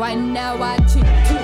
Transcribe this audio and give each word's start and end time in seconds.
Tu 0.00 0.06
batu 0.06 0.98
E 0.98 1.34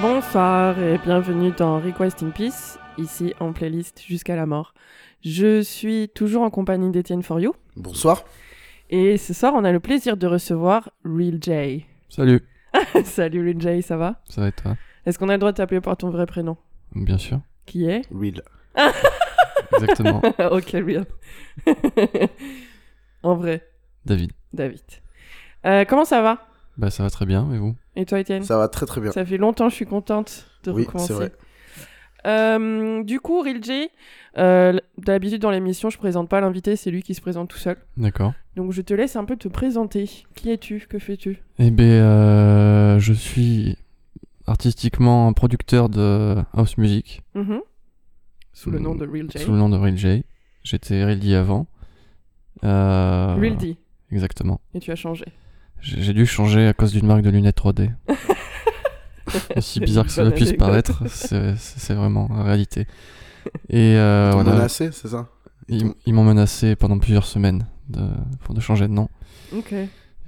Bonsoir 0.00 0.78
et 0.78 0.98
bienvenue 0.98 1.50
dans 1.50 1.80
Request 1.80 2.22
in 2.22 2.30
Peace, 2.30 2.78
ici 2.96 3.34
en 3.40 3.52
playlist 3.52 4.04
jusqu'à 4.06 4.36
la 4.36 4.46
mort. 4.46 4.72
Je 5.24 5.62
suis 5.62 6.08
toujours 6.14 6.42
en 6.42 6.50
compagnie 6.50 6.92
d'Etienne 6.92 7.24
For 7.24 7.40
You 7.40 7.56
Bonsoir. 7.74 8.22
et 8.88 9.16
ce 9.16 9.34
soir 9.34 9.52
on 9.56 9.64
a 9.64 9.72
le 9.72 9.80
plaisir 9.80 10.16
de 10.16 10.28
recevoir 10.28 10.90
Real 11.04 11.40
J. 11.42 11.86
Salut, 12.08 12.40
Salut 13.04 13.56
J, 13.58 13.82
ça 13.82 13.96
va? 13.96 14.20
Ça 14.28 14.40
va 14.42 14.48
et 14.48 14.52
toi? 14.52 14.76
Est-ce 15.04 15.18
qu'on 15.18 15.28
a 15.28 15.32
le 15.32 15.38
droit 15.38 15.52
de 15.52 15.56
t'appeler 15.56 15.80
par 15.80 15.96
ton 15.96 16.10
vrai 16.10 16.26
prénom? 16.26 16.56
Bien 16.94 17.18
sûr, 17.18 17.40
Qui 17.66 17.86
est? 17.86 18.02
Real. 18.12 18.42
exactement. 19.74 20.22
Ok, 20.50 20.70
Real. 20.72 21.04
en 23.22 23.34
vrai, 23.34 23.66
David. 24.04 24.32
David. 24.52 24.80
Euh, 25.64 25.84
comment 25.84 26.04
ça 26.04 26.22
va? 26.22 26.46
Bah 26.76 26.90
ça 26.90 27.02
va 27.02 27.10
très 27.10 27.26
bien, 27.26 27.50
et 27.52 27.58
vous? 27.58 27.74
Et 27.96 28.04
toi 28.04 28.20
Etienne 28.20 28.42
Ça 28.44 28.58
va 28.58 28.68
très 28.68 28.86
très 28.86 29.00
bien. 29.00 29.10
Ça 29.12 29.24
fait 29.24 29.38
longtemps, 29.38 29.68
je 29.68 29.74
suis 29.74 29.86
contente 29.86 30.46
de 30.64 30.70
Oui, 30.72 30.82
recommencer. 30.84 31.08
c'est 31.08 31.14
vrai. 31.14 31.32
Euh, 32.26 33.02
du 33.04 33.20
coup, 33.20 33.40
Real 33.40 33.62
J, 33.62 33.88
euh, 34.36 34.78
d'habitude 34.98 35.40
dans 35.40 35.50
l'émission, 35.50 35.90
je 35.90 35.98
présente 35.98 36.28
pas 36.28 36.40
l'invité, 36.40 36.74
c'est 36.76 36.90
lui 36.90 37.02
qui 37.02 37.14
se 37.14 37.20
présente 37.20 37.48
tout 37.48 37.58
seul. 37.58 37.76
D'accord. 37.96 38.32
Donc 38.56 38.72
je 38.72 38.82
te 38.82 38.92
laisse 38.94 39.16
un 39.16 39.24
peu 39.24 39.36
te 39.36 39.48
présenter. 39.48 40.10
Qui 40.34 40.50
es-tu? 40.50 40.86
Que 40.88 40.98
fais-tu? 40.98 41.42
Eh 41.58 41.70
ben, 41.70 41.84
euh, 41.84 42.98
je 42.98 43.12
suis 43.12 43.76
artistiquement 44.46 45.28
un 45.28 45.32
producteur 45.32 45.88
de 45.88 46.36
house 46.52 46.76
music 46.78 47.22
Mhm. 47.34 47.60
Sous 48.52 48.70
le 48.70 48.78
nom 48.78 48.94
de 48.94 49.06
Real 49.06 49.30
J. 49.30 49.38
sous 49.38 49.52
le 49.52 49.58
nom 49.58 49.68
de 49.68 49.76
Real 49.76 49.96
J. 49.96 50.24
J'étais 50.62 51.04
Real 51.04 51.18
D 51.20 51.34
avant. 51.34 51.66
Euh, 52.64 53.34
Real 53.38 53.56
D. 53.56 53.76
Exactement. 54.10 54.60
Et 54.74 54.80
tu 54.80 54.90
as 54.90 54.96
changé. 54.96 55.26
J'ai 55.80 56.00
j'ai 56.00 56.12
dû 56.14 56.24
changer 56.26 56.66
à 56.66 56.72
cause 56.72 56.92
d'une 56.92 57.06
marque 57.06 57.22
de 57.22 57.30
lunettes 57.30 57.56
3D. 57.58 57.90
Aussi 59.56 59.80
bizarre 59.80 60.06
que 60.06 60.12
cela 60.12 60.30
puisse 60.30 60.52
paraître, 60.54 61.02
c'est 61.08 61.94
vraiment 61.94 62.28
la 62.34 62.42
réalité. 62.42 62.86
Et 63.68 63.94
euh, 63.96 64.30
voilà, 64.32 64.52
menacé, 64.52 64.90
c'est 64.92 65.08
ça? 65.08 65.28
Ils, 65.68 65.92
ils 66.04 66.14
m'ont 66.14 66.24
menacé 66.24 66.76
pendant 66.76 66.98
plusieurs 66.98 67.26
semaines 67.26 67.66
de, 67.88 68.00
pour 68.44 68.54
de 68.54 68.60
changer 68.60 68.86
de 68.88 68.92
nom. 68.92 69.08
Ok. 69.56 69.74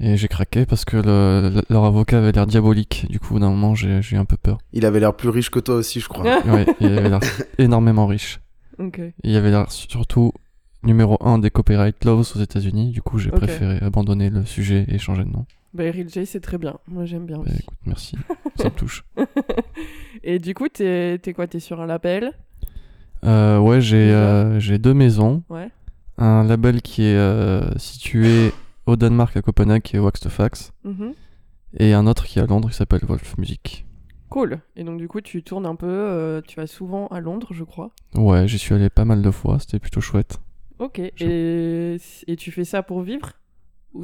Et 0.01 0.17
j'ai 0.17 0.29
craqué 0.29 0.65
parce 0.67 0.85
que 0.85 0.97
le- 0.97 1.51
le- 1.53 1.63
leur 1.71 1.85
avocat 1.85 2.19
avait 2.19 2.31
l'air 2.33 2.47
diabolique. 2.47 3.07
Du 3.11 3.19
coup, 3.19 3.39
d'un 3.41 3.51
moment, 3.51 3.75
j'ai 3.75 4.01
eu 4.13 4.17
un 4.17 4.25
peu 4.25 4.37
peur. 4.37 4.59
Il 4.73 4.87
avait 4.87 5.01
l'air 5.01 5.15
plus 5.15 5.29
riche 5.29 5.51
que 5.51 5.59
toi 5.59 5.75
aussi, 5.77 5.99
je 6.01 6.09
crois. 6.09 6.25
Ouais, 6.47 6.67
il 6.81 6.97
avait 6.97 7.09
l'air 7.09 7.21
énormément 7.59 8.07
riche. 8.07 8.39
Ok. 8.79 9.01
Et 9.01 9.13
il 9.25 9.35
avait 9.37 9.51
l'air 9.51 9.71
surtout 9.73 10.33
numéro 10.85 11.19
un 11.21 11.39
des 11.39 11.51
copyright 11.51 12.05
laws 12.05 12.21
aux 12.37 12.41
États-Unis. 12.41 12.91
Du 12.93 13.03
coup, 13.03 13.19
j'ai 13.19 13.31
préféré 13.31 13.79
abandonner 13.81 14.31
le 14.31 14.45
sujet 14.45 14.85
et 14.87 14.99
changer 14.99 15.25
de 15.25 15.31
nom. 15.31 15.47
Bah, 15.75 15.85
Real 15.85 16.09
J, 16.09 16.25
c'est 16.27 16.41
très 16.41 16.59
bien. 16.59 16.79
Moi, 16.89 17.05
j'aime 17.05 17.27
bien 17.27 17.37
Bah, 17.39 17.45
aussi. 17.47 17.59
écoute, 17.63 17.79
merci. 17.87 18.17
Ça 18.57 18.65
me 18.65 18.71
touche. 18.71 19.05
Et 20.23 20.39
du 20.39 20.55
coup, 20.55 20.69
t'es 20.69 21.19
t'es 21.23 21.33
quoi? 21.35 21.47
T'es 21.47 21.61
sur 21.61 21.81
un 21.81 21.87
label? 21.87 22.33
Euh, 23.25 23.59
ouais, 23.59 23.81
j'ai 23.81 24.13
euh, 24.13 24.59
j'ai 24.61 24.79
deux 24.79 24.95
maisons. 24.95 25.43
Ouais. 25.49 25.69
Un 26.17 26.45
label 26.45 26.83
qui 26.83 27.03
est 27.05 27.17
euh, 27.17 27.77
situé 27.77 28.53
au 28.87 28.97
Danemark 28.97 29.37
à 29.37 29.43
Copenhague, 29.43 29.83
qui 29.83 29.97
est 29.97 29.99
Wax 29.99 30.21
to 30.21 30.29
Fax. 30.31 30.73
Mhm. 30.85 31.13
Et 31.79 31.93
un 31.93 32.07
autre 32.07 32.25
qui 32.25 32.39
est 32.39 32.43
à 32.43 32.47
Londres, 32.47 32.71
qui 32.71 32.77
s'appelle 32.77 33.01
Wolf 33.07 33.37
Music. 33.39 33.85
Cool. 34.31 34.61
Et 34.77 34.85
donc, 34.85 34.99
du 34.99 35.07
coup, 35.09 35.21
tu 35.21 35.43
tournes 35.43 35.67
un 35.67 35.77
peu. 35.77 36.43
tu 36.47 36.57
vas 36.57 36.67
souvent 36.67 37.07
à 37.09 37.21
Londres, 37.21 37.49
je 37.53 37.65
crois. 37.65 37.91
Ouais, 38.15 38.49
j'y 38.49 38.59
suis 38.59 38.75
allé 38.75 38.89
pas 38.91 39.05
mal 39.05 39.23
de 39.23 39.31
fois. 39.31 39.59
C'était 39.59 39.79
plutôt 39.79 40.01
chouette. 40.01 40.39
Ok. 40.79 40.99
Et, 40.99 41.97
et 42.27 42.37
tu 42.37 42.51
fais 42.53 42.65
ça 42.65 42.83
pour 42.83 43.03
vivre? 43.03 43.33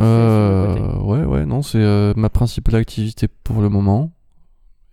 Euh, 0.00 0.98
ouais, 1.00 1.24
ouais, 1.24 1.46
non, 1.46 1.62
c'est 1.62 1.78
euh, 1.78 2.12
ma 2.16 2.30
principale 2.30 2.76
activité 2.76 3.28
pour 3.28 3.60
le 3.60 3.68
moment. 3.68 4.12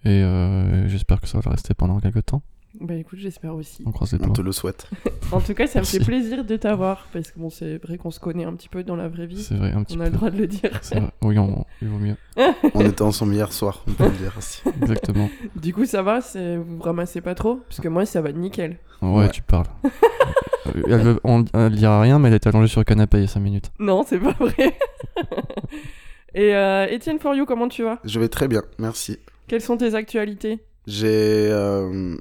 Et 0.03 0.23
euh, 0.23 0.87
j'espère 0.87 1.21
que 1.21 1.27
ça 1.27 1.39
va 1.39 1.51
rester 1.51 1.73
pendant 1.73 1.99
quelques 1.99 2.25
temps. 2.25 2.41
Bah 2.79 2.95
écoute, 2.95 3.19
j'espère 3.19 3.53
aussi. 3.53 3.83
On 3.85 3.91
croise 3.91 4.13
les 4.13 4.19
On 4.21 4.27
doigts. 4.27 4.35
te 4.35 4.41
le 4.41 4.51
souhaite. 4.51 4.87
En 5.33 5.39
tout 5.39 5.53
cas, 5.53 5.65
ça 5.65 5.79
me 5.79 5.85
fait 5.85 5.99
plaisir 6.03 6.43
de 6.43 6.57
t'avoir. 6.57 7.07
Parce 7.13 7.31
que 7.31 7.39
bon, 7.39 7.49
c'est 7.49 7.77
vrai 7.77 7.97
qu'on 7.97 8.11
se 8.11 8.19
connaît 8.19 8.43
un 8.43 8.53
petit 8.53 8.67
peu 8.67 8.83
dans 8.83 8.97
la 8.97 9.07
vraie 9.07 9.27
vie. 9.27 9.41
C'est 9.41 9.55
vrai, 9.55 9.71
un 9.71 9.83
petit 9.83 9.95
On 9.97 10.01
a 10.01 10.05
peu. 10.05 10.09
le 10.11 10.17
droit 10.17 10.29
de 10.29 10.37
le 10.37 10.47
dire. 10.47 10.77
C'est 10.81 10.99
vrai. 10.99 11.09
Oui, 11.21 11.37
on- 11.39 11.63
il 11.81 11.87
vaut 11.87 11.99
mieux. 11.99 12.17
On 12.73 12.81
était 12.81 13.01
ensemble 13.01 13.33
hier 13.33 13.53
soir, 13.53 13.81
on 13.87 13.91
peut 13.93 14.03
le 14.05 14.11
dire 14.17 14.33
aussi. 14.37 14.61
Exactement. 14.81 15.29
Du 15.55 15.73
coup, 15.73 15.85
ça 15.85 16.01
va 16.01 16.19
c'est- 16.19 16.57
Vous 16.57 16.75
vous 16.77 16.81
ramassez 16.83 17.21
pas 17.21 17.33
trop? 17.33 17.55
Parce 17.69 17.79
que 17.79 17.87
moi, 17.87 18.05
ça 18.05 18.21
va 18.21 18.33
nickel. 18.33 18.77
Ouais, 19.01 19.19
Ouais. 19.19 19.29
tu 19.29 19.41
parles. 19.41 19.67
Euh, 19.85 20.81
elle, 20.87 20.99
veut- 21.01 21.19
on, 21.23 21.45
elle 21.53 21.75
dira 21.75 22.01
rien, 22.01 22.19
mais 22.19 22.27
elle 22.27 22.35
est 22.35 22.47
allongée 22.47 22.67
sur 22.67 22.81
le 22.81 22.85
canapé 22.85 23.17
il 23.17 23.21
y 23.21 23.23
a 23.23 23.27
5 23.27 23.39
minutes. 23.39 23.71
Non, 23.79 24.03
c'est 24.05 24.19
pas 24.19 24.33
vrai. 24.37 24.75
Et 26.33 26.53
euh, 26.55 26.87
Étienne 26.89 27.19
For 27.19 27.35
You, 27.35 27.45
comment 27.45 27.67
tu 27.69 27.83
vas? 27.83 27.99
Je 28.03 28.19
vais 28.19 28.27
très 28.29 28.47
bien, 28.49 28.63
merci. 28.79 29.17
Quelles 29.47 29.61
sont 29.61 29.77
tes 29.77 29.95
actualités? 29.95 30.59
J'ai. 30.87 31.07
euh, 31.51 32.17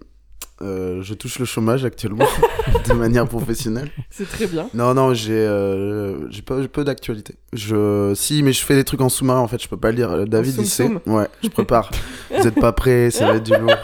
euh, 0.62 1.02
je 1.02 1.14
touche 1.14 1.38
le 1.38 1.44
chômage 1.44 1.84
actuellement, 1.84 2.26
de 2.88 2.92
manière 2.92 3.26
professionnelle. 3.26 3.90
C'est 4.10 4.28
très 4.28 4.46
bien. 4.46 4.68
Non, 4.74 4.94
non, 4.94 5.14
j'ai 5.14 5.32
euh, 5.32 6.30
j'ai 6.30 6.42
peu, 6.42 6.66
peu 6.68 6.84
d'actualité. 6.84 7.34
Je... 7.52 8.12
Si, 8.14 8.42
mais 8.42 8.52
je 8.52 8.62
fais 8.62 8.74
des 8.74 8.84
trucs 8.84 9.00
en 9.00 9.08
sous-marin 9.08 9.40
en 9.40 9.48
fait, 9.48 9.62
je 9.62 9.68
peux 9.68 9.76
pas 9.76 9.90
le 9.90 9.96
dire. 9.96 10.10
Euh, 10.10 10.24
David, 10.24 10.56
il 10.58 10.66
sait. 10.66 10.90
Ouais, 11.06 11.28
je 11.42 11.48
prépare. 11.48 11.90
Vous 12.30 12.46
êtes 12.46 12.60
pas 12.60 12.72
prêts, 12.72 13.10
ça 13.10 13.26
va 13.26 13.36
être 13.36 13.44
du 13.44 13.56
lourd. 13.56 13.76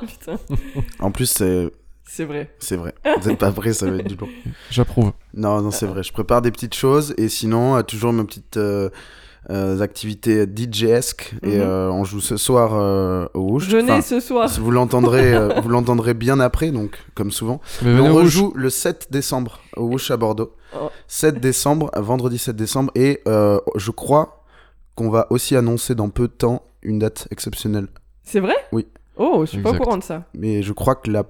Putain, 0.00 0.38
En 1.00 1.10
plus, 1.10 1.26
c'est 1.26 1.70
c'est 2.12 2.24
vrai. 2.24 2.52
c'est 2.58 2.76
vrai. 2.76 2.92
Vous 3.20 3.28
êtes 3.28 3.38
pas 3.38 3.52
prêts, 3.52 3.72
ça 3.72 3.88
va 3.88 3.98
être 3.98 4.08
du 4.08 4.16
lourd. 4.16 4.28
J'approuve. 4.70 5.12
Non, 5.32 5.62
non, 5.62 5.70
c'est 5.70 5.86
vrai. 5.86 6.02
Je 6.02 6.12
prépare 6.12 6.42
des 6.42 6.50
petites 6.50 6.74
choses 6.74 7.14
et 7.18 7.28
sinon, 7.28 7.76
euh, 7.76 7.82
toujours 7.82 8.12
mes 8.12 8.24
petites 8.24 8.56
euh, 8.56 8.90
euh, 9.50 9.80
activités 9.80 10.46
DJ-esque. 10.46 11.34
Et 11.42 11.56
Mhm. 11.56 11.62
euh, 11.62 11.90
on 11.90 12.04
joue 12.04 12.20
ce 12.20 12.36
soir 12.36 12.70
euh, 12.74 13.26
au 13.34 13.42
Rouge. 13.42 13.68
Venez 13.68 13.90
Enfin, 13.92 14.00
ce 14.02 14.20
soir. 14.20 14.48
vous 14.60 14.70
l'entendrez, 14.70 15.34
vous 15.60 15.68
l'entendrez 15.68 16.14
bien 16.14 16.38
après, 16.40 16.70
donc 16.70 16.98
comme 17.14 17.30
souvent. 17.32 17.60
Mais 17.82 17.88
Mais 17.92 17.96
venez 17.98 18.08
on 18.08 18.14
rejoue 18.14 18.52
le 18.56 18.70
7 18.70 19.08
décembre 19.10 19.58
au 19.76 19.86
Rouge 19.86 20.10
à 20.10 20.16
Bordeaux. 20.16 20.52
Oh. 20.74 20.88
7 21.08 21.40
décembre, 21.40 21.90
vendredi 21.96 22.38
7 22.38 22.54
décembre. 22.56 22.92
Et 22.94 23.20
euh, 23.26 23.58
je 23.76 23.90
crois 23.90 24.44
qu'on 24.94 25.10
va 25.10 25.26
aussi 25.30 25.56
annoncer 25.56 25.94
dans 25.94 26.08
peu 26.10 26.28
de 26.28 26.32
temps 26.32 26.62
une 26.82 26.98
date 27.00 27.26
exceptionnelle. 27.30 27.88
C'est 28.22 28.40
vrai? 28.40 28.54
Oui. 28.72 28.86
Oh, 29.16 29.40
je 29.44 29.50
suis 29.50 29.62
pas 29.62 29.70
au 29.70 29.74
courant 29.74 29.98
de 29.98 30.02
ça. 30.02 30.24
Mais 30.34 30.62
je 30.62 30.72
crois 30.72 30.94
que 30.94 31.10
la... 31.10 31.24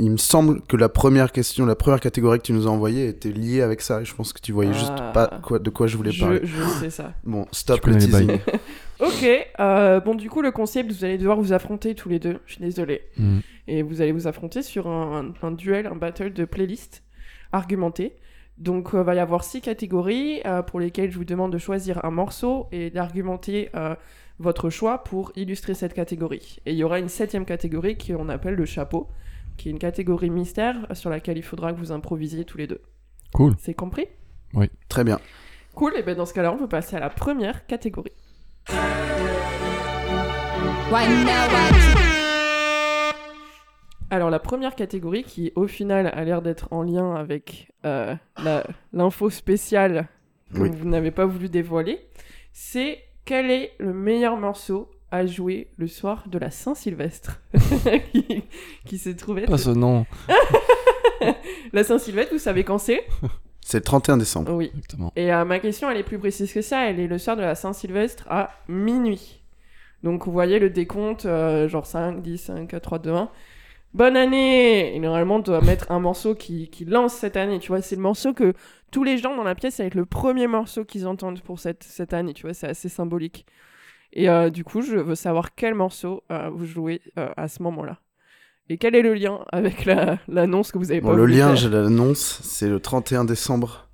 il 0.00 0.10
me 0.12 0.16
semble 0.16 0.60
que 0.62 0.76
la 0.76 0.88
première 0.88 1.32
question, 1.32 1.66
la 1.66 1.74
première 1.74 2.00
catégorie 2.00 2.38
que 2.38 2.44
tu 2.44 2.52
nous 2.52 2.66
as 2.68 2.70
envoyée 2.70 3.08
était 3.08 3.30
liée 3.32 3.62
avec 3.62 3.80
ça. 3.80 4.00
Et 4.00 4.04
je 4.04 4.14
pense 4.14 4.32
que 4.32 4.40
tu 4.40 4.52
voyais 4.52 4.72
juste 4.72 4.92
Ah. 4.96 5.10
pas 5.12 5.40
quoi, 5.42 5.58
de 5.58 5.70
quoi 5.70 5.86
je 5.88 5.96
voulais 5.96 6.12
parler. 6.16 6.40
Je, 6.44 6.56
je 6.56 6.68
sais 6.80 6.90
ça. 6.90 7.14
Bon, 7.24 7.46
stop 7.52 7.84
le 7.86 7.96
teasing. 7.98 8.38
Ok, 9.00 9.24
euh, 9.60 10.00
bon 10.00 10.16
du 10.16 10.28
coup 10.28 10.42
le 10.42 10.50
concept, 10.50 10.90
vous 10.90 11.04
allez 11.04 11.18
devoir 11.18 11.36
vous 11.40 11.52
affronter 11.52 11.94
tous 11.94 12.08
les 12.08 12.18
deux, 12.18 12.40
je 12.46 12.54
suis 12.54 12.60
désolée. 12.64 13.02
Mm. 13.16 13.38
Et 13.68 13.82
vous 13.82 14.00
allez 14.00 14.10
vous 14.10 14.26
affronter 14.26 14.60
sur 14.60 14.88
un, 14.88 15.32
un- 15.42 15.46
un 15.46 15.52
duel, 15.52 15.86
un 15.86 15.94
battle 15.94 16.32
de 16.32 16.44
playlist 16.44 17.04
argumenté. 17.52 18.16
Donc 18.56 18.90
il 18.92 18.98
va 18.98 19.14
y 19.14 19.20
avoir 19.20 19.44
six 19.44 19.60
catégories 19.60 20.40
euh, 20.46 20.62
pour 20.62 20.80
lesquelles 20.80 21.12
je 21.12 21.16
vous 21.16 21.24
demande 21.24 21.52
de 21.52 21.58
choisir 21.58 22.04
un 22.04 22.10
morceau 22.10 22.66
et 22.72 22.90
d'argumenter 22.90 23.68
euh, 23.76 23.94
votre 24.40 24.68
choix 24.68 25.04
pour 25.04 25.30
illustrer 25.36 25.74
cette 25.74 25.94
catégorie. 25.94 26.58
Et 26.66 26.72
il 26.72 26.76
y 26.76 26.82
aura 26.82 26.98
une 26.98 27.08
septième 27.08 27.44
catégorie 27.44 27.96
qu'on 27.96 28.28
appelle 28.28 28.54
le 28.54 28.64
chapeau, 28.64 29.06
qui 29.58 29.68
est 29.68 29.72
une 29.72 29.78
catégorie 29.78 30.30
mystère 30.30 30.76
sur 30.92 31.10
laquelle 31.10 31.36
il 31.36 31.42
faudra 31.42 31.72
que 31.74 31.78
vous 31.78 31.92
improvisiez 31.92 32.44
tous 32.46 32.56
les 32.56 32.66
deux. 32.66 32.80
Cool. 33.34 33.54
C'est 33.58 33.74
compris? 33.74 34.06
Très 34.88 35.04
bien. 35.04 35.18
Cool, 35.74 35.92
et 35.96 36.02
bien 36.02 36.14
dans 36.14 36.24
ce 36.24 36.32
cas-là, 36.32 36.52
on 36.52 36.56
peut 36.56 36.68
passer 36.68 36.96
à 36.96 37.00
la 37.00 37.10
première 37.10 37.66
catégorie. 37.66 38.12
Alors 44.10 44.30
la 44.30 44.38
première 44.38 44.74
catégorie 44.74 45.22
qui 45.22 45.52
au 45.54 45.66
final 45.66 46.06
a 46.06 46.24
l'air 46.24 46.40
d'être 46.40 46.68
en 46.72 46.82
lien 46.82 47.14
avec 47.14 47.70
euh, 47.84 48.14
l'info 48.92 49.28
spéciale 49.28 50.08
que 50.54 50.60
Oui. 50.60 50.70
vous 50.70 50.88
n'avez 50.88 51.10
pas 51.10 51.26
voulu 51.26 51.50
dévoiler, 51.50 52.00
c'est 52.52 53.00
quel 53.26 53.50
est 53.50 53.72
le 53.78 53.92
meilleur 53.92 54.38
morceau 54.38 54.90
à 55.10 55.26
jouer 55.26 55.68
le 55.76 55.86
soir 55.86 56.24
de 56.28 56.38
la 56.38 56.50
Saint-Sylvestre 56.50 57.40
qui, 58.12 58.44
qui 58.84 58.98
s'est 58.98 59.16
trouvé 59.16 59.46
Pas 59.46 59.58
ce 59.58 59.70
nom. 59.70 60.06
La 61.72 61.84
Saint-Sylvestre, 61.84 62.32
vous 62.32 62.38
savez 62.38 62.64
quand 62.64 62.78
c'est? 62.78 63.04
C'est 63.60 63.78
le 63.78 63.84
31 63.84 64.16
décembre. 64.16 64.54
Oui. 64.54 64.66
Exactement. 64.66 65.12
Et 65.16 65.32
euh, 65.32 65.44
ma 65.44 65.58
question, 65.58 65.90
elle 65.90 65.98
est 65.98 66.04
plus 66.04 66.18
précise 66.18 66.52
que 66.52 66.62
ça. 66.62 66.88
Elle 66.88 67.00
est 67.00 67.06
le 67.06 67.18
soir 67.18 67.36
de 67.36 67.42
la 67.42 67.54
Saint-Sylvestre 67.54 68.24
à 68.30 68.50
minuit. 68.68 69.42
Donc 70.02 70.24
vous 70.24 70.32
voyez 70.32 70.58
le 70.58 70.70
décompte, 70.70 71.26
euh, 71.26 71.68
genre 71.68 71.84
5, 71.84 72.22
10, 72.22 72.38
5, 72.38 72.68
4, 72.68 72.82
3, 72.82 72.98
2, 73.00 73.10
1. 73.12 73.30
Bonne 73.94 74.16
année 74.16 74.94
Et 74.94 74.98
normalement, 74.98 75.36
on 75.36 75.40
doit 75.40 75.60
mettre 75.62 75.90
un 75.90 75.98
morceau 75.98 76.34
qui, 76.34 76.68
qui 76.68 76.84
lance 76.84 77.14
cette 77.14 77.36
année. 77.36 77.58
Tu 77.58 77.68
vois, 77.68 77.82
c'est 77.82 77.96
le 77.96 78.02
morceau 78.02 78.32
que 78.32 78.54
tous 78.90 79.04
les 79.04 79.18
gens 79.18 79.36
dans 79.36 79.44
la 79.44 79.54
pièce, 79.54 79.76
ça 79.76 79.82
va 79.82 79.88
être 79.88 79.94
le 79.94 80.06
premier 80.06 80.46
morceau 80.46 80.84
qu'ils 80.84 81.06
entendent 81.06 81.40
pour 81.42 81.58
cette, 81.58 81.82
cette 81.82 82.12
année. 82.12 82.34
Tu 82.34 82.42
vois, 82.42 82.54
c'est 82.54 82.68
assez 82.68 82.88
symbolique. 82.88 83.44
Et 84.12 84.28
euh, 84.28 84.50
du 84.50 84.64
coup, 84.64 84.82
je 84.82 84.96
veux 84.96 85.14
savoir 85.14 85.54
quel 85.54 85.74
morceau 85.74 86.22
euh, 86.32 86.48
vous 86.52 86.64
jouez 86.66 87.00
euh, 87.18 87.28
à 87.36 87.48
ce 87.48 87.62
moment-là. 87.62 87.98
Et 88.70 88.76
quel 88.78 88.94
est 88.94 89.02
le 89.02 89.14
lien 89.14 89.40
avec 89.52 89.84
la- 89.84 90.18
l'annonce 90.28 90.72
que 90.72 90.78
vous 90.78 90.90
avez 90.90 91.00
Bon, 91.00 91.10
pas 91.10 91.16
le 91.16 91.26
lien, 91.26 91.54
je 91.54 91.68
l'annonce, 91.68 92.40
c'est 92.42 92.68
le 92.68 92.80
31 92.80 93.24
décembre 93.24 93.88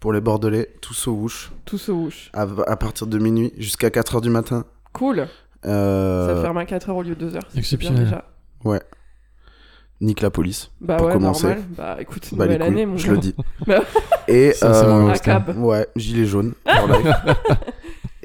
pour 0.00 0.12
les 0.12 0.20
Bordelais, 0.20 0.68
tous 0.80 1.06
au 1.08 1.12
whoosh, 1.12 1.50
Tous 1.64 1.88
au 1.88 1.94
whoosh. 1.94 2.30
à, 2.32 2.42
à 2.66 2.76
partir 2.76 3.06
de 3.06 3.18
minuit 3.18 3.52
jusqu'à 3.56 3.88
4h 3.88 4.20
du 4.20 4.30
matin. 4.30 4.64
Cool. 4.92 5.26
Euh, 5.64 6.34
Ça 6.36 6.42
ferme 6.42 6.58
à 6.58 6.64
4h 6.64 6.90
au 6.90 7.02
lieu 7.02 7.14
de 7.16 7.30
2h. 7.30 7.40
Exceptionnel. 7.56 8.22
Nique 10.02 10.20
la 10.20 10.28
police. 10.30 10.70
Bah 10.82 10.96
Pour 10.96 11.06
ouais, 11.06 11.12
commencer. 11.14 11.46
normal. 11.46 11.64
Bah 11.70 11.96
écoute, 11.98 12.28
Bah, 12.34 12.44
nouvelle 12.44 12.60
année, 12.62 12.84
mon 12.84 12.98
je 12.98 13.06
gars. 13.06 13.12
le 13.14 13.18
dis. 13.18 13.34
Et 14.28 14.52
Ça, 14.52 14.86
mon 14.86 15.08
euh, 15.10 15.54
ouais, 15.54 15.86
gilet 15.96 16.26
jaune. 16.26 16.52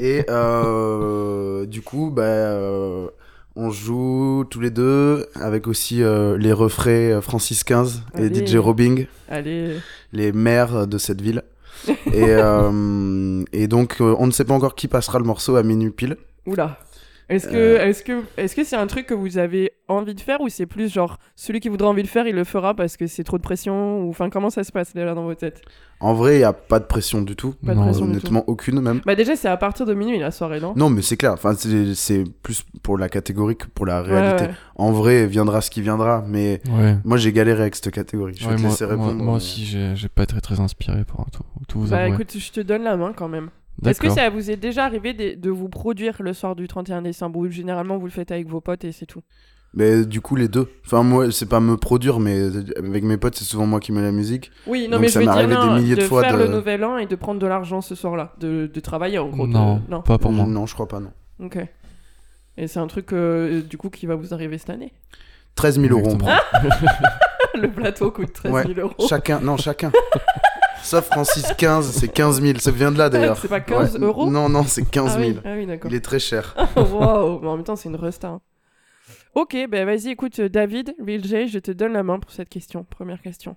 Et 0.03 0.25
euh, 0.29 1.65
du 1.67 1.81
coup, 1.83 2.09
bah, 2.09 2.23
euh, 2.23 3.07
on 3.55 3.69
joue 3.69 4.45
tous 4.49 4.59
les 4.59 4.71
deux 4.71 5.27
avec 5.35 5.67
aussi 5.67 6.01
euh, 6.01 6.37
les 6.39 6.51
refrains 6.53 6.89
euh, 6.89 7.21
Francis 7.21 7.63
15 7.63 8.01
et 8.17 8.25
Allez. 8.25 8.47
DJ 8.47 8.55
Robbing, 8.55 9.05
Allez. 9.29 9.75
les 10.11 10.31
maires 10.31 10.87
de 10.87 10.97
cette 10.97 11.21
ville. 11.21 11.43
et, 11.87 12.23
euh, 12.29 13.43
et 13.53 13.67
donc, 13.67 13.97
on 13.99 14.25
ne 14.25 14.31
sait 14.31 14.43
pas 14.45 14.53
encore 14.55 14.73
qui 14.75 14.87
passera 14.87 15.19
le 15.19 15.25
morceau 15.25 15.55
à 15.55 15.61
minuit 15.63 15.91
pile. 15.91 16.17
Oula. 16.47 16.79
Est-ce 17.31 17.47
que 17.47 17.55
Euh. 17.55 17.85
est-ce 17.87 18.03
que 18.03 18.21
est-ce 18.37 18.55
que 18.55 18.63
c'est 18.63 18.75
un 18.75 18.87
truc 18.87 19.07
que 19.07 19.13
vous 19.13 19.37
avez 19.37 19.71
envie 19.87 20.13
de 20.15 20.19
faire 20.21 20.39
ou 20.41 20.49
c'est 20.49 20.65
plus 20.65 20.91
genre 20.93 21.17
celui 21.35 21.59
qui 21.59 21.67
voudra 21.69 21.87
envie 21.89 22.03
de 22.03 22.07
faire 22.07 22.25
il 22.27 22.35
le 22.35 22.43
fera 22.45 22.73
parce 22.75 22.95
que 22.97 23.07
c'est 23.07 23.23
trop 23.25 23.37
de 23.37 23.41
pression 23.43 24.01
ou 24.03 24.09
enfin 24.09 24.29
comment 24.29 24.49
ça 24.49 24.63
se 24.63 24.71
passe 24.71 24.93
là 24.95 25.13
dans 25.13 25.23
vos 25.23 25.33
têtes 25.35 25.61
En 25.99 26.13
vrai, 26.13 26.35
il 26.35 26.37
n'y 26.39 26.43
a 26.45 26.53
pas 26.53 26.79
de 26.79 26.85
pression 26.85 27.21
du 27.21 27.35
tout. 27.35 27.53
Pas 27.65 27.73
de 27.73 27.77
Non, 27.79 27.83
pression 27.85 28.05
du 28.05 28.11
Honnêtement, 28.11 28.43
aucune 28.47 28.79
même. 28.81 29.01
Bah 29.05 29.15
déjà 29.15 29.35
c'est 29.35 29.47
à 29.49 29.57
partir 29.57 29.85
de 29.85 29.93
minuit 29.93 30.17
la 30.19 30.31
soirée 30.31 30.59
non? 30.59 30.73
Non, 30.75 30.89
mais 30.89 31.01
c'est 31.01 31.17
clair. 31.17 31.33
Enfin, 31.33 31.53
c'est 31.55 31.93
c'est 31.95 32.23
plus 32.43 32.63
pour 32.83 32.97
la 32.97 33.07
catégorie 33.09 33.55
que 33.55 33.67
pour 33.67 33.85
la 33.85 34.01
réalité. 34.01 34.43
Ouais, 34.45 34.49
ouais. 34.49 34.55
En 34.75 34.91
vrai, 34.91 35.27
viendra 35.27 35.61
ce 35.61 35.69
qui 35.69 35.81
viendra. 35.81 36.23
Mais 36.27 36.59
Ouais. 36.69 36.95
moi, 37.05 37.17
j'ai 37.17 37.31
galéré 37.31 37.61
avec 37.61 37.75
cette 37.75 37.91
catégorie. 37.91 38.33
Je 38.35 38.47
vais 38.49 38.55
te 38.55 38.61
moi, 38.61 38.69
laisser 38.71 38.85
moi- 38.85 38.93
répondre. 38.93 39.13
moi 39.23 39.25
mais- 39.33 39.37
aussi, 39.37 39.65
j'ai 39.65 39.95
j'ai 39.95 40.09
pas 40.09 40.23
été 40.23 40.39
très 40.41 40.59
inspiré 40.59 41.03
pour 41.05 41.25
tout, 41.31 41.43
tout 41.67 41.79
vous 41.81 41.89
Bah 41.91 41.97
avouer. 41.99 42.15
écoute, 42.15 42.35
je 42.37 42.51
te 42.51 42.61
donne 42.61 42.83
la 42.83 42.97
main 42.97 43.13
quand 43.15 43.27
même. 43.29 43.49
Est-ce 43.85 43.99
que 43.99 44.09
ça 44.09 44.29
vous 44.29 44.51
est 44.51 44.57
déjà 44.57 44.85
arrivé 44.85 45.13
de, 45.13 45.35
de 45.39 45.49
vous 45.49 45.69
produire 45.69 46.21
le 46.21 46.33
soir 46.33 46.55
du 46.55 46.67
31 46.67 47.01
décembre 47.01 47.39
ou 47.39 47.47
généralement 47.49 47.97
vous 47.97 48.05
le 48.05 48.11
faites 48.11 48.31
avec 48.31 48.47
vos 48.47 48.61
potes 48.61 48.83
et 48.83 48.91
c'est 48.91 49.05
tout? 49.05 49.21
Mais 49.73 50.05
du 50.05 50.19
coup, 50.19 50.35
les 50.35 50.49
deux. 50.49 50.67
Enfin, 50.85 51.01
moi, 51.01 51.31
c'est 51.31 51.45
pas 51.47 51.61
me 51.61 51.77
produire, 51.77 52.19
mais 52.19 52.41
avec 52.77 53.03
mes 53.05 53.15
potes, 53.17 53.35
c'est 53.37 53.45
souvent 53.45 53.65
moi 53.65 53.79
qui 53.79 53.93
mets 53.93 54.01
la 54.01 54.11
musique. 54.11 54.51
Oui, 54.67 54.83
non 54.89 54.97
Donc 54.97 55.01
mais 55.01 55.07
ça 55.07 55.21
je 55.21 55.25
veux 55.25 55.31
m'est 55.31 55.31
dire 55.47 55.57
arrivé 55.59 55.67
non, 55.69 55.75
des 55.75 55.81
milliers 55.81 55.95
de 55.95 56.01
fois 56.01 56.21
faire 56.21 56.37
de- 56.37 56.43
le 56.43 56.49
nouvel 56.49 56.83
an 56.83 56.97
et 56.97 57.05
de 57.05 57.15
prendre 57.15 57.39
de 57.39 57.47
l'argent 57.47 57.79
ce 57.79 57.95
soir-là, 57.95 58.33
de, 58.39 58.69
de 58.71 58.79
travailler 58.81 59.17
en 59.17 59.29
gros. 59.29 59.47
de- 59.47 59.53
Non, 59.53 59.81
non. 59.89 60.01
pas 60.01 60.17
pour 60.17 60.33
moi. 60.33 60.45
Non, 60.45 60.65
je 60.65 60.73
crois 60.73 60.89
pas, 60.89 60.99
non. 60.99 61.11
Ok. 61.39 61.57
Et 62.57 62.67
c'est 62.67 62.79
un 62.79 62.87
truc 62.87 63.13
euh, 63.13 63.61
du 63.61 63.77
coup 63.77 63.89
qui 63.89 64.05
va 64.07 64.15
vous 64.15 64.33
arriver 64.33 64.57
cette 64.57 64.71
année? 64.71 64.91
13 65.55 65.79
000 65.79 65.93
euros, 65.97 66.01
on 66.05 66.19
Exactement. 66.19 66.69
prend. 66.69 67.07
Le 67.61 67.69
plateau 67.71 68.11
coûte 68.11 68.33
13 68.33 68.51
000 68.51 68.67
Ouais. 68.67 68.73
euros. 68.81 69.07
Chacun, 69.07 69.39
non, 69.39 69.55
chacun. 69.57 69.91
Sauf 70.83 71.05
Francis 71.05 71.45
15, 71.57 71.91
c'est 71.91 72.07
15 72.07 72.41
000. 72.41 72.59
Ça 72.59 72.71
vient 72.71 72.91
de 72.91 72.97
là 72.97 73.09
d'ailleurs. 73.09 73.37
C'est 73.37 73.47
pas 73.47 73.59
15 73.61 73.95
Ouais. 73.95 73.99
euros 74.05 74.29
Non, 74.29 74.49
non, 74.49 74.63
c'est 74.63 74.83
15 74.89 75.13
ah 75.15 75.19
000. 75.19 75.31
oui, 75.31 75.37
ah 75.45 75.53
oui 75.55 75.65
d'accord. 75.65 75.89
Il 75.91 75.95
est 75.95 76.01
très 76.01 76.19
cher. 76.19 76.55
Wow, 76.75 77.39
mais 77.41 77.47
en 77.47 77.55
même 77.55 77.63
temps, 77.65 77.75
c'est 77.75 77.89
une 77.89 77.95
resta. 77.95 78.27
hein. 78.29 78.41
Ok, 79.35 79.55
ben 79.69 79.85
vas-y, 79.85 80.09
écoute, 80.09 80.39
euh, 80.39 80.49
David, 80.49 80.93
Real 81.05 81.23
J, 81.23 81.47
je 81.47 81.59
te 81.59 81.71
donne 81.71 81.93
la 81.93 82.03
main 82.03 82.19
pour 82.19 82.31
cette 82.31 82.49
question. 82.49 82.83
Première 82.89 83.21
question. 83.21 83.55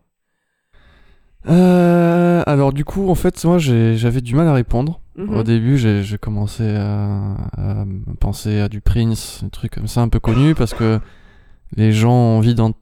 Euh, 1.49 2.43
alors 2.47 2.73
du 2.73 2.85
coup, 2.85 3.11
en 3.11 3.15
fait, 3.15 3.43
moi, 3.44 3.59
j'avais 3.59 4.21
du 4.21 4.35
mal 4.35 4.47
à 4.49 4.55
répondre. 4.55 5.00
Mhm. 5.17 5.37
Au 5.37 5.43
début, 5.43 5.79
j'ai 5.79 6.03
j'ai 6.03 6.19
commencé 6.19 6.65
à, 6.76 7.35
à 7.56 7.85
penser 8.21 8.61
à 8.61 8.69
du 8.69 8.81
Prince, 8.81 9.41
des 9.44 9.50
trucs 9.50 9.73
comme 9.75 9.87
ça 9.87 10.00
un 10.00 10.09
peu 10.09 10.21
connus, 10.21 10.55
parce 10.55 10.75
que 10.75 11.00
les 11.76 11.93
gens 11.93 12.12
ont 12.12 12.38
envie 12.38 12.55
d'entendre... 12.55 12.76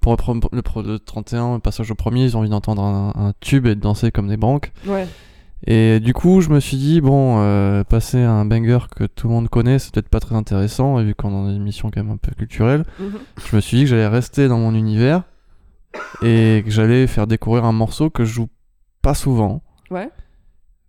Pour 0.00 0.12
le, 0.12 0.16
pro- 0.16 0.48
le, 0.52 0.62
pro- 0.62 0.82
le 0.82 0.98
31, 0.98 1.54
le 1.54 1.60
passage 1.60 1.90
au 1.90 1.94
premier, 1.94 2.24
ils 2.24 2.36
ont 2.36 2.40
envie 2.40 2.48
d'entendre 2.48 2.82
un, 2.82 3.12
un 3.14 3.32
tube 3.40 3.66
et 3.66 3.74
de 3.74 3.80
danser 3.80 4.10
comme 4.10 4.28
des 4.28 4.36
branques. 4.38 4.72
Ouais. 4.86 5.06
Et 5.66 6.00
du 6.00 6.14
coup, 6.14 6.40
je 6.40 6.48
me 6.48 6.58
suis 6.58 6.78
dit, 6.78 7.02
bon, 7.02 7.36
euh, 7.40 7.84
passer 7.84 8.22
à 8.22 8.32
un 8.32 8.46
banger 8.46 8.78
que 8.96 9.04
tout 9.04 9.28
le 9.28 9.34
monde 9.34 9.48
connaît, 9.50 9.78
c'est 9.78 9.92
peut-être 9.92 10.08
pas 10.08 10.20
très 10.20 10.34
intéressant, 10.34 10.98
et 10.98 11.04
vu 11.04 11.14
qu'on 11.14 11.28
est 11.28 11.32
dans 11.32 11.50
une 11.50 11.56
émission 11.56 11.90
quand 11.90 12.02
même 12.02 12.12
un 12.12 12.16
peu 12.16 12.32
culturelle, 12.34 12.84
Mhm. 12.98 13.12
je 13.50 13.56
me 13.56 13.60
suis 13.60 13.76
dit 13.76 13.82
que 13.84 13.90
j'allais 13.90 14.06
rester 14.08 14.48
dans 14.48 14.58
mon 14.58 14.74
univers 14.74 15.24
et 16.22 16.62
que 16.64 16.70
j'allais 16.70 17.06
faire 17.06 17.26
découvrir 17.26 17.64
un 17.66 17.72
morceau 17.72 18.08
que 18.08 18.24
je 18.24 18.32
joue 18.32 18.48
pas 19.02 19.12
souvent, 19.14 19.62
Ouais. 19.90 20.08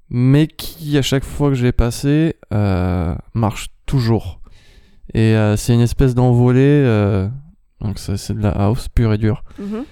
mais 0.09 0.47
qui, 0.47 0.97
à 0.97 1.01
chaque 1.01 1.25
fois 1.25 1.49
que 1.49 1.55
je 1.55 1.63
l'ai 1.65 1.71
passé, 1.73 2.35
euh, 2.53 3.13
marche 3.33 3.67
toujours. 3.85 4.39
Et 5.13 5.35
euh, 5.35 5.57
c'est 5.57 5.73
une 5.73 5.81
espèce 5.81 6.15
d'envolée, 6.15 6.59
donc 7.81 7.99
c'est 7.99 8.33
de 8.33 8.41
la 8.41 8.51
house 8.51 8.87
pure 8.87 9.13
et 9.13 9.17
dure. 9.17 9.43
Mhm. 9.59 9.85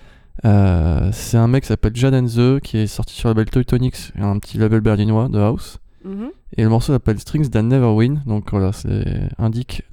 Euh, 0.46 1.10
c'est 1.12 1.38
un 1.38 1.48
mec 1.48 1.64
qui 1.64 1.68
s'appelle 1.68 1.96
Jaden 1.96 2.28
The, 2.28 2.62
qui 2.62 2.78
est 2.78 2.88
sorti 2.88 3.14
sur 3.14 3.30
le 3.30 3.34
label 3.34 3.50
Teutonix, 3.50 4.12
un 4.18 4.40
petit 4.40 4.58
label 4.58 4.82
berlinois 4.82 5.28
de 5.28 5.40
house. 5.40 5.80
Mhm. 6.06 6.32
Et 6.58 6.64
le 6.64 6.70
morceau 6.70 6.94
s'appelle 6.94 7.20
Strings 7.20 7.50
That 7.50 7.64
Never 7.64 7.88
Win. 7.88 8.22
Donc 8.26 8.52
voilà, 8.52 8.72
c'est 8.72 9.30
indique 9.38 9.84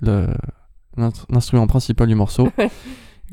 l'instrument 1.29 1.67
principal 1.67 2.09
du 2.09 2.15
morceau. 2.15 2.49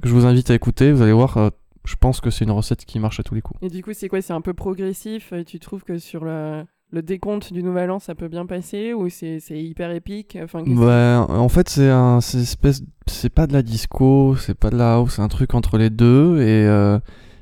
Que 0.01 0.09
je 0.09 0.13
vous 0.15 0.25
invite 0.25 0.49
à 0.49 0.55
écouter. 0.55 0.91
Vous 0.91 1.03
allez 1.03 1.13
voir, 1.13 1.37
euh, 1.37 1.49
je 1.85 1.95
pense 1.95 2.19
que 2.19 2.31
c'est 2.31 2.45
une 2.45 2.51
recette 2.51 2.83
qui 2.83 2.99
marche 2.99 3.19
à 3.19 3.23
tous 3.23 3.35
les 3.35 3.41
coups. 3.41 3.59
Et 3.61 3.69
du 3.69 3.83
coup, 3.83 3.93
c'est 3.93 4.09
quoi? 4.09 4.23
C'est 4.23 4.33
un 4.33 4.41
peu 4.41 4.55
progressif 4.55 5.31
et 5.33 5.45
tu 5.45 5.59
trouves 5.59 5.83
que 5.83 5.99
sur 5.99 6.25
le, 6.25 6.63
le 6.93 7.01
décompte 7.01 7.51
du 7.51 7.63
Nouvel 7.63 7.89
An, 7.89 7.97
ça 7.97 8.13
peut 8.13 8.27
bien 8.27 8.45
passer 8.45 8.93
ou 8.93 9.09
c'est 9.09 9.39
hyper 9.49 9.89
épique? 9.91 10.37
Enfin, 10.41 10.61
Bah, 10.65 11.25
en 11.27 11.49
fait, 11.49 11.67
c'est 11.67 11.89
un, 11.89 12.19
espèce, 12.19 12.83
c'est 13.07 13.31
pas 13.33 13.47
de 13.47 13.53
la 13.53 13.63
disco, 13.63 14.35
c'est 14.35 14.53
pas 14.53 14.69
de 14.69 14.77
la 14.77 14.93
house, 14.93 15.15
c'est 15.15 15.23
un 15.23 15.27
truc 15.27 15.55
entre 15.55 15.79
les 15.79 15.89
deux. 15.89 16.39
Et, 16.39 16.67
euh, 16.67 16.99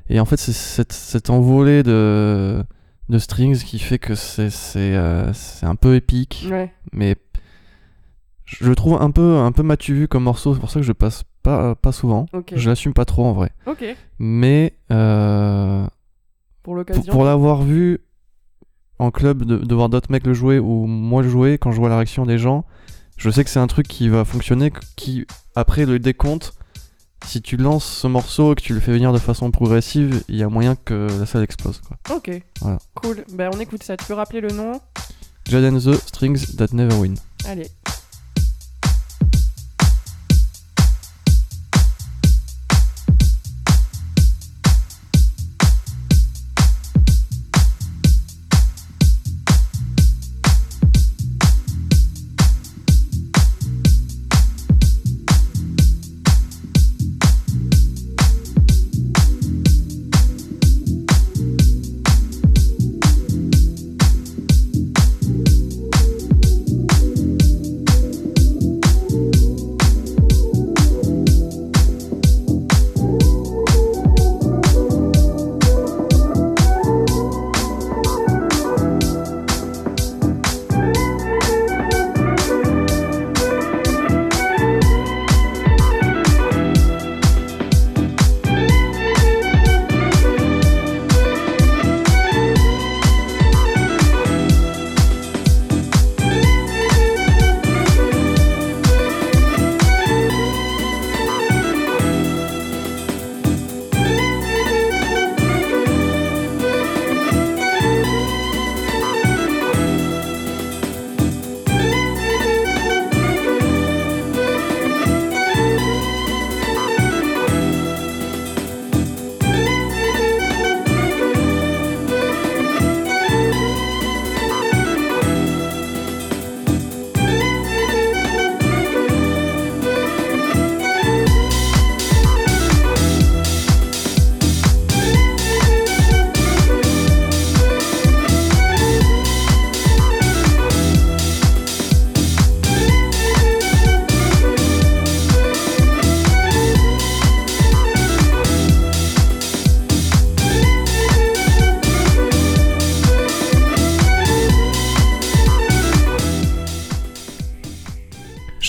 et 0.08 0.20
en 0.20 0.24
fait, 0.24 0.38
c'est 0.38 0.52
cette, 0.54 0.94
cette 0.94 1.28
envolée 1.28 1.82
de, 1.82 2.64
de 3.10 3.18
strings 3.18 3.58
qui 3.62 3.78
fait 3.78 3.98
que 3.98 4.14
c'est, 4.14 4.48
c'est, 4.48 4.94
euh, 4.96 5.30
un 5.60 5.76
peu 5.76 5.96
épique. 5.96 6.46
Ouais. 6.50 6.72
mais 6.92 7.16
je 8.44 8.66
le 8.66 8.74
trouve 8.74 9.00
un 9.00 9.10
peu 9.10 9.36
un 9.36 9.52
peu 9.52 9.62
matu 9.62 9.94
vu 9.94 10.08
comme 10.08 10.24
morceau 10.24 10.52
c'est 10.52 10.60
pour 10.60 10.70
ça 10.70 10.80
que 10.80 10.84
je 10.84 10.92
passe 10.92 11.22
pas 11.42 11.74
pas 11.74 11.90
souvent 11.92 12.26
Ok. 12.34 12.52
je 12.54 12.68
l'assume 12.68 12.92
pas 12.92 13.06
trop 13.06 13.24
en 13.24 13.32
vrai 13.32 13.50
mais 14.18 14.74
euh, 14.90 15.86
Pour 16.62 16.76
pour 17.10 17.24
l'avoir 17.24 17.62
vu 17.62 18.00
en 19.02 19.10
club 19.10 19.44
de, 19.44 19.56
de 19.56 19.74
voir 19.74 19.88
d'autres 19.88 20.10
mecs 20.10 20.26
le 20.26 20.34
jouer 20.34 20.58
ou 20.58 20.86
moi 20.86 21.22
le 21.22 21.28
jouer 21.28 21.58
quand 21.58 21.72
je 21.72 21.78
vois 21.78 21.88
la 21.88 21.96
réaction 21.96 22.24
des 22.24 22.38
gens 22.38 22.64
je 23.16 23.30
sais 23.30 23.42
que 23.44 23.50
c'est 23.50 23.58
un 23.58 23.66
truc 23.66 23.88
qui 23.88 24.08
va 24.08 24.24
fonctionner 24.24 24.72
qui 24.96 25.26
après 25.56 25.86
le 25.86 25.98
décompte 25.98 26.54
si 27.26 27.42
tu 27.42 27.56
lances 27.56 27.84
ce 27.84 28.06
morceau 28.06 28.52
et 28.52 28.54
que 28.54 28.62
tu 28.62 28.74
le 28.74 28.80
fais 28.80 28.92
venir 28.92 29.12
de 29.12 29.18
façon 29.18 29.50
progressive 29.50 30.22
il 30.28 30.36
y 30.36 30.42
a 30.42 30.48
moyen 30.48 30.76
que 30.76 31.08
la 31.18 31.26
salle 31.26 31.42
explose 31.42 31.80
quoi. 31.80 32.16
Ok. 32.16 32.30
Voilà. 32.60 32.78
Cool. 32.94 33.24
Ben 33.32 33.50
on 33.54 33.60
écoute 33.60 33.82
ça. 33.82 33.96
Tu 33.96 34.04
peux 34.06 34.14
rappeler 34.14 34.40
le 34.40 34.48
nom? 34.48 34.80
Jaden 35.48 35.78
The 35.78 35.94
Strings 35.94 36.56
That 36.56 36.68
Never 36.72 36.96
Win 36.96 37.14
Allez. 37.44 37.68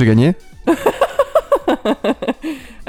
J'ai 0.03 0.09
gagné. 0.09 0.35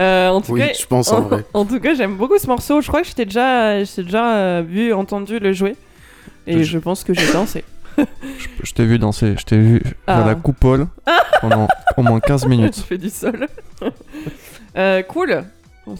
Euh, 0.00 0.28
en 0.30 0.40
tout 0.40 0.52
Oui, 0.54 0.60
cas, 0.60 0.72
je 0.72 0.84
pense 0.86 1.12
en 1.12 1.20
vrai. 1.20 1.44
en 1.54 1.64
tout 1.64 1.78
cas, 1.78 1.94
j'aime 1.94 2.16
beaucoup 2.16 2.36
ce 2.36 2.48
morceau. 2.48 2.80
Je 2.80 2.88
crois 2.88 3.02
que 3.02 3.06
j'étais 3.06 3.24
déjà, 3.26 3.84
j'ai 3.84 4.02
déjà 4.02 4.36
euh, 4.36 4.62
vu, 4.66 4.92
entendu 4.92 5.38
le 5.38 5.52
jouer. 5.52 5.76
Et 6.48 6.58
Je- 6.58 6.64
je 6.64 6.78
pense 6.78 7.04
que 7.04 7.14
j'ai 7.14 7.32
dansé. 7.32 7.62
Je, 7.96 8.48
je 8.64 8.72
t'ai 8.74 8.84
vu 8.84 8.98
danser, 8.98 9.34
je 9.38 9.44
t'ai 9.44 9.56
vu 9.56 9.80
Ah. 10.08 10.24
à 10.24 10.26
la 10.26 10.34
coupole 10.34 10.88
pendant 11.40 11.68
au 11.96 12.02
moins 12.02 12.18
15 12.18 12.42
je 12.42 12.48
minutes. 12.48 12.74
fais 12.80 12.98
du 12.98 13.08
sol. 13.08 13.46
Euh, 14.76 15.02
cool. 15.04 15.44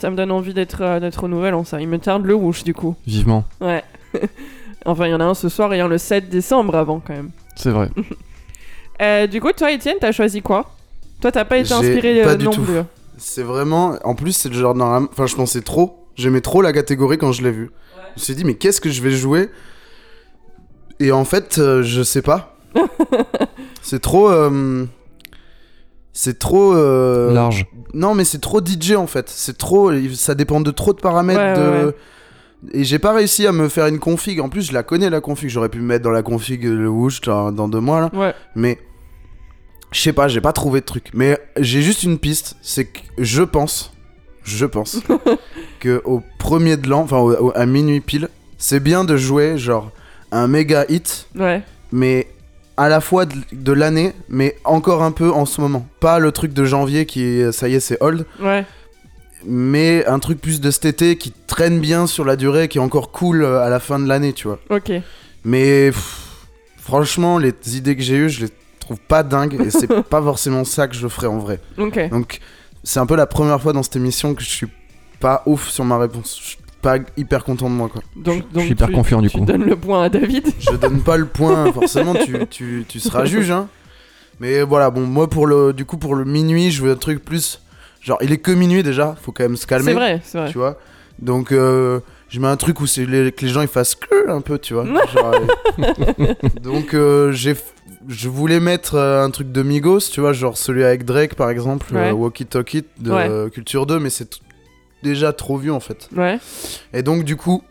Ça 0.00 0.10
me 0.10 0.16
donne 0.16 0.32
envie 0.32 0.54
d'être 0.54 0.82
euh, 0.82 0.98
d'être 0.98 1.22
au 1.22 1.28
nouvel 1.28 1.54
an, 1.54 1.62
ça. 1.62 1.80
Il 1.80 1.86
me 1.86 1.98
tarde 2.00 2.24
le 2.26 2.34
rouge, 2.34 2.64
du 2.64 2.74
coup. 2.74 2.96
Vivement, 3.06 3.44
Ouais. 3.60 3.84
enfin, 4.84 5.06
il 5.06 5.10
y 5.12 5.14
en 5.14 5.20
a 5.20 5.24
un 5.24 5.34
ce 5.34 5.48
soir 5.48 5.72
et 5.72 5.78
un 5.80 5.86
le 5.86 5.98
7 5.98 6.28
décembre 6.28 6.74
avant, 6.74 6.98
quand 6.98 7.12
même. 7.14 7.30
c'est 7.54 7.70
vrai. 7.70 7.88
Euh, 9.00 9.28
du 9.28 9.40
coup, 9.40 9.52
toi, 9.52 9.70
Étienne, 9.70 9.96
t'as 10.00 10.10
choisi 10.10 10.42
quoi? 10.42 10.74
Toi, 11.24 11.32
t'as 11.32 11.46
pas 11.46 11.56
été 11.56 11.72
inspiré 11.72 12.22
pas 12.22 12.32
euh, 12.32 12.36
du 12.36 12.44
non 12.44 12.50
tout. 12.50 12.60
plus. 12.60 12.74
C'est 13.16 13.42
vraiment. 13.42 13.96
En 14.04 14.14
plus, 14.14 14.32
c'est 14.32 14.50
le 14.50 14.54
genre. 14.56 14.74
normalement- 14.74 15.08
Enfin, 15.10 15.24
je 15.24 15.34
pensais 15.34 15.62
trop. 15.62 16.06
J'aimais 16.16 16.42
trop 16.42 16.60
la 16.60 16.74
catégorie 16.74 17.16
quand 17.16 17.32
je 17.32 17.42
l'ai 17.42 17.50
vue. 17.50 17.70
Je 18.16 18.20
me 18.20 18.24
suis 18.24 18.34
dit, 18.34 18.44
mais 18.44 18.56
qu'est-ce 18.56 18.78
que 18.78 18.90
je 18.90 19.00
vais 19.00 19.10
jouer? 19.12 19.48
Et 21.00 21.12
en 21.12 21.24
fait, 21.24 21.56
euh, 21.56 21.82
je 21.82 22.02
sais 22.02 22.20
pas. 22.20 22.58
c'est 23.80 24.02
trop. 24.02 24.28
euh, 24.28 24.84
C'est 26.12 26.38
trop. 26.38 26.74
euh, 26.74 27.32
Large. 27.32 27.64
Non, 27.94 28.14
mais 28.14 28.24
c'est 28.24 28.42
trop 28.42 28.60
DJ 28.62 28.92
en 28.92 29.06
fait. 29.06 29.30
C'est 29.30 29.56
trop. 29.56 29.92
Ça 30.12 30.34
dépend 30.34 30.60
de 30.60 30.70
trop 30.72 30.92
de 30.92 31.00
paramètres. 31.00 31.40
Ouais, 31.40 31.54
de... 31.56 31.70
ouais, 31.70 31.84
ouais. 31.86 31.94
Et 32.74 32.84
j'ai 32.84 32.98
pas 32.98 33.14
réussi 33.14 33.46
à 33.46 33.52
me 33.52 33.70
faire 33.70 33.86
une 33.86 33.98
config. 33.98 34.40
En 34.40 34.50
plus, 34.50 34.60
je 34.60 34.74
la 34.74 34.82
connais 34.82 35.08
la 35.08 35.22
config. 35.22 35.48
J'aurais 35.48 35.70
pu 35.70 35.78
me 35.80 35.86
mettre 35.86 36.04
dans 36.04 36.10
la 36.10 36.22
config 36.22 36.64
le 36.64 36.88
Woosh 36.90 37.22
dans, 37.22 37.50
dans 37.50 37.66
deux 37.68 37.80
mois 37.80 38.00
là. 38.02 38.10
Ouais. 38.12 38.34
Mais 38.54 38.78
je 39.94 40.00
sais 40.00 40.12
pas, 40.12 40.28
j'ai 40.28 40.40
pas 40.42 40.52
trouvé 40.52 40.80
de 40.80 40.84
truc. 40.86 41.08
Mais 41.14 41.38
j'ai 41.58 41.80
juste 41.80 42.02
une 42.02 42.18
piste, 42.18 42.56
c'est 42.60 42.84
que 42.86 42.98
je 43.18 43.42
pense, 43.42 43.92
je 44.42 44.66
pense 44.66 44.98
que 45.80 46.02
au 46.04 46.22
premier 46.38 46.76
de 46.76 46.88
l'an, 46.88 47.00
enfin 47.08 47.24
à 47.54 47.64
minuit 47.64 48.00
pile, 48.00 48.28
c'est 48.58 48.80
bien 48.80 49.04
de 49.04 49.16
jouer 49.16 49.56
genre 49.56 49.90
un 50.32 50.48
méga 50.48 50.84
hit, 50.88 51.28
Ouais. 51.36 51.62
mais 51.92 52.26
à 52.76 52.88
la 52.88 53.00
fois 53.00 53.24
de, 53.24 53.36
de 53.52 53.72
l'année, 53.72 54.12
mais 54.28 54.56
encore 54.64 55.02
un 55.04 55.12
peu 55.12 55.30
en 55.30 55.46
ce 55.46 55.60
moment. 55.60 55.86
Pas 56.00 56.18
le 56.18 56.32
truc 56.32 56.52
de 56.52 56.64
janvier 56.64 57.06
qui, 57.06 57.40
ça 57.52 57.68
y 57.68 57.74
est, 57.76 57.80
c'est 57.80 57.98
old, 58.02 58.26
Ouais. 58.42 58.64
mais 59.46 60.04
un 60.06 60.18
truc 60.18 60.40
plus 60.40 60.60
de 60.60 60.70
cet 60.72 60.86
été 60.86 61.16
qui 61.16 61.32
traîne 61.46 61.78
bien 61.78 62.08
sur 62.08 62.24
la 62.24 62.34
durée, 62.34 62.66
qui 62.66 62.78
est 62.78 62.80
encore 62.80 63.12
cool 63.12 63.44
euh, 63.44 63.60
à 63.64 63.68
la 63.70 63.78
fin 63.78 64.00
de 64.00 64.08
l'année, 64.08 64.32
tu 64.32 64.48
vois. 64.48 64.58
Ok. 64.70 64.90
Mais 65.44 65.90
pff, 65.92 66.46
franchement, 66.78 67.38
les 67.38 67.52
idées 67.76 67.94
que 67.94 68.02
j'ai 68.02 68.16
eues, 68.16 68.30
je 68.30 68.46
les 68.46 68.50
trouve 68.84 69.00
pas 69.00 69.22
dingues 69.22 69.60
et 69.64 69.70
c'est 69.70 69.86
pas 70.08 70.22
forcément 70.22 70.64
ça 70.64 70.86
que 70.88 70.94
je 70.94 71.08
ferais 71.08 71.26
en 71.26 71.38
vrai. 71.38 71.60
Donc, 72.10 72.40
c'est 72.82 73.00
un 73.00 73.06
peu 73.06 73.16
la 73.16 73.26
première 73.26 73.60
fois 73.60 73.72
dans 73.72 73.82
cette 73.82 73.96
émission 73.96 74.34
que 74.34 74.42
je 74.42 74.48
suis 74.48 74.68
pas 75.20 75.42
ouf 75.46 75.68
sur 75.68 75.84
ma 75.84 75.98
réponse. 75.98 76.38
Je 76.40 76.46
suis 76.50 76.58
pas 76.82 76.96
hyper 77.16 77.44
content 77.44 77.70
de 77.70 77.74
moi, 77.74 77.88
quoi. 77.88 78.02
Donc, 78.14 78.42
je 78.50 78.54
donc 78.54 78.62
suis 78.64 78.72
hyper 78.72 78.88
tu- 78.88 78.92
confiant, 78.94 79.22
du 79.22 79.30
tu 79.30 79.38
coup. 79.38 79.44
donnes 79.46 79.64
le 79.64 79.74
point 79.76 80.02
à 80.04 80.08
David. 80.10 80.46
Je 80.58 80.72
donne 80.76 81.00
pas 81.02 81.16
le 81.16 81.24
point, 81.26 81.72
forcément, 81.72 82.14
tu, 82.14 82.46
tu, 82.50 82.84
tu 82.86 83.00
seras 83.00 83.24
juge, 83.24 83.50
hein. 83.50 83.68
Mais 84.40 84.62
voilà, 84.62 84.90
bon, 84.90 85.00
moi, 85.02 85.30
pour 85.30 85.46
le, 85.46 85.72
du 85.72 85.84
coup, 85.86 85.96
pour 85.96 86.14
le 86.14 86.24
minuit, 86.26 86.70
je 86.70 86.82
veux 86.82 86.92
un 86.92 86.96
truc 86.96 87.24
plus. 87.24 87.60
Genre, 88.02 88.18
il 88.20 88.32
est 88.32 88.38
que 88.38 88.50
minuit 88.50 88.82
déjà, 88.82 89.16
faut 89.22 89.32
quand 89.32 89.44
même 89.44 89.56
se 89.56 89.66
calmer. 89.66 89.92
C'est 89.92 89.94
vrai, 89.94 90.20
c'est 90.24 90.38
vrai. 90.38 90.50
Tu 90.50 90.58
vois 90.58 90.76
Donc, 91.20 91.52
euh, 91.52 92.00
je 92.28 92.38
mets 92.40 92.48
un 92.48 92.56
truc 92.58 92.80
où 92.82 92.86
c'est 92.86 93.06
les- 93.06 93.32
que 93.32 93.46
les 93.46 93.50
gens 93.50 93.62
ils 93.62 93.68
fassent 93.68 93.94
que 93.94 94.28
un 94.28 94.42
peu, 94.42 94.58
tu 94.58 94.74
vois. 94.74 94.84
Genre, 95.14 95.32
euh, 95.78 96.34
Donc, 96.60 96.92
euh, 96.92 97.32
j'ai. 97.32 97.54
Je 98.08 98.28
voulais 98.28 98.60
mettre 98.60 98.96
euh, 98.96 99.24
un 99.24 99.30
truc 99.30 99.50
de 99.52 99.62
Migos, 99.62 100.00
tu 100.12 100.20
vois, 100.20 100.32
genre 100.32 100.56
celui 100.58 100.84
avec 100.84 101.04
Drake 101.04 101.34
par 101.34 101.48
exemple, 101.50 101.94
Ouais. 101.94 102.10
euh, 102.10 102.12
Walkie 102.12 102.46
Talkie 102.46 102.84
de 102.98 103.10
Ouais. 103.12 103.50
Culture 103.50 103.86
2, 103.86 103.98
mais 103.98 104.10
c'est 104.10 104.40
déjà 105.02 105.32
trop 105.32 105.56
vieux 105.56 105.72
en 105.72 105.80
fait. 105.80 106.08
Ouais. 106.16 106.38
Et 106.92 107.02
donc, 107.02 107.24
du 107.24 107.36
coup, 107.36 107.62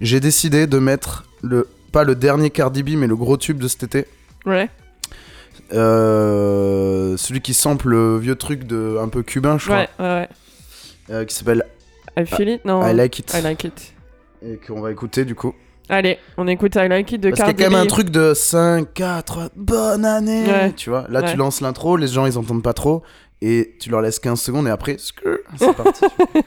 j'ai 0.00 0.20
décidé 0.20 0.66
de 0.66 0.78
mettre 0.78 1.24
le. 1.42 1.68
Pas 1.92 2.04
le 2.04 2.14
dernier 2.14 2.50
Cardi 2.50 2.82
B, 2.82 2.90
mais 2.98 3.06
le 3.06 3.16
gros 3.16 3.36
tube 3.38 3.58
de 3.58 3.68
cet 3.68 3.82
été. 3.84 4.06
Ouais. 4.44 4.68
Euh, 5.72 7.16
celui 7.16 7.40
qui 7.40 7.54
sample 7.54 7.88
le 7.88 8.18
vieux 8.18 8.36
truc 8.36 8.64
de 8.64 8.98
un 9.00 9.08
peu 9.08 9.22
cubain, 9.22 9.58
je 9.58 9.64
crois, 9.64 9.76
Ouais. 9.78 9.88
Ouais. 9.98 10.04
ouais. 10.06 10.28
euh, 11.10 11.24
qui 11.24 11.34
s'appelle 11.34 11.64
I 12.18 12.24
feel 12.26 12.48
it 12.48 12.64
Non. 12.64 12.86
I 12.86 12.94
Like 12.94 13.18
It. 13.18 13.32
I 13.34 13.42
like 13.42 13.64
it. 13.64 13.94
Et 14.44 14.58
qu'on 14.66 14.80
va 14.80 14.90
écouter 14.92 15.24
du 15.24 15.34
coup. 15.34 15.54
Allez, 15.88 16.18
on 16.36 16.48
écoute 16.48 16.74
I 16.74 16.88
like 16.88 17.12
it 17.12 17.20
de 17.20 17.30
Parce 17.30 17.42
qu'il 17.42 17.58
y 17.60 17.62
a 17.62 17.66
quand 17.68 17.72
même 17.72 17.80
un 17.80 17.86
truc 17.86 18.10
de 18.10 18.34
5, 18.34 18.92
4, 18.92 19.50
bonne 19.54 20.04
année 20.04 20.44
Ouais. 20.46 20.72
Tu 20.72 20.90
vois, 20.90 21.06
là 21.08 21.20
Ouais. 21.20 21.30
tu 21.30 21.36
lances 21.36 21.60
l'intro, 21.60 21.96
les 21.96 22.08
gens 22.08 22.26
ils 22.26 22.36
entendent 22.38 22.62
pas 22.62 22.72
trop, 22.72 23.02
et 23.40 23.76
tu 23.80 23.90
leur 23.90 24.00
laisses 24.00 24.18
15 24.18 24.40
secondes, 24.40 24.66
et 24.66 24.70
après, 24.70 24.96
c'est 24.98 25.76
parti. 25.76 26.04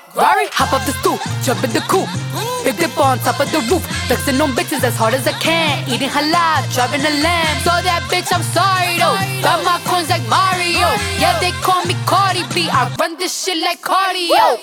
Ferrari, 0.21 0.45
hop 0.53 0.69
up 0.69 0.85
the 0.85 0.93
stoop, 1.01 1.17
jump 1.41 1.65
in 1.65 1.73
the 1.73 1.81
coupe. 1.89 2.05
Big 2.61 2.77
dip 2.77 2.93
on 2.93 3.17
top 3.25 3.41
of 3.41 3.49
the 3.49 3.57
roof, 3.65 3.81
flexing 4.05 4.37
on 4.37 4.53
bitches 4.53 4.83
as 4.85 4.95
hard 4.95 5.15
as 5.15 5.25
I 5.25 5.33
can. 5.41 5.81
Eating 5.89 6.13
halal, 6.13 6.61
driving 6.69 7.01
a 7.01 7.09
lamb. 7.25 7.57
So 7.65 7.73
that 7.81 8.05
bitch, 8.05 8.29
I'm 8.29 8.45
sorry 8.53 9.01
though. 9.01 9.17
Got 9.41 9.65
my 9.65 9.81
coins 9.89 10.13
like 10.13 10.21
Mario. 10.29 10.93
Yeah, 11.17 11.33
they 11.41 11.49
call 11.65 11.81
me 11.89 11.97
Cardi 12.05 12.45
B. 12.53 12.69
I 12.69 12.85
run 13.01 13.17
this 13.17 13.33
shit 13.33 13.57
like 13.65 13.81
cardio. 13.81 14.61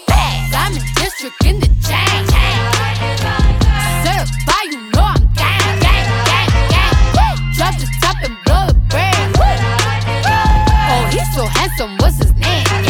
Diamond 0.54 0.86
district 0.94 1.42
in 1.42 1.58
the 1.58 1.66
chain. 1.82 2.22
Certified, 4.06 4.70
you 4.70 4.78
know 4.94 5.10
I'm 5.10 5.26
gang, 5.34 5.74
gang, 5.82 6.06
gang, 6.30 6.50
gang. 6.70 7.34
Drop 7.58 7.74
the 7.82 7.90
top 7.98 8.22
and 8.22 8.38
blow 8.46 8.62
the 8.70 8.78
brand. 8.94 9.34
Oh, 9.42 11.02
he's 11.10 11.26
so 11.34 11.50
handsome, 11.50 11.98
what's 11.98 12.22
his 12.22 12.30
name? 12.38 12.87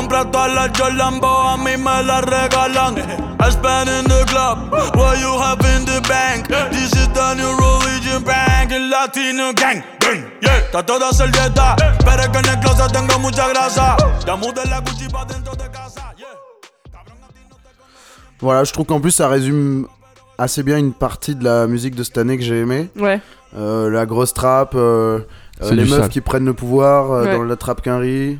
Tú 0.00 0.06
compras 0.06 0.30
todas 0.32 0.54
las 0.54 0.70
Jordan, 0.78 1.20
a 1.22 1.56
mí 1.58 1.76
me 1.76 2.02
las 2.02 2.24
regalan. 2.24 2.96
I 3.38 3.50
spend 3.50 3.88
in 3.90 4.04
the 4.08 4.24
club, 4.26 4.72
what 4.96 5.18
you 5.20 5.38
have 5.38 5.60
in 5.76 5.84
the 5.84 6.00
bank. 6.08 6.48
This 6.70 6.92
is 6.94 7.06
the 7.12 7.34
new 7.34 7.52
religion 7.54 8.24
bank, 8.24 8.72
el 8.72 8.88
latino 8.88 9.52
gang. 9.52 9.82
Bang, 10.00 10.24
yeah, 10.40 10.56
está 10.58 10.82
toda 10.86 11.12
servieta, 11.12 11.76
pero 12.02 12.22
es 12.22 12.28
que 12.30 12.38
en 12.38 12.46
el 12.48 12.60
closet 12.60 12.90
tengo 12.92 13.18
mucha 13.18 13.48
grasa. 13.50 13.96
Ya 14.26 14.36
mudé 14.36 14.64
la 14.70 14.80
Gucci 14.80 15.06
pa' 15.08 15.26
dentro 15.26 15.54
de 15.54 15.68
casa, 15.70 16.14
yeah. 16.16 16.28
voilà, 18.40 18.64
je 18.64 18.72
trouve 18.72 18.86
qu'en 18.86 19.00
plus 19.00 19.10
ça 19.12 19.28
résume 19.28 19.86
assez 20.38 20.62
bien 20.62 20.78
une 20.78 20.94
partie 20.94 21.34
de 21.34 21.44
la 21.44 21.66
musique 21.66 21.94
de 21.94 22.02
cette 22.04 22.16
année 22.16 22.38
que 22.38 22.42
j'ai 22.42 22.60
aimé. 22.60 22.88
Ouais. 22.96 23.20
Euh, 23.54 23.90
la 23.90 24.06
grosse 24.06 24.32
trappe, 24.32 24.72
euh, 24.76 25.18
euh, 25.60 25.68
C'est 25.68 25.74
les 25.74 25.84
meufs 25.84 26.00
sale. 26.00 26.08
qui 26.08 26.22
prennent 26.22 26.46
le 26.46 26.54
pouvoir 26.54 27.10
euh, 27.12 27.24
Ouais. 27.24 27.36
dans 27.36 27.42
la 27.44 27.56
trappe 27.56 27.82
qu'un 27.82 27.98
riz. 27.98 28.38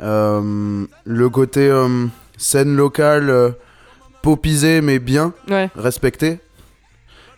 Euh, 0.00 0.86
le 1.04 1.28
côté 1.30 1.68
euh, 1.68 2.06
scène 2.36 2.76
locale, 2.76 3.30
euh, 3.30 3.50
popisé 4.22 4.80
mais 4.80 4.98
bien, 4.98 5.32
Ouais. 5.48 5.70
respecté. 5.76 6.40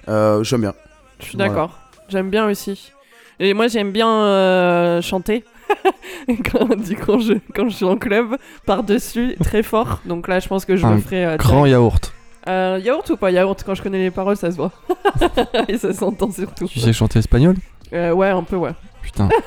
Euh, 0.09 0.43
J'aime 0.43 0.63
bien. 0.63 0.75
Je 1.21 1.27
suis 1.27 1.37
Voilà. 1.37 1.51
d'accord. 1.53 1.79
J'aime 2.09 2.31
bien 2.31 2.47
aussi. 2.49 2.93
Et 3.41 3.55
moi, 3.55 3.69
j'aime 3.69 3.93
bien 3.93 4.09
euh, 4.11 5.03
chanter. 5.03 5.45
quand, 6.51 6.75
du- 6.77 6.97
quand, 6.97 7.19
je, 7.21 7.35
quand 7.55 7.69
je 7.69 7.75
suis 7.77 7.85
en 7.85 7.97
club, 7.97 8.37
par-dessus, 8.67 9.37
très 9.45 9.63
fort. 9.63 10.01
Donc 10.07 10.27
là, 10.27 10.41
je 10.41 10.49
pense 10.49 10.65
que 10.65 10.77
je 10.77 10.87
Un 10.87 10.95
le 10.95 11.01
ferai. 11.01 11.25
euh, 11.27 11.37
Grand 11.37 11.67
yaourt. 11.67 12.13
Euh, 12.49 12.81
yaourt 12.83 13.09
ou 13.11 13.17
pas 13.17 13.31
yaourt? 13.31 13.63
Quand 13.65 13.75
je 13.75 13.83
connais 13.83 13.99
les 13.99 14.11
paroles, 14.11 14.37
ça 14.37 14.51
se 14.51 14.57
voit. 14.57 14.73
Et 15.69 15.77
ça 15.77 15.93
s'entend 15.93 16.31
surtout. 16.33 16.67
Tu 16.67 16.81
sais 16.81 16.93
chanter 16.95 17.19
espagnol? 17.19 17.57
Euh, 17.93 18.13
ouais, 18.13 18.29
un 18.31 18.43
peu, 18.43 18.57
ouais. 18.57 18.73
Putain. 19.03 19.29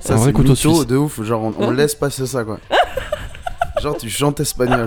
Ça, 0.00 0.14
Un 0.14 0.16
vrai 0.16 0.26
c'est 0.26 0.32
couteau 0.32 0.50
mytho 0.52 0.74
suisse. 0.74 0.86
de 0.86 0.96
ouf. 0.96 1.22
Genre, 1.22 1.42
on, 1.42 1.54
on 1.58 1.70
laisse 1.70 1.94
passer 1.94 2.26
ça, 2.26 2.44
quoi. 2.44 2.58
Genre, 3.82 3.96
tu 3.96 4.08
chantes 4.10 4.40
espagnol. 4.40 4.86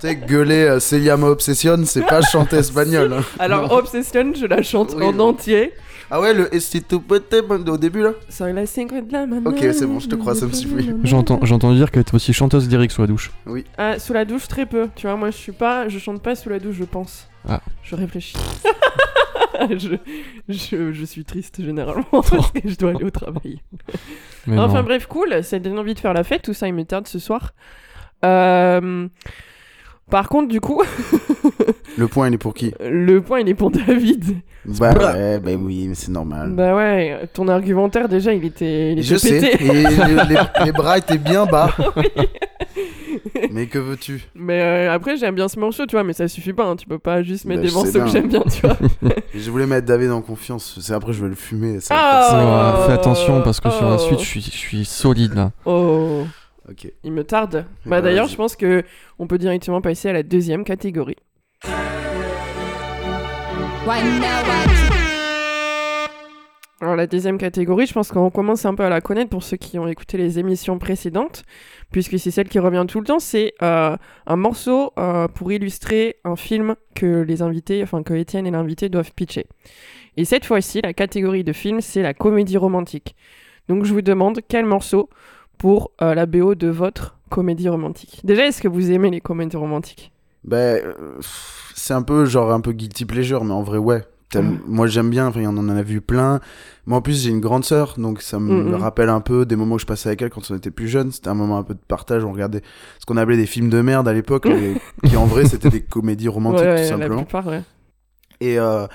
tu 0.00 0.08
sais, 0.08 0.16
gueuler 0.16 0.64
euh, 0.64 0.80
Se 0.80 0.96
llama 0.96 1.28
Obsession, 1.28 1.78
c'est 1.84 2.06
pas 2.06 2.22
chanter 2.22 2.56
espagnol. 2.56 3.12
hein. 3.12 3.22
Alors, 3.38 3.70
Obsession, 3.72 4.32
je 4.34 4.46
la 4.46 4.62
chante 4.62 4.94
Oui, 4.96 5.04
en 5.04 5.12
non. 5.12 5.28
entier. 5.28 5.72
Ah 6.10 6.20
ouais, 6.20 6.34
le 6.34 6.54
Esti 6.54 6.82
tu 6.82 7.00
puete 7.00 7.34
au 7.68 7.78
début, 7.78 8.02
là? 8.02 8.10
Soy 8.28 8.52
la 8.52 8.66
cinco 8.66 9.00
de 9.00 9.10
la 9.12 9.26
mañana. 9.26 9.48
Ok, 9.48 9.58
c'est 9.72 9.86
bon, 9.86 9.98
je 9.98 10.08
te 10.08 10.14
crois, 10.14 10.34
ça 10.34 10.44
me 10.46 10.52
suffit. 10.52 10.90
J'entends 11.04 11.38
j'entends 11.42 11.72
dire 11.72 11.90
qu'elle 11.90 12.02
était 12.02 12.14
aussi 12.14 12.34
chanteuse 12.34 12.68
lyrique 12.68 12.90
sous 12.92 13.00
la 13.00 13.06
douche. 13.06 13.30
Ah, 13.78 13.98
sous 13.98 14.12
la 14.12 14.24
douche, 14.26 14.46
très 14.46 14.66
peu. 14.66 14.88
Tu 14.94 15.06
vois, 15.06 15.16
moi, 15.16 15.30
je 15.30 15.36
suis 15.36 15.52
pas. 15.52 15.88
Je 15.88 15.98
chante 15.98 16.20
pas 16.22 16.34
sous 16.34 16.50
la 16.50 16.58
douche, 16.58 16.76
je 16.78 16.84
pense. 16.84 17.28
Ah. 17.48 17.60
Je 17.82 17.94
réfléchis. 17.94 18.36
je, 19.78 19.96
je, 20.48 20.92
je 20.92 21.04
suis 21.04 21.24
triste 21.24 21.62
généralement 21.62 22.04
parce 22.10 22.50
que 22.52 22.60
je 22.68 22.76
dois 22.76 22.90
aller 22.90 23.04
au 23.04 23.10
travail. 23.10 23.60
Mais 24.46 24.58
enfin 24.58 24.78
non. 24.78 24.84
bref, 24.84 25.06
cool. 25.06 25.42
Ça 25.44 25.58
donne 25.58 25.78
envie 25.78 25.94
de 25.94 26.00
faire 26.00 26.14
la 26.14 26.24
fête. 26.24 26.42
Tout 26.42 26.54
ça, 26.54 26.66
il 26.68 26.74
me 26.74 26.84
tarde 26.84 27.06
ce 27.06 27.18
soir. 27.18 27.52
Euh, 28.24 29.08
Par 30.10 30.28
contre, 30.28 30.48
du 30.48 30.60
coup, 30.60 30.82
Le 31.98 32.08
point, 32.08 32.28
il 32.28 32.34
est 32.34 32.38
pour 32.38 32.54
qui? 32.54 32.72
le 32.80 33.20
point, 33.20 33.40
il 33.40 33.48
est 33.50 33.54
pour 33.54 33.70
David. 33.70 34.24
Bah 34.64 34.92
ouais, 34.94 35.38
bah 35.40 35.50
oui, 35.58 35.86
mais 35.88 35.94
c'est 35.94 36.10
normal. 36.10 36.52
Bah 36.54 36.74
ouais, 36.74 37.28
ton 37.34 37.48
argumentaire, 37.48 38.08
déjà, 38.08 38.32
il 38.32 38.44
était, 38.44 38.92
il 38.92 38.98
était 39.00 39.02
Je 39.02 39.16
sais, 39.16 39.36
et 39.36 39.58
les, 39.58 39.82
les- 39.82 40.64
les 40.64 40.72
bras 40.72 40.96
étaient 40.98 41.18
bien 41.18 41.44
bas. 41.46 41.74
Mais 43.52 43.66
que 43.66 43.78
veux-tu? 43.78 44.24
Mais 44.34 44.60
euh, 44.60 44.92
après, 44.92 45.16
j'aime 45.16 45.34
bien 45.34 45.48
ce 45.48 45.58
morceau, 45.58 45.86
tu 45.86 45.92
vois, 45.96 46.04
mais 46.04 46.12
ça 46.12 46.28
suffit 46.28 46.52
pas. 46.52 46.64
hein. 46.66 46.76
Tu 46.76 46.86
peux 46.86 46.98
pas 46.98 47.22
juste 47.22 47.44
mettre 47.44 47.62
Bah, 47.62 47.68
des 47.68 47.74
morceaux 47.74 48.00
que 48.00 48.06
j'aime 48.08 48.28
bien, 48.28 48.42
tu 48.42 48.60
vois. 48.66 48.76
Je 49.34 49.50
voulais 49.50 49.66
mettre 49.66 49.86
David 49.86 50.10
en 50.10 50.22
confiance. 50.22 50.78
C'est 50.80 50.92
après, 50.94 51.12
je 51.12 51.22
vais 51.22 51.28
le 51.28 51.34
fumer. 51.34 51.80
Ça 51.80 51.94
va 51.94 52.00
Ah 52.02 52.84
fais 52.86 52.92
attention 52.92 53.42
parce 53.42 53.60
que 53.60 53.70
sur 53.70 53.88
la 53.88 53.96
oh. 53.96 53.98
suite, 53.98 54.20
je 54.20 54.24
suis, 54.24 54.40
je 54.42 54.50
suis 54.50 54.84
solide 54.84 55.34
là. 55.34 55.52
Oh, 55.64 56.24
Ok. 56.68 56.90
il 57.02 57.12
me 57.12 57.24
tarde. 57.24 57.64
Eh 57.86 57.88
Bah 57.88 58.00
ben, 58.00 58.04
d'ailleurs, 58.04 58.28
je 58.28 58.36
pense 58.36 58.56
que 58.56 58.82
on 59.18 59.26
peut 59.26 59.38
directement 59.38 59.80
passer 59.80 60.08
à 60.08 60.12
la 60.12 60.22
deuxième 60.22 60.64
catégorie. 60.64 61.16
Alors 66.82 66.96
la 66.96 67.06
deuxième 67.06 67.38
catégorie, 67.38 67.86
je 67.86 67.92
pense 67.92 68.10
qu'on 68.10 68.28
commence 68.30 68.64
un 68.64 68.74
peu 68.74 68.82
à 68.82 68.88
la 68.88 69.00
connaître 69.00 69.30
pour 69.30 69.44
ceux 69.44 69.56
qui 69.56 69.78
ont 69.78 69.86
écouté 69.86 70.18
les 70.18 70.40
émissions 70.40 70.80
précédentes, 70.80 71.44
puisque 71.92 72.18
c'est 72.18 72.32
celle 72.32 72.48
qui 72.48 72.58
revient 72.58 72.84
tout 72.88 72.98
le 72.98 73.06
temps. 73.06 73.20
C'est 73.20 73.54
euh, 73.62 73.96
un 74.26 74.36
morceau 74.36 74.92
euh, 74.98 75.28
pour 75.28 75.52
illustrer 75.52 76.16
un 76.24 76.34
film 76.34 76.74
que 76.96 77.20
les 77.20 77.40
invités, 77.40 77.84
enfin 77.84 78.02
que 78.02 78.14
Étienne 78.14 78.48
et 78.48 78.50
l'invité 78.50 78.88
doivent 78.88 79.12
pitcher. 79.14 79.46
Et 80.16 80.24
cette 80.24 80.44
fois-ci, 80.44 80.80
la 80.82 80.92
catégorie 80.92 81.44
de 81.44 81.52
film, 81.52 81.80
c'est 81.80 82.02
la 82.02 82.14
comédie 82.14 82.56
romantique. 82.56 83.14
Donc 83.68 83.84
je 83.84 83.92
vous 83.92 84.02
demande 84.02 84.40
quel 84.48 84.66
morceau 84.66 85.08
pour 85.58 85.92
euh, 86.02 86.16
la 86.16 86.26
BO 86.26 86.56
de 86.56 86.66
votre 86.66 87.16
comédie 87.30 87.68
romantique. 87.68 88.22
Déjà, 88.24 88.48
est-ce 88.48 88.60
que 88.60 88.66
vous 88.66 88.90
aimez 88.90 89.10
les 89.10 89.20
comédies 89.20 89.56
romantiques? 89.56 90.10
Bah, 90.42 90.56
euh, 90.56 91.14
pff, 91.18 91.72
c'est 91.76 91.94
un 91.94 92.02
peu 92.02 92.24
genre 92.24 92.50
un 92.50 92.60
peu 92.60 92.72
guilty 92.72 93.04
pleasure, 93.04 93.44
mais 93.44 93.54
en 93.54 93.62
vrai, 93.62 93.78
ouais. 93.78 94.02
Moi, 94.40 94.86
j'aime 94.86 95.10
bien. 95.10 95.26
Enfin, 95.26 95.42
on 95.44 95.56
en 95.58 95.68
a 95.68 95.82
vu 95.82 96.00
plein. 96.00 96.40
Moi, 96.86 96.98
en 96.98 97.02
plus, 97.02 97.22
j'ai 97.22 97.30
une 97.30 97.40
grande 97.40 97.64
sœur, 97.64 97.94
donc 97.98 98.22
ça 98.22 98.38
me 98.40 98.64
Mhm. 98.64 98.74
rappelle 98.74 99.08
un 99.08 99.20
peu 99.20 99.44
des 99.46 99.56
moments 99.56 99.76
que 99.76 99.82
je 99.82 99.86
passais 99.86 100.08
avec 100.08 100.22
elle 100.22 100.30
quand 100.30 100.50
on 100.50 100.56
était 100.56 100.70
plus 100.70 100.88
jeune. 100.88 101.12
C'était 101.12 101.28
un 101.28 101.34
moment 101.34 101.58
un 101.58 101.62
peu 101.62 101.74
de 101.74 101.80
partage. 101.86 102.24
On 102.24 102.32
regardait 102.32 102.62
ce 102.98 103.06
qu'on 103.06 103.16
appelait 103.16 103.36
des 103.36 103.46
films 103.46 103.68
de 103.68 103.80
merde 103.82 104.08
à 104.08 104.12
l'époque, 104.12 104.46
qui 105.06 105.16
en 105.16 105.26
vrai, 105.26 105.44
c'était 105.46 105.68
des 105.70 105.82
comédies 105.82 106.28
romantiques, 106.28 106.62
Ouais, 106.64 106.68
ouais, 106.70 106.76
tout 106.76 106.82
La 106.82 106.88
simplement. 106.88 107.22
plupart, 107.24 107.46
ouais. 107.46 107.62
Et, 108.40 108.58
euh, 108.58 108.86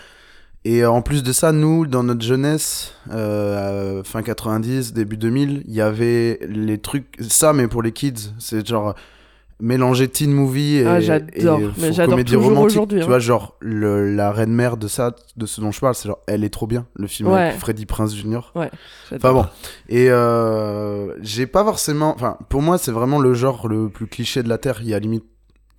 et 0.65 0.86
en 0.86 1.02
plus 1.02 1.23
de 1.23 1.32
ça, 1.32 1.54
nous, 1.54 1.86
dans 1.88 2.04
notre 2.04 2.23
jeunesse, 2.23 2.93
euh, 3.12 4.04
fin 4.04 4.21
90, 4.23 4.91
début 4.91 5.15
2000, 5.15 5.63
il 5.65 5.73
y 5.73 5.80
avait 5.82 6.39
les 6.50 6.78
trucs, 6.80 7.15
ça, 7.21 7.54
mais 7.54 7.67
pour 7.69 7.82
les 7.82 7.93
kids, 7.93 8.34
c'est 8.39 8.67
genre 8.67 8.93
mélanger 9.59 10.07
teen 10.07 10.31
movie 10.31 10.75
et, 10.77 10.85
Ah, 10.85 10.99
j'adore. 10.99 11.59
et 11.59 11.67
Mais 11.79 11.91
j'adore 11.93 12.11
comédie 12.13 12.31
toujours 12.33 12.45
romantique. 12.49 12.67
aujourd'hui, 12.67 12.99
Tu 12.99 13.03
hein. 13.03 13.07
vois, 13.07 13.19
genre, 13.19 13.55
le, 13.59 14.13
la 14.15 14.31
reine 14.31 14.53
mère 14.53 14.77
de 14.77 14.87
ça, 14.87 15.15
de 15.35 15.45
ce 15.45 15.61
dont 15.61 15.71
je 15.71 15.79
parle, 15.79 15.95
c'est 15.95 16.07
genre, 16.07 16.19
elle 16.27 16.43
est 16.43 16.49
trop 16.49 16.67
bien, 16.67 16.85
le 16.95 17.07
film 17.07 17.29
Ouais. 17.29 17.41
avec 17.41 17.59
Freddy 17.59 17.85
Prince 17.87 18.15
Jr. 18.15 18.51
Enfin 18.55 18.69
J'adore. 19.09 19.33
bon, 19.33 19.45
et 19.89 20.09
euh, 20.11 21.13
j'ai 21.21 21.47
pas 21.47 21.63
forcément, 21.63 22.13
enfin, 22.13 22.37
pour 22.49 22.61
moi, 22.61 22.77
c'est 22.77 22.91
vraiment 22.91 23.19
le 23.19 23.33
genre 23.33 23.67
le 23.67 23.89
plus 23.89 24.07
cliché 24.07 24.43
de 24.43 24.49
la 24.49 24.57
Terre. 24.57 24.79
Il 24.81 24.89
y 24.89 24.93
a 24.93 24.99
limite, 24.99 25.25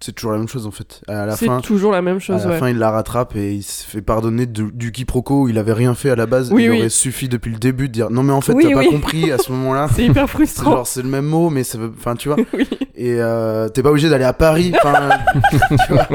c'est 0.01 0.13
toujours 0.13 0.33
la 0.33 0.39
même 0.39 0.49
chose 0.49 0.67
en 0.67 0.71
fait. 0.71 1.01
À 1.09 1.27
la 1.27 1.37
C'est 1.37 1.49
toujours 1.63 1.93
la 1.93 2.03
même 2.03 2.17
à 2.17 2.21
chose, 2.21 2.45
la 2.45 2.51
ouais. 2.53 2.59
fin, 2.59 2.69
il 2.71 2.79
la 2.79 2.91
rattrape 2.91 3.35
et 3.37 3.53
il 3.55 3.63
se 3.63 3.85
fait 3.85 4.01
pardonner 4.03 4.47
de- 4.47 4.71
du 4.73 4.93
quiproquo 4.93 5.43
où 5.43 5.49
il 5.49 5.59
avait 5.59 5.73
rien 5.73 5.95
fait 5.95 6.11
à 6.11 6.17
la 6.17 6.27
base. 6.27 6.53
Oui, 6.53 6.65
il 6.65 6.71
oui. 6.71 6.79
aurait 6.79 6.89
suffi 6.89 7.29
depuis 7.29 7.51
le 7.53 7.59
début 7.59 7.89
de 7.89 7.93
dire 7.95 8.11
non 8.11 8.23
mais 8.23 8.33
en 8.33 8.41
fait 8.41 8.53
Oui, 8.53 8.67
t'as 8.69 8.75
pas 8.75 8.85
compris 8.87 9.33
à 9.33 9.39
ce 9.39 9.51
moment-là. 9.53 9.89
C'est 9.95 10.05
hyper 10.05 10.27
C'est 10.27 10.29
frustrant. 10.33 10.71
genre 10.73 10.87
c'est 10.87 11.03
le 11.03 11.09
même 11.09 11.25
mot 11.27 11.51
mais 11.51 11.65
ça 11.65 11.79
veut, 11.79 11.93
enfin 11.97 12.15
tu 12.15 12.29
vois. 12.29 12.39
Et 12.97 13.17
euh, 13.21 13.69
t'es 13.69 13.83
pas 13.83 13.91
obligé 13.91 14.09
d'aller 14.09 14.25
à 14.25 14.33
Paris. 14.33 14.73
Enfin, 14.83 15.09
tu 15.87 15.93
vois. 15.93 16.09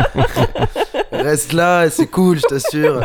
Reste 1.12 1.54
là, 1.54 1.90
c'est 1.90 2.08
cool, 2.08 2.38
je 2.38 2.42
t'assure. 2.44 3.02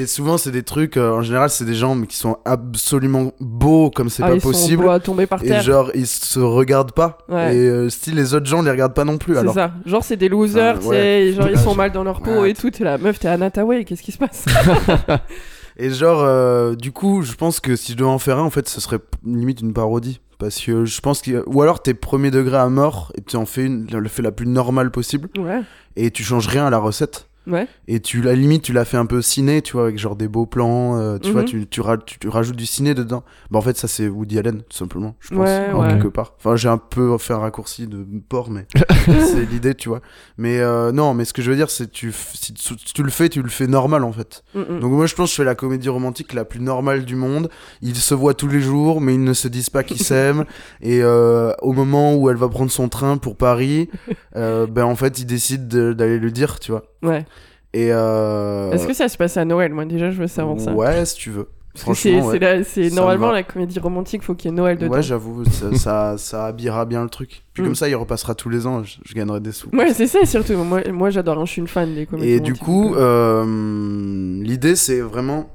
Et 0.00 0.06
souvent 0.06 0.38
c'est 0.38 0.50
des 0.50 0.62
trucs, 0.62 0.96
euh, 0.96 1.12
en 1.12 1.20
général 1.22 1.50
c'est 1.50 1.64
des 1.66 1.74
gens 1.74 2.00
qui 2.02 2.16
sont 2.16 2.38
absolument 2.46 3.32
beaux 3.38 3.90
comme 3.90 4.08
c'est 4.08 4.22
Ah, 4.22 4.28
pas 4.28 4.34
ils 4.34 4.40
sont 4.40 4.48
possible. 4.48 4.82
beaux 4.84 4.90
à 4.90 4.98
tomber 5.00 5.26
par 5.26 5.42
Et 5.44 5.48
terre. 5.48 5.62
genre 5.62 5.90
ils 5.94 6.06
se 6.06 6.40
regardent 6.40 6.92
pas. 6.92 7.18
Ouais. 7.28 7.54
Et 7.54 7.68
euh, 7.68 7.88
style 7.90 8.14
les 8.14 8.32
autres 8.34 8.46
gens 8.46 8.62
les 8.62 8.70
regardent 8.70 8.94
pas 8.94 9.04
non 9.04 9.18
plus. 9.18 9.34
C'est 9.34 9.40
Alors 9.40 9.54
ça. 9.54 9.72
Genre, 9.84 10.02
c'est 10.02 10.16
des 10.16 10.28
losers, 10.30 10.84
ouais. 10.86 11.34
genre, 11.36 11.48
ils 11.48 11.58
sont 11.58 11.74
mal 11.74 11.92
dans 11.92 12.02
leur 12.04 12.20
peau 12.22 12.44
et 12.46 12.54
tout. 12.54 12.70
T'es 12.70 12.84
la 12.84 12.96
meuf, 12.98 13.18
t'es 13.18 13.28
Anna 13.28 13.50
Tawai, 13.50 13.84
qu'est-ce 13.84 14.02
qui 14.02 14.12
se 14.12 14.18
passe 14.18 14.46
Et 15.76 15.90
genre, 15.90 16.20
euh, 16.22 16.74
du 16.74 16.92
coup, 16.92 17.22
je 17.22 17.32
pense 17.34 17.60
que 17.60 17.76
si 17.76 17.92
je 17.92 17.96
devais 17.96 18.08
en 18.10 18.18
faire 18.18 18.38
un, 18.38 18.42
en 18.42 18.50
fait, 18.50 18.68
ce 18.68 18.80
serait 18.80 18.98
limite 19.24 19.60
une 19.60 19.72
parodie. 19.72 20.20
Parce 20.38 20.58
que 20.60 20.84
je 20.86 21.00
pense 21.00 21.20
que. 21.20 21.42
Ou 21.46 21.60
alors 21.62 21.82
t'es 21.82 21.92
premier 21.94 22.30
degré 22.30 22.56
à 22.56 22.68
mort 22.70 23.12
et 23.16 23.20
tu 23.22 23.36
en 23.36 23.44
fais 23.44 23.64
une, 23.66 23.86
le 23.90 24.08
fait 24.08 24.22
la 24.22 24.32
plus 24.32 24.46
normale 24.46 24.90
possible 24.90 25.28
Ouais, 25.38 25.60
et 25.96 26.10
tu 26.10 26.22
changes 26.24 26.48
rien 26.48 26.66
à 26.66 26.70
la 26.70 26.78
recette. 26.78 27.26
Ouais. 27.46 27.66
Et 27.88 28.00
tu, 28.00 28.22
la 28.22 28.34
limite, 28.34 28.62
tu 28.62 28.72
l'as 28.72 28.84
fait 28.84 28.96
un 28.96 29.06
peu 29.06 29.22
ciné, 29.22 29.62
tu 29.62 29.72
vois, 29.74 29.84
avec 29.84 29.98
genre 29.98 30.16
des 30.16 30.28
beaux 30.28 30.46
plans, 30.46 30.96
euh, 30.98 31.18
tu 31.18 31.28
Mhm. 31.28 31.32
vois, 31.34 31.44
tu, 31.44 31.66
tu, 31.66 31.80
ra- 31.80 31.98
tu- 31.98 32.18
tu 32.18 32.28
rajoutes 32.28 32.56
du 32.56 32.66
ciné 32.66 32.94
dedans. 32.94 33.22
Bah, 33.50 33.58
en 33.58 33.62
fait, 33.62 33.76
ça, 33.76 33.88
c'est 33.88 34.08
Woody 34.08 34.38
Allen, 34.38 34.62
tout 34.62 34.76
simplement, 34.76 35.16
je 35.20 35.28
pense, 35.30 35.38
Ouais, 35.38 35.72
en 35.72 35.82
ouais. 35.82 35.88
quelque 35.88 36.08
part. 36.08 36.34
Enfin, 36.38 36.56
j'ai 36.56 36.68
un 36.68 36.78
peu 36.78 37.16
fait 37.18 37.32
un 37.34 37.38
raccourci 37.38 37.86
de 37.86 38.04
porc, 38.28 38.50
mais 38.50 38.66
c'est 39.06 39.44
l'idée, 39.50 39.74
tu 39.74 39.88
vois. 39.88 40.00
Mais 40.38 40.58
euh, 40.60 40.92
non, 40.92 41.14
mais 41.14 41.24
ce 41.24 41.32
que 41.32 41.42
je 41.42 41.50
veux 41.50 41.56
dire, 41.56 41.70
c'est 41.70 41.90
tu, 41.90 42.12
si 42.34 42.52
tu, 42.54 43.02
le 43.02 43.10
fais, 43.10 43.28
tu 43.28 43.42
le 43.42 43.48
fais 43.48 43.66
normal, 43.66 44.04
en 44.04 44.12
fait. 44.12 44.42
Mm, 44.54 44.60
mm. 44.60 44.80
Donc 44.80 44.92
moi 44.92 45.06
je 45.06 45.14
pense 45.14 45.28
que 45.28 45.32
je 45.32 45.36
fais 45.36 45.44
la 45.44 45.54
comédie 45.54 45.88
romantique 45.88 46.32
la 46.34 46.44
plus 46.44 46.60
normale 46.60 47.04
du 47.04 47.16
monde. 47.16 47.48
Ils 47.82 47.96
se 47.96 48.14
voient 48.14 48.34
tous 48.34 48.48
les 48.48 48.60
jours 48.60 49.00
mais 49.00 49.14
ils 49.14 49.22
ne 49.24 49.32
se 49.32 49.48
disent 49.48 49.70
pas 49.70 49.82
qu'ils 49.82 49.98
s'aiment. 50.02 50.44
Et 50.80 51.00
euh, 51.02 51.52
au 51.62 51.72
moment 51.72 52.14
où 52.14 52.28
elle 52.30 52.36
va 52.36 52.48
prendre 52.48 52.70
son 52.70 52.88
train 52.88 53.16
pour 53.16 53.36
Paris, 53.36 53.88
euh, 54.36 54.66
ben 54.66 54.84
en 54.84 54.96
fait 54.96 55.18
ils 55.18 55.26
décident 55.26 55.66
de- 55.66 55.92
d'aller 55.92 56.18
le 56.18 56.30
dire, 56.30 56.58
tu 56.60 56.72
vois. 56.72 56.82
Ouais. 57.02 57.24
Et 57.72 57.92
euh... 57.92 58.70
Est-ce 58.72 58.86
que 58.86 58.92
ça 58.94 59.08
se 59.08 59.16
passe 59.16 59.36
à 59.36 59.44
Noël? 59.44 59.72
Moi, 59.72 59.84
déjà, 59.84 60.10
je 60.10 60.20
veux 60.20 60.26
savoir 60.26 60.58
ça. 60.60 60.72
Ouais, 60.72 61.04
si 61.04 61.14
tu 61.16 61.30
veux. 61.30 61.48
C'est, 61.76 61.82
Franchement, 61.82 62.26
ouais. 62.26 62.90
normalement 62.90 63.30
la 63.30 63.44
comédie 63.44 63.78
romantique, 63.78 64.24
faut 64.24 64.34
qu'il 64.34 64.50
y 64.50 64.52
ait 64.52 64.56
Noël 64.56 64.76
dedans. 64.76 64.92
Ouais, 64.92 65.02
j'avoue, 65.02 65.44
ça, 65.44 65.72
ça, 65.76 66.18
ça 66.18 66.46
habillera 66.46 66.84
bien 66.84 67.04
le 67.04 67.08
truc. 67.08 67.44
Puis 67.54 67.62
Mm. 67.62 67.66
comme 67.66 67.74
ça, 67.76 67.88
il 67.88 67.94
repassera 67.94 68.34
tous 68.34 68.48
les 68.48 68.66
ans, 68.66 68.82
je, 68.82 68.96
je 69.04 69.14
gagnerai 69.14 69.38
des 69.38 69.52
sous. 69.52 69.68
Ouais, 69.72 69.94
c'est 69.94 70.08
ça 70.08 70.24
surtout. 70.26 70.54
Moi, 70.54 70.80
moi 70.92 71.10
j'adore, 71.10 71.38
hein, 71.38 71.44
je 71.46 71.52
suis 71.52 71.60
une 71.60 71.68
fan 71.68 71.94
des 71.94 72.06
comédies 72.06 72.28
Et 72.28 72.40
du 72.40 72.54
coup, 72.54 72.96
euh, 72.96 73.44
euh, 73.46 74.42
l'idée 74.42 74.74
c'est 74.74 75.00
vraiment. 75.00 75.48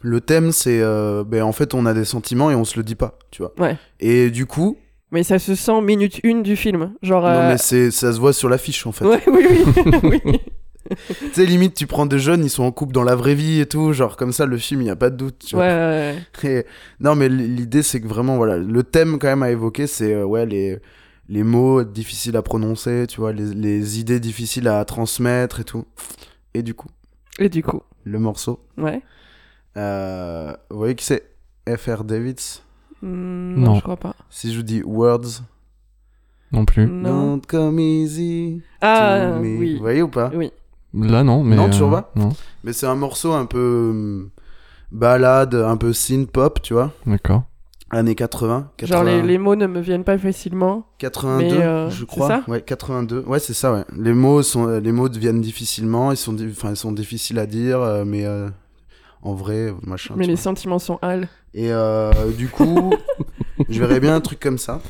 Le 0.00 0.22
thème 0.22 0.52
c'est. 0.52 0.80
euh, 0.80 1.22
ben, 1.22 1.42
en 1.42 1.52
fait, 1.52 1.74
on 1.74 1.84
a 1.84 1.92
des 1.92 2.06
sentiments 2.06 2.50
et 2.50 2.54
on 2.54 2.64
se 2.64 2.78
le 2.78 2.82
dit 2.82 2.94
pas, 2.96 3.18
tu 3.30 3.42
vois. 3.42 3.52
Ouais. 3.58 3.76
Et 4.00 4.30
du 4.30 4.46
coup, 4.46 4.78
Mais 5.10 5.22
ça 5.22 5.38
se 5.38 5.54
sent 5.54 5.82
minute 5.82 6.18
une 6.24 6.42
du 6.42 6.56
film. 6.56 6.94
Genre. 7.02 7.24
Non, 7.24 7.28
euh, 7.28 7.48
mais 7.52 7.58
c'est, 7.58 7.90
ça 7.90 8.10
se 8.14 8.18
voit 8.18 8.32
sur 8.32 8.48
l'affiche 8.48 8.86
en 8.86 8.92
fait. 8.92 9.04
Ouais, 9.04 9.20
oui, 9.26 9.46
oui. 9.50 9.92
oui. 10.24 10.40
Tu 11.08 11.32
sais, 11.32 11.46
limite, 11.46 11.74
tu 11.74 11.86
prends 11.86 12.06
des 12.06 12.18
jeunes, 12.18 12.44
ils 12.44 12.50
sont 12.50 12.62
en 12.64 12.72
couple 12.72 12.92
dans 12.92 13.04
la 13.04 13.14
vraie 13.14 13.34
vie 13.34 13.60
et 13.60 13.66
tout, 13.66 13.92
genre 13.92 14.16
comme 14.16 14.32
ça, 14.32 14.46
le 14.46 14.58
film, 14.58 14.80
il 14.80 14.84
n'y 14.84 14.90
a 14.90 14.96
pas 14.96 15.10
de 15.10 15.16
doute. 15.16 15.38
Tu 15.46 15.56
Ouais, 15.56 15.68
vois. 15.68 15.90
ouais, 15.90 16.14
ouais. 16.44 16.50
Et- 16.60 16.66
non, 17.00 17.14
mais 17.14 17.28
l'idée, 17.28 17.82
c'est 17.82 18.00
que 18.00 18.06
vraiment, 18.08 18.36
voilà, 18.36 18.56
le 18.58 18.82
thème 18.82 19.18
quand 19.18 19.28
même 19.28 19.42
à 19.42 19.50
évoquer, 19.50 19.86
c'est 19.86 20.14
euh, 20.14 20.24
ouais, 20.24 20.46
les, 20.46 20.78
les 21.28 21.42
mots 21.42 21.82
difficiles 21.84 22.36
à 22.36 22.42
prononcer, 22.42 23.06
tu 23.08 23.20
vois, 23.20 23.32
les, 23.32 23.54
les 23.54 23.98
idées 24.00 24.20
difficiles 24.20 24.68
à 24.68 24.84
transmettre 24.84 25.60
et 25.60 25.64
tout. 25.64 25.84
Et 26.54 26.62
du 26.62 26.74
coup, 26.74 26.88
Et 27.38 27.48
du 27.48 27.62
coup, 27.62 27.80
le 28.04 28.18
morceau, 28.18 28.60
ouais. 28.76 29.00
euh, 29.76 30.52
vous 30.70 30.76
voyez 30.78 30.94
qui 30.94 31.04
c'est? 31.04 31.22
F.R. 31.68 32.04
Davids? 32.04 32.60
Hmm, 33.02 33.54
Non. 33.62 33.74
je 33.76 33.80
crois 33.82 33.96
pas. 33.96 34.14
Si 34.30 34.52
je 34.52 34.56
vous 34.58 34.62
dis 34.64 34.82
Words, 34.84 35.42
Non 36.52 36.64
plus. 36.64 36.86
Non. 36.86 37.36
don't 37.36 37.46
come 37.46 37.78
easy 37.78 38.62
Ah, 38.80 39.30
to 39.36 39.40
me. 39.40 39.58
oui. 39.58 39.74
Vous 39.76 39.80
voyez 39.80 40.02
ou 40.02 40.08
pas? 40.08 40.30
Oui. 40.34 40.52
Là, 40.94 41.22
non, 41.24 41.42
mais. 41.42 41.56
Non, 41.56 41.70
toujours 41.70 41.88
euh, 41.94 42.00
pas 42.02 42.12
Non, 42.16 42.30
Mais 42.64 42.72
c'est 42.72 42.86
un 42.86 42.94
morceau 42.96 43.32
un 43.32 43.46
peu 43.46 43.88
hum, 43.90 44.30
balade, 44.90 45.54
un 45.54 45.76
peu 45.76 45.92
synth 45.92 46.30
pop, 46.30 46.60
tu 46.62 46.74
vois. 46.74 46.92
d'accord. 47.06 47.44
Années 47.94 48.14
80, 48.14 48.70
80 48.78 48.96
Genre, 48.96 49.04
les, 49.04 49.20
les 49.20 49.36
mots 49.36 49.54
ne 49.54 49.66
me 49.66 49.80
viennent 49.80 50.04
pas 50.04 50.16
facilement. 50.16 50.86
82, 50.98 51.44
mais, 51.44 51.62
euh, 51.62 51.90
je 51.90 52.00
c'est 52.00 52.06
crois. 52.06 52.26
ça 52.28 52.42
ouais, 52.48 52.62
82. 52.62 53.22
Ouais, 53.26 53.38
c'est 53.38 53.52
ça, 53.52 53.70
ouais. 53.70 53.84
Les 53.94 54.14
mots 54.14 54.42
sont, 54.42 54.66
euh, 54.66 54.80
les 54.80 54.92
mots 54.92 55.10
deviennent 55.10 55.42
difficilement, 55.42 56.10
ils 56.10 56.16
sont, 56.16 56.34
enfin, 56.50 56.70
ils 56.70 56.76
sont 56.76 56.92
difficiles 56.92 57.38
à 57.38 57.44
dire, 57.44 57.80
euh, 57.82 58.04
mais 58.06 58.24
euh, 58.24 58.48
en 59.20 59.34
vrai, 59.34 59.74
machin. 59.86 60.14
Mais 60.16 60.24
tu 60.24 60.30
les 60.30 60.36
vois. 60.36 60.42
sentiments 60.42 60.78
sont 60.78 60.98
hal. 61.02 61.28
Et 61.52 61.70
euh, 61.70 62.30
du 62.32 62.48
coup, 62.48 62.94
je 63.68 63.78
verrais 63.78 64.00
bien 64.00 64.14
un 64.14 64.22
truc 64.22 64.40
comme 64.40 64.56
ça. 64.58 64.80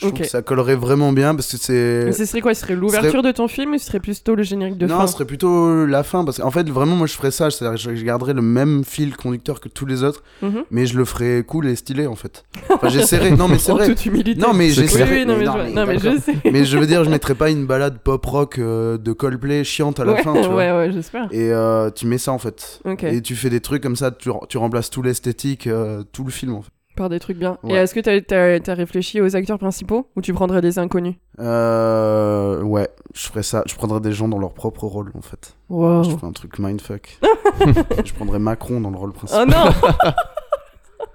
Je 0.00 0.06
Ok. 0.06 0.14
trouve 0.14 0.24
que 0.26 0.30
ça 0.30 0.42
collerait 0.42 0.76
vraiment 0.76 1.12
bien 1.12 1.34
parce 1.34 1.50
que 1.50 1.56
c'est. 1.58 2.04
Mais 2.06 2.12
ce 2.12 2.24
serait 2.24 2.40
quoi? 2.40 2.54
Ce 2.54 2.62
serait 2.62 2.74
l'ouverture 2.74 3.22
de 3.22 3.30
ton 3.32 3.48
film 3.48 3.74
ou 3.74 3.78
ce 3.78 3.84
serait 3.86 4.00
plutôt 4.00 4.34
le 4.34 4.42
générique 4.42 4.78
de 4.78 4.86
non, 4.86 4.98
fin? 4.98 5.06
ce 5.06 5.12
serait 5.12 5.26
plutôt 5.26 5.84
la 5.86 6.02
fin 6.02 6.24
parce 6.24 6.38
qu'en 6.38 6.50
fait, 6.50 6.68
vraiment, 6.70 6.96
moi 6.96 7.06
je 7.06 7.12
ferais 7.14 7.30
ça. 7.30 7.50
C'est-à-dire 7.50 7.84
que 7.84 7.94
je 7.96 8.04
garderais 8.04 8.32
le 8.32 8.40
même 8.42 8.82
fil 8.84 9.14
conducteur 9.16 9.60
que 9.60 9.68
tous 9.68 9.84
les 9.86 10.02
autres, 10.02 10.22
Mhm. 10.42 10.64
mais 10.70 10.86
je 10.86 10.96
le 10.96 11.04
ferais 11.04 11.44
cool 11.46 11.68
et 11.68 11.76
stylé 11.76 12.06
en 12.06 12.14
fait. 12.16 12.44
Enfin, 12.70 12.88
j'essaierais. 12.88 13.30
Non, 13.36 13.46
mais 13.48 13.58
c'est 13.58 13.72
vrai. 13.72 13.86
toute 13.88 14.04
humilité. 14.06 14.40
Non, 14.40 14.52
mais 14.54 14.70
j'essaierais. 14.70 15.20
oui, 15.20 15.26
non, 15.26 15.36
mais, 15.36 15.44
non, 15.44 15.52
je... 15.52 15.58
mais 15.58 15.70
non, 15.72 15.86
mais 15.86 15.98
je 15.98 16.04
d'accord. 16.08 16.22
sais. 16.22 16.50
Mais 16.50 16.64
je 16.64 16.78
veux 16.78 16.86
dire, 16.86 17.04
je 17.04 17.10
mettrais 17.10 17.34
pas 17.34 17.50
une 17.50 17.66
balade 17.66 17.98
pop 18.02 18.24
rock 18.26 18.58
euh, 18.58 18.96
de 18.98 19.12
Coldplay 19.12 19.64
chiante 19.64 20.00
à 20.00 20.04
la 20.04 20.12
ouais, 20.14 20.22
fin, 20.22 20.32
tu 20.34 20.48
vois. 20.48 20.56
ouais, 20.56 20.72
ouais, 20.72 20.92
j'espère. 20.92 21.28
Et 21.30 21.52
euh, 21.52 21.90
tu 21.90 22.06
mets 22.06 22.18
ça 22.18 22.32
en 22.32 22.38
fait. 22.38 22.80
Ok. 22.84 23.04
Et 23.04 23.20
tu 23.22 23.36
fais 23.36 23.50
des 23.50 23.60
trucs 23.60 23.82
comme 23.82 23.96
ça, 23.96 24.10
tu, 24.10 24.30
tu 24.48 24.58
remplaces 24.58 24.90
tout 24.90 25.02
l'esthétique, 25.02 25.66
euh, 25.66 26.02
tout 26.12 26.24
le 26.24 26.30
film 26.30 26.54
en 26.54 26.62
fait. 26.62 26.70
Par 27.00 27.08
des 27.08 27.18
trucs 27.18 27.38
bien. 27.38 27.56
Ouais. 27.62 27.72
Et 27.72 27.74
est-ce 27.76 27.94
que 27.94 28.00
t'as 28.00 28.36
as, 28.36 28.70
as 28.70 28.74
réfléchi 28.74 29.22
aux 29.22 29.34
acteurs 29.34 29.58
principaux 29.58 30.10
ou 30.16 30.20
tu 30.20 30.34
prendrais 30.34 30.60
des 30.60 30.78
inconnus? 30.78 31.14
Euh, 31.38 32.60
ouais, 32.60 32.90
je 33.14 33.26
ferais 33.26 33.42
ça. 33.42 33.62
Je 33.66 33.74
prendrais 33.74 34.00
des 34.00 34.12
gens 34.12 34.28
dans 34.28 34.36
leur 34.38 34.52
propre 34.52 34.84
rôle 34.84 35.10
en 35.14 35.22
fait. 35.22 35.56
Wow. 35.70 36.02
Je 36.02 36.10
ferais 36.10 36.26
un 36.26 36.32
truc 36.32 36.58
mindfuck. 36.58 37.18
je 38.04 38.12
prendrais 38.12 38.38
Macron 38.38 38.82
dans 38.82 38.90
le 38.90 38.98
rôle 38.98 39.12
Oh 39.14 39.18
principal. 39.18 39.48
non 39.48 39.72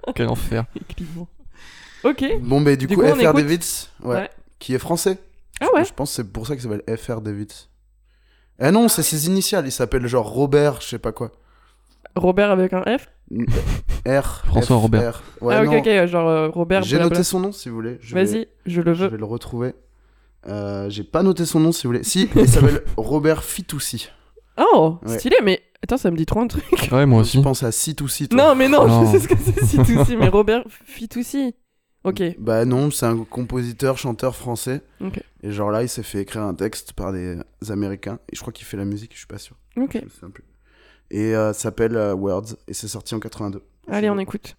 Quel 0.16 0.28
enfer. 0.28 0.64
Ok. 2.02 2.24
Bon, 2.40 2.58
mais 2.58 2.76
du, 2.76 2.88
Du 2.88 2.96
coup, 2.96 3.04
FR 3.04 3.32
Davids, 3.32 3.88
ouais, 4.02 4.14
Ouais. 4.16 4.30
qui 4.58 4.74
est 4.74 4.80
français. 4.80 5.18
Ah 5.60 5.66
ouais? 5.72 5.84
Je 5.84 5.92
pense 5.94 6.10
que 6.10 6.16
c'est 6.16 6.32
pour 6.32 6.48
ça 6.48 6.56
qu'il 6.56 6.68
s'appelle 6.68 6.96
FR 6.98 7.20
Davids. 7.20 7.68
Eh 8.58 8.72
non, 8.72 8.88
c'est 8.88 9.04
ses 9.04 9.26
initiales. 9.28 9.66
Il 9.66 9.72
s'appelle 9.72 10.04
genre 10.08 10.28
Robert, 10.28 10.80
je 10.80 10.88
sais 10.88 10.98
pas 10.98 11.12
quoi. 11.12 11.30
Robert 12.16 12.50
avec 12.50 12.72
un 12.72 12.82
F? 12.82 13.06
R. 14.06 14.42
François 14.46 14.76
F, 14.76 14.80
Robert. 14.82 15.22
R. 15.40 15.44
Ouais, 15.44 15.54
Ah 15.56 15.62
ok, 15.62 15.66
non. 15.72 15.78
ok, 15.78 16.06
genre 16.06 16.28
euh, 16.28 16.48
Robert. 16.48 16.82
J'ai 16.82 16.98
noté 16.98 17.22
son 17.22 17.40
nom 17.40 17.52
si 17.52 17.68
vous 17.68 17.74
voulez. 17.76 17.98
Je 18.00 18.14
vais- 18.14 18.24
Vas-y, 18.24 18.48
je 18.66 18.80
le 18.80 18.94
Je 18.94 19.04
veux. 19.04 19.10
vais 19.10 19.16
le 19.18 19.24
retrouver. 19.24 19.74
Euh, 20.48 20.88
J'ai 20.90 21.02
pas 21.02 21.22
noté 21.24 21.44
son 21.44 21.58
nom 21.60 21.72
si 21.72 21.86
vous 21.86 21.92
voulez. 21.92 22.04
Si, 22.04 22.28
il 22.36 22.48
s'appelle 22.48 22.82
Robert 22.96 23.42
Fitoussi. 23.42 24.08
Oh, 24.58 24.98
Ouais. 25.04 25.18
stylé, 25.18 25.36
mais 25.42 25.60
attends, 25.82 25.96
ça 25.98 26.10
me 26.10 26.16
dit 26.16 26.24
trop 26.24 26.40
un 26.40 26.46
truc. 26.46 26.64
Ouais, 26.92 27.04
moi 27.04 27.20
aussi. 27.20 27.42
penses 27.42 27.62
à 27.62 27.72
Sitoussi, 27.72 28.28
toi 28.28 28.38
Non, 28.38 28.54
mais 28.54 28.68
non, 28.68 28.86
Non. 28.86 29.06
je 29.06 29.10
sais 29.12 29.18
ce 29.20 29.28
que 29.28 29.34
c'est 29.36 29.64
Fitoussi, 29.66 30.16
mais 30.16 30.28
Robert 30.28 30.62
Fitoussi. 30.84 31.54
Ok, 32.04 32.22
Bah 32.38 32.64
non, 32.64 32.92
c'est 32.92 33.06
un 33.06 33.18
compositeur, 33.24 33.98
chanteur 33.98 34.36
français. 34.36 34.82
Ok. 35.04 35.20
Et 35.42 35.50
genre 35.50 35.72
là, 35.72 35.82
il 35.82 35.88
s'est 35.88 36.04
fait 36.04 36.20
écrire 36.20 36.42
un 36.42 36.54
texte 36.54 36.92
par 36.92 37.12
des 37.12 37.36
Américains. 37.68 38.20
Et 38.32 38.36
je 38.36 38.40
crois 38.40 38.52
qu'il 38.52 38.64
fait 38.64 38.76
la 38.76 38.84
musique, 38.84 39.10
je 39.14 39.18
suis 39.18 39.26
pas 39.26 39.38
sûr. 39.38 39.56
ok. 39.76 39.90
Je 39.98 40.04
me 40.04 40.08
souviens 40.10 40.30
plus. 40.30 40.44
Et 41.10 41.34
euh, 41.34 41.52
ça 41.52 41.60
s'appelle 41.60 41.96
euh, 41.96 42.14
Words. 42.14 42.56
Et 42.68 42.74
c'est 42.74 42.88
sorti 42.88 43.14
en 43.14 43.20
82. 43.20 43.62
Allez, 43.88 44.10
on 44.10 44.18
écoute. 44.18 44.56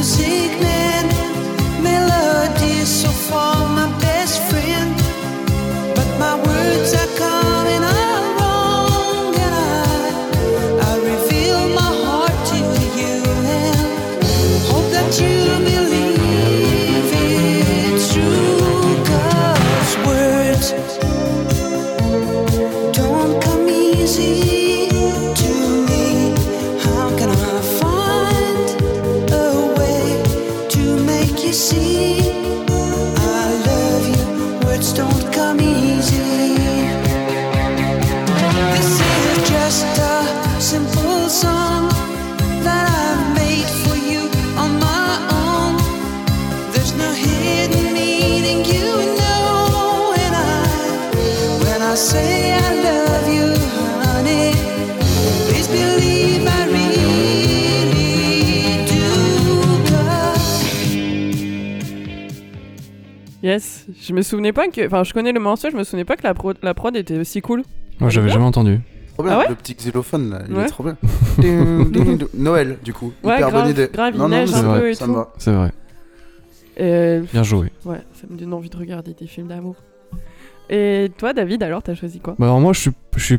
Music 0.00 0.50
man. 0.62 1.04
Melodies 1.82 2.88
so 2.88 3.10
far 3.28 3.68
my 3.68 3.86
best 4.00 4.40
friend. 4.48 4.96
But 5.94 6.08
my 6.18 6.36
words 6.46 6.94
are 6.94 7.10
coming 7.18 7.39
Yes, 63.50 63.86
je 64.00 64.12
me 64.12 64.22
souvenais 64.22 64.52
pas 64.52 64.68
que. 64.68 64.86
Enfin, 64.86 65.02
je 65.04 65.12
connais 65.12 65.32
le 65.32 65.40
morceau, 65.40 65.70
je 65.70 65.76
me 65.76 65.82
souvenais 65.84 66.04
pas 66.04 66.16
que 66.16 66.22
la, 66.22 66.34
pro... 66.34 66.52
la 66.62 66.74
prod 66.74 66.94
était 66.96 67.18
aussi 67.18 67.40
cool. 67.40 67.62
Moi, 67.98 68.10
j'avais 68.10 68.28
jamais 68.30 68.44
entendu. 68.44 68.80
Trop 69.14 69.24
bien, 69.24 69.32
Ah 69.32 69.38
ouais 69.40 69.48
le 69.48 69.54
petit 69.56 69.74
xylophone 69.74 70.30
là, 70.30 70.42
il 70.48 70.54
Ouais. 70.54 70.64
est 70.64 70.68
trop 70.68 70.84
bien. 70.84 70.96
Noël, 72.34 72.78
du 72.84 72.92
coup. 72.92 73.12
Ouais, 73.22 73.34
Hyper 73.34 73.50
grave, 73.50 73.62
bonne 73.62 73.70
idée. 73.72 73.88
grave, 73.92 74.12
il 74.14 74.18
non, 74.18 74.28
non, 74.28 74.36
neige 74.36 74.50
un 74.54 74.62
ça 74.62 74.78
peu 74.78 74.88
et 74.90 74.94
ça 74.94 75.04
tout. 75.06 75.16
C'est 75.38 75.52
vrai. 75.52 75.72
Et... 76.76 77.20
Bien 77.32 77.42
joué. 77.42 77.70
Ouais, 77.84 77.98
ça 78.14 78.26
me 78.30 78.38
donne 78.38 78.52
envie 78.54 78.70
de 78.70 78.76
regarder 78.76 79.12
des 79.14 79.26
films 79.26 79.48
d'amour. 79.48 79.74
Et 80.70 81.10
toi, 81.18 81.32
David, 81.32 81.62
alors, 81.62 81.82
t'as 81.82 81.94
choisi 81.94 82.20
quoi? 82.20 82.36
Bah 82.38 82.46
alors 82.46 82.60
moi, 82.60 82.72
je 82.72 82.80
suis, 82.80 82.90
je 83.16 83.24
suis, 83.24 83.38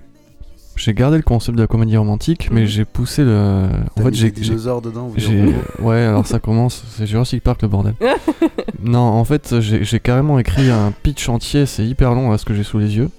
j'ai 0.75 0.93
gardé 0.93 1.17
le 1.17 1.23
concept 1.23 1.57
de 1.57 1.61
la 1.63 1.67
comédie 1.67 1.97
romantique, 1.97 2.49
mais 2.51 2.61
Mhm. 2.61 2.67
j'ai 2.67 2.85
poussé 2.85 3.23
le. 3.23 3.67
En 3.97 4.01
fait, 4.03 4.13
j'ai, 4.13 4.31
dinosaures 4.31 4.81
dedans. 4.81 5.11
ouais, 5.79 6.01
alors 6.01 6.25
ça 6.25 6.39
commence, 6.39 6.83
c'est 6.97 7.05
Jurassic 7.05 7.43
Park 7.43 7.61
le 7.61 7.67
bordel. 7.67 7.93
non, 8.83 8.99
en 8.99 9.23
fait, 9.25 9.59
j'ai, 9.59 9.83
j'ai 9.83 9.99
carrément 9.99 10.39
écrit 10.39 10.69
un 10.69 10.91
pitch 11.03 11.29
entier, 11.29 11.65
c'est 11.65 11.85
hyper 11.85 12.13
long 12.13 12.31
là 12.31 12.37
ce 12.37 12.45
que 12.45 12.53
j'ai 12.53 12.63
sous 12.63 12.79
les 12.79 12.95
yeux. 12.97 13.09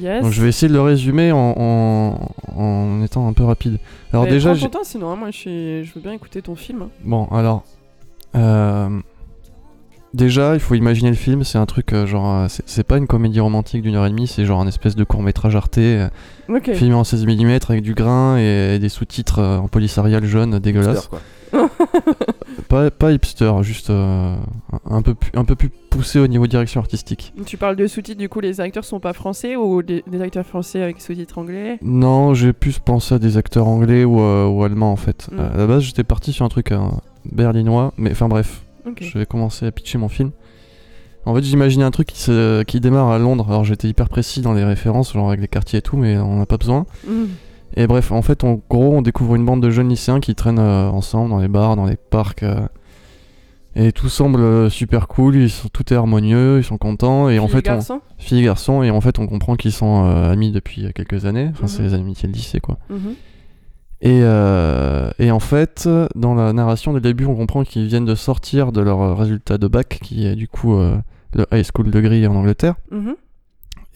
Yes. 0.00 0.22
Donc 0.22 0.30
je 0.32 0.40
vais 0.42 0.48
essayer 0.48 0.68
de 0.68 0.74
le 0.74 0.80
résumer 0.80 1.32
en, 1.32 1.54
en, 1.56 2.28
en 2.56 3.02
étant 3.02 3.26
un 3.26 3.32
peu 3.32 3.42
rapide. 3.42 3.78
Alors 4.12 4.26
Mais 4.26 4.30
déjà, 4.30 4.54
j'ai- 4.54 4.68
sinon, 4.84 5.10
hein, 5.10 5.16
moi, 5.16 5.30
je, 5.32 5.36
suis... 5.36 5.84
je 5.84 5.92
veux 5.94 6.00
bien 6.00 6.12
écouter 6.12 6.40
ton 6.40 6.54
film. 6.54 6.84
bon, 7.04 7.26
alors, 7.32 7.64
euh, 8.36 8.88
déjà, 10.14 10.54
il 10.54 10.60
faut 10.60 10.74
imaginer 10.74 11.10
le 11.10 11.16
film, 11.16 11.44
c'est 11.44 11.58
un 11.58 11.66
truc 11.66 11.92
euh, 11.92 12.06
genre, 12.06 12.28
euh, 12.34 12.46
c'est, 12.48 12.62
c'est 12.66 12.84
pas 12.84 12.96
une 12.98 13.06
comédie 13.06 13.40
romantique 13.40 13.82
d'une 13.82 13.94
heure 13.94 14.06
et 14.06 14.10
demie, 14.10 14.26
c'est 14.26 14.44
genre 14.44 14.60
un 14.60 14.66
espèce 14.66 14.96
de 14.96 15.04
court 15.04 15.22
métrage 15.22 15.56
arté. 15.56 15.80
euh, 15.98 16.08
Ok. 16.48 16.72
filmé 16.72 16.94
en 16.94 17.04
16 17.04 17.26
mm 17.26 17.58
avec 17.68 17.82
du 17.82 17.92
grain 17.94 18.38
et 18.38 18.78
des 18.78 18.88
sous-titres 18.88 19.38
euh, 19.40 19.58
en 19.58 19.68
polysérial 19.68 20.24
jaune 20.24 20.58
dégueulasse. 20.58 21.04
Hipster, 21.04 21.08
quoi. 21.10 21.20
Pas, 22.68 22.90
pas 22.90 23.12
hipster, 23.12 23.50
juste 23.62 23.88
euh, 23.88 24.34
un, 24.90 24.96
un 24.96 25.00
peu 25.02 25.14
plus, 25.14 25.30
un 25.34 25.44
peu 25.44 25.54
plus 25.54 25.70
poussé 25.90 26.18
au 26.18 26.26
niveau 26.26 26.46
direction 26.46 26.80
artistique. 26.80 27.32
Tu 27.46 27.56
parles 27.56 27.76
de 27.76 27.86
sous-titres, 27.86 28.18
du 28.18 28.28
coup, 28.28 28.40
les 28.40 28.60
acteurs 28.60 28.84
sont 28.84 29.00
pas 29.00 29.12
français 29.14 29.56
ou 29.56 29.82
des, 29.82 30.02
des 30.06 30.20
acteurs 30.20 30.44
français 30.44 30.82
avec 30.82 31.00
sous-titres 31.00 31.38
anglais? 31.38 31.78
Non, 31.82 32.34
j'ai 32.34 32.52
plus 32.52 32.78
pensé 32.78 33.14
à 33.14 33.18
des 33.18 33.36
acteurs 33.38 33.66
anglais 33.68 34.04
ou, 34.04 34.20
euh, 34.20 34.46
ou 34.48 34.64
allemands 34.64 34.92
en 34.92 34.96
fait. 34.96 35.28
Mm. 35.32 35.38
Euh, 35.38 35.54
à 35.54 35.56
la 35.56 35.66
base, 35.66 35.82
j'étais 35.84 36.04
parti 36.04 36.32
sur 36.32 36.44
un 36.44 36.48
truc 36.50 36.72
euh, 36.72 36.78
berlinois, 37.30 37.92
mais 37.96 38.10
enfin 38.10 38.28
bref, 38.28 38.62
Je 39.00 39.18
vais 39.18 39.26
commencer 39.26 39.66
à 39.66 39.72
pitcher 39.72 39.98
mon 39.98 40.08
film. 40.08 40.30
En 41.26 41.34
fait, 41.34 41.42
j'imaginais 41.42 41.84
un 41.84 41.90
truc 41.90 42.06
qui, 42.06 42.18
se- 42.20 42.62
qui 42.62 42.80
démarre 42.80 43.08
à 43.10 43.18
Londres. 43.18 43.46
Alors, 43.48 43.64
j'étais 43.64 43.88
hyper 43.88 44.08
précis 44.08 44.40
dans 44.40 44.54
les 44.54 44.64
références, 44.64 45.12
genre 45.12 45.28
avec 45.28 45.40
les 45.40 45.48
quartiers 45.48 45.80
et 45.80 45.82
tout, 45.82 45.96
mais 45.96 46.16
on 46.16 46.38
n'a 46.38 46.46
pas 46.46 46.56
besoin. 46.56 46.86
Mm. 47.06 47.24
Et 47.76 47.86
bref, 47.86 48.12
en 48.12 48.22
fait, 48.22 48.44
en 48.44 48.60
gros, 48.70 48.94
on 48.96 49.02
découvre 49.02 49.34
une 49.34 49.44
bande 49.44 49.62
de 49.62 49.68
jeunes 49.70 49.90
lycéens 49.90 50.20
qui 50.20 50.34
traînent 50.34 50.58
euh, 50.58 50.88
ensemble 50.88 51.28
dans 51.30 51.38
les 51.40 51.48
bars, 51.48 51.76
dans 51.76 51.84
les 51.86 51.96
parcs. 51.96 52.42
euh. 52.44 52.66
Et 53.76 53.92
tout 53.92 54.08
semble 54.08 54.40
euh, 54.40 54.70
super 54.70 55.06
cool, 55.06 55.36
ils 55.36 55.50
sont, 55.50 55.68
tout 55.68 55.92
est 55.92 55.96
harmonieux, 55.96 56.58
ils 56.58 56.64
sont 56.64 56.78
contents. 56.78 57.28
Et 57.28 57.38
en 57.38 57.46
fait, 57.46 57.58
on, 57.68 57.74
garçon 57.74 58.00
filles 58.16 58.40
et 58.40 58.44
garçons, 58.44 58.82
et 58.82 58.90
en 58.90 59.00
fait, 59.02 59.18
on 59.18 59.26
comprend 59.26 59.54
qu'ils 59.56 59.72
sont 59.72 60.04
amis 60.06 60.50
depuis 60.50 60.90
quelques 60.94 61.26
années. 61.26 61.48
Enfin, 61.52 61.66
c'est 61.66 61.82
Mhm. 61.82 61.88
les 61.88 61.94
amitiés 61.94 62.28
de 62.28 62.32
lycée, 62.34 62.60
quoi. 62.60 62.78
Mhm. 62.88 63.14
Et, 64.00 64.20
euh, 64.22 65.10
et 65.18 65.30
en 65.32 65.40
fait, 65.40 65.88
dans 66.14 66.34
la 66.34 66.52
narration 66.52 66.92
des 66.92 67.00
débuts, 67.00 67.24
on 67.26 67.34
comprend 67.34 67.64
qu'ils 67.64 67.86
viennent 67.86 68.04
de 68.04 68.14
sortir 68.14 68.70
de 68.70 68.80
leur 68.80 69.00
euh, 69.00 69.14
résultat 69.14 69.58
de 69.58 69.66
bac, 69.66 69.98
qui 70.02 70.24
est 70.26 70.36
du 70.36 70.46
coup 70.46 70.74
euh, 70.76 70.96
le 71.34 71.46
high 71.52 71.64
school 71.64 71.90
degree 71.90 72.26
en 72.26 72.34
Angleterre. 72.36 72.74
Mhm. 72.92 73.16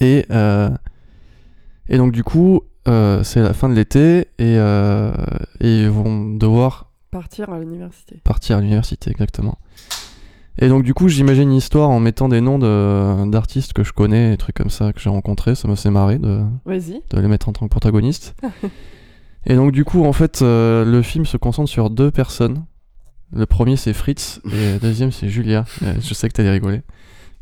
Et, 0.01 0.27
euh, 0.33 0.71
et 1.89 1.99
donc, 1.99 2.11
du 2.13 2.25
coup, 2.25 2.63
euh, 2.89 3.23
c'est 3.23 3.41
la 3.41 3.53
fin 3.53 3.69
de 3.69 3.75
l'été, 3.75 4.21
et, 4.39 4.57
euh, 4.59 5.13
et 5.61 5.83
ils 5.83 5.91
vont 5.91 6.35
devoir 6.35 6.91
Partir 7.13 7.51
à 7.51 7.61
l'université. 7.61 8.21
partir 8.25 8.57
à 8.57 8.61
l'université, 8.61 9.11
exactement. 9.11 9.59
Et 10.59 10.69
donc, 10.69 10.83
du 10.83 10.95
coup, 10.95 11.09
j'imagine 11.09 11.51
une 11.51 11.57
histoire 11.57 11.89
en 11.91 12.01
mettant 12.01 12.29
des 12.29 12.41
noms 12.41 12.59
de- 12.59 13.31
d'artistes 13.31 13.73
que 13.73 13.85
je 13.85 13.93
connais, 13.93 14.31
des 14.33 14.37
trucs 14.37 14.57
comme 14.57 14.69
ça 14.71 14.93
que 14.93 15.01
j'ai 15.01 15.11
rencontrés. 15.11 15.55
Ça 15.55 15.69
me 15.69 15.77
fait 15.77 15.91
marrer 15.91 16.19
de, 16.19 16.41
de 16.67 17.21
les 17.21 17.29
mettre 17.29 17.49
en 17.49 17.53
tant 17.53 17.67
que 17.67 17.71
protagonistes. 17.71 18.35
et 19.47 19.55
donc, 19.55 19.73
du 19.73 19.85
coup, 19.85 20.05
en 20.05 20.13
fait, 20.13 20.43
euh, 20.43 20.85
le 20.85 21.03
film 21.03 21.25
se 21.27 21.37
concentre 21.37 21.69
sur 21.71 21.91
deux 21.91 22.11
personnes. 22.11 22.65
Le 23.35 23.47
premier, 23.47 23.77
c'est 23.77 23.93
Fritz, 23.95 24.41
et 24.47 24.75
le 24.75 24.79
deuxième, 24.81 25.11
c'est 25.13 25.29
Julia. 25.29 25.65
Euh, 25.83 25.95
je 26.01 26.15
sais 26.15 26.29
que 26.29 26.35
t'allais 26.35 26.51
rigoler. 26.51 26.83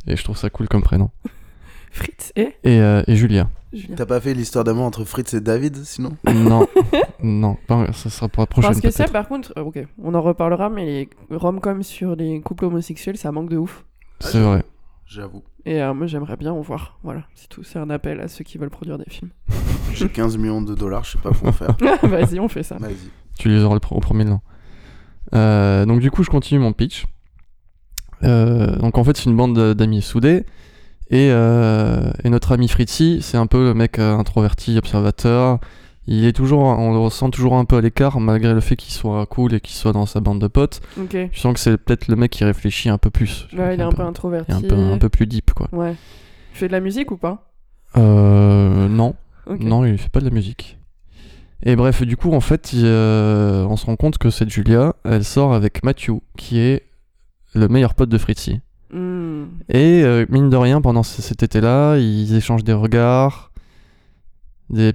Et 0.06 0.16
je 0.16 0.24
trouve 0.24 0.36
ça 0.36 0.48
cool 0.50 0.68
comme 0.68 0.82
prénom. 0.82 1.10
Fritz 1.92 2.32
et 2.36 2.54
Et, 2.62 2.80
euh, 2.80 3.02
et 3.08 3.16
Julia. 3.16 3.50
Julien. 3.72 3.94
T'as 3.96 4.06
pas 4.06 4.20
fait 4.20 4.32
l'histoire 4.34 4.64
d'amour 4.64 4.84
entre 4.84 5.04
Fritz 5.04 5.34
et 5.34 5.40
David, 5.40 5.76
sinon? 5.84 6.16
Non, 6.32 6.66
non, 7.22 7.56
pas- 7.66 7.92
ça 7.92 8.08
sera 8.10 8.28
pour 8.28 8.42
la 8.42 8.46
prochaine. 8.46 8.70
Parce 8.70 8.80
que 8.80 8.90
ça, 8.90 9.04
peut-être. 9.04 9.12
par 9.12 9.28
contre, 9.28 9.52
euh, 9.56 9.62
ok, 9.62 9.84
on 10.02 10.14
en 10.14 10.22
reparlera, 10.22 10.70
mais 10.70 11.08
les 11.30 11.36
rom-coms 11.36 11.82
sur 11.82 12.14
les 12.16 12.40
couples 12.40 12.64
homosexuels, 12.66 13.16
ça 13.16 13.32
manque 13.32 13.50
de 13.50 13.56
ouf. 13.56 13.84
C'est 14.20 14.40
vrai. 14.40 14.62
J'avoue. 15.10 15.42
Et 15.66 15.82
euh, 15.82 15.92
moi, 15.92 16.06
j'aimerais 16.06 16.36
bien 16.36 16.52
en 16.52 16.60
voir. 16.60 16.98
Voilà, 17.02 17.24
c'est 17.34 17.48
tout. 17.48 17.64
C'est 17.64 17.80
un 17.80 17.90
appel 17.90 18.20
à 18.20 18.28
ceux 18.28 18.44
qui 18.44 18.58
veulent 18.58 18.70
produire 18.70 18.96
des 18.96 19.08
films. 19.08 19.30
J'ai 19.92 20.08
15 20.08 20.36
millions 20.38 20.62
de 20.62 20.74
dollars, 20.76 21.02
je 21.02 21.12
sais 21.12 21.18
pas 21.18 21.30
comment 21.36 21.50
faire. 21.50 21.76
Vas-y, 22.08 22.38
on 22.38 22.46
fait 22.48 22.62
ça. 22.62 22.76
Vas-y. 22.78 23.10
Tu 23.36 23.48
les 23.48 23.64
auras 23.64 23.76
au 23.90 24.00
premier 24.00 24.24
nom. 24.24 24.40
Euh, 25.34 25.84
donc 25.84 25.98
du 26.00 26.12
coup, 26.12 26.22
je 26.22 26.30
continue 26.30 26.60
mon 26.60 26.72
pitch. 26.72 27.06
Euh, 28.22 28.76
donc 28.76 28.98
en 28.98 29.04
fait, 29.04 29.16
c'est 29.16 29.24
une 29.28 29.36
bande 29.36 29.56
de- 29.56 29.72
d'amis 29.72 30.00
soudés. 30.02 30.44
Et, 31.10 31.30
euh, 31.32 32.12
et 32.22 32.30
notre 32.30 32.52
ami 32.52 32.68
Fritzy, 32.68 33.20
c'est 33.20 33.36
un 33.36 33.46
peu 33.48 33.64
le 33.64 33.74
mec 33.74 33.98
introverti, 33.98 34.78
observateur. 34.78 35.58
Il 36.06 36.24
est 36.24 36.32
toujours, 36.32 36.60
on 36.60 36.92
le 36.92 36.98
ressent 36.98 37.30
toujours 37.30 37.56
un 37.56 37.64
peu 37.64 37.76
à 37.76 37.80
l'écart, 37.80 38.18
malgré 38.20 38.52
le 38.54 38.60
fait 38.60 38.74
qu'il 38.74 38.92
soit 38.92 39.24
cool 39.26 39.54
et 39.54 39.60
qu'il 39.60 39.76
soit 39.76 39.92
dans 39.92 40.06
sa 40.06 40.20
bande 40.20 40.40
de 40.40 40.48
potes. 40.48 40.80
Ok. 40.98 41.16
Tu 41.30 41.38
sens 41.38 41.54
que 41.54 41.60
c'est 41.60 41.76
peut-être 41.76 42.08
le 42.08 42.16
mec 42.16 42.30
qui 42.32 42.42
réfléchit 42.44 42.88
un 42.88 42.98
peu 42.98 43.10
plus. 43.10 43.46
Ouais, 43.56 43.74
il 43.74 43.80
est 43.80 43.84
un 43.84 43.90
peu 43.92 44.02
Il 44.02 44.06
introverti. 44.06 44.50
est 44.50 44.54
un 44.54 44.60
peu, 44.62 44.74
un 44.76 44.98
peu 44.98 45.08
plus 45.08 45.26
deep, 45.26 45.52
quoi. 45.52 45.68
Ouais. 45.72 45.94
Tu 46.52 46.58
fais 46.58 46.66
de 46.68 46.72
la 46.72 46.80
musique 46.80 47.10
ou 47.12 47.16
pas? 47.16 47.52
Euh, 47.96 48.88
non, 48.88 49.14
Ok. 49.46 49.60
non, 49.60 49.84
il 49.84 49.98
fait 49.98 50.08
pas 50.08 50.20
de 50.20 50.24
la 50.24 50.30
musique. 50.34 50.78
Et 51.62 51.76
bref, 51.76 52.02
du 52.02 52.16
coup, 52.16 52.32
en 52.32 52.40
fait, 52.40 52.72
il, 52.72 52.82
euh, 52.84 53.66
on 53.66 53.76
se 53.76 53.84
rend 53.86 53.96
compte 53.96 54.16
que 54.16 54.30
cette 54.30 54.48
Julia, 54.48 54.94
elle 55.04 55.24
sort 55.24 55.52
avec 55.52 55.84
Matthew, 55.84 56.20
qui 56.38 56.58
est 56.58 56.86
le 57.54 57.68
meilleur 57.68 57.94
pote 57.94 58.08
de 58.08 58.16
Fritzy. 58.18 58.60
Hmm. 58.92 59.44
Et 59.68 60.02
euh, 60.02 60.24
mine 60.30 60.48
de 60.50 60.56
rien, 60.56 60.80
pendant 60.80 61.02
cet 61.02 61.42
été-là, 61.42 61.98
ils 61.98 62.34
échangent 62.34 62.64
des 62.64 62.72
regards, 62.72 63.52
des, 64.70 64.94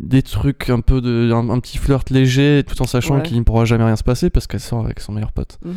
des 0.00 0.22
trucs 0.22 0.70
un 0.70 0.80
peu 0.80 1.00
de. 1.00 1.30
un, 1.32 1.50
un 1.50 1.58
petit 1.60 1.78
flirt 1.78 2.08
léger, 2.10 2.64
tout 2.66 2.80
en 2.82 2.86
sachant 2.86 3.16
Ouais. 3.16 3.22
qu'il 3.22 3.38
ne 3.38 3.42
pourra 3.42 3.64
jamais 3.64 3.84
rien 3.84 3.96
se 3.96 4.04
passer 4.04 4.30
parce 4.30 4.46
qu'elle 4.46 4.60
sort 4.60 4.84
avec 4.84 5.00
son 5.00 5.12
meilleur 5.12 5.32
pote. 5.32 5.58
Mhm. 5.64 5.72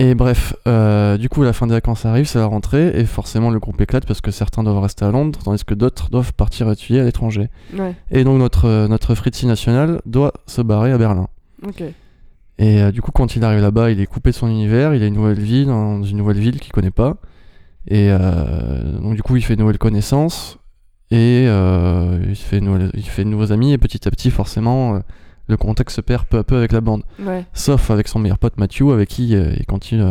Et 0.00 0.14
bref, 0.14 0.54
euh, 0.68 1.16
du 1.16 1.28
coup, 1.28 1.42
la 1.42 1.52
fin 1.52 1.66
des 1.66 1.74
vacances 1.74 2.06
arrive, 2.06 2.26
c'est 2.26 2.38
la 2.38 2.46
rentrée, 2.46 2.92
et 2.94 3.04
forcément, 3.04 3.50
le 3.50 3.58
groupe 3.58 3.80
éclate 3.80 4.06
parce 4.06 4.20
que 4.20 4.30
certains 4.30 4.62
doivent 4.62 4.78
rester 4.78 5.04
à 5.04 5.10
Londres, 5.10 5.40
tandis 5.42 5.64
que 5.64 5.74
d'autres 5.74 6.08
doivent 6.08 6.32
partir 6.34 6.70
étudier 6.70 7.00
à 7.00 7.04
l'étranger. 7.04 7.48
Ouais, 7.76 7.96
Et 8.12 8.22
donc, 8.22 8.38
notre, 8.38 8.66
euh, 8.66 8.86
notre 8.86 9.16
Fritzy 9.16 9.46
national 9.46 10.00
doit 10.06 10.34
se 10.46 10.62
barrer 10.62 10.92
à 10.92 10.98
Berlin. 10.98 11.26
Et 12.60 12.80
euh, 12.80 12.92
du 12.92 13.02
coup, 13.02 13.10
quand 13.10 13.34
il 13.34 13.42
arrive 13.44 13.60
là-bas, 13.60 13.90
il 13.90 14.00
est 14.00 14.06
coupé 14.06 14.30
de 14.30 14.36
son 14.36 14.48
univers, 14.48 14.94
il 14.94 15.02
a 15.02 15.06
une 15.06 15.14
nouvelle 15.14 15.40
vie 15.40 15.64
dans 15.66 16.02
une 16.04 16.16
nouvelle 16.18 16.38
ville 16.38 16.60
qu'il 16.60 16.72
connaît 16.72 16.92
pas. 16.92 17.16
Et 17.88 18.08
euh, 18.10 18.98
donc, 19.00 19.16
du 19.16 19.22
coup, 19.22 19.34
il 19.36 19.42
fait 19.42 19.56
de 19.56 19.60
nouvelles 19.62 19.78
connaissances 19.78 20.57
et 21.10 21.46
euh, 21.48 22.18
il, 22.28 22.36
fait 22.36 22.60
de 22.60 22.64
nouvelles- 22.66 22.90
il 22.94 23.02
fait 23.02 23.24
de 23.24 23.28
nouveaux 23.30 23.52
amis. 23.52 23.72
Et 23.72 23.78
petit 23.78 24.06
à 24.06 24.10
petit, 24.10 24.30
forcément, 24.30 24.96
euh, 24.96 24.98
le 25.46 25.56
contact 25.56 25.90
se 25.90 26.00
perd 26.00 26.24
peu 26.26 26.38
à 26.38 26.44
peu 26.44 26.56
avec 26.56 26.72
la 26.72 26.80
bande. 26.80 27.02
Ouais. 27.20 27.44
Sauf 27.54 27.90
avec 27.90 28.08
son 28.08 28.18
meilleur 28.18 28.38
pote 28.38 28.58
Matthew, 28.58 28.90
avec 28.92 29.08
qui 29.08 29.34
euh, 29.34 29.54
il 29.58 29.66
continue 29.66 30.02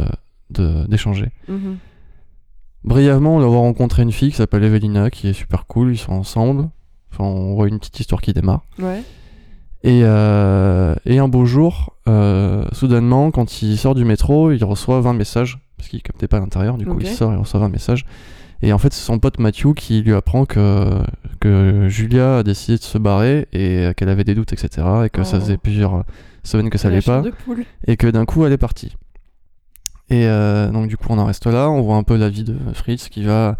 d'échanger. 0.50 1.30
Mhm. 1.48 1.78
Brièvement, 2.84 3.36
on 3.36 3.40
va 3.40 3.48
rencontrer 3.48 4.04
une 4.04 4.12
fille 4.12 4.30
qui 4.32 4.38
s'appelle 4.38 4.64
Evelina, 4.64 5.10
qui 5.10 5.28
est 5.28 5.34
super 5.34 5.66
cool, 5.66 5.92
ils 5.92 5.98
sont 5.98 6.14
ensemble. 6.14 6.70
Enfin, 7.12 7.26
on 7.26 7.54
voit 7.56 7.68
une 7.68 7.80
petite 7.80 8.00
histoire 8.00 8.22
qui 8.22 8.34
démarre. 8.34 8.62
Ouais. 8.80 9.02
Et, 9.84 10.00
et 10.00 11.20
un 11.20 11.28
beau 11.28 11.46
jour, 11.46 11.96
soudainement, 12.72 13.32
quand 13.32 13.62
il 13.62 13.78
sort 13.78 13.94
du 13.96 14.06
métro, 14.06 14.52
il 14.52 14.64
reçoit 14.64 15.02
20 15.02 15.14
messages, 15.14 15.60
parce 15.76 15.90
qu'il 15.90 16.02
captait 16.02 16.28
pas 16.28 16.38
à 16.38 16.40
l'intérieur, 16.40 16.78
du 16.78 16.86
coup 16.86 16.98
il 17.00 17.08
sort 17.08 17.34
et 17.34 17.36
reçoit 17.36 17.60
20 17.60 17.70
messages. 17.70 18.06
Et 18.62 18.74
en 18.74 18.78
fait, 18.78 18.92
c'est 18.94 19.04
son 19.06 19.20
pote 19.20 19.40
Matthew 19.40 19.74
qui 19.76 20.02
lui 20.02 20.14
apprend 20.14 20.46
que, 20.46 20.90
que 21.40 21.88
Julia 21.90 22.38
a 22.40 22.44
décidé 22.44 22.78
de 22.78 22.84
se 22.84 22.98
barrer 22.98 23.48
et 23.54 23.92
qu'elle 23.96 24.10
avait 24.10 24.24
des 24.24 24.34
doutes, 24.36 24.54
etc. 24.54 24.88
Et 25.06 25.10
que 25.10 25.24
ça 25.24 25.38
Oh. 25.38 25.42
faisait 25.42 25.58
plusieurs 25.58 26.04
semaines 26.44 26.70
que 26.70 26.78
ça 26.78 26.88
La 26.90 26.96
allait 26.96 27.02
pas 27.04 27.22
et 27.86 27.98
que 27.98 28.08
d'un 28.08 28.26
coup 28.26 28.46
elle 28.46 28.54
est 28.54 28.58
partie. 28.58 28.96
Et 30.10 30.26
euh, 30.26 30.70
donc 30.72 30.88
du 30.88 30.96
coup 30.98 31.08
on 31.10 31.18
en 31.20 31.26
reste 31.26 31.46
là, 31.48 31.70
on 31.70 31.82
voit 31.82 31.98
un 31.98 32.04
peu 32.04 32.16
la 32.16 32.30
vie 32.30 32.44
de 32.46 32.56
Fritz 32.74 33.10
qui 33.10 33.24
va 33.24 33.58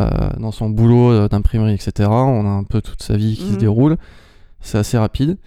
euh, 0.00 0.06
dans 0.38 0.52
son 0.52 0.68
boulot 0.68 1.10
euh, 1.10 1.28
d'imprimerie, 1.28 1.72
etc. 1.72 2.08
On 2.10 2.44
a 2.46 2.50
un 2.50 2.62
peu 2.64 2.80
toute 2.82 3.02
sa 3.02 3.16
vie 3.16 3.34
qui 3.36 3.46
se 3.46 3.52
Mhm. 3.52 3.58
déroule, 3.58 3.96
c'est 4.60 4.78
assez 4.78 4.98
rapide. 4.98 5.38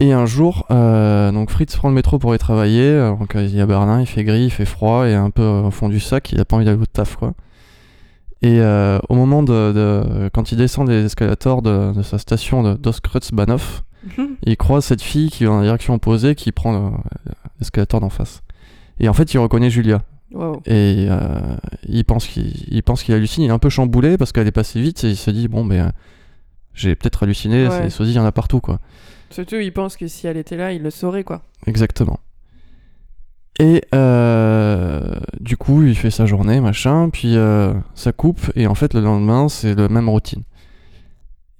Et 0.00 0.12
un 0.12 0.26
jour, 0.26 0.66
euh, 0.70 1.32
donc 1.32 1.50
Fritz 1.50 1.74
prend 1.76 1.88
le 1.88 1.94
métro 1.94 2.18
pour 2.18 2.34
y 2.34 2.38
travailler, 2.38 2.92
donc 3.18 3.32
il 3.34 3.56
est 3.56 3.60
à 3.60 3.66
Berlin, 3.66 4.00
il 4.00 4.06
fait 4.06 4.24
gris, 4.24 4.44
il 4.44 4.50
fait 4.50 4.64
froid, 4.66 5.06
et 5.08 5.14
un 5.14 5.30
peu 5.30 5.42
au 5.44 5.70
fond 5.70 5.88
du 5.88 6.00
sac, 6.00 6.30
il 6.32 6.40
a 6.40 6.44
pas 6.44 6.56
envie 6.56 6.64
d'aller 6.64 6.80
au 6.80 6.86
taf 6.86 7.16
quoi. 7.16 7.32
Et 8.42 8.60
euh, 8.60 8.98
au 9.08 9.14
moment 9.14 9.42
de, 9.42 9.72
de- 9.72 10.28
quand 10.32 10.50
il 10.52 10.58
descend 10.58 10.88
les 10.88 11.04
escalators 11.04 11.62
de, 11.62 11.92
de 11.92 12.02
sa 12.02 12.18
station 12.18 12.62
de 12.62 12.74
Doskreuzbahnhof, 12.74 13.84
il 14.44 14.56
croise 14.56 14.84
cette 14.84 15.02
fille 15.02 15.30
qui 15.30 15.44
va 15.44 15.50
dans 15.50 15.58
la 15.58 15.64
direction 15.64 15.94
opposée, 15.94 16.34
qui 16.34 16.50
prend 16.52 16.72
le- 16.72 16.96
l'escalator 17.60 18.00
d'en 18.00 18.08
face. 18.10 18.42
Et 18.98 19.08
en 19.08 19.12
fait, 19.12 19.32
il 19.32 19.38
reconnaît 19.38 19.70
Julia. 19.70 20.02
Wow. 20.32 20.62
Et 20.66 21.06
euh, 21.10 21.54
il 21.86 22.04
pense 22.04 22.26
qu'il 22.26 22.52
il 22.68 22.82
pense 22.82 23.02
qu'il 23.02 23.14
hallucine. 23.14 23.44
Il 23.44 23.48
est 23.48 23.52
un 23.52 23.58
peu 23.58 23.68
chamboulé 23.68 24.16
parce 24.16 24.32
qu'elle 24.32 24.46
est 24.46 24.50
passée 24.52 24.80
vite 24.80 25.04
et 25.04 25.10
il 25.10 25.16
se 25.16 25.30
dit 25.30 25.46
bon 25.46 25.64
ben 25.64 25.88
euh, 25.88 25.90
j'ai 26.74 26.94
peut-être 26.94 27.22
halluciné. 27.24 27.68
Ouais. 27.68 27.90
Sosies, 27.90 28.12
il 28.12 28.16
y 28.16 28.18
en 28.18 28.24
a 28.24 28.32
partout 28.32 28.60
quoi. 28.60 28.78
Surtout, 29.30 29.56
il 29.56 29.72
pense 29.72 29.96
que 29.96 30.08
si 30.08 30.26
elle 30.26 30.36
était 30.38 30.56
là, 30.56 30.72
il 30.72 30.82
le 30.82 30.90
saurait, 30.90 31.24
quoi. 31.24 31.42
Exactement. 31.66 32.18
Et 33.60 33.82
euh, 33.94 35.14
du 35.40 35.56
coup, 35.56 35.82
il 35.82 35.94
fait 35.96 36.10
sa 36.10 36.26
journée, 36.26 36.60
machin, 36.60 37.10
puis 37.10 37.36
euh, 37.36 37.74
ça 37.94 38.12
coupe, 38.12 38.50
et 38.56 38.66
en 38.66 38.74
fait, 38.74 38.94
le 38.94 39.00
lendemain, 39.00 39.48
c'est 39.48 39.74
la 39.74 39.88
même 39.88 40.08
routine. 40.08 40.42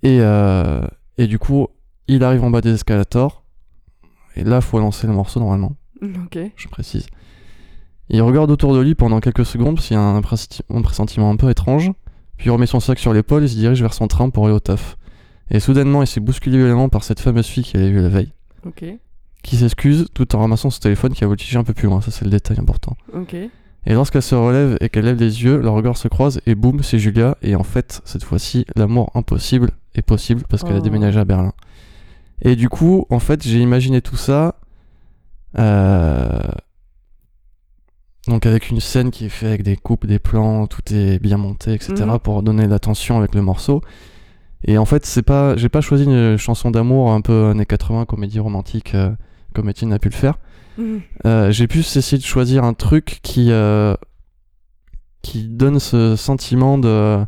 Et, 0.02 0.18
euh, 0.20 0.82
et 1.18 1.26
du 1.26 1.38
coup, 1.38 1.68
il 2.08 2.24
arrive 2.24 2.42
en 2.44 2.50
bas 2.50 2.60
des 2.60 2.72
escalators, 2.74 3.44
et 4.36 4.44
là, 4.44 4.60
faut 4.60 4.78
lancer 4.78 5.06
le 5.06 5.12
morceau 5.12 5.38
normalement, 5.40 5.76
Ok. 6.02 6.38
je 6.56 6.68
précise. 6.68 7.06
Il 8.08 8.20
regarde 8.22 8.50
autour 8.50 8.74
de 8.74 8.80
lui 8.80 8.94
pendant 8.94 9.20
quelques 9.20 9.44
secondes, 9.46 9.76
parce 9.76 9.88
qu'il 9.88 9.96
y 9.96 10.00
a 10.00 10.02
un, 10.02 10.16
un 10.16 10.82
pressentiment 10.82 11.30
un 11.30 11.36
peu 11.36 11.50
étrange, 11.50 11.92
puis 12.38 12.46
il 12.48 12.50
remet 12.50 12.66
son 12.66 12.80
sac 12.80 12.98
sur 12.98 13.12
l'épaule 13.12 13.44
et 13.44 13.48
se 13.48 13.54
dirige 13.54 13.80
vers 13.82 13.94
son 13.94 14.08
train 14.08 14.30
pour 14.30 14.46
aller 14.46 14.54
au 14.54 14.60
taf. 14.60 14.96
Et 15.50 15.60
soudainement, 15.60 16.02
il 16.02 16.06
s'est 16.06 16.20
bousculé 16.20 16.56
violemment 16.56 16.88
par 16.88 17.04
cette 17.04 17.20
fameuse 17.20 17.46
fille 17.46 17.62
qu'il 17.62 17.78
avait 17.80 17.90
vue 17.90 18.00
la 18.00 18.08
veille 18.08 18.32
Ok. 18.66 18.82
Qui 19.42 19.56
s'excuse 19.56 20.06
tout 20.14 20.34
en 20.36 20.40
ramassant 20.40 20.70
son 20.70 20.80
téléphone 20.80 21.12
qui 21.12 21.24
a 21.24 21.26
voltigé 21.26 21.58
un 21.58 21.64
peu 21.64 21.74
plus 21.74 21.86
loin. 21.88 22.00
Ça, 22.00 22.10
c'est 22.10 22.24
le 22.24 22.30
détail 22.30 22.58
important. 22.60 22.96
Ok. 23.14 23.34
Et 23.34 23.94
lorsqu'elle 23.94 24.22
se 24.22 24.34
relève 24.36 24.76
et 24.80 24.88
qu'elle 24.88 25.04
lève 25.06 25.18
les 25.18 25.42
yeux, 25.42 25.58
leurs 25.58 25.74
regards 25.74 25.96
se 25.96 26.06
croisent 26.08 26.40
et 26.46 26.54
boum, 26.54 26.82
c'est 26.84 26.98
Julia. 27.00 27.36
Et 27.42 27.56
en 27.56 27.64
fait, 27.64 28.00
cette 28.04 28.22
fois-ci, 28.22 28.64
l'amour 28.76 29.10
impossible 29.14 29.70
est 29.96 30.02
possible 30.02 30.44
parce 30.48 30.62
qu'elle 30.62 30.76
a 30.76 30.78
Oh. 30.78 30.82
déménagé 30.82 31.18
à 31.18 31.24
Berlin. 31.24 31.52
Et 32.42 32.54
du 32.56 32.68
coup, 32.68 33.06
en 33.10 33.18
fait, 33.18 33.42
j'ai 33.42 33.60
imaginé 33.60 34.00
tout 34.00 34.16
ça. 34.16 34.54
euh, 35.58 36.28
Donc 38.28 38.46
avec 38.46 38.70
une 38.70 38.78
scène 38.80 39.10
qui 39.10 39.24
est 39.26 39.28
faite 39.28 39.48
avec 39.48 39.62
des 39.64 39.76
coupes, 39.76 40.06
des 40.06 40.20
plans, 40.20 40.66
tout 40.68 40.82
est 40.94 41.18
bien 41.18 41.36
monté, 41.36 41.74
etc. 41.74 41.92
Mhm. 42.06 42.18
pour 42.20 42.42
donner 42.44 42.68
la 42.68 42.78
tension 42.78 43.18
avec 43.18 43.34
le 43.34 43.42
morceau. 43.42 43.82
Et 44.64 44.78
en 44.78 44.84
fait, 44.84 45.04
c'est 45.04 45.22
pas, 45.22 45.56
j'ai 45.56 45.68
pas 45.68 45.80
choisi 45.80 46.04
une 46.04 46.36
chanson 46.36 46.70
d'amour 46.70 47.10
un 47.12 47.20
peu 47.20 47.48
années 47.50 47.66
80, 47.66 48.04
comédie 48.04 48.38
romantique, 48.38 48.94
euh, 48.94 49.10
comme 49.52 49.68
Étienne 49.68 49.92
a 49.92 49.98
pu 49.98 50.08
le 50.08 50.14
faire. 50.14 50.38
Mhm. 50.78 51.00
Euh, 51.26 51.50
j'ai 51.50 51.66
plus 51.66 51.96
essayé 51.96 52.18
de 52.18 52.24
choisir 52.24 52.64
un 52.64 52.74
truc 52.74 53.20
qui 53.22 53.52
euh, 53.52 53.94
qui 55.22 55.44
donne 55.48 55.78
ce 55.78 56.16
sentiment 56.16 56.78
de 56.78 57.24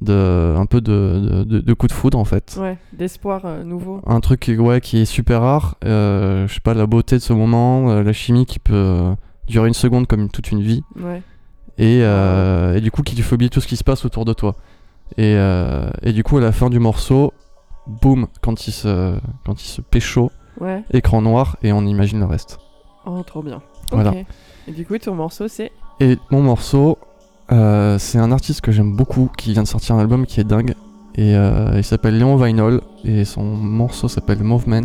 de 0.00 0.54
un 0.56 0.66
peu 0.66 0.80
de, 0.80 1.42
de, 1.44 1.72
coup 1.74 1.88
de 1.88 1.92
foudre 1.92 2.18
en 2.18 2.24
fait. 2.24 2.56
Ouais, 2.60 2.78
d'espoir 2.92 3.42
euh, 3.44 3.64
nouveau. 3.64 4.00
Un 4.06 4.20
truc 4.20 4.40
qui- 4.40 4.56
ouais, 4.56 4.80
qui 4.80 4.98
est 4.98 5.04
super 5.04 5.40
rare. 5.40 5.76
je 5.82 6.46
sais 6.48 6.60
pas, 6.60 6.74
la 6.74 6.86
beauté 6.86 7.16
de 7.16 7.22
ce 7.22 7.32
moment, 7.32 7.92
la 8.00 8.12
chimie 8.12 8.46
qui 8.46 8.58
peut 8.60 9.12
durer 9.48 9.66
une 9.66 9.74
seconde 9.74 10.06
comme 10.06 10.28
toute 10.30 10.52
une 10.52 10.60
vie. 10.62 10.82
Ouais. 11.00 11.22
Et, 11.78 11.98
et 12.00 12.80
du 12.80 12.90
coup, 12.92 13.02
qui 13.02 13.16
te 13.16 13.22
fait 13.22 13.34
oublier 13.34 13.50
tout 13.50 13.60
ce 13.60 13.66
qui 13.66 13.76
se 13.76 13.82
passe 13.84 14.04
autour 14.04 14.24
de 14.24 14.32
toi. 14.34 14.54
Et, 15.16 15.32
et 16.02 16.12
du 16.12 16.22
coup, 16.22 16.38
à 16.38 16.40
la 16.40 16.52
fin 16.52 16.70
du 16.70 16.78
morceau, 16.78 17.32
boum, 17.88 18.28
quand 18.40 18.68
il 18.68 18.72
se, 18.72 19.18
quand 19.44 19.60
il 19.60 19.66
se 19.66 19.80
pécho, 19.80 20.30
Ouais. 20.60 20.82
écran 20.92 21.22
noir 21.22 21.56
et 21.62 21.72
on 21.72 21.82
imagine 21.82 22.20
le 22.20 22.26
reste. 22.26 22.58
Oh, 23.06 23.22
trop 23.24 23.42
bien. 23.42 23.62
Voilà. 23.92 24.12
Et 24.66 24.72
du 24.72 24.84
coup, 24.84 24.98
ton 24.98 25.14
morceau, 25.14 25.48
c'est. 25.48 25.72
Et 26.00 26.18
mon 26.30 26.42
morceau, 26.42 26.98
euh, 27.52 27.98
c'est 27.98 28.18
un 28.18 28.30
artiste 28.32 28.60
que 28.60 28.72
j'aime 28.72 28.94
beaucoup 28.94 29.30
qui 29.36 29.52
vient 29.52 29.62
de 29.62 29.68
sortir 29.68 29.94
un 29.94 30.00
album 30.00 30.26
qui 30.26 30.40
est 30.40 30.44
dingue. 30.44 30.74
Et 31.14 31.34
euh, 31.34 31.72
il 31.76 31.84
s'appelle 31.84 32.18
Léon 32.18 32.36
Vinyl 32.36 32.80
et 33.04 33.24
son 33.24 33.42
morceau 33.42 34.08
s'appelle 34.08 34.42
Movements 34.42 34.80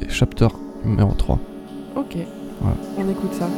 et 0.00 0.08
Chapter 0.08 0.48
numéro 0.84 1.12
3. 1.12 1.38
Ok. 1.96 2.16
Voilà. 2.60 2.76
On 2.98 3.10
écoute 3.10 3.34
ça. 3.34 3.48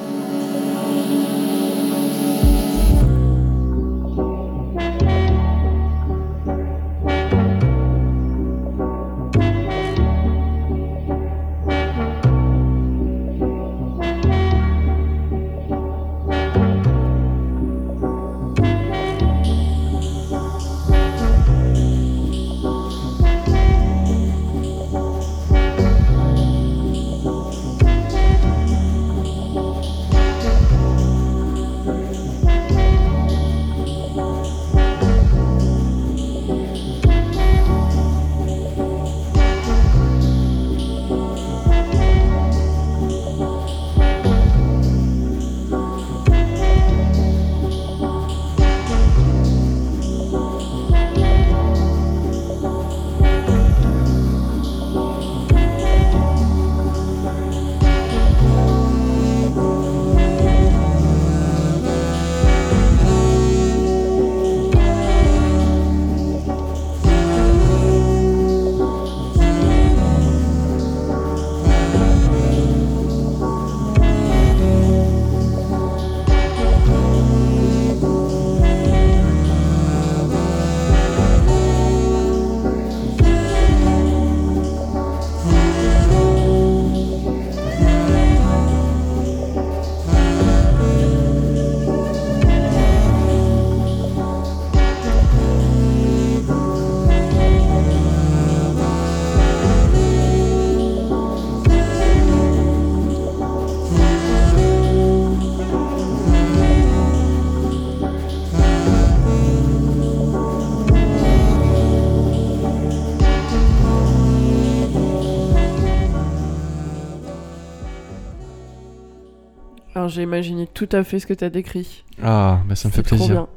Alors, 120.07 120.14
j'ai 120.14 120.23
imaginé 120.23 120.69
tout 120.73 120.88
à 120.92 121.03
fait 121.03 121.19
ce 121.19 121.27
que 121.27 121.35
t'as 121.35 121.49
décrit. 121.51 122.05
Ah, 122.23 122.61
bah 122.69 122.77
ça 122.77 122.87
me 122.88 122.92
fait 122.92 123.03
trop 123.03 123.16
plaisir. 123.16 123.35
bien. 123.35 123.49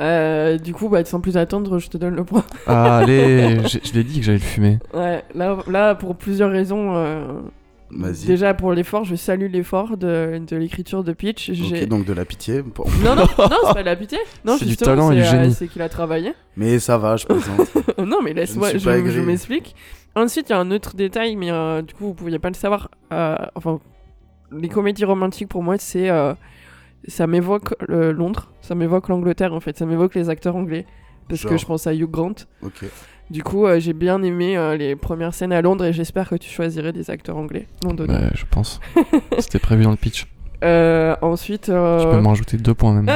Euh, 0.00 0.58
du 0.58 0.72
coup, 0.72 0.88
bah, 0.88 1.04
sans 1.04 1.20
plus 1.20 1.36
attendre, 1.36 1.80
je 1.80 1.88
te 1.90 1.96
donne 1.98 2.14
le 2.14 2.22
point. 2.22 2.44
Ah, 2.68 2.98
allez, 2.98 3.58
j'ai- 3.66 3.80
je 3.84 3.92
l'ai 3.92 4.04
dit 4.04 4.20
que 4.20 4.24
j'allais 4.26 4.38
le 4.38 4.44
fumer. 4.44 4.78
Ouais, 4.94 5.24
là, 5.34 5.58
là 5.66 5.94
pour 5.96 6.14
plusieurs 6.14 6.52
raisons. 6.52 6.94
euh, 6.94 7.24
Vas-y. 7.90 8.26
Déjà, 8.26 8.54
pour 8.54 8.72
l'effort, 8.72 9.04
je 9.04 9.16
salue 9.16 9.50
l'effort 9.50 9.96
de, 9.96 10.40
de 10.46 10.56
l'écriture 10.56 11.02
de 11.02 11.12
Pitch. 11.12 11.50
J'ai- 11.52 11.82
Ok, 11.82 11.88
donc 11.88 12.04
de 12.06 12.12
la 12.12 12.24
pitié. 12.24 12.62
Bon. 12.62 12.84
Non, 13.04 13.16
non, 13.16 13.24
non, 13.38 13.48
c'est 13.66 13.74
pas 13.74 13.80
de 13.82 13.86
la 13.86 13.96
pitié. 13.96 14.18
Non, 14.44 14.56
C'est 14.58 14.64
du 14.66 14.76
talent 14.76 15.10
et 15.10 15.16
du 15.16 15.22
euh, 15.22 15.24
génie. 15.24 15.52
C'est 15.52 15.66
qu'il 15.66 15.82
a 15.82 15.88
travaillé. 15.88 16.32
Mais 16.56 16.78
ça 16.78 16.96
va, 16.96 17.16
je 17.16 17.26
plaisante. 17.26 17.68
non, 17.98 18.18
mais 18.22 18.32
laisse-moi, 18.34 18.70
je, 18.72 18.78
je 18.78 19.20
m'explique. 19.20 19.74
Ensuite, 20.14 20.48
il 20.48 20.52
y 20.52 20.54
a 20.54 20.58
un 20.60 20.70
autre 20.70 20.94
détail, 20.94 21.34
mais 21.36 21.50
euh, 21.50 21.82
du 21.82 21.92
coup, 21.92 22.04
vous 22.06 22.14
pouviez 22.14 22.38
pas 22.38 22.48
le 22.50 22.54
savoir. 22.54 22.88
Euh, 23.12 23.34
enfin, 23.56 23.80
les 24.60 24.68
comédies 24.68 25.04
romantiques, 25.04 25.48
pour 25.48 25.62
moi, 25.62 25.76
c'est. 25.78 26.10
euh, 26.10 26.34
ça 27.08 27.26
m'évoque 27.26 27.74
euh, 27.90 28.12
Londres, 28.12 28.52
ça 28.60 28.74
m'évoque 28.74 29.08
l'Angleterre, 29.08 29.52
en 29.54 29.60
fait. 29.60 29.76
Ça 29.76 29.86
m'évoque 29.86 30.14
les 30.14 30.28
acteurs 30.30 30.54
anglais. 30.56 30.86
Parce 31.28 31.44
que 31.44 31.56
je 31.56 31.64
pense 31.66 31.86
à 31.86 31.94
Hugh 31.94 32.10
Grant. 32.10 32.34
ok. 32.62 32.84
Du 33.30 33.42
coup, 33.42 33.64
euh, 33.66 33.80
j'ai 33.80 33.94
bien 33.94 34.22
aimé 34.22 34.58
euh, 34.58 34.76
les 34.76 34.94
premières 34.94 35.32
scènes 35.32 35.52
à 35.52 35.62
Londres 35.62 35.86
et 35.86 35.92
j'espère 35.94 36.28
que 36.28 36.34
tu 36.34 36.50
choisirais 36.50 36.92
des 36.92 37.08
acteurs 37.10 37.36
anglais 37.38 37.66
londoniens. 37.82 38.20
Ouais, 38.20 38.30
je 38.34 38.44
pense. 38.50 38.78
C'était 39.38 39.58
prévu 39.60 39.84
dans 39.84 39.90
le 39.90 39.96
pitch. 39.96 40.26
Euh, 40.62 41.16
ensuite, 41.22 41.70
euh, 41.70 41.98
Je 42.00 42.08
peux 42.08 42.20
m'en 42.20 42.30
rajouter 42.30 42.58
deux 42.58 42.74
points 42.74 42.92
même. 43.00 43.08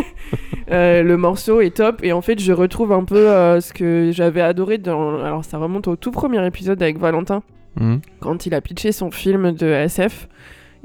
euh, 0.70 1.02
le 1.02 1.16
morceau 1.16 1.60
est 1.60 1.76
top 1.76 2.00
et 2.02 2.12
en 2.12 2.20
fait, 2.20 2.40
je 2.40 2.52
retrouve 2.52 2.92
un 2.92 3.04
peu 3.04 3.30
euh, 3.30 3.60
ce 3.60 3.72
que 3.72 4.10
j'avais 4.12 4.40
adoré 4.40 4.78
dans. 4.78 5.22
Alors, 5.22 5.44
ça 5.44 5.58
remonte 5.58 5.86
au 5.88 5.96
tout 5.96 6.10
premier 6.10 6.44
épisode 6.46 6.82
avec 6.82 6.98
Valentin. 6.98 7.42
Mhm. 7.76 8.00
quand 8.20 8.46
il 8.46 8.54
a 8.54 8.60
pitché 8.60 8.92
son 8.92 9.10
film 9.10 9.50
de 9.50 9.66
SF 9.66 10.28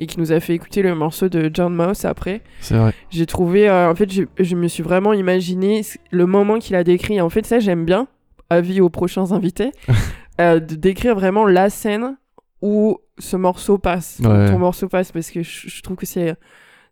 et 0.01 0.07
qui 0.07 0.19
nous 0.19 0.31
a 0.31 0.39
fait 0.39 0.53
écouter 0.55 0.81
le 0.81 0.95
morceau 0.95 1.27
de 1.29 1.51
John 1.53 1.75
Mouse 1.75 2.05
après. 2.05 2.41
C'est 2.61 2.75
vrai. 2.77 2.93
J'ai 3.11 3.25
trouvé, 3.25 3.69
euh, 3.69 3.91
en 3.91 3.95
fait, 3.95 4.09
je 4.39 4.55
me 4.55 4.67
suis 4.67 4.81
vraiment 4.81 5.13
imaginé 5.13 5.81
le 6.11 6.25
moment 6.25 6.57
qu'il 6.57 6.75
a 6.75 6.83
décrit. 6.83 7.19
En 7.21 7.29
fait, 7.29 7.45
ça, 7.45 7.59
j'aime 7.59 7.83
bien, 7.85 8.07
avis 8.49 8.79
aux 8.81 8.89
prochains 8.89 9.31
invités, 9.33 9.71
euh, 10.41 10.59
de 10.59 10.75
décrire 10.75 11.15
vraiment 11.15 11.45
la 11.45 11.69
scène 11.69 12.15
où 12.61 12.97
ce 13.17 13.35
morceau 13.35 13.77
passe, 13.77 14.19
où 14.23 14.27
Ouais. 14.27 14.49
ton 14.49 14.57
morceau 14.57 14.87
passe, 14.87 15.11
parce 15.11 15.29
que 15.31 15.43
je, 15.43 15.67
je 15.67 15.81
trouve 15.81 15.97
que 15.97 16.05
c'est. 16.05 16.35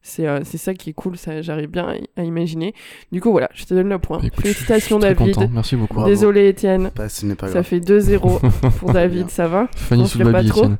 C'est 0.03 0.27
euh, 0.27 0.39
c'est 0.45 0.57
ça 0.59 0.73
qui 0.73 0.91
est 0.91 0.93
cool, 0.93 1.17
ça 1.17 1.41
j'arrive 1.41 1.67
bien 1.69 1.85
à, 2.15 2.21
à 2.21 2.23
imaginer. 2.23 2.73
Du 3.11 3.19
coup, 3.19 3.31
voilà, 3.31 3.49
je 3.53 3.65
te 3.65 3.73
donne 3.73 3.89
le 3.89 3.99
point. 3.99 4.19
Bah, 4.19 4.27
écoute, 4.27 4.45
je 4.45 4.51
suis- 4.51 4.53
Félicitations, 4.53 4.99
David. 4.99 5.33
content. 5.35 5.49
Merci 5.51 5.75
beaucoup. 5.75 6.05
Désolé, 6.05 6.47
Étienne. 6.47 6.91
Pas 6.91 7.09
Ça 7.09 7.25
grave. 7.35 7.63
fait 7.63 7.79
2-0 7.79 8.39
pour 8.79 8.93
David, 8.93 9.29
ça 9.29 9.47
va? 9.47 9.67
Fanny 9.75 10.07
sous 10.07 10.19
pas 10.19 10.43
trop 10.43 10.59
Étienne. 10.61 10.77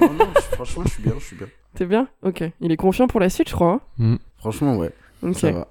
Non, 0.00 0.12
non, 0.12 0.28
je- 0.36 0.54
franchement, 0.56 0.82
je 0.86 0.90
suis 0.90 1.02
bien, 1.02 1.12
je 1.18 1.24
suis 1.24 1.36
bien. 1.36 1.46
T'es 1.74 1.86
bien? 1.86 2.08
Ok. 2.22 2.44
Il 2.60 2.70
est 2.72 2.76
confiant 2.76 3.06
pour 3.08 3.20
la 3.20 3.28
suite, 3.30 3.48
je 3.48 3.54
crois. 3.54 3.72
hein 3.72 3.80
Mhm. 3.98 4.18
Franchement, 4.38 4.76
ouais, 4.76 4.90
ok. 5.22 5.34
ça 5.36 5.50
va. 5.52 5.66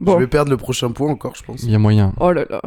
Bon. 0.00 0.14
Je 0.14 0.18
vais 0.18 0.26
perdre 0.26 0.50
le 0.50 0.56
prochain 0.56 0.90
point 0.90 1.10
encore, 1.10 1.34
je 1.36 1.42
pense. 1.44 1.62
Il 1.62 1.70
y 1.70 1.74
a 1.74 1.78
moyen. 1.78 2.12
Oh 2.18 2.32
là 2.32 2.44
là. 2.50 2.60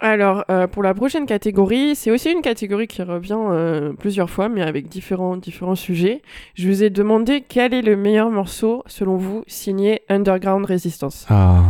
Alors, 0.00 0.44
euh, 0.48 0.68
pour 0.68 0.84
la 0.84 0.94
prochaine 0.94 1.26
catégorie, 1.26 1.96
c'est 1.96 2.12
aussi 2.12 2.30
une 2.30 2.40
catégorie 2.40 2.86
qui 2.86 3.02
revient 3.02 3.36
euh, 3.36 3.92
plusieurs 3.94 4.30
fois, 4.30 4.48
mais 4.48 4.62
avec 4.62 4.88
différents, 4.88 5.36
différents 5.36 5.74
sujets. 5.74 6.22
Je 6.54 6.68
vous 6.68 6.84
ai 6.84 6.90
demandé 6.90 7.42
quel 7.46 7.74
est 7.74 7.82
le 7.82 7.96
meilleur 7.96 8.30
morceau, 8.30 8.84
selon 8.86 9.16
vous, 9.16 9.42
signé 9.48 10.02
Underground 10.08 10.64
Resistance. 10.66 11.26
Ah, 11.28 11.62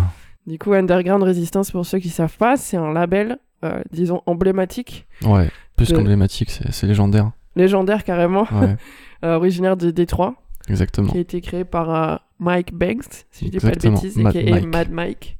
Du 0.49 0.59
coup, 0.59 0.73
Underground 0.73 1.23
Resistance, 1.23 1.71
pour 1.71 1.85
ceux 1.85 1.99
qui 1.99 2.09
savent 2.09 2.37
pas, 2.39 2.57
c'est 2.57 2.77
un 2.79 2.93
label, 2.93 3.39
euh, 3.65 3.83
disons, 3.93 4.23
emblématique, 4.27 5.07
ouais. 5.25 5.51
Plus 5.77 5.91
De- 5.91 5.97
qu'emblématique, 5.97 6.51
c'est 6.51 6.87
légendaire. 6.87 7.31
légendaire 7.55 8.03
carrément, 8.03 8.47
Ouais, 8.51 8.77
euh, 9.25 9.37
originaire 9.37 9.77
de 9.77 9.91
Détroit. 9.91 10.35
exactement. 10.69 11.13
qui 11.13 11.19
a 11.19 11.21
été 11.21 11.41
créé 11.43 11.65
par 11.65 11.95
euh, 11.95 12.17
Mike 12.39 12.73
Banks, 12.73 13.27
si 13.31 13.45
je 13.47 13.51
dis 13.51 13.57
Exactement, 13.59 13.95
pas 13.95 14.01
de 14.01 14.05
bêtises, 14.07 14.17
Mad 14.23 14.37
aka 14.37 14.51
Mike. 14.51 14.67
Mad 14.67 14.91
Mike. 14.91 15.39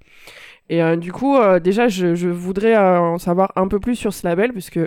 Et 0.71 0.97
du 0.99 1.13
coup, 1.13 1.39
déjà, 1.65 1.89
je, 1.89 2.15
je 2.15 2.29
voudrais 2.29 2.77
en 2.77 3.17
savoir 3.17 3.53
un 3.57 3.69
peu 3.69 3.81
plus 3.81 3.97
sur 3.97 4.13
ce 4.13 4.27
label, 4.27 4.53
puisque 4.53 4.79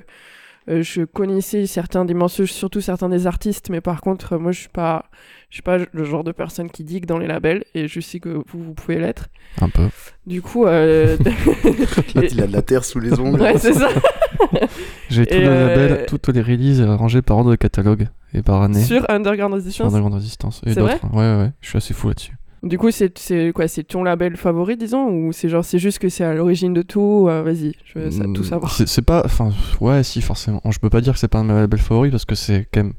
je 0.67 1.03
connaissais 1.05 1.65
certains 1.65 2.05
des 2.05 2.13
morceaux, 2.13 2.45
surtout 2.45 2.81
certains 2.81 3.09
des 3.09 3.25
artistes, 3.25 3.71
mais 3.71 3.81
par 3.81 4.01
contre, 4.01 4.37
moi, 4.37 4.51
je 4.51 4.59
suis 4.59 4.69
pas, 4.69 5.05
je 5.51 5.55
suis 5.57 5.61
pas 5.61 5.77
le 5.77 6.03
genre 6.03 6.23
de 6.23 6.31
personne 6.31 6.71
qui 6.71 6.83
digue 6.83 7.05
dans 7.05 7.19
les 7.19 7.27
labels, 7.27 7.63
et 7.75 7.87
je 7.87 7.99
sais 7.99 8.19
que 8.19 8.29
vous, 8.29 8.43
vous 8.63 8.73
pouvez 8.73 8.97
l'être. 8.97 9.27
Un 9.61 9.69
peu. 9.69 9.83
Du 10.25 10.41
coup, 10.41 10.65
euh, 10.65 11.17
Là, 12.15 12.21
il 12.31 12.41
a 12.41 12.47
de 12.47 12.53
la 12.53 12.61
terre 12.63 12.83
sous 12.83 12.99
les 12.99 13.19
ongles. 13.19 13.39
ouais, 13.41 13.57
c'est 13.59 13.73
ça. 13.73 13.89
J'ai 15.09 15.25
tous 15.25 15.35
les 15.37 15.45
euh, 15.45 15.67
labels, 15.67 16.05
toutes 16.07 16.27
les 16.29 16.41
releases 16.41 16.81
rangées 16.81 17.21
par 17.21 17.37
ordre 17.37 17.51
de 17.51 17.55
catalogue 17.55 18.07
et 18.33 18.41
par 18.41 18.61
année. 18.61 18.81
Sur 18.81 19.05
Underground 19.09 19.53
Resistance. 19.53 19.87
Underground 19.87 20.15
Resistance. 20.15 20.61
Et 20.65 20.73
C'est 20.73 20.79
vrai 20.79 20.93
d'autres. 20.93 21.13
Ouais, 21.13 21.19
ouais, 21.35 21.43
ouais. 21.43 21.51
Je 21.61 21.67
suis 21.69 21.77
assez 21.77 21.93
fou 21.93 22.07
là-dessus. 22.07 22.33
Du 22.63 22.77
coup, 22.77 22.91
c'est 22.91 23.11
quoi 23.55 23.67
C'est 23.67 23.83
ton 23.83 24.03
label 24.03 24.37
favori, 24.37 24.77
disons, 24.77 25.07
ou 25.09 25.31
c'est 25.33 25.49
genre 25.49 25.65
c'est 25.65 25.79
juste 25.79 25.97
que 25.99 26.09
c'est 26.09 26.23
à 26.23 26.33
l'origine 26.33 26.73
de 26.75 26.83
tout 26.83 27.25
euh, 27.27 27.41
Vas-y, 27.41 27.73
je 27.85 27.97
veux 27.99 28.11
ça- 28.11 28.23
tout 28.23 28.41
Mm, 28.41 28.43
savoir. 28.43 28.71
C'est 28.71 28.87
c'est 28.87 29.01
pas. 29.01 29.23
Enfin, 29.25 29.49
ouais, 29.79 30.03
si, 30.03 30.21
forcément. 30.21 30.61
Je 30.69 30.77
peux 30.79 30.89
pas 30.91 31.01
dire 31.01 31.13
que 31.13 31.19
c'est 31.19 31.27
pas 31.27 31.39
un 31.39 31.43
de 31.43 31.49
mes 31.51 31.59
labels 31.59 31.79
favoris 31.79 32.11
parce 32.11 32.25
que 32.25 32.35
c'est 32.35 32.67
quand 32.71 32.83
même. 32.83 32.93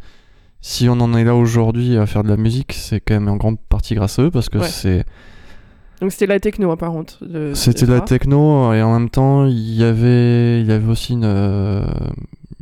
Si 0.65 0.89
on 0.89 0.93
en 1.01 1.13
est 1.15 1.25
là 1.25 1.35
aujourd'hui 1.35 1.97
à 1.99 2.07
faire 2.07 2.23
de 2.23 2.29
la 2.29 2.37
musique, 2.37 2.73
c'est 2.73 3.01
quand 3.01 3.15
même 3.15 3.29
en 3.29 3.37
grande 3.37 3.59
partie 3.69 3.95
grâce 3.97 4.19
à 4.19 4.23
eux 4.23 4.31
parce 4.31 4.49
que 4.49 4.59
Ouais. 4.59 4.69
c'est. 4.69 5.05
Donc 6.01 6.11
c'était 6.13 6.27
la 6.27 6.41
techno, 6.41 6.71
hein, 6.71 6.77
par 6.77 6.93
contre. 6.93 7.25
de- 7.25 7.53
C'était 7.55 7.87
la 7.87 8.01
techno 8.01 8.73
et 8.73 8.81
en 8.83 8.93
même 8.99 9.11
temps 9.11 9.45
il 9.47 9.75
y 9.75 9.83
avait, 9.85 10.61
il 10.61 10.67
y 10.69 10.73
avait 10.73 10.89
aussi 10.91 11.13
une, 11.15 11.25
euh, 11.25 11.85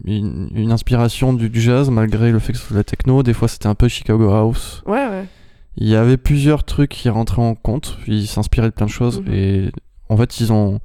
une, 0.04 0.48
une 0.54 0.72
inspiration 0.72 1.32
du, 1.34 1.50
jazz 1.52 1.90
malgré 1.90 2.32
le 2.32 2.38
fait 2.38 2.52
que 2.52 2.58
ce 2.58 2.64
soit 2.66 2.74
de 2.74 2.78
la 2.80 2.84
techno. 2.84 3.22
Des 3.22 3.32
fois 3.34 3.48
c'était 3.48 3.66
un 3.68 3.74
peu 3.74 3.88
Chicago 3.88 4.30
House. 4.30 4.82
Ouais, 4.86 5.06
ouais. 5.08 5.24
Il 5.76 5.86
y 5.88 5.94
avait 5.94 6.16
plusieurs 6.16 6.64
trucs 6.64 6.90
qui 6.90 7.08
rentraient 7.10 7.42
en 7.42 7.54
compte. 7.54 7.98
Ils 8.06 8.26
s'inspiraient 8.26 8.68
de 8.70 8.74
plein 8.74 8.86
de 8.86 8.90
choses 8.90 9.20
Mhm. 9.20 9.32
et 9.32 9.70
en 10.08 10.16
fait 10.16 10.40
ils 10.40 10.52
ont. 10.52 10.80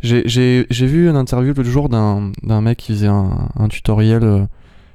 J'ai- 0.00 0.66
vu 0.70 1.08
une 1.10 1.16
interview 1.16 1.52
l'autre 1.54 1.68
jour 1.68 1.88
d'un 1.88 2.32
d'un 2.42 2.60
mec 2.62 2.78
qui 2.78 2.92
faisait 2.92 3.06
un, 3.08 3.48
un 3.56 3.68
tutoriel 3.68 4.22
euh, 4.24 4.44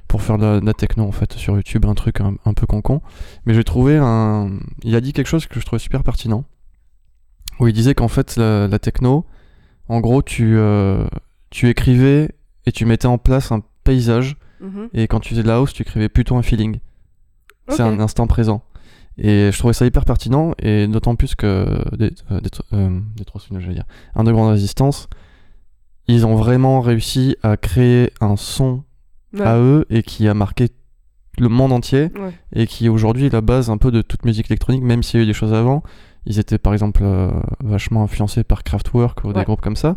pour 0.08 0.22
faire 0.22 0.38
de 0.38 0.46
la, 0.46 0.60
de 0.60 0.66
la 0.66 0.74
techno 0.74 1.04
en 1.06 1.12
fait 1.12 1.34
sur 1.34 1.56
YouTube, 1.56 1.86
un 1.86 1.94
truc 1.96 2.22
un, 2.22 2.36
un 2.46 2.54
peu 2.54 2.66
concon. 2.66 3.02
Mais 3.46 3.54
j'ai 3.54 3.64
trouvé 3.64 3.98
un. 3.98 4.52
Il 4.84 4.96
a 4.96 5.02
dit 5.02 5.14
quelque 5.14 5.28
chose 5.28 5.46
que 5.48 5.60
je 5.60 5.66
trouvais 5.66 5.80
super 5.80 6.04
pertinent. 6.04 6.44
Où 7.60 7.68
il 7.68 7.74
disait 7.74 7.96
qu'en 7.96 8.08
fait 8.10 8.36
la, 8.36 8.68
la 8.68 8.80
techno, 8.80 9.26
en 9.88 10.00
gros 10.02 10.22
tu, 10.22 10.58
euh, 10.58 11.06
tu 11.50 11.70
écrivais 11.70 12.32
et 12.66 12.72
tu 12.72 12.86
mettais 12.86 13.08
en 13.08 13.18
place 13.18 13.52
un 13.52 13.62
paysage 13.84 14.36
Mhm. 14.62 14.88
et 14.94 15.08
quand 15.10 15.20
tu 15.20 15.30
faisais 15.32 15.44
de 15.44 15.48
la 15.50 15.56
house 15.56 15.74
tu 15.74 15.82
écrivais 15.82 16.08
plutôt 16.08 16.38
un 16.38 16.42
feeling. 16.42 16.80
C'est 17.68 17.82
un 17.84 18.00
instant 18.00 18.26
présent. 18.26 18.64
Et 19.18 19.50
je 19.52 19.58
trouvais 19.58 19.74
ça 19.74 19.86
hyper 19.86 20.06
pertinent, 20.06 20.54
et 20.60 20.88
d'autant 20.88 21.16
plus 21.16 21.36
que 21.36 21.66
des, 21.96 22.12
euh, 22.32 22.40
des, 22.40 22.50
euh, 22.74 23.00
des 23.18 23.26
trois 23.26 23.42
Sons, 23.42 23.60
j'allais 23.60 23.74
dire, 23.76 23.86
Underground 24.16 24.52
Resistance, 24.52 25.08
ils 26.08 26.26
ont 26.26 26.36
vraiment 26.36 26.80
réussi 26.82 27.36
à 27.44 27.58
créer 27.58 28.12
un 28.22 28.36
son 28.38 28.84
Ouais. 29.40 29.46
à 29.46 29.58
eux 29.60 29.86
et 29.90 30.04
qui 30.04 30.28
a 30.28 30.34
marqué 30.34 30.70
le 31.40 31.50
monde 31.50 31.72
entier 31.74 32.12
Ouais. 32.20 32.32
et 32.54 32.66
qui 32.68 32.88
aujourd'hui 32.90 33.26
est 33.26 33.34
la 33.34 33.42
base 33.42 33.70
un 33.70 33.78
peu 33.78 33.92
de 33.92 34.02
toute 34.02 34.24
musique 34.26 34.50
électronique, 34.50 34.84
même 34.84 35.04
s'il 35.04 35.20
y 35.20 35.22
a 35.22 35.24
eu 35.24 35.28
des 35.28 35.34
choses 35.34 35.54
avant. 35.54 35.84
Ils 36.26 36.40
étaient 36.40 36.58
par 36.58 36.74
exemple 36.74 37.02
euh, 37.04 37.30
vachement 37.64 38.04
influencés 38.04 38.44
par 38.44 38.64
Kraftwerk 38.64 39.24
ou 39.26 39.34
des 39.34 39.44
groupes 39.44 39.62
comme 39.62 39.76
ça. 39.76 39.96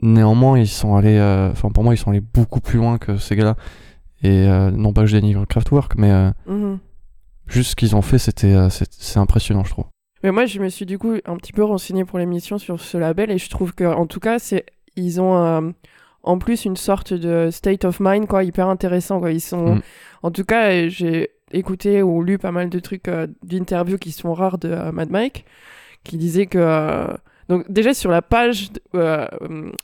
Néanmoins, 0.00 0.58
ils 0.58 0.68
sont 0.68 0.96
allés, 0.96 1.18
euh, 1.18 1.50
enfin 1.52 1.70
pour 1.70 1.84
moi, 1.84 1.94
ils 1.94 1.98
sont 1.98 2.10
allés 2.10 2.20
beaucoup 2.22 2.60
plus 2.60 2.78
loin 2.78 2.98
que 2.98 3.18
ces 3.18 3.36
gars-là. 3.36 3.56
Et 4.22 4.46
euh, 4.48 4.70
non 4.70 4.92
pas 4.92 5.02
que 5.02 5.06
je 5.08 5.16
dénigre 5.16 5.46
Kraftwerk, 5.46 5.94
mais 5.96 6.10
euh, 6.10 6.30
Mhm. 6.46 6.78
Juste 7.48 7.70
ce 7.70 7.76
qu'ils 7.76 7.94
ont 7.96 8.02
fait, 8.02 8.18
c'était 8.18 8.70
c'est 8.70 8.86
c'est 8.92 9.18
impressionnant, 9.18 9.64
je 9.64 9.70
trouve. 9.70 9.84
Mais 10.22 10.30
moi, 10.30 10.46
je 10.46 10.58
me 10.60 10.68
suis 10.68 10.86
du 10.86 10.96
coup 10.98 11.14
un 11.26 11.36
petit 11.36 11.52
peu 11.52 11.64
renseigné 11.64 12.04
pour 12.04 12.18
l'émission 12.18 12.56
sur 12.58 12.80
ce 12.80 12.96
label 12.96 13.30
et 13.32 13.38
je 13.38 13.50
trouve 13.50 13.74
que, 13.74 13.84
en 13.84 14.06
tout 14.06 14.20
cas, 14.20 14.38
c'est 14.38 14.64
ils 14.96 15.20
ont 15.20 15.74
en 16.22 16.38
plus 16.38 16.64
une 16.64 16.76
sorte 16.76 17.12
de 17.12 17.50
state 17.50 17.84
of 17.84 17.98
mind 18.00 18.26
quoi, 18.26 18.44
hyper 18.44 18.68
intéressant. 18.68 19.18
Quoi. 19.20 19.32
Ils 19.32 19.40
sont, 19.40 19.76
Mm. 19.76 19.80
en 20.22 20.30
tout 20.30 20.44
cas, 20.44 20.70
euh, 20.70 20.88
j'ai 20.88 21.30
écouté 21.52 22.02
ou 22.02 22.22
lu 22.22 22.38
pas 22.38 22.52
mal 22.52 22.70
de 22.70 22.78
trucs 22.78 23.08
euh, 23.08 23.26
d'interviews 23.42 23.98
qui 23.98 24.10
sont 24.12 24.32
rares 24.32 24.58
de 24.58 24.70
euh, 24.70 24.92
Mad 24.92 25.10
Mike, 25.10 25.44
qui 26.04 26.16
disait 26.16 26.46
que 26.46 26.58
euh, 26.58 27.06
donc 27.48 27.70
déjà 27.70 27.92
sur 27.92 28.10
la 28.10 28.22
page 28.22 28.70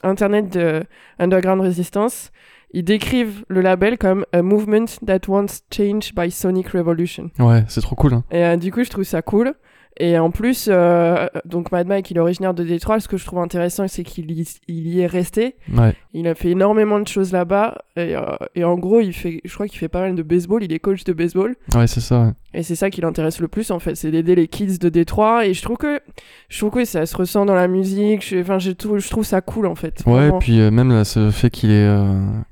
internet 0.03 0.49
de 0.51 0.83
Underground 1.19 1.61
Resistance. 1.61 2.31
Ils 2.71 2.83
décrivent 2.83 3.43
le 3.47 3.61
label 3.61 3.97
comme 3.97 4.25
a 4.31 4.43
movement 4.43 4.85
that 5.05 5.21
wants 5.27 5.63
change 5.75 6.13
by 6.13 6.29
sonic 6.29 6.69
revolution. 6.69 7.31
Ouais, 7.39 7.63
c'est 7.67 7.81
trop 7.81 7.95
cool. 7.95 8.13
Hein. 8.13 8.23
Et 8.31 8.57
du 8.57 8.71
coup, 8.71 8.83
je 8.83 8.89
trouve 8.91 9.03
ça 9.05 9.23
cool. 9.23 9.55
Et 10.01 10.17
en 10.17 10.31
plus, 10.31 10.69
euh, 10.71 11.27
donc 11.43 11.71
Mad 11.73 11.85
Mike, 11.87 12.09
il 12.09 12.15
est 12.17 12.19
originaire 12.21 12.53
de 12.53 12.63
Détroit. 12.63 13.01
Ce 13.01 13.07
que 13.09 13.17
je 13.17 13.25
trouve 13.25 13.39
intéressant, 13.39 13.85
c'est 13.89 14.03
qu'il 14.03 14.31
y, 14.31 14.47
il 14.69 14.87
y 14.87 15.01
est 15.01 15.07
resté. 15.07 15.55
Ouais. 15.75 15.93
Il 16.13 16.25
a 16.27 16.35
fait 16.35 16.51
énormément 16.51 16.99
de 17.01 17.07
choses 17.07 17.33
là-bas. 17.33 17.79
Et, 17.97 18.15
euh, 18.15 18.21
et 18.55 18.63
en 18.63 18.77
gros, 18.77 19.01
il 19.01 19.11
fait, 19.11 19.41
je 19.43 19.53
crois 19.53 19.67
qu'il 19.67 19.77
fait 19.77 19.89
pas 19.89 19.99
mal 20.01 20.15
de 20.15 20.23
baseball. 20.23 20.63
Il 20.63 20.71
est 20.71 20.79
coach 20.79 21.03
de 21.03 21.11
baseball. 21.11 21.55
Ouais, 21.75 21.85
c'est 21.87 21.99
ça. 21.99 22.21
ouais. 22.21 22.31
Et 22.53 22.63
c'est 22.63 22.75
ça 22.75 22.89
qui 22.89 23.01
l'intéresse 23.01 23.41
le 23.41 23.47
plus, 23.49 23.71
en 23.71 23.79
fait. 23.79 23.95
C'est 23.95 24.09
d'aider 24.09 24.35
les 24.35 24.47
kids 24.47 24.77
de 24.79 24.87
Détroit. 24.89 25.45
Et 25.45 25.53
je 25.53 25.61
trouve 25.61 25.77
que, 25.77 25.99
je 26.47 26.57
trouve 26.59 26.71
que 26.71 26.85
ça 26.85 27.05
se 27.05 27.17
ressent 27.17 27.45
dans 27.45 27.53
la 27.55 27.67
musique. 27.67 28.25
Je, 28.25 28.39
enfin, 28.39 28.57
je, 28.57 28.71
trouve- 28.71 28.99
je 28.99 29.09
trouve 29.09 29.25
ça 29.25 29.41
cool, 29.41 29.65
en 29.67 29.75
fait. 29.75 30.01
Ouais, 30.05 30.13
Vraiment. 30.13 30.39
puis 30.39 30.61
euh, 30.61 30.71
même 30.71 30.89
là, 30.91 31.03
ce 31.03 31.29
fait 31.29 31.49
qu'il 31.49 31.71
ait, 31.71 31.93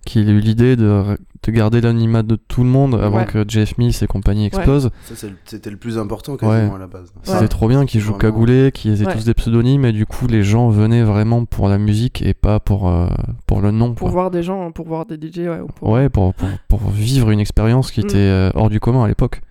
qu'il 0.06 0.28
ait 0.28 0.34
eu 0.34 0.39
l'idée 0.39 0.76
de, 0.76 1.02
de 1.48 1.52
garder 1.58 1.82
l'animat 1.82 2.24
de 2.24 2.36
tout 2.36 2.62
le 2.64 2.70
monde 2.70 2.95
avant 2.95 3.18
Ouais. 3.20 3.26
que 3.26 3.43
Jeff 3.48 3.78
Mills 3.78 3.93
et 4.02 4.08
compagnie 4.08 4.45
explosent. 4.45 4.89
Ça, 5.06 5.28
c'était 5.45 5.70
le 5.70 5.78
plus 5.78 5.98
important 5.98 6.36
quasiment 6.38 6.76
à 6.76 6.80
la 6.80 6.88
base. 6.88 7.12
C'était 7.24 7.39
Ouais. 7.39 7.48
trop 7.48 7.68
bien 7.68 7.86
qu'ils 7.86 8.02
jouent 8.02 8.14
Vraiment. 8.14 8.20
cagoulés, 8.34 8.72
qu'ils 8.74 9.02
aient 9.02 9.06
Ouais. 9.08 9.14
tous 9.14 9.26
des 9.26 9.34
pseudonymes 9.34 9.86
et 9.86 9.91
du 9.91 10.06
coup 10.06 10.28
les 10.28 10.43
gens 10.43 10.70
venaient 10.70 11.04
vraiment 11.04 11.45
pour 11.45 11.70
la 11.70 11.78
musique 11.78 12.22
et 12.22 12.34
pas 12.34 12.60
pour, 12.60 12.89
euh, 12.89 13.08
pour 13.45 13.62
le 13.62 13.72
nom. 13.72 13.93
Pour 13.93 14.08
quoi. 14.08 14.12
voir 14.12 14.32
des 14.32 14.43
gens, 14.43 14.72
pour 14.72 14.88
voir 14.88 15.06
des 15.06 15.18
DJ, 15.18 15.39
ouais. 15.48 15.60
ou 15.62 15.68
pour- 15.68 15.89
Ouais, 15.89 16.10
pour, 16.10 16.34
pour, 16.34 16.50
pour 16.68 16.89
vivre 16.89 17.32
une 17.32 17.39
expérience 17.39 17.91
qui 17.91 18.02
Mm. 18.02 18.06
était 18.06 18.18
euh, 18.18 18.52
hors 18.56 18.70
du 18.70 18.80
commun 18.80 19.04
à 19.04 19.08
l'époque. 19.08 19.41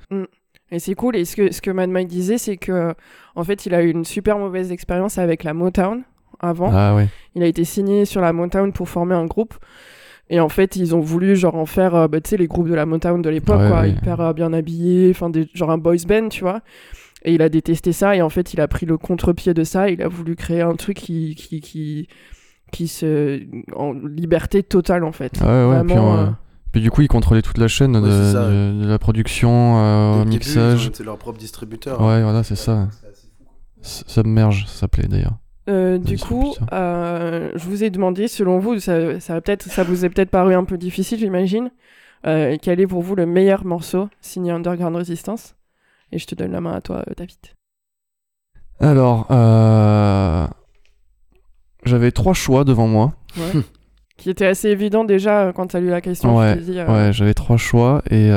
Et 0.72 0.80
c'est 0.80 0.94
cool. 0.94 1.14
Et 1.16 1.24
ce 1.24 1.36
que, 1.36 1.53
ce 1.53 1.61
que 1.62 1.70
Mad 1.70 1.88
Mike 1.90 2.09
disait, 2.09 2.38
c'est 2.38 2.57
que 2.57 2.92
en 3.36 3.44
fait, 3.44 3.66
il 3.66 3.74
a 3.74 3.82
eu 3.82 3.90
une 3.90 4.05
super 4.05 4.36
mauvaise 4.36 4.72
expérience 4.72 5.16
avec 5.16 5.44
la 5.44 5.55
Motown 5.55 6.03
avant. 6.40 6.70
Ah 6.72 6.94
ouais. 6.97 7.09
Il 7.36 7.42
a 7.44 7.47
été 7.47 7.64
signé 7.64 8.05
sur 8.05 8.20
la 8.20 8.32
Motown 8.32 8.72
pour 8.72 8.88
former 8.88 9.14
un 9.14 9.26
groupe. 9.26 9.55
Et 10.28 10.40
en 10.40 10.48
fait, 10.48 10.74
ils 10.76 10.94
ont 10.96 11.00
voulu 11.00 11.36
genre 11.36 11.54
en 11.54 11.66
faire, 11.66 11.94
euh, 11.94 12.08
bah, 12.08 12.20
tu 12.20 12.30
sais, 12.30 12.36
les 12.36 12.48
groupes 12.48 12.68
de 12.68 12.74
la 12.74 12.84
Motown 12.86 13.22
de 13.22 13.30
l'époque, 13.30 13.60
Ouais, 13.60 13.68
quoi, 13.68 13.80
ouais. 13.82 13.90
hyper 13.90 14.20
euh, 14.20 14.32
bien 14.32 14.52
habillés, 14.52 15.10
enfin, 15.10 15.30
genre 15.54 15.70
un 15.70 15.78
boys 15.78 15.96
band, 16.08 16.28
tu 16.30 16.40
vois. 16.42 16.60
Et 17.24 17.34
il 17.34 17.42
a 17.42 17.48
détesté 17.48 17.92
ça. 17.92 18.16
Et 18.16 18.22
en 18.22 18.28
fait, 18.28 18.52
il 18.52 18.60
a 18.60 18.66
pris 18.68 18.86
le 18.86 18.98
contre-pied 18.98 19.54
de 19.54 19.62
ça. 19.64 19.88
Il 19.88 20.02
a 20.02 20.08
voulu 20.08 20.34
créer 20.36 20.62
un 20.62 20.74
truc 20.74 20.96
qui, 20.96 21.34
qui, 21.36 21.60
qui, 21.60 22.08
qui 22.72 22.88
se, 22.88 23.40
en 23.74 23.92
liberté 23.92 24.62
totale, 24.62 25.04
en 25.04 25.12
fait. 25.12 25.40
Ouais, 25.40 25.46
ouais. 25.46 25.80
Puis, 25.84 25.94
Vraiment, 25.94 26.18
euh, 26.18 26.26
euh, 26.26 26.30
puis 26.72 26.80
du 26.82 26.90
coup, 26.90 27.02
ils 27.02 27.08
contrôlaient 27.08 27.42
toute 27.42 27.58
la 27.58 27.68
chaîne 27.68 27.96
Ouais, 27.96 28.02
de, 28.02 28.10
c'est 28.10 28.32
ça, 28.32 28.48
de- 28.48 28.82
de 28.82 28.88
la 28.88 28.98
production 28.98 29.78
euh, 29.78 30.22
au 30.22 30.24
mixage. 30.24 30.88
été 30.88 31.04
leur 31.04 31.18
propre 31.18 31.38
distributeur. 31.38 32.00
Ouais, 32.00 32.22
voilà, 32.22 32.42
c'est 32.42 32.56
ça. 32.56 32.88
C'est 33.80 34.08
Submerge, 34.08 34.66
ça 34.66 34.80
s'appelait 34.80 35.06
d'ailleurs. 35.08 35.36
Euh, 35.68 35.98
du 35.98 36.16
Vas-y, 36.16 36.28
coup, 36.28 36.54
euh, 36.72 37.50
je 37.54 37.64
vous 37.64 37.82
ai 37.82 37.90
demandé, 37.90 38.28
selon 38.28 38.58
vous, 38.58 38.78
ça, 38.78 39.18
ça, 39.20 39.34
a 39.34 39.40
peut-être, 39.40 39.64
ça 39.64 39.82
vous 39.82 40.04
est 40.04 40.10
peut-être 40.10 40.30
paru 40.30 40.54
un 40.54 40.64
peu 40.64 40.78
difficile, 40.78 41.18
j'imagine. 41.18 41.70
Euh, 42.26 42.56
quel 42.60 42.80
est 42.80 42.86
pour 42.86 43.02
vous 43.02 43.14
le 43.16 43.26
meilleur 43.26 43.64
morceau 43.64 44.08
signé 44.20 44.52
Underground 44.52 44.96
Resistance? 44.96 45.54
Et 46.12 46.18
je 46.18 46.26
te 46.26 46.34
donne 46.34 46.52
la 46.52 46.60
main 46.60 46.74
à 46.74 46.80
toi, 46.80 47.04
David. 47.16 47.38
Alors, 48.78 49.26
j'avais 51.84 52.10
trois 52.12 52.34
choix 52.34 52.64
devant 52.64 52.86
moi. 52.86 53.14
Qui 54.16 54.30
était 54.30 54.46
assez 54.46 54.68
évident 54.68 55.04
déjà 55.04 55.52
quand 55.54 55.66
tu 55.66 55.76
as 55.76 55.80
lu 55.80 55.88
la 55.90 56.00
question. 56.00 56.36
Ouais, 56.36 56.56
Ouais, 56.88 57.12
j'avais 57.12 57.34
trois 57.34 57.58
choix 57.58 58.02
et 58.10 58.30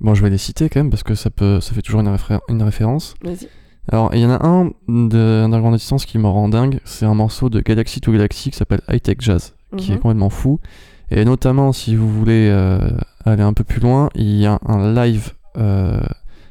bon, 0.00 0.14
je 0.14 0.22
vais 0.22 0.30
les 0.30 0.38
citer 0.38 0.68
quand 0.68 0.80
même 0.80 0.90
parce 0.90 1.02
que 1.02 1.14
ça 1.14 1.30
peut, 1.30 1.60
ça 1.60 1.74
fait 1.74 1.82
toujours 1.82 2.00
une, 2.00 2.08
réfé- 2.14 2.40
une 2.48 2.62
référence. 2.62 3.14
Vas-y. 3.22 3.48
Alors, 3.92 4.10
il 4.14 4.20
y 4.20 4.26
en 4.26 4.30
a 4.30 4.44
un 4.46 4.70
de 4.88 5.42
Underground 5.44 5.76
Distance 5.76 6.06
qui 6.06 6.18
me 6.18 6.26
rend 6.26 6.48
dingue. 6.48 6.80
C'est 6.84 7.04
un 7.06 7.14
morceau 7.14 7.50
de 7.50 7.60
Galaxy 7.60 8.00
to 8.00 8.12
Galaxy 8.12 8.50
qui 8.50 8.56
s'appelle 8.56 8.80
High 8.90 9.02
Tech 9.02 9.16
Jazz, 9.20 9.54
qui 9.76 9.90
est 9.92 9.94
Mhm. 9.96 10.00
complètement 10.00 10.30
fou. 10.30 10.58
Et 11.10 11.24
notamment, 11.24 11.72
si 11.72 11.94
vous 11.96 12.08
voulez 12.08 12.48
euh, 12.50 12.78
aller 13.26 13.42
un 13.42 13.52
peu 13.52 13.62
plus 13.62 13.80
loin, 13.80 14.08
il 14.14 14.36
y 14.36 14.46
a 14.46 14.58
un 14.66 14.94
live 14.94 15.32
euh, 15.58 16.00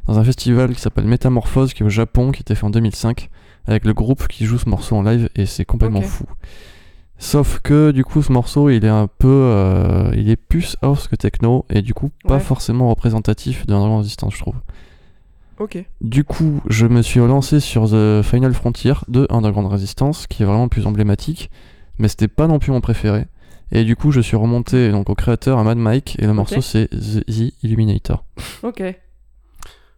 dans 0.08 0.20
un 0.20 0.24
festival 0.24 0.74
qui 0.76 0.80
s'appelle 0.80 1.06
Métamorphose, 1.06 1.74
qui 1.74 1.82
est 1.84 1.86
au 1.86 1.90
Japon, 1.90 2.32
qui 2.32 2.42
était 2.42 2.56
fait 2.56 2.66
en 2.66 2.70
2005, 2.70 3.30
avec 3.66 3.84
le 3.86 3.94
groupe 3.94 4.28
qui 4.28 4.46
joue 4.46 4.58
ce 4.60 4.70
morceau 4.70 4.96
en 4.96 5.02
live, 5.04 5.28
et 5.36 5.46
c'est 5.46 5.66
complètement 5.66 6.02
fou. 6.02 6.26
Sauf 7.18 7.60
que 7.62 7.92
du 7.92 8.04
coup, 8.04 8.22
ce 8.22 8.32
morceau, 8.32 8.70
il 8.70 8.84
est 8.86 8.90
un 8.90 9.08
peu, 9.08 9.28
euh, 9.28 10.12
il 10.16 10.30
est 10.30 10.36
plus 10.36 10.76
house 10.82 11.08
que 11.08 11.16
techno, 11.16 11.66
et 11.70 11.82
du 11.82 11.94
coup, 11.94 12.12
pas 12.28 12.36
Ouais. 12.36 12.40
forcément 12.40 12.90
représentatif 12.90 13.66
d'Underground 13.66 14.04
Distance, 14.04 14.34
je 14.36 14.40
trouve. 14.40 14.56
Ok. 15.60 15.84
Du 16.02 16.24
coup, 16.24 16.62
je 16.68 16.86
me 16.88 17.02
suis 17.02 17.20
lancé 17.20 17.60
sur 17.60 17.90
The 17.90 18.22
Final 18.24 18.54
Frontier 18.54 18.94
de 19.08 19.28
Underground 19.30 19.72
Resistance, 19.72 20.28
qui 20.28 20.44
est 20.44 20.46
vraiment 20.46 20.64
le 20.64 20.70
plus 20.70 20.86
emblématique, 20.86 21.50
mais 22.00 22.08
c'était 22.08 22.28
pas 22.28 22.48
non 22.48 22.60
plus 22.60 22.72
mon 22.72 22.82
préféré. 22.82 23.28
Et 23.72 23.84
du 23.84 23.96
coup, 23.96 24.12
je 24.12 24.22
suis 24.22 24.36
remonté 24.36 24.92
donc 24.92 25.10
au 25.10 25.16
créateur, 25.16 25.58
à 25.58 25.64
Mad 25.64 25.78
Mike, 25.78 26.18
et 26.20 26.26
le 26.26 26.34
morceau 26.34 26.62
c'est 26.62 26.88
The, 26.90 27.26
The 27.26 27.54
Illuminator. 27.64 28.24
Ok. 28.64 28.84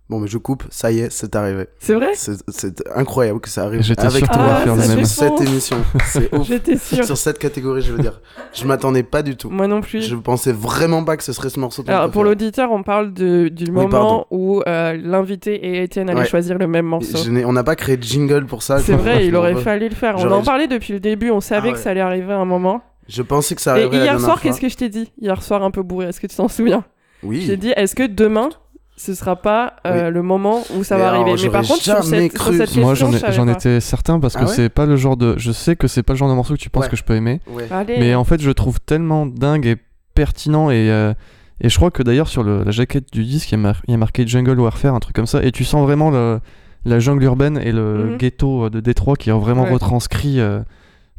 Bon, 0.08 0.20
mais 0.20 0.28
je 0.28 0.38
coupe, 0.38 0.64
ça 0.70 0.92
y 0.92 1.00
est, 1.00 1.12
c'est 1.12 1.36
arrivé. 1.36 1.66
C'est 1.80 1.96
vrai 1.96 2.12
C'est 2.14 2.84
incroyable 2.96 3.40
que 3.40 3.50
ça 3.50 3.64
arrive 3.64 3.82
J'étais 3.82 4.04
avec 4.06 4.20
sûr 4.20 4.28
que 4.28 4.34
toi 4.34 4.44
Ah, 4.50 4.62
faire 4.64 4.84
sur 4.84 5.06
cette 5.08 5.42
émission. 5.42 5.78
C'est 6.06 6.32
ouf. 6.38 6.48
J'étais 6.48 6.78
sûre. 6.78 7.04
Sur 7.06 7.18
cette 7.18 7.40
catégorie, 7.40 7.82
je 7.82 7.92
veux 7.92 7.98
dire. 8.00 8.22
Je 8.54 8.66
m'attendais 8.68 9.02
pas 9.02 9.24
du 9.24 9.36
tout. 9.36 9.50
Moi 9.50 9.66
non 9.66 9.82
plus. 9.82 10.04
Je 10.04 10.16
pensais 10.16 10.52
vraiment 10.52 11.04
pas 11.04 11.18
que 11.18 11.24
ce 11.24 11.34
serait 11.34 11.50
ce 11.50 11.60
morceau. 11.60 11.84
Alors, 11.88 12.12
pour 12.12 12.24
l'auditeur, 12.24 12.72
on 12.72 12.84
parle 12.84 13.14
de, 13.14 13.48
du 13.48 13.72
moment 13.72 14.28
où 14.30 14.62
euh, 14.68 14.96
l'invité 15.02 15.56
et 15.56 15.82
Étienne 15.84 16.08
allaient 16.10 16.20
Ouais. 16.20 16.26
choisir 16.28 16.60
le 16.60 16.68
même 16.68 16.86
morceau. 16.86 17.18
Je 17.18 17.44
on 17.44 17.54
n'a 17.54 17.64
pas 17.64 17.76
créé 17.76 17.98
de 17.98 18.04
jingle 18.04 18.46
pour 18.46 18.62
ça. 18.62 18.78
C'est 18.80 18.94
vrai, 18.94 19.26
il 19.26 19.36
aurait 19.36 19.56
fallu 19.56 19.90
le 19.90 19.96
faire. 19.96 20.18
On 20.20 20.32
en 20.32 20.44
parlait 20.44 20.68
depuis 20.68 20.94
le 20.94 21.00
début, 21.00 21.32
on 21.32 21.42
savait 21.42 21.70
Ah 21.70 21.72
que 21.72 21.78
ouais. 21.78 21.84
ça 21.84 21.90
allait 21.90 22.02
arriver 22.02 22.32
à 22.34 22.38
un 22.38 22.46
moment. 22.46 22.82
Je 23.08 23.24
pensais 23.24 23.56
que 23.56 23.62
ça 23.62 23.72
Et 23.72 23.82
arriverait 23.82 23.98
la 23.98 24.04
hier 24.06 24.20
soir, 24.20 24.40
qu'est-ce 24.40 24.62
que 24.62 24.70
je 24.70 24.76
t'ai 24.78 24.90
dit? 24.90 25.12
Hier 25.20 25.42
soir, 25.42 25.64
un 25.64 25.72
peu 25.72 25.82
bourré, 25.84 26.08
est-ce 26.10 26.20
que 26.20 26.28
tu 26.28 26.36
t'en 26.36 26.48
souviens? 26.48 26.84
Je 27.24 27.28
t'ai 27.28 27.52
Oui. 27.52 27.58
dit, 27.58 27.74
est-ce 27.76 27.96
que 27.96 28.06
demain, 28.08 28.50
ce 28.98 29.14
sera 29.14 29.36
pas 29.36 29.74
euh, 29.86 30.10
le 30.10 30.22
moment 30.22 30.64
où 30.76 30.84
ça 30.84 30.96
Mais 30.96 31.02
va 31.02 31.10
alors, 31.10 31.22
arriver 31.24 31.42
Mais 31.44 31.50
par 31.52 31.62
contre, 31.64 31.82
sur 31.82 32.02
jamais 32.02 32.30
cette, 32.30 32.38
sur 32.42 32.52
cette 32.54 32.58
question, 32.62 32.82
Moi, 32.82 32.94
j'en 32.96 33.48
étais 33.48 33.80
certain 33.82 34.20
parce 34.20 34.36
que 34.36 34.44
Ah 34.44 34.46
ouais 34.46 34.54
c'est 34.54 34.70
pas 34.70 34.86
le 34.86 34.96
genre 34.96 35.18
de. 35.18 35.36
Je 35.38 35.52
sais 35.52 35.76
que 35.76 35.88
c'est 35.88 36.04
pas 36.04 36.14
le 36.14 36.18
genre 36.18 36.30
de 36.30 36.34
morceau 36.36 36.54
que 36.54 36.60
tu 36.60 36.70
penses 36.70 36.84
Ouais. 36.86 36.90
que 36.90 36.96
je 36.96 37.04
peux 37.04 37.16
aimer. 37.16 37.42
Ouais. 37.50 37.68
Mais 38.00 38.16
en 38.16 38.24
fait, 38.24 38.42
je 38.42 38.48
le 38.48 38.54
trouve 38.54 38.80
tellement 38.80 39.26
dingue 39.26 39.66
et 39.66 39.76
pertinent 40.14 40.70
et. 40.72 40.90
euh, 40.90 41.14
Et 41.62 41.70
je 41.70 41.76
crois 41.78 41.90
que 41.90 42.04
d'ailleurs 42.04 42.28
sur 42.28 42.44
le- 42.44 42.64
la 42.66 42.72
jaquette 42.72 43.14
du 43.14 43.24
disque, 43.24 43.50
il 43.52 43.54
y, 43.54 43.56
a 43.56 43.62
mar- 43.62 43.82
il 43.88 43.92
y 43.92 43.94
a 43.94 43.98
marqué 43.98 44.28
Jungle 44.28 44.60
Warfare, 44.60 44.94
un 44.94 45.00
truc 45.00 45.16
comme 45.16 45.26
ça, 45.26 45.42
et 45.42 45.54
tu 45.54 45.64
sens 45.64 45.84
vraiment 45.84 46.12
le- 46.12 46.42
la 46.84 47.00
jungle 47.00 47.24
urbaine 47.24 47.58
et 47.64 47.72
le 47.72 48.12
Mhm. 48.12 48.18
ghetto 48.18 48.70
de 48.70 48.82
Détroit 48.82 49.16
qui 49.16 49.30
est 49.30 49.34
vraiment 49.34 49.64
Ouais. 49.64 49.72
retranscrit 49.72 50.42
euh, 50.42 50.60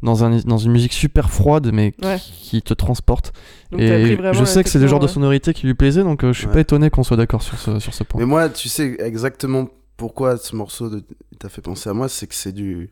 dans, 0.03 0.23
un, 0.23 0.37
dans 0.39 0.57
une 0.57 0.71
musique 0.71 0.93
super 0.93 1.29
froide 1.29 1.71
mais 1.73 1.91
qui, 1.93 2.05
Ouais. 2.05 2.17
qui 2.19 2.61
te 2.61 2.73
transporte. 2.73 3.33
Donc, 3.71 3.81
et 3.81 4.17
je 4.33 4.43
sais 4.45 4.63
que 4.63 4.69
c'est 4.69 4.79
le 4.79 4.87
genre 4.87 4.99
de 4.99 5.07
sonorité 5.07 5.53
qui 5.53 5.65
lui 5.67 5.73
plaisait, 5.73 6.03
donc 6.03 6.23
euh, 6.23 6.33
je 6.33 6.37
suis 6.39 6.47
Ouais. 6.47 6.53
pas 6.53 6.59
étonné 6.61 6.89
qu'on 6.89 7.03
soit 7.03 7.17
d'accord 7.17 7.41
sur 7.41 7.57
ce, 7.59 7.79
sur 7.79 7.93
ce 7.93 8.03
point. 8.03 8.19
Mais 8.19 8.25
moi, 8.27 8.49
tu 8.49 8.69
sais 8.69 8.95
exactement 8.99 9.67
pourquoi 9.97 10.37
ce 10.37 10.55
morceau 10.55 10.89
de... 10.89 11.03
t'a 11.39 11.49
fait 11.49 11.61
penser 11.61 11.89
à 11.89 11.93
moi, 11.93 12.07
c'est 12.09 12.27
que 12.27 12.35
c'est 12.35 12.51
du, 12.51 12.89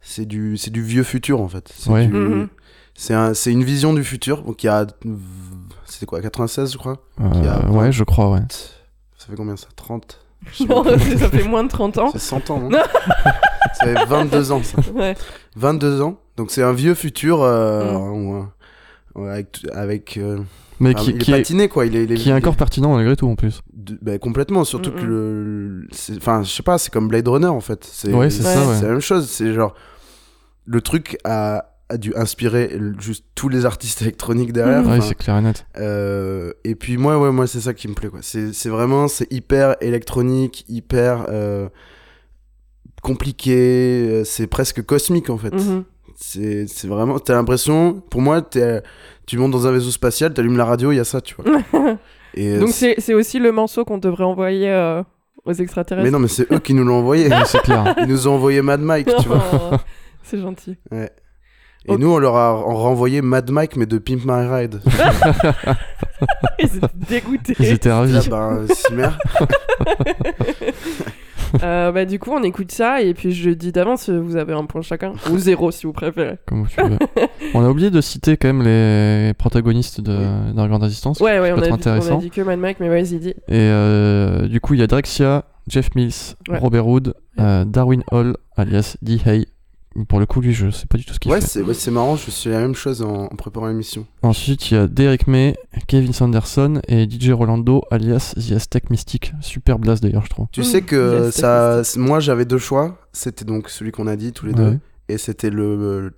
c'est 0.00 0.24
du, 0.26 0.56
c'est 0.56 0.70
du 0.70 0.82
vieux 0.82 1.02
futur 1.02 1.40
en 1.40 1.48
fait. 1.48 1.72
C'est 1.76 1.90
Ouais. 1.90 2.06
du- 2.06 2.12
Mhm. 2.12 2.48
c'est 2.94 3.14
un, 3.14 3.34
c'est 3.34 3.50
une 3.52 3.64
vision 3.64 3.92
du 3.92 4.04
futur. 4.04 4.42
Donc 4.42 4.62
il 4.62 4.66
y 4.66 4.70
a, 4.70 4.86
c'était 5.84 6.06
quoi, 6.06 6.20
96 6.22 6.72
je 6.72 6.78
crois? 6.78 7.04
Euh, 7.20 7.24
a- 7.50 7.70
ouais, 7.70 7.90
je 7.92 8.04
crois, 8.04 8.30
ouais. 8.30 8.40
Ça 9.18 9.26
fait 9.28 9.34
combien 9.36 9.56
ça? 9.56 9.66
30 9.74 10.20
Je 10.52 10.58
sais 10.58 10.64
Non, 10.66 10.84
pas. 10.84 10.96
ça 11.18 11.28
fait 11.28 11.42
moins 11.42 11.64
de 11.64 11.68
30 11.68 11.98
ans. 11.98 12.10
C'est 12.12 12.20
100 12.20 12.50
ans, 12.50 12.60
non 12.60 12.70
Ça 13.74 13.84
fait 13.86 14.04
22 14.06 14.52
ans, 14.52 14.62
ça. 14.62 14.78
Ouais. 14.94 15.16
22 15.56 16.00
ans. 16.02 16.20
Donc 16.36 16.50
c'est 16.50 16.62
un 16.62 16.72
vieux 16.72 16.94
futur 16.94 17.42
euh, 17.42 18.42
Mm. 19.14 19.26
avec, 19.28 19.58
avec 19.72 20.16
euh, 20.18 20.38
Mais 20.80 20.94
enfin, 20.94 21.04
qui, 21.04 21.10
il 21.12 21.18
qui 21.18 21.30
est 21.30 21.34
est, 21.34 21.38
patiné 21.38 21.68
quoi. 21.68 21.86
Il 21.86 21.96
est, 21.96 22.04
il 22.04 22.12
est- 22.12 22.16
qui 22.16 22.28
est 22.28 22.32
il 22.32 22.36
encore 22.36 22.56
pertinent 22.56 22.94
malgré 22.94 23.16
tout 23.16 23.26
en 23.28 23.34
plus. 23.36 23.62
de- 23.72 23.98
bah, 24.02 24.18
complètement. 24.18 24.64
Surtout 24.64 24.90
Mm, 24.90 24.94
que 24.94 25.02
mm. 25.04 25.06
le, 25.08 25.86
enfin, 26.18 26.42
je 26.42 26.50
sais 26.50 26.62
pas, 26.62 26.76
c'est 26.78 26.92
comme 26.92 27.08
Blade 27.08 27.26
Runner 27.28 27.46
en 27.46 27.60
fait. 27.60 27.84
C'est, 27.90 28.12
Ouais, 28.12 28.28
c'est 28.30 28.42
ça, 28.42 28.66
ouais. 28.68 28.80
la 28.82 28.88
même 28.88 29.00
chose. 29.00 29.28
C'est 29.30 29.54
genre 29.54 29.74
le 30.66 30.80
truc 30.82 31.16
a, 31.24 31.64
a 31.88 31.96
dû 31.96 32.12
inspirer 32.16 32.78
juste 32.98 33.24
tous 33.36 33.48
les 33.48 33.64
artistes 33.64 34.02
électroniques 34.02 34.52
derrière. 34.52 34.84
Ouais, 34.86 35.00
c'est 35.00 35.14
clair 35.14 35.38
et 35.38 35.40
net. 35.42 35.64
euh, 35.78 36.52
et 36.64 36.74
puis 36.74 36.96
moi, 36.98 37.18
ouais, 37.18 37.30
moi 37.32 37.46
c'est 37.46 37.60
ça 37.60 37.72
qui 37.72 37.86
me 37.88 37.94
plaît 37.94 38.08
quoi. 38.10 38.18
C'est, 38.22 38.52
c'est 38.52 38.68
vraiment, 38.68 39.06
c'est 39.08 39.32
hyper 39.32 39.76
électronique, 39.80 40.64
hyper 40.68 41.24
euh, 41.30 41.68
compliqué. 43.02 44.22
C'est 44.24 44.46
presque 44.46 44.82
cosmique 44.82 45.30
en 45.30 45.38
fait. 45.38 45.54
C'est 46.18 46.66
c'est 46.66 46.88
vraiment. 46.88 47.18
T'as 47.18 47.34
l'impression. 47.34 48.02
Pour 48.10 48.20
moi, 48.22 48.40
t'es- 48.42 48.82
tu 49.26 49.36
montes 49.38 49.50
dans 49.52 49.66
un 49.66 49.72
vaisseau 49.72 49.90
spatial, 49.90 50.32
t'allumes 50.32 50.56
la 50.56 50.64
radio, 50.64 50.90
il 50.92 50.96
y 50.96 51.00
a 51.00 51.04
ça, 51.04 51.20
tu 51.20 51.34
vois. 51.36 51.44
Et 52.34 52.58
Donc 52.58 52.70
c'est- 52.70 53.14
aussi 53.14 53.38
le 53.38 53.52
morceau 53.52 53.84
qu'on 53.84 53.98
devrait 53.98 54.24
envoyer 54.24 54.70
euh, 54.70 55.02
aux 55.44 55.52
extraterrestres. 55.52 56.04
Mais 56.04 56.10
non, 56.10 56.18
mais 56.18 56.28
c'est 56.28 56.50
eux 56.52 56.58
qui 56.58 56.74
nous 56.74 56.84
l'ont 56.84 56.98
envoyé. 56.98 57.28
C'est 57.46 57.60
clair. 57.62 57.94
Ils 57.98 58.06
nous 58.06 58.26
ont 58.28 58.32
envoyé 58.34 58.62
Mad 58.62 58.80
Mike, 58.80 59.08
tu 59.20 59.28
vois. 59.28 59.42
Oh, 59.72 59.76
c'est 60.22 60.40
gentil. 60.40 60.76
Ouais. 60.90 61.10
Et 61.88 61.96
nous, 61.96 62.10
on 62.12 62.18
leur 62.18 62.34
a 62.36 62.52
en- 62.54 62.74
renvoyé 62.74 63.22
Mad 63.22 63.48
Mike, 63.50 63.76
mais 63.76 63.86
de 63.86 63.98
Pimp 63.98 64.22
My 64.24 64.46
Ride. 64.48 64.80
Ils 66.58 66.76
étaient 66.76 66.86
dégoûtés. 67.08 67.54
Ils 67.60 67.72
étaient 67.72 67.92
ravis. 67.92 68.12
Là, 68.12 68.20
bah, 68.28 68.58
Simer. 68.74 69.10
Euh, 71.62 71.90
bah, 71.92 72.04
du 72.04 72.18
coup, 72.18 72.30
on 72.32 72.42
écoute 72.42 72.70
ça 72.70 73.00
et 73.02 73.14
puis 73.14 73.32
je 73.32 73.50
dis 73.50 73.72
d'avance, 73.72 74.08
vous 74.10 74.36
avez 74.36 74.52
un 74.52 74.64
point 74.66 74.82
chacun. 74.82 75.12
Ou 75.32 75.38
zéro 75.38 75.70
si 75.70 75.86
vous 75.86 75.92
préférez. 75.92 76.38
Comme 76.46 76.66
tu 76.66 76.80
veux. 76.80 76.98
on 77.54 77.64
a 77.64 77.68
oublié 77.68 77.90
de 77.90 78.00
citer 78.00 78.36
quand 78.36 78.48
même 78.48 78.62
les 78.62 79.32
protagonistes 79.34 80.00
de 80.00 80.16
d'un 80.52 80.68
Grande 80.68 80.82
Résistance. 80.82 81.20
Ouais, 81.20 81.38
ouais, 81.40 81.52
on 81.52 81.56
a, 81.56 81.58
être 81.58 81.64
dit, 81.64 81.68
on 81.68 81.72
a 81.72 81.74
intéressant. 81.76 82.18
dit 82.18 82.30
que 82.30 82.40
Mad 82.42 82.58
Mike, 82.58 82.78
mais 82.80 82.88
vas-y, 82.88 83.18
dis. 83.18 83.30
Et 83.30 83.34
euh, 83.52 84.48
du 84.48 84.60
coup, 84.60 84.74
il 84.74 84.80
y 84.80 84.82
a 84.82 84.86
Drexia, 84.86 85.44
Jeff 85.68 85.94
Mills, 85.94 86.12
Ouais. 86.48 86.58
Robert 86.58 86.86
Wood, 86.86 87.14
euh, 87.40 87.64
Darwin 87.64 88.02
Hall, 88.12 88.36
alias 88.56 88.96
D. 89.02 89.18
Hay. 89.26 89.46
Pour 90.08 90.18
le 90.20 90.26
coup, 90.26 90.40
lui, 90.40 90.52
je 90.52 90.70
sais 90.70 90.86
pas 90.86 90.98
du 90.98 91.04
tout 91.04 91.14
ce 91.14 91.18
qu'il 91.18 91.30
Ouais, 91.32 91.40
fait. 91.40 91.46
c'est 91.46 91.62
ouais, 91.62 91.72
c'est 91.74 91.90
marrant, 91.90 92.16
je 92.16 92.30
suis 92.30 92.50
la 92.50 92.58
même 92.58 92.74
chose 92.74 93.02
en, 93.02 93.24
en 93.24 93.28
préparant 93.36 93.68
l'émission. 93.68 94.06
Ensuite, 94.22 94.70
il 94.70 94.74
y 94.74 94.76
a 94.76 94.86
Derek 94.86 95.26
May, 95.26 95.54
Kevin 95.88 96.12
Sanderson 96.12 96.80
et 96.88 97.08
DJ 97.08 97.30
Rolando, 97.30 97.82
alias 97.90 98.34
The 98.36 98.52
Aztec 98.52 98.90
Mystic. 98.90 99.32
Super 99.40 99.78
blast 99.78 100.02
d'ailleurs, 100.02 100.24
je 100.24 100.30
trouve. 100.30 100.46
Tu 100.52 100.60
Mmh, 100.60 100.64
sais 100.64 100.82
que 100.82 101.30
ça, 101.30 101.82
moi 101.96 102.20
j'avais 102.20 102.44
deux 102.44 102.58
choix. 102.58 102.98
C'était 103.12 103.44
donc 103.44 103.68
celui 103.70 103.90
qu'on 103.92 104.06
a 104.06 104.16
dit 104.16 104.32
tous 104.32 104.46
les 104.46 104.52
deux. 104.52 104.78
Et 105.08 105.18
c'était 105.18 105.50
le, 105.50 106.12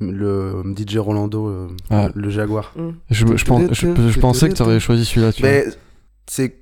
le 0.00 0.62
DJ 0.76 0.96
Rolando, 0.98 1.48
euh, 1.48 1.68
Ah. 1.90 2.08
le 2.14 2.30
Jaguar. 2.30 2.72
Mm. 2.76 2.90
Je, 3.10 3.26
je, 3.36 3.44
pense- 3.44 3.72
je- 3.72 4.10
je 4.10 4.20
pensais 4.20 4.48
que 4.48 4.54
tu 4.54 4.62
aurais 4.62 4.80
choisi 4.80 5.04
celui-là. 5.04 5.32
Tu. 5.32 5.42
Mais 5.42 5.66
c'est. 6.26 6.56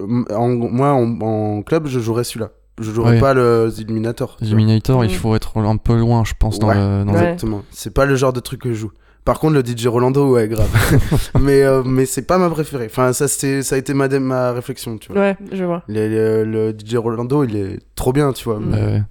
moi 0.00 0.92
en, 0.92 1.20
en 1.20 1.62
club, 1.62 1.86
je 1.86 2.00
jouerais 2.00 2.24
celui-là. 2.24 2.50
Je 2.80 2.90
jouerais 2.92 3.12
Ouais. 3.14 3.20
pas 3.20 3.32
le 3.34 3.72
The 3.74 3.78
Illuminator. 3.80 4.36
Illuminator, 4.42 5.04
il 5.04 5.10
Mm. 5.10 5.14
faut 5.14 5.34
être 5.34 5.56
un 5.58 5.76
peu 5.78 5.96
loin, 5.98 6.24
je 6.24 6.34
pense, 6.38 6.58
dans 6.58 6.68
Ouais. 6.68 6.74
le. 6.74 7.04
dans 7.04 7.12
le-. 7.12 7.18
Exactement. 7.18 7.62
C'est 7.70 7.92
pas 7.94 8.04
le 8.04 8.16
genre 8.16 8.32
de 8.32 8.40
truc 8.40 8.60
que 8.62 8.68
je 8.70 8.74
joue. 8.78 8.90
Par 9.24 9.40
contre, 9.40 9.54
le 9.54 9.62
DJ 9.64 9.86
Rolando, 9.88 10.30
ouais, 10.34 10.46
grave. 10.46 10.68
mais 11.40 11.62
euh, 11.62 11.82
mais 11.84 12.06
c'est 12.06 12.22
pas 12.22 12.38
ma 12.38 12.48
préférée. 12.48 12.86
Enfin, 12.88 13.12
ça, 13.12 13.26
ça 13.26 13.74
a 13.74 13.76
été 13.78 13.92
ma, 13.92 14.06
ma 14.20 14.52
réflexion, 14.52 14.98
tu 14.98 15.10
vois. 15.12 15.20
Ouais, 15.20 15.36
je 15.52 15.64
vois. 15.64 15.82
Le, 15.88 16.06
le- 16.08 16.44
le 16.44 16.72
DJ 16.78 16.94
Rolando, 16.96 17.42
il 17.42 17.56
est 17.56 17.80
trop 17.96 18.12
bien, 18.12 18.32
tu 18.32 18.44
vois. 18.44 18.58
De 18.60 18.70
Ouais, 18.76 19.02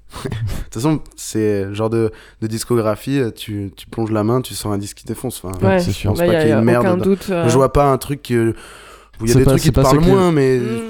toute 0.71 0.73
façon, 0.75 1.01
c'est 1.17 1.65
le 1.65 1.73
genre 1.73 1.89
de, 1.89 2.11
de 2.41 2.47
discographie, 2.47 3.19
tu, 3.35 3.73
tu 3.75 3.87
plonges 3.87 4.11
la 4.11 4.23
main, 4.23 4.39
tu 4.39 4.53
sens 4.53 4.73
un 4.73 4.77
disque 4.77 4.97
qui 4.99 5.05
défonce. 5.05 5.41
Enfin, 5.43 5.57
Ouais, 5.67 5.79
c'est 5.79 5.91
sûr. 5.91 6.11
pense 6.11 6.19
Bah, 6.19 6.27
pas 6.27 6.31
qu'il 6.39 6.47
y 6.47 6.51
ait 6.51 6.55
une 6.55 6.61
merde 6.61 7.01
doute. 7.01 7.27
euh, 7.31 7.49
Je 7.49 7.55
vois 7.55 7.73
pas 7.73 7.91
un 7.91 7.97
truc 7.97 8.31
euh, 8.31 8.51
où 8.51 8.53
il 9.21 9.27
y 9.27 9.29
a 9.29 9.33
C'est 9.33 9.39
des 9.39 9.45
pas- 9.45 9.51
trucs 9.51 9.63
qui 9.63 9.71
te 9.71 9.79
parlent 9.79 9.99
moins, 10.01 10.31
mais. 10.31 10.59
mm, 10.59 10.81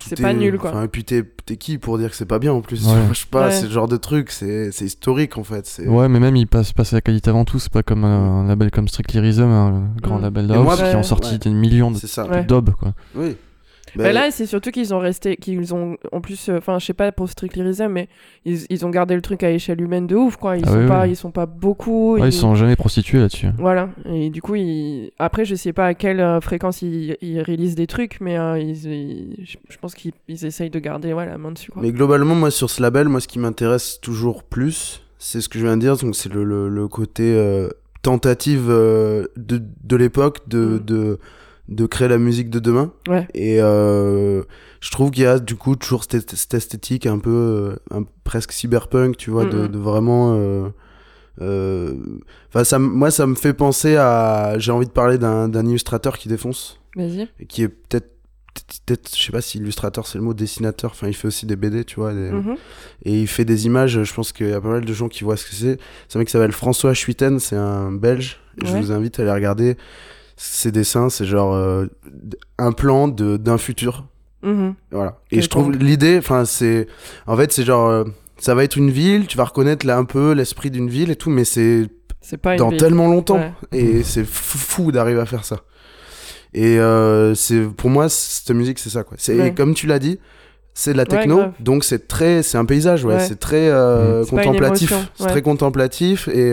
C'est 0.00 0.18
est- 0.18 0.22
pas 0.22 0.32
nul, 0.32 0.56
quoi. 0.58 0.70
Enfin, 0.70 0.84
et 0.84 0.88
puis 0.88 1.04
t'es 1.04 1.22
t'es 1.44 1.56
qui 1.58 1.76
pour 1.76 1.98
dire 1.98 2.08
que 2.08 2.16
c'est 2.16 2.24
pas 2.24 2.38
bien 2.38 2.52
en 2.54 2.62
plus? 2.62 2.86
Ouais. 2.86 2.94
Je 3.12 3.18
sais 3.18 3.26
pas, 3.30 3.48
Ouais. 3.48 3.52
c'est 3.52 3.66
le 3.66 3.70
genre 3.70 3.86
de 3.88 3.98
truc, 3.98 4.30
c'est 4.30 4.72
c'est 4.72 4.86
historique 4.86 5.36
en 5.36 5.44
fait. 5.44 5.80
Ouais, 5.86 6.08
mais 6.08 6.20
même 6.20 6.36
il 6.36 6.46
passe, 6.46 6.72
passe 6.72 6.94
à 6.94 6.96
la 6.96 7.00
qualité 7.02 7.28
avant 7.28 7.44
tout. 7.44 7.58
C'est 7.58 7.70
pas 7.72 7.82
comme 7.82 8.04
euh, 8.04 8.08
un 8.08 8.46
label 8.46 8.70
comme 8.70 8.88
Strictly 8.88 9.20
Rhythm, 9.20 9.42
un 9.42 9.88
grand 10.02 10.18
Mm. 10.18 10.22
label 10.22 10.46
d'house 10.46 10.76
qui 10.90 10.96
ont 10.96 11.02
sorti 11.02 11.32
ouais. 11.32 11.38
des 11.38 11.50
millions 11.50 11.90
de 11.90 12.42
d'obs, 12.46 12.70
quoi. 12.70 12.94
Oui. 13.14 13.36
Bah 13.96 14.12
là, 14.12 14.30
c'est 14.30 14.46
surtout 14.46 14.70
qu'ils 14.70 14.92
ont 14.94 14.98
resté, 14.98 15.36
qu'ils 15.36 15.74
ont, 15.74 15.96
en 16.12 16.20
plus, 16.20 16.48
euh, 16.48 16.58
enfin, 16.58 16.78
je 16.78 16.86
sais 16.86 16.94
pas 16.94 17.12
pour 17.12 17.28
Strictly 17.28 17.62
Rhythm, 17.62 17.88
mais 17.88 18.08
ils, 18.44 18.60
ils 18.70 18.84
ont 18.86 18.90
gardé 18.90 19.14
le 19.14 19.20
truc 19.22 19.42
à 19.42 19.50
échelle 19.50 19.80
humaine 19.80 20.06
de 20.06 20.16
ouf, 20.16 20.36
quoi. 20.36 20.56
Ils 20.56 20.64
Ah 20.66 20.70
sont 20.72 20.78
oui, 20.80 20.86
pas, 20.86 21.02
oui. 21.04 21.10
ils 21.10 21.16
sont 21.16 21.30
pas 21.30 21.46
beaucoup. 21.46 22.14
Ouais, 22.18 22.28
ils 22.28 22.32
sont 22.32 22.54
jamais 22.54 22.76
prostitués 22.76 23.18
là-dessus. 23.18 23.48
Voilà. 23.58 23.88
Et 24.06 24.30
du 24.30 24.42
coup, 24.42 24.54
ils... 24.56 25.10
après, 25.18 25.44
je 25.44 25.54
sais 25.54 25.72
pas 25.72 25.86
à 25.86 25.94
quelle 25.94 26.20
euh, 26.20 26.40
fréquence 26.40 26.82
ils, 26.82 27.16
ils 27.22 27.40
réalisent 27.40 27.74
des 27.76 27.86
trucs, 27.86 28.20
mais 28.20 28.38
euh, 28.38 28.58
ils, 28.58 28.86
ils- 28.86 29.46
je 29.68 29.76
pense 29.80 29.94
qu'ils 29.94 30.12
ils 30.28 30.44
essayent 30.44 30.70
de 30.70 30.78
garder 30.78 31.12
ouais, 31.12 31.26
la 31.26 31.38
main 31.38 31.52
dessus, 31.52 31.70
quoi. 31.70 31.82
Mais 31.82 31.92
globalement, 31.92 32.34
moi, 32.34 32.50
sur 32.50 32.70
ce 32.70 32.82
label, 32.82 33.08
moi, 33.08 33.20
ce 33.20 33.28
qui 33.28 33.38
m'intéresse 33.38 34.00
toujours 34.00 34.42
plus, 34.42 35.02
c'est 35.18 35.40
ce 35.40 35.48
que 35.48 35.58
je 35.58 35.64
viens 35.64 35.76
de 35.76 35.80
dire, 35.82 35.96
donc 35.96 36.14
c'est 36.16 36.32
le, 36.32 36.44
le, 36.44 36.68
le 36.68 36.88
côté 36.88 37.34
euh, 37.34 37.68
tentative 38.02 38.66
euh, 38.68 39.26
de, 39.36 39.62
de 39.84 39.96
l'époque 39.96 40.40
de, 40.48 40.58
Mm. 40.58 40.84
de, 40.84 41.18
de 41.68 41.86
créer 41.86 42.08
la 42.08 42.18
musique 42.18 42.50
de 42.50 42.58
demain. 42.58 42.92
Ouais. 43.08 43.26
Et 43.34 43.60
euh, 43.60 44.42
je 44.80 44.90
trouve 44.90 45.10
qu'il 45.10 45.22
y 45.22 45.26
a 45.26 45.38
du 45.38 45.56
coup 45.56 45.76
toujours 45.76 46.04
cette, 46.08 46.34
cette 46.34 46.54
esthétique 46.54 47.06
un 47.06 47.18
peu 47.18 47.30
euh, 47.30 47.76
un- 47.90 48.04
presque 48.24 48.52
cyberpunk, 48.52 49.16
tu 49.16 49.30
vois, 49.30 49.44
de, 49.46 49.66
de 49.66 49.78
vraiment. 49.78 50.34
euh, 50.36 50.68
euh, 51.40 51.94
Enfin, 52.48 52.64
ça, 52.64 52.78
moi, 52.78 53.10
ça 53.10 53.26
me 53.26 53.34
fait 53.34 53.54
penser 53.54 53.96
à. 53.96 54.54
J'ai 54.58 54.70
envie 54.72 54.86
de 54.86 54.92
parler 54.92 55.18
d'un 55.18 55.48
d'un 55.48 55.66
illustrateur 55.66 56.18
qui 56.18 56.28
défonce, 56.28 56.78
Vas-y. 56.96 57.28
qui 57.48 57.62
est 57.62 57.68
peut-être. 57.68 58.10
peut-être- 58.86 59.16
je 59.16 59.20
sais 59.20 59.32
pas 59.32 59.40
si 59.40 59.58
illustrateur 59.58 60.06
c'est 60.06 60.16
le 60.18 60.22
mot, 60.22 60.32
dessinateur, 60.32 60.92
enfin 60.92 61.08
il 61.08 61.14
fait 61.14 61.26
aussi 61.26 61.44
des 61.44 61.56
BD, 61.56 61.82
tu 61.84 61.96
vois, 61.96 62.12
des- 62.14 62.30
Mhm. 62.30 62.54
et 63.04 63.20
il 63.22 63.26
fait 63.26 63.44
des 63.44 63.66
images, 63.66 64.04
je 64.04 64.14
pense 64.14 64.30
qu'il 64.32 64.48
y 64.48 64.52
a 64.52 64.60
pas 64.60 64.68
mal 64.68 64.84
de 64.84 64.92
gens 64.92 65.08
qui 65.08 65.24
voient 65.24 65.36
ce 65.36 65.44
que 65.46 65.54
c'est. 65.56 65.78
C'est 66.08 66.16
un 66.16 66.20
mec 66.20 66.28
qui 66.28 66.32
s'appelle 66.32 66.52
François 66.52 66.94
Schuiten, 66.94 67.40
c'est 67.40 67.56
un 67.56 67.90
belge, 67.90 68.38
je 68.64 68.70
vous 68.76 68.92
invite 68.92 69.18
à 69.18 69.22
aller 69.22 69.32
regarder 69.32 69.76
ses 70.36 70.72
dessins, 70.72 71.08
c'est 71.10 71.24
genre 71.26 71.54
euh, 71.54 71.86
un 72.58 72.72
plan 72.72 73.08
de- 73.08 73.36
d'un 73.36 73.58
futur, 73.58 74.04
Mhm. 74.42 74.74
voilà. 74.90 75.18
Et 75.30 75.36
Quel 75.36 75.42
je 75.44 75.48
trouve 75.48 75.72
l'idée, 75.72 76.18
enfin 76.18 76.44
c'est, 76.44 76.86
en 77.26 77.36
fait 77.36 77.52
c'est 77.52 77.64
genre, 77.64 77.88
euh, 77.88 78.04
ça 78.38 78.54
va 78.54 78.64
être 78.64 78.76
une 78.76 78.90
ville, 78.90 79.26
tu 79.26 79.36
vas 79.36 79.44
reconnaître 79.44 79.86
là 79.86 79.96
un 79.96 80.04
peu 80.04 80.32
l'esprit 80.32 80.70
d'une 80.70 80.88
ville 80.90 81.10
et 81.10 81.16
tout, 81.16 81.30
mais 81.30 81.44
c'est 81.44 81.88
C'est 82.20 82.36
pas 82.36 82.52
une 82.52 82.58
dans 82.58 82.68
ville. 82.70 82.78
tellement 82.78 83.06
longtemps, 83.08 83.36
Ouais. 83.38 83.52
et 83.72 84.02
c'est 84.02 84.24
fou, 84.24 84.58
fou 84.58 84.92
d'arriver 84.92 85.20
à 85.20 85.26
faire 85.26 85.44
ça. 85.44 85.56
Et 86.52 86.78
euh, 86.78 87.34
c'est 87.34 87.62
pour 87.62 87.90
moi 87.90 88.08
cette 88.08 88.50
musique 88.54 88.78
c'est 88.78 88.90
ça 88.90 89.02
quoi. 89.02 89.16
C'est 89.20 89.38
Ouais. 89.38 89.54
comme 89.54 89.74
tu 89.74 89.86
l'as 89.86 89.98
dit, 89.98 90.18
c'est 90.72 90.92
de 90.92 90.96
la 90.98 91.04
techno, 91.06 91.42
donc 91.60 91.84
c'est 91.84 92.06
très, 92.08 92.42
c'est 92.42 92.58
un 92.58 92.64
paysage, 92.64 93.04
ouais, 93.04 93.14
Ouais. 93.14 93.20
c'est 93.20 93.38
très 93.38 93.68
euh, 93.68 94.22
une 94.24 94.28
contemplatif, 94.30 94.92
c'est 95.14 95.26
très 95.26 95.42
contemplatif 95.42 96.28
et 96.28 96.52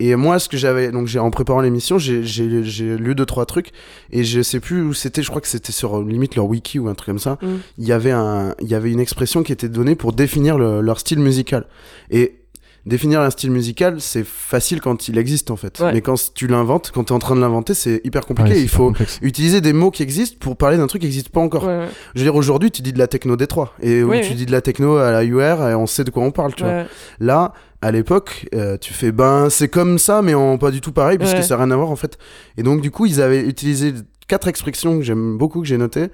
et 0.00 0.16
moi 0.16 0.38
ce 0.38 0.48
que 0.48 0.56
j'avais 0.56 0.90
donc 0.90 1.06
j'ai 1.06 1.18
en 1.20 1.30
préparant 1.30 1.60
l'émission 1.60 1.98
j'ai 1.98 2.96
lu 2.96 3.14
deux 3.14 3.26
trois 3.26 3.46
trucs 3.46 3.70
et 4.10 4.24
je 4.24 4.42
sais 4.42 4.58
plus 4.60 4.82
où 4.82 4.92
c'était, 4.92 5.22
je 5.22 5.28
crois 5.28 5.40
que 5.40 5.46
c'était 5.48 5.72
sur 5.72 5.98
euh, 6.00 6.04
limite 6.04 6.34
leur 6.34 6.46
wiki 6.46 6.78
ou 6.80 6.88
un 6.88 6.94
truc 6.94 7.06
comme 7.06 7.18
ça. 7.20 7.38
Mm. 7.42 7.46
Il 7.78 7.86
y 7.86 7.92
avait 7.92 8.10
un 8.10 8.54
il 8.60 8.68
y 8.68 8.74
avait 8.74 8.90
une 8.90 9.00
expression 9.00 9.42
qui 9.42 9.52
était 9.52 9.68
donnée 9.68 9.94
pour 9.94 10.12
définir 10.12 10.58
le- 10.58 10.80
leur 10.80 10.98
style 10.98 11.20
musical 11.20 11.66
et 12.10 12.40
Définir 12.86 13.22
un 13.22 13.30
style 13.30 13.50
musical, 13.50 13.98
c'est 13.98 14.24
facile 14.26 14.82
quand 14.82 15.08
il 15.08 15.16
existe 15.16 15.50
en 15.50 15.56
fait. 15.56 15.80
Ouais. 15.80 15.92
Mais 15.94 16.02
quand 16.02 16.34
tu 16.34 16.46
l'inventes, 16.46 16.90
quand 16.92 17.04
tu 17.04 17.12
es 17.14 17.16
en 17.16 17.18
train 17.18 17.34
de 17.34 17.40
l'inventer, 17.40 17.72
c'est 17.72 18.02
hyper 18.04 18.26
compliqué. 18.26 18.50
Ouais, 18.50 18.60
il 18.60 18.68
faut 18.68 18.88
complexe. 18.88 19.18
utiliser 19.22 19.62
des 19.62 19.72
mots 19.72 19.90
qui 19.90 20.02
existent 20.02 20.36
pour 20.38 20.56
parler 20.58 20.76
d'un 20.76 20.86
truc 20.86 21.00
qui 21.00 21.06
n'existe 21.06 21.30
pas 21.30 21.40
encore. 21.40 21.64
Ouais, 21.64 21.78
ouais. 21.78 21.88
Je 22.14 22.20
veux 22.20 22.24
dire, 22.26 22.34
aujourd'hui, 22.36 22.70
tu 22.70 22.82
dis 22.82 22.92
de 22.92 22.98
la 22.98 23.06
techno 23.06 23.36
Détroit. 23.36 23.72
Et 23.80 24.02
Oui, 24.02 24.20
tu 24.20 24.28
oui. 24.30 24.34
dis 24.34 24.44
de 24.46 24.52
la 24.52 24.60
techno 24.60 24.96
à 24.98 25.10
la 25.12 25.24
UR, 25.24 25.66
et 25.66 25.74
on 25.74 25.86
sait 25.86 26.04
de 26.04 26.10
quoi 26.10 26.22
on 26.24 26.30
parle, 26.30 26.54
tu 26.54 26.62
vois. 26.64 26.84
Là, 27.20 27.54
à 27.80 27.90
l'époque, 27.90 28.46
euh, 28.54 28.76
tu 28.76 28.92
fais, 28.92 29.12
ben, 29.12 29.48
c'est 29.48 29.68
comme 29.68 29.98
ça, 29.98 30.20
mais 30.20 30.34
en 30.34 30.58
pas 30.58 30.70
du 30.70 30.82
tout 30.82 30.92
pareil, 30.92 31.16
puisque 31.16 31.36
Ouais. 31.36 31.42
ça 31.42 31.56
n'a 31.56 31.64
rien 31.64 31.70
à 31.72 31.76
voir, 31.76 31.90
en 31.90 31.96
fait. 31.96 32.18
Et 32.58 32.62
donc, 32.62 32.82
du 32.82 32.90
coup, 32.90 33.06
ils 33.06 33.22
avaient 33.22 33.40
utilisé 33.46 33.94
quatre 34.28 34.46
expressions 34.46 34.98
que 34.98 35.02
j'aime 35.04 35.38
beaucoup, 35.38 35.62
que 35.62 35.66
j'ai 35.66 35.78
notées. 35.78 36.08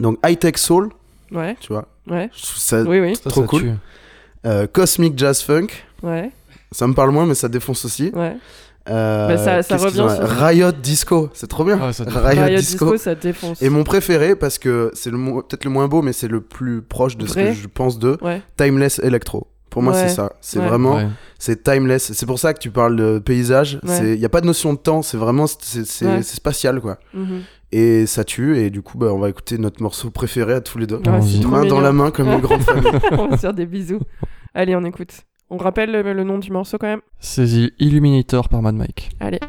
Donc, 0.00 0.18
high-tech 0.26 0.56
soul, 0.56 0.90
Ouais, 1.30 1.56
tu 1.60 1.72
vois. 1.74 1.88
ouais. 2.10 2.30
Ça 2.34 2.82
Oui, 2.84 3.00
oui. 3.00 3.16
Ça, 3.16 3.28
trop 3.28 3.42
ça 3.42 3.46
cool. 3.46 3.62
tue. 3.62 3.70
Euh, 4.46 4.66
cosmic 4.66 5.18
jazz 5.18 5.42
funk. 5.42 5.68
Ouais, 6.02 6.30
Ça 6.72 6.86
me 6.86 6.94
parle 6.94 7.10
moins, 7.10 7.26
mais 7.26 7.34
ça 7.34 7.48
défonce 7.48 7.84
aussi. 7.84 8.10
ouais. 8.14 8.36
Euh, 8.90 9.28
Bah, 9.28 9.36
ça- 9.36 9.62
ça 9.62 9.76
qu'est-ce 9.76 9.92
qu'ils 9.92 10.00
revient 10.00 10.12
ont- 10.12 10.26
sur- 10.26 10.28
Riot 10.30 10.72
Disco, 10.72 11.28
c'est 11.34 11.46
trop 11.46 11.62
bien. 11.64 11.92
Ça 11.92 12.04
défonce. 12.06 12.22
Riot, 12.24 12.42
Riot 12.44 12.58
Disco. 12.58 12.84
Disco, 12.86 12.96
ça 12.96 13.14
défonce. 13.14 13.60
Et 13.60 13.68
mon 13.68 13.84
préféré, 13.84 14.34
parce 14.34 14.58
que 14.58 14.90
c'est 14.94 15.10
le 15.10 15.18
mo- 15.18 15.42
peut-être 15.42 15.64
le 15.64 15.70
moins 15.70 15.88
beau, 15.88 16.00
mais 16.00 16.14
c'est 16.14 16.28
le 16.28 16.40
plus 16.40 16.80
proche 16.80 17.18
de 17.18 17.26
ce 17.26 17.34
que 17.34 17.52
je 17.52 17.66
pense 17.66 17.98
de 17.98 18.16
Ouais, 18.22 18.40
Timeless 18.56 18.98
Electro. 19.00 19.46
Pour 19.68 19.82
moi, 19.82 19.92
Ouais. 19.92 20.08
c'est 20.08 20.14
ça. 20.14 20.32
C'est 20.40 20.58
Ouais. 20.58 20.66
vraiment, 20.66 20.94
Ouais. 20.96 21.08
c'est 21.38 21.62
timeless. 21.62 22.12
C'est 22.14 22.24
pour 22.24 22.38
ça 22.38 22.54
que 22.54 22.58
tu 22.60 22.70
parles 22.70 22.96
de 22.96 23.18
paysage. 23.18 23.78
Ouais. 23.86 24.14
Il 24.14 24.18
n'y 24.18 24.24
a 24.24 24.30
pas 24.30 24.40
de 24.40 24.46
notion 24.46 24.72
de 24.72 24.78
temps. 24.78 25.02
C'est 25.02 25.18
vraiment, 25.18 25.46
c'est 25.46 25.84
c'est- 25.86 26.06
Ouais. 26.06 26.22
c'est 26.22 26.36
spatial, 26.36 26.80
quoi. 26.80 26.96
mhm. 27.12 27.42
Et 27.72 28.06
ça 28.06 28.24
tue. 28.24 28.56
Et 28.58 28.70
du 28.70 28.82
coup, 28.82 28.96
bah, 28.98 29.12
on 29.12 29.18
va 29.18 29.28
écouter 29.28 29.58
notre 29.58 29.82
morceau 29.82 30.10
préféré 30.10 30.54
à 30.54 30.60
tous 30.60 30.78
les 30.78 30.86
deux. 30.86 30.96
Ouais, 30.96 31.40
trop 31.40 31.48
main 31.48 31.64
dans 31.66 31.80
la 31.80 31.92
main 31.92 32.10
comme 32.10 32.28
une 32.28 32.40
grande 32.40 32.62
famille. 32.62 32.90
On 33.12 33.28
va 33.28 33.36
se 33.36 33.42
faire 33.42 33.54
des 33.54 33.66
bisous. 33.66 34.00
Allez, 34.54 34.74
on 34.74 34.84
écoute. 34.84 35.12
On 35.50 35.56
rappelle 35.58 35.92
le, 35.92 36.02
le 36.14 36.24
nom 36.24 36.38
du 36.38 36.50
morceau 36.50 36.78
quand 36.78 36.86
même 36.86 37.00
C'est 37.20 37.46
The 37.46 37.72
Illuminator 37.78 38.48
par 38.48 38.62
Mad 38.62 38.74
Mike. 38.74 39.10
Allez. 39.20 39.40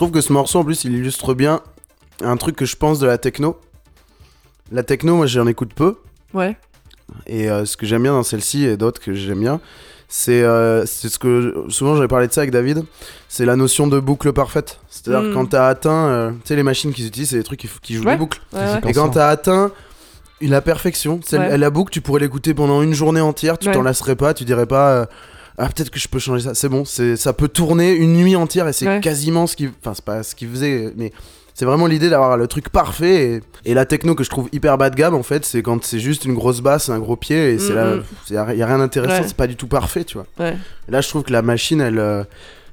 Trouve 0.00 0.12
que 0.12 0.22
ce 0.22 0.32
morceau, 0.32 0.60
en 0.60 0.64
plus, 0.64 0.84
il 0.84 0.94
illustre 0.94 1.34
bien 1.34 1.60
un 2.22 2.38
truc 2.38 2.56
que 2.56 2.64
je 2.64 2.74
pense 2.74 2.98
de 3.00 3.06
la 3.06 3.18
techno. 3.18 3.60
La 4.72 4.82
techno, 4.82 5.14
moi, 5.14 5.26
j'en 5.26 5.46
écoute 5.46 5.74
peu. 5.74 5.96
Ouais. 6.32 6.56
Et 7.26 7.50
euh, 7.50 7.66
ce 7.66 7.76
que 7.76 7.84
j'aime 7.84 8.04
bien 8.04 8.12
dans 8.12 8.22
celle-ci 8.22 8.64
et 8.64 8.78
d'autres 8.78 8.98
que 8.98 9.12
j'aime 9.12 9.40
bien, 9.40 9.60
c'est 10.08 10.42
euh, 10.42 10.86
ce 10.86 11.18
que 11.18 11.66
souvent 11.68 11.96
j'avais 11.96 12.08
parlé 12.08 12.28
de 12.28 12.32
ça 12.32 12.40
avec 12.40 12.50
David, 12.50 12.84
c'est 13.28 13.44
la 13.44 13.56
notion 13.56 13.88
de 13.88 14.00
boucle 14.00 14.32
parfaite. 14.32 14.80
C'est-à-dire 14.88 15.28
Mm. 15.30 15.34
quand 15.34 15.46
t'as 15.50 15.66
atteint, 15.68 16.06
euh, 16.08 16.30
tu 16.30 16.38
sais, 16.46 16.56
les 16.56 16.62
machines 16.62 16.94
qu'ils 16.94 17.06
utilisent, 17.06 17.30
c'est 17.30 17.36
des 17.36 17.44
trucs 17.44 17.60
qui, 17.82 17.94
jouent 17.94 18.04
Ouais. 18.04 18.12
des 18.12 18.18
boucles. 18.18 18.40
Ouais, 18.54 18.60
ouais. 18.60 18.90
Et 18.90 18.94
quand 18.94 19.10
t'as 19.10 19.28
atteint 19.28 19.70
la 20.40 20.62
perfection, 20.62 21.20
la 21.30 21.70
boucle, 21.70 21.92
tu 21.92 22.00
pourrais 22.00 22.20
l'écouter 22.20 22.54
pendant 22.54 22.80
une 22.80 22.94
journée 22.94 23.20
entière, 23.20 23.58
tu 23.58 23.70
t'en 23.70 23.82
lasserais 23.82 24.16
pas, 24.16 24.32
tu 24.32 24.44
dirais 24.44 24.64
pas. 24.64 25.08
Ah 25.62 25.68
peut-être 25.68 25.90
que 25.90 25.98
je 26.00 26.08
peux 26.08 26.18
changer 26.18 26.42
ça 26.44 26.54
c'est 26.54 26.68
bon 26.68 26.84
c'est 26.84 27.16
ça 27.16 27.32
peut 27.32 27.48
tourner 27.48 27.92
une 27.92 28.14
nuit 28.14 28.34
entière 28.36 28.66
et 28.66 28.72
c'est 28.72 28.86
Ouais. 28.88 29.00
quasiment 29.00 29.46
ce 29.46 29.54
qu'il 29.56 29.70
enfin 29.80 29.92
c'est 29.94 30.04
pas 30.04 30.22
ce 30.22 30.34
qu'il 30.34 30.48
faisait 30.48 30.92
mais 30.96 31.12
C'est 31.54 31.66
vraiment 31.66 31.86
l'idée 31.86 32.08
d'avoir 32.08 32.38
le 32.38 32.46
truc 32.46 32.70
parfait. 32.70 33.42
Et, 33.64 33.70
et 33.72 33.74
la 33.74 33.84
techno 33.84 34.14
que 34.14 34.24
je 34.24 34.30
trouve 34.30 34.48
hyper 34.50 34.78
bas 34.78 34.88
de 34.88 34.96
gamme, 34.96 35.14
en 35.14 35.22
fait, 35.22 35.44
c'est 35.44 35.60
quand 35.62 35.84
c'est 35.84 35.98
juste 35.98 36.24
une 36.24 36.32
grosse 36.32 36.62
basse, 36.62 36.88
un 36.88 36.98
gros 37.00 37.16
pied, 37.16 37.52
et 37.52 37.58
c'est 37.58 37.74
là. 37.74 37.96
mm. 37.96 38.02
Il 38.30 38.34
y 38.34 38.38
a, 38.38 38.44
rien 38.44 38.78
d'intéressant, 38.78 39.20
Ouais. 39.20 39.28
c'est 39.28 39.36
pas 39.36 39.48
du 39.48 39.56
tout 39.56 39.66
parfait, 39.66 40.04
tu 40.04 40.16
vois. 40.16 40.26
Ouais. 40.38 40.56
Là, 40.88 41.02
je 41.02 41.08
trouve 41.10 41.22
que 41.22 41.32
la 41.32 41.42
machine, 41.42 41.82
elle. 41.82 41.98
euh, 41.98 42.24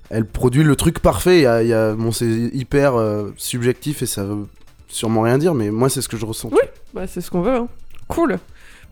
elle 0.10 0.24
produit 0.26 0.64
le 0.64 0.76
truc 0.78 1.00
parfait. 1.00 1.46
A, 1.46 1.64
y 1.64 1.74
a- 1.74 1.96
bon, 1.96 2.14
c'est 2.14 2.30
hyper 2.54 2.96
euh, 2.96 3.34
subjectif 3.36 4.04
et 4.04 4.06
ça 4.06 4.24
veut 4.24 4.46
sûrement 4.88 5.22
rien 5.24 5.38
dire, 5.38 5.54
mais 5.54 5.70
moi, 5.70 5.90
c'est 5.90 6.02
ce 6.02 6.08
que 6.08 6.16
je 6.16 6.26
ressens. 6.26 6.50
Oui. 6.54 6.62
Bah, 6.94 7.08
c'est 7.08 7.20
ce 7.20 7.30
qu'on 7.30 7.42
veut. 7.42 7.56
Hein. 7.58 7.68
Cool. 8.08 8.38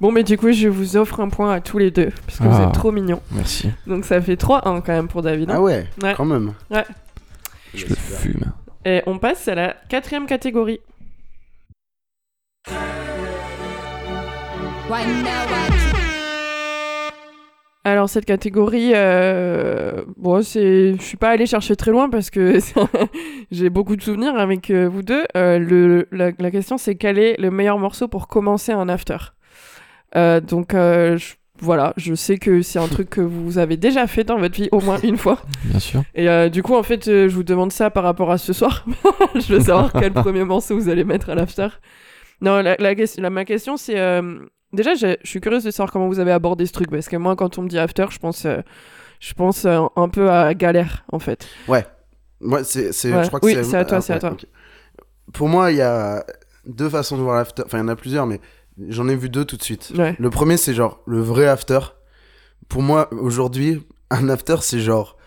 Bon, 0.02 0.12
mais 0.12 0.24
du 0.24 0.38
coup, 0.38 0.52
je 0.52 0.68
vous 0.68 0.98
offre 0.98 1.20
un 1.22 1.30
point 1.30 1.54
à 1.54 1.62
tous 1.62 1.78
les 1.78 1.90
deux, 1.90 2.10
parce 2.26 2.38
que 2.40 2.44
vous 2.44 2.62
Ah. 2.62 2.66
êtes 2.68 2.74
trop 2.74 2.92
mignons. 2.92 3.22
Merci. 3.32 3.70
Donc 3.88 4.04
ça 4.06 4.22
fait 4.22 4.36
3-1 4.36 4.82
quand 4.82 4.92
même 4.94 5.08
pour 5.08 5.22
David. 5.22 5.50
hein. 5.50 5.56
Ah 5.58 5.62
ouais, 5.62 5.86
Ouais. 6.04 6.14
quand 6.18 6.26
même. 6.26 6.54
Ouais. 6.70 6.84
Je 7.74 7.86
le 7.88 7.96
fume. 7.96 8.52
Et 8.86 9.02
on 9.08 9.18
passe 9.18 9.48
à 9.48 9.56
la 9.56 9.76
quatrième 9.90 10.28
catégorie. 10.28 10.80
Alors 17.88 18.10
cette 18.10 18.26
catégorie, 18.26 18.94
euh, 18.96 20.02
bon, 20.18 20.42
c'est, 20.42 20.96
je 20.98 21.02
suis 21.04 21.18
pas 21.18 21.30
allée 21.30 21.46
chercher 21.46 21.76
très 21.76 21.92
loin 21.92 22.10
parce 22.10 22.32
que 22.32 22.58
j'ai 23.52 23.70
beaucoup 23.70 23.96
de 23.96 24.02
souvenirs 24.02 24.36
avec 24.38 24.72
euh, 24.72 24.90
vous 24.90 25.04
deux. 25.04 25.24
Euh, 25.38 25.60
le, 25.60 26.08
la, 26.12 26.32
la 26.40 26.50
question 26.52 26.80
c'est 26.80 26.96
quel 26.96 27.20
est 27.20 27.40
le 27.40 27.52
meilleur 27.52 27.78
morceau 27.78 28.08
pour 28.08 28.28
commencer 28.28 28.72
un 28.72 28.90
after? 28.90 29.18
Euh, 30.16 30.40
donc 30.42 30.74
euh, 30.74 31.18
je- 31.18 31.34
voilà, 31.60 31.94
je 31.98 32.14
sais 32.16 32.38
que 32.38 32.62
c'est 32.62 32.80
un 32.80 32.88
truc 32.88 33.10
que 33.10 33.22
vous 33.22 33.58
avez 33.58 33.78
déjà 33.78 34.08
fait 34.08 34.24
dans 34.26 34.38
votre 34.38 34.56
vie 34.56 34.68
au 34.72 34.82
moins 34.82 34.98
une 35.04 35.18
fois. 35.18 35.40
Bien 35.66 35.80
sûr. 35.80 36.04
Et 36.14 36.28
euh, 36.30 36.50
du 36.50 36.62
coup 36.64 36.76
en 36.76 36.84
fait 36.84 37.08
euh, 37.08 37.30
je 37.30 37.36
vous 37.36 37.44
demande 37.44 37.72
ça 37.72 37.90
par 37.90 38.04
rapport 38.04 38.30
à 38.32 38.38
ce 38.38 38.52
soir. 38.54 38.86
je 39.36 39.54
veux 39.54 39.60
savoir 39.62 39.92
quel 39.94 40.12
premier 40.24 40.44
morceau 40.44 40.76
vous 40.78 40.90
allez 40.90 41.04
mettre 41.04 41.30
à 41.30 41.36
l'after. 41.36 41.68
Non, 42.42 42.62
la, 42.62 42.76
la, 42.78 42.96
question- 42.96 43.24
la- 43.24 43.30
ma 43.30 43.46
question 43.46 43.78
c'est 43.78 43.98
euh, 44.00 44.40
déjà 44.74 44.96
je 44.96 45.16
suis 45.24 45.40
curieuse 45.40 45.64
de 45.64 45.72
savoir 45.72 45.92
comment 45.92 46.08
vous 46.08 46.20
avez 46.20 46.32
abordé 46.34 46.66
ce 46.66 46.74
truc 46.74 46.90
parce 46.92 47.08
que 47.08 47.16
moi 47.16 47.36
quand 47.38 47.58
on 47.58 47.62
me 47.64 47.70
dit 47.70 47.80
after 47.80 48.06
je 48.10 48.20
pense 48.20 48.46
euh, 48.46 48.58
je 49.22 49.34
pense 49.34 49.64
euh, 49.66 49.80
un 49.96 50.10
peu 50.10 50.30
à 50.30 50.54
galère 50.54 51.06
en 51.12 51.20
fait. 51.20 51.48
Moi, 52.42 52.64
c'est, 52.66 52.92
c'est- 52.92 53.14
Ouais. 53.14 53.24
je 53.24 53.28
crois 53.30 53.40
que 53.40 53.46
Oui, 53.46 53.56
c'est. 53.64 53.78
à 53.78 53.86
toi, 53.86 53.98
ah, 54.00 54.02
c'est 54.02 54.12
à 54.12 54.16
ouais, 54.18 54.20
toi. 54.20 54.36
Pour 55.34 55.48
moi, 55.48 55.72
il 55.72 55.78
y 55.78 55.82
a 55.82 56.24
deux 56.66 56.90
façons 56.90 57.18
de 57.18 57.22
voir 57.22 57.38
l'after. 57.38 57.64
Enfin, 57.66 57.78
il 57.78 57.82
y 57.82 57.84
en 57.84 57.88
a 57.88 57.96
plusieurs, 57.96 58.26
mais 58.28 58.42
j'en 58.90 59.08
ai 59.08 59.16
vu 59.16 59.30
deux 59.30 59.46
tout 59.46 59.58
de 59.58 59.64
suite. 59.64 59.92
Ouais. 59.98 60.16
Le 60.20 60.30
premier, 60.30 60.58
c'est 60.58 60.74
genre 60.74 61.02
le 61.06 61.22
vrai 61.22 61.48
after. 61.48 61.80
Pour 62.68 62.82
moi, 62.82 63.10
aujourd'hui, 63.14 63.86
un 64.10 64.30
after, 64.30 64.58
c'est 64.62 64.80
genre. 64.80 65.18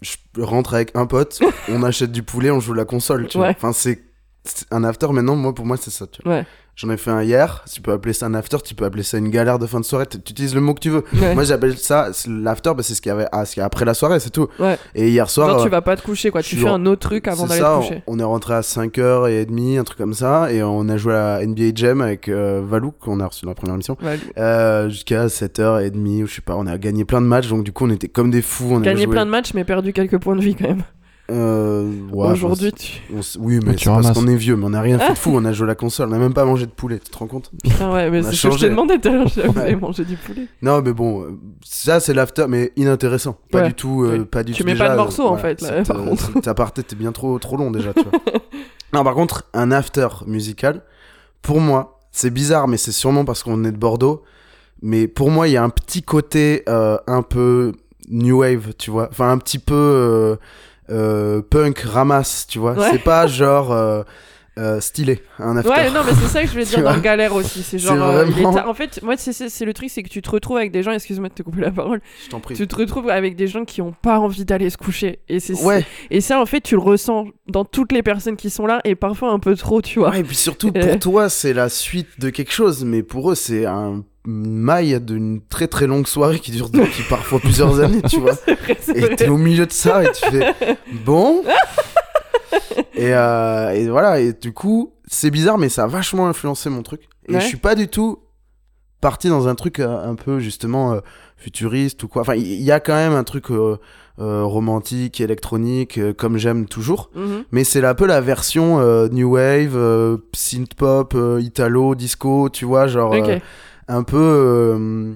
Je 0.00 0.16
rentre 0.38 0.74
avec 0.74 0.94
un 0.94 1.06
pote, 1.06 1.40
on 1.68 1.82
achète 1.82 2.12
du 2.12 2.22
poulet, 2.22 2.50
on 2.50 2.60
joue 2.60 2.72
la 2.72 2.84
console, 2.84 3.26
tu 3.28 3.38
vois. 3.38 3.48
Enfin, 3.48 3.72
c'est. 3.72 4.04
Un 4.70 4.84
after, 4.84 5.08
maintenant, 5.08 5.36
moi, 5.36 5.54
pour 5.54 5.66
moi, 5.66 5.76
c'est 5.76 5.90
ça, 5.90 6.06
tu 6.06 6.22
vois. 6.22 6.38
Ouais. 6.38 6.46
J'en 6.78 6.90
ai 6.90 6.96
fait 6.96 7.10
un 7.10 7.24
hier, 7.24 7.64
tu 7.72 7.80
peux 7.80 7.90
appeler 7.90 8.12
ça 8.12 8.26
un 8.26 8.34
after, 8.34 8.58
tu 8.64 8.76
peux 8.76 8.84
appeler 8.84 9.02
ça 9.02 9.18
une 9.18 9.30
galère 9.30 9.58
de 9.58 9.66
fin 9.66 9.80
de 9.80 9.84
soirée, 9.84 10.06
tu 10.06 10.16
utilises 10.16 10.54
le 10.54 10.60
mot 10.60 10.74
que 10.74 10.78
tu 10.78 10.90
veux. 10.90 11.02
Ouais. 11.12 11.34
Moi, 11.34 11.42
j'appelle 11.42 11.76
ça 11.76 12.10
l'after, 12.28 12.70
bah, 12.76 12.84
c'est 12.84 12.94
ce 12.94 13.02
qu'il 13.02 13.10
y 13.10 13.12
avait 13.12 13.26
ah, 13.32 13.44
ce 13.44 13.54
qu'il 13.54 13.60
y 13.60 13.62
a 13.62 13.66
après 13.66 13.84
la 13.84 13.94
soirée, 13.94 14.20
c'est 14.20 14.30
tout. 14.30 14.46
Ouais. 14.60 14.78
Et 14.94 15.08
hier 15.08 15.28
soir. 15.28 15.58
Euh, 15.58 15.64
tu 15.64 15.68
vas 15.70 15.82
pas 15.82 15.96
te 15.96 16.02
coucher 16.02 16.30
quoi, 16.30 16.40
tu 16.40 16.54
fais 16.54 16.68
un 16.68 16.86
autre 16.86 17.00
truc 17.00 17.26
avant 17.26 17.46
d'aller 17.46 17.60
te 17.60 17.76
coucher. 17.78 18.02
On 18.06 18.20
est 18.20 18.24
rentré 18.24 18.54
à 18.54 18.60
5h30, 18.60 19.80
un 19.80 19.82
truc 19.82 19.98
comme 19.98 20.14
ça, 20.14 20.52
et 20.52 20.62
on 20.62 20.88
a 20.88 20.96
joué 20.96 21.14
à 21.14 21.40
la 21.40 21.46
NBA 21.46 21.70
Jam 21.74 22.00
avec 22.00 22.28
euh, 22.28 22.62
Valou, 22.64 22.92
qu'on 22.92 23.18
a 23.18 23.26
reçu 23.26 23.44
dans 23.44 23.50
la 23.50 23.56
première 23.56 23.74
émission, 23.74 23.96
euh, 24.38 24.88
jusqu'à 24.88 25.26
7h30, 25.26 26.22
ou 26.22 26.26
je 26.28 26.34
sais 26.36 26.42
pas, 26.42 26.54
on 26.56 26.68
a 26.68 26.78
gagné 26.78 27.04
plein 27.04 27.20
de 27.20 27.26
matchs, 27.26 27.48
donc 27.48 27.64
du 27.64 27.72
coup 27.72 27.86
on 27.86 27.90
était 27.90 28.06
comme 28.06 28.30
des 28.30 28.40
fous. 28.40 28.68
On 28.70 28.82
a 28.82 28.84
Gagné 28.84 29.02
joué... 29.02 29.14
plein 29.14 29.26
de 29.26 29.32
matchs 29.32 29.52
mais 29.52 29.64
perdu 29.64 29.92
quelques 29.92 30.18
points 30.18 30.36
de 30.36 30.42
vie 30.42 30.54
quand 30.54 30.68
même. 30.68 30.84
Euh, 31.30 31.92
ouais, 32.10 32.30
Aujourd'hui, 32.30 32.72
tu... 32.72 33.02
on 33.14 33.18
s- 33.20 33.36
Oui, 33.38 33.60
mais 33.62 33.74
Tu 33.74 33.84
c'est 33.84 33.90
parce 33.90 34.12
qu'on 34.12 34.26
est 34.28 34.36
vieux, 34.36 34.56
mais 34.56 34.64
on 34.66 34.72
a 34.72 34.80
rien 34.80 34.98
fait 34.98 35.12
de 35.12 35.18
fou, 35.18 35.32
on 35.34 35.44
a 35.44 35.52
joué 35.52 35.64
à 35.64 35.68
la 35.68 35.74
console, 35.74 36.08
on 36.08 36.12
a 36.12 36.18
même 36.18 36.32
pas 36.32 36.46
mangé 36.46 36.64
de 36.64 36.70
poulet, 36.70 36.98
tu 36.98 37.10
te 37.10 37.18
rends 37.18 37.26
compte? 37.26 37.50
Putain, 37.62 37.92
ouais, 37.92 38.10
mais 38.10 38.22
c'est 38.22 38.28
ce 38.28 38.30
que 38.30 38.36
je 38.36 38.52
changé. 38.52 38.66
t'ai 38.66 38.70
demandé 38.70 38.98
tout 38.98 39.08
à 39.08 39.12
l'heure, 39.12 39.58
avez 39.58 39.76
mangé 39.76 40.04
du 40.06 40.16
poulet. 40.16 40.46
Non, 40.62 40.80
mais 40.82 40.92
bon, 40.94 41.24
euh, 41.24 41.38
ça 41.62 42.00
c'est 42.00 42.14
l'after, 42.14 42.46
mais 42.48 42.72
inintéressant. 42.76 43.36
Pas 43.50 43.60
Ouais. 43.60 43.68
du 43.68 43.74
tout, 43.74 44.04
euh, 44.04 44.24
pas 44.24 44.42
du 44.42 44.52
Tu 44.54 44.62
tout. 44.62 44.66
mets 44.66 44.74
pas 44.74 44.88
de 44.88 44.96
morceau, 44.96 45.26
en 45.26 45.36
fait, 45.36 45.60
là, 45.60 45.82
par 45.82 45.98
euh, 46.00 46.04
contre. 46.06 46.40
Ta 46.40 46.54
partie, 46.54 46.82
t'es 46.82 46.96
bien 46.96 47.12
trop, 47.12 47.38
trop 47.38 47.58
long 47.58 47.70
déjà, 47.70 47.92
tu 47.92 48.02
vois. 48.04 48.12
non, 48.94 49.04
par 49.04 49.12
contre, 49.14 49.44
un 49.52 49.70
after 49.70 50.08
musical, 50.26 50.82
pour 51.42 51.60
moi, 51.60 52.00
c'est 52.10 52.30
bizarre, 52.30 52.68
mais 52.68 52.78
c'est 52.78 52.90
sûrement 52.92 53.26
parce 53.26 53.42
qu'on 53.42 53.64
est 53.64 53.72
de 53.72 53.76
Bordeaux. 53.76 54.22
Mais 54.80 55.08
pour 55.08 55.30
moi, 55.30 55.46
il 55.48 55.52
y 55.52 55.56
a 55.58 55.62
un 55.64 55.68
petit 55.70 56.02
côté 56.02 56.62
euh, 56.70 56.96
un 57.06 57.20
peu 57.22 57.72
new 58.10 58.38
wave, 58.40 58.72
tu 58.78 58.90
vois. 58.90 59.08
Enfin, 59.10 59.30
un 59.30 59.36
petit 59.38 59.58
peu 59.58 60.38
euh, 60.90 61.38
euh, 61.38 61.42
punk 61.42 61.78
ramasse, 61.80 62.46
tu 62.48 62.58
vois. 62.58 62.72
Ouais. 62.72 62.88
C'est 62.90 62.98
pas 63.02 63.26
genre 63.26 63.72
euh, 63.72 64.02
euh, 64.58 64.80
stylé, 64.80 65.22
un 65.38 65.56
after. 65.56 65.70
Ouais, 65.70 65.90
non, 65.90 66.00
mais 66.04 66.12
c'est 66.20 66.26
ça 66.28 66.40
que 66.40 66.46
je 66.48 66.52
voulais 66.52 66.64
dire 66.66 66.82
dans 66.82 66.98
galère 66.98 67.34
aussi. 67.34 67.62
C'est 67.62 67.78
genre. 67.78 67.96
C'est 68.34 68.44
euh, 68.44 68.66
En 68.66 68.74
fait, 68.74 69.00
moi, 69.02 69.14
c'est- 69.16 69.64
le 69.64 69.72
truc, 69.74 69.88
c'est 69.90 70.02
que 70.02 70.08
tu 70.08 70.20
te 70.22 70.30
retrouves 70.30 70.56
avec 70.56 70.72
des 70.72 70.82
gens, 70.82 70.90
excuse-moi 70.92 71.28
de 71.28 71.34
te 71.34 71.42
couper 71.42 71.60
la 71.60 71.70
parole, 71.70 72.00
Je 72.24 72.30
t'en 72.30 72.40
prie. 72.40 72.54
tu 72.56 72.66
te 72.66 72.74
retrouves 72.74 73.08
avec 73.08 73.36
des 73.36 73.46
gens 73.46 73.64
qui 73.64 73.80
ont 73.82 73.92
pas 74.02 74.18
envie 74.18 74.44
d'aller 74.44 74.68
se 74.70 74.76
coucher. 74.76 75.20
Et, 75.28 75.38
c'est 75.40 75.54
Ouais. 75.62 75.84
et 76.10 76.20
ça, 76.20 76.40
en 76.40 76.46
fait, 76.46 76.60
tu 76.62 76.74
le 76.74 76.80
ressens 76.80 77.26
dans 77.46 77.64
toutes 77.64 77.92
les 77.92 78.02
personnes 78.02 78.36
qui 78.36 78.50
sont 78.50 78.66
là 78.66 78.80
et 78.84 78.94
parfois 78.96 79.30
un 79.30 79.38
peu 79.38 79.54
trop, 79.54 79.80
tu 79.80 80.00
vois. 80.00 80.10
Ouais, 80.10 80.20
et 80.20 80.24
puis 80.24 80.34
surtout, 80.36 80.72
Euh. 80.74 80.80
pour 80.86 80.98
toi, 80.98 81.28
c'est 81.28 81.52
la 81.52 81.68
suite 81.68 82.18
de 82.18 82.30
quelque 82.30 82.52
chose, 82.52 82.84
mais 82.84 83.02
pour 83.04 83.30
eux, 83.30 83.34
c'est 83.36 83.64
un 83.66 84.02
maille 84.30 85.00
d'une 85.00 85.40
très 85.48 85.66
très 85.68 85.86
longue 85.86 86.06
soirée 86.06 86.38
qui 86.38 86.50
dure 86.50 86.68
depuis 86.68 87.02
parfois 87.08 87.40
plusieurs 87.40 87.80
années, 87.80 88.02
tu 88.02 88.20
vois. 88.20 88.32
Vrai, 88.46 88.76
Et 88.94 89.16
t'es 89.16 89.28
au 89.28 89.38
milieu 89.38 89.64
de 89.66 89.72
ça 89.72 90.04
et 90.04 90.12
tu 90.12 90.30
fais 90.30 90.54
bon? 91.04 91.42
et, 92.94 93.14
euh, 93.14 93.70
et 93.70 93.88
voilà, 93.88 94.20
et 94.20 94.32
du 94.32 94.52
coup, 94.52 94.92
c'est 95.06 95.30
bizarre, 95.30 95.58
mais 95.58 95.68
ça 95.68 95.84
a 95.84 95.86
vachement 95.86 96.28
influencé 96.28 96.68
mon 96.70 96.82
truc. 96.82 97.02
Et 97.28 97.34
Ouais. 97.34 97.40
je 97.40 97.46
suis 97.46 97.56
pas 97.58 97.74
du 97.74 97.88
tout 97.88 98.18
parti 99.00 99.28
dans 99.28 99.48
un 99.48 99.54
truc 99.54 99.78
euh, 99.80 100.10
un 100.10 100.14
peu 100.14 100.38
justement 100.40 100.92
euh, 100.92 101.00
futuriste 101.36 102.02
ou 102.02 102.08
quoi. 102.08 102.22
Enfin, 102.22 102.34
il 102.34 102.60
y, 102.62 102.72
a 102.72 102.80
quand 102.80 102.94
même 102.94 103.12
un 103.12 103.22
truc 103.24 103.50
euh, 103.50 103.76
euh, 104.18 104.42
romantique, 104.44 105.20
électronique, 105.20 106.00
comme 106.16 106.36
j'aime 106.38 106.66
toujours. 106.66 107.10
Mhm. 107.14 107.44
Mais 107.52 107.64
c'est 107.64 107.84
un 107.84 107.94
peu 107.94 108.06
la 108.06 108.20
version 108.20 108.80
new 109.10 109.34
wave, 109.36 110.18
synth 110.34 110.74
pop, 110.74 111.16
italo, 111.38 111.94
disco, 111.94 112.48
tu 112.50 112.64
vois, 112.64 112.86
genre. 112.88 113.14
Un 113.88 114.02
peu 114.02 114.16
euh, 114.16 115.12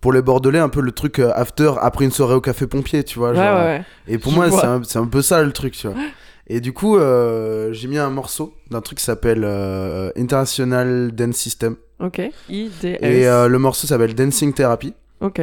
pour 0.00 0.12
les 0.12 0.22
Bordelais, 0.22 0.58
un 0.58 0.68
peu 0.68 0.80
le 0.80 0.92
truc 0.92 1.18
euh, 1.18 1.32
after 1.34 1.72
après 1.80 2.04
une 2.04 2.10
soirée 2.10 2.34
au 2.34 2.40
café 2.40 2.66
pompier, 2.66 3.04
tu 3.04 3.18
vois. 3.18 3.30
Ouais, 3.30 3.36
genre, 3.36 3.44
ouais, 3.44 3.60
euh, 3.60 3.78
ouais. 3.78 3.84
Et 4.08 4.18
pour 4.18 4.32
Je 4.32 4.36
moi, 4.36 4.50
c'est 4.84 4.98
un, 4.98 5.02
un 5.02 5.06
peu 5.06 5.22
ça 5.22 5.42
le 5.42 5.52
truc, 5.52 5.74
tu 5.74 5.86
vois. 5.88 5.96
Et 6.48 6.60
du 6.60 6.72
coup, 6.72 6.96
euh, 6.96 7.72
j'ai 7.72 7.88
mis 7.88 7.98
un 7.98 8.10
morceau 8.10 8.54
d'un 8.70 8.80
truc 8.80 8.98
qui 8.98 9.04
s'appelle 9.04 9.42
euh, 9.44 10.10
International 10.16 11.10
Dance 11.12 11.36
System. 11.36 11.76
Ok. 11.98 12.20
IDS. 12.48 12.84
Et 13.00 13.26
euh, 13.26 13.48
le 13.48 13.58
morceau 13.58 13.86
s'appelle 13.86 14.14
Dancing 14.14 14.52
Therapy. 14.52 14.94
Ok. 15.20 15.40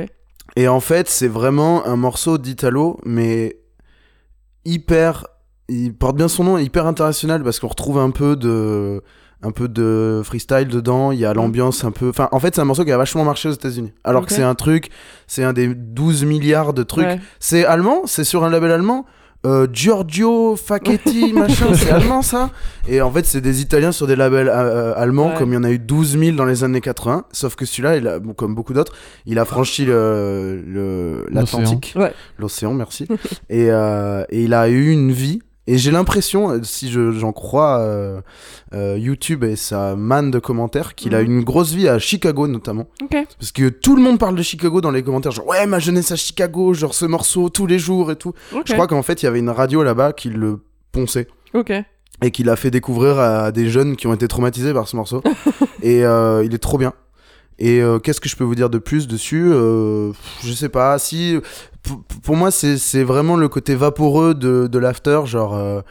Et 0.55 0.67
en 0.67 0.79
fait, 0.79 1.09
c'est 1.09 1.27
vraiment 1.27 1.85
un 1.85 1.95
morceau 1.95 2.37
d'Italo, 2.37 2.99
mais 3.05 3.57
hyper. 4.65 5.25
Il 5.67 5.93
porte 5.95 6.15
bien 6.15 6.27
son 6.27 6.43
nom, 6.43 6.57
hyper 6.57 6.85
international, 6.85 7.43
parce 7.43 7.59
qu'on 7.59 7.67
retrouve 7.67 7.97
un 7.97 8.11
peu 8.11 8.35
de. 8.35 9.01
Un 9.43 9.51
peu 9.51 9.67
de 9.67 10.21
freestyle 10.23 10.67
dedans, 10.67 11.11
il 11.11 11.19
y 11.19 11.25
a 11.25 11.33
l'ambiance 11.33 11.83
un 11.83 11.91
peu. 11.91 12.09
Enfin, 12.09 12.29
en 12.31 12.39
fait, 12.39 12.55
c'est 12.55 12.61
un 12.61 12.65
morceau 12.65 12.85
qui 12.85 12.91
a 12.91 12.97
vachement 12.97 13.25
marché 13.25 13.49
aux 13.49 13.53
États-Unis. 13.53 13.91
Alors 14.03 14.25
que 14.25 14.31
c'est 14.33 14.41
un 14.43 14.55
truc, 14.55 14.89
c'est 15.27 15.43
un 15.43 15.53
des 15.53 15.67
12 15.75 16.23
milliards 16.25 16.73
de 16.73 16.83
trucs. 16.83 17.05
Ouais. 17.05 17.19
C'est 17.39 17.65
allemand, 17.65 18.03
c'est 18.05 18.23
sur 18.23 18.43
un 18.43 18.49
label 18.49 18.71
allemand. 18.71 19.05
Euh, 19.45 19.67
Giorgio 19.73 20.55
Facchetti, 20.55 21.33
machin, 21.33 21.73
c'est 21.73 21.91
allemand 21.91 22.21
ça 22.21 22.49
Et 22.87 23.01
en 23.01 23.11
fait, 23.11 23.25
c'est 23.25 23.41
des 23.41 23.59
Italiens 23.61 23.91
sur 23.91 24.07
des 24.07 24.15
labels 24.15 24.47
euh, 24.47 24.93
allemands, 24.95 25.31
Ouais. 25.31 25.35
comme 25.37 25.51
il 25.51 25.55
y 25.55 25.57
en 25.57 25.65
a 25.65 25.69
eu 25.71 25.79
12 25.79 26.17
000 26.17 26.37
dans 26.37 26.45
les 26.45 26.63
années 26.63 26.79
80. 26.79 27.25
Sauf 27.33 27.55
que 27.57 27.65
celui-là, 27.65 27.97
il 27.97 28.07
a, 28.07 28.19
bon, 28.19 28.33
comme 28.33 28.55
beaucoup 28.55 28.71
d'autres, 28.71 28.93
il 29.25 29.37
a 29.39 29.43
franchi 29.43 29.83
le- 29.83 30.63
le- 30.65 31.25
l'Atlantique. 31.29 31.93
Ouais. 31.97 32.13
L'océan, 32.39 32.73
merci. 32.73 33.05
et, 33.49 33.67
euh, 33.69 34.23
et 34.29 34.43
il 34.43 34.53
a 34.53 34.69
eu 34.69 34.91
une 34.91 35.11
vie. 35.11 35.41
Et 35.65 35.77
j'ai 35.77 35.91
l'impression, 35.91 36.49
euh, 36.51 36.59
si 36.63 36.91
je- 36.91 37.11
j'en 37.13 37.31
crois 37.31 37.79
euh, 37.79 38.19
euh, 38.73 38.97
YouTube 38.99 39.43
et 39.45 39.55
sa 39.55 39.95
manne 39.95 40.29
de 40.29 40.39
commentaires, 40.39 40.93
qu'il 40.93 41.15
a 41.15 41.21
Mhm. 41.23 41.31
une 41.37 41.43
grosse 41.43 41.71
vie 41.71 41.87
à 41.87 41.99
Chicago 41.99 42.47
notamment. 42.47 42.87
Ok. 43.01 43.15
Parce 43.39 43.51
que 43.53 43.69
tout 43.69 43.95
le 43.95 44.01
monde 44.01 44.19
parle 44.19 44.35
de 44.35 44.41
Chicago 44.43 44.81
dans 44.81 44.91
les 44.91 45.03
commentaires, 45.03 45.31
genre 45.31 45.47
ouais 45.47 45.65
ma 45.65 45.79
jeunesse 45.79 46.11
à 46.11 46.17
Chicago, 46.17 46.73
genre 46.73 46.93
ce 46.93 47.05
morceau 47.05 47.47
tous 47.49 47.65
les 47.65 47.79
jours 47.79 48.11
et 48.11 48.17
tout. 48.17 48.33
Ok. 48.53 48.63
Je 48.65 48.73
crois 48.73 48.87
qu'en 48.87 49.03
fait 49.03 49.21
il 49.23 49.25
y 49.25 49.29
avait 49.29 49.39
une 49.39 49.49
radio 49.49 49.83
là-bas 49.83 50.11
qui 50.11 50.29
le 50.29 50.59
ponçait 50.91 51.27
Ok. 51.53 51.71
et 52.21 52.31
qui 52.31 52.43
l'a 52.43 52.57
fait 52.57 52.69
découvrir 52.71 53.17
à 53.19 53.51
des 53.53 53.69
jeunes 53.69 53.95
qui 53.95 54.07
ont 54.07 54.13
été 54.13 54.27
traumatisés 54.27 54.73
par 54.73 54.89
ce 54.89 54.97
morceau. 54.97 55.21
et 55.81 56.03
euh, 56.05 56.43
il 56.43 56.53
est 56.53 56.57
trop 56.57 56.77
bien. 56.77 56.91
Et 57.59 57.81
euh, 57.81 57.99
qu'est-ce 57.99 58.19
que 58.21 58.29
je 58.29 58.35
peux 58.35 58.43
vous 58.43 58.55
dire 58.55 58.69
de 58.69 58.77
plus 58.77 59.07
dessus 59.07 59.49
Euh, 59.51 60.11
Je 60.43 60.53
sais 60.53 60.69
pas. 60.69 60.97
Si 60.99 61.37
pour, 62.23 62.35
moi 62.35 62.49
c'est 62.51 63.03
vraiment 63.03 63.35
le 63.35 63.47
côté 63.49 63.75
vaporeux 63.75 64.33
de, 64.33 64.67
de 64.67 64.79
l'after, 64.79 65.21
genre. 65.25 65.83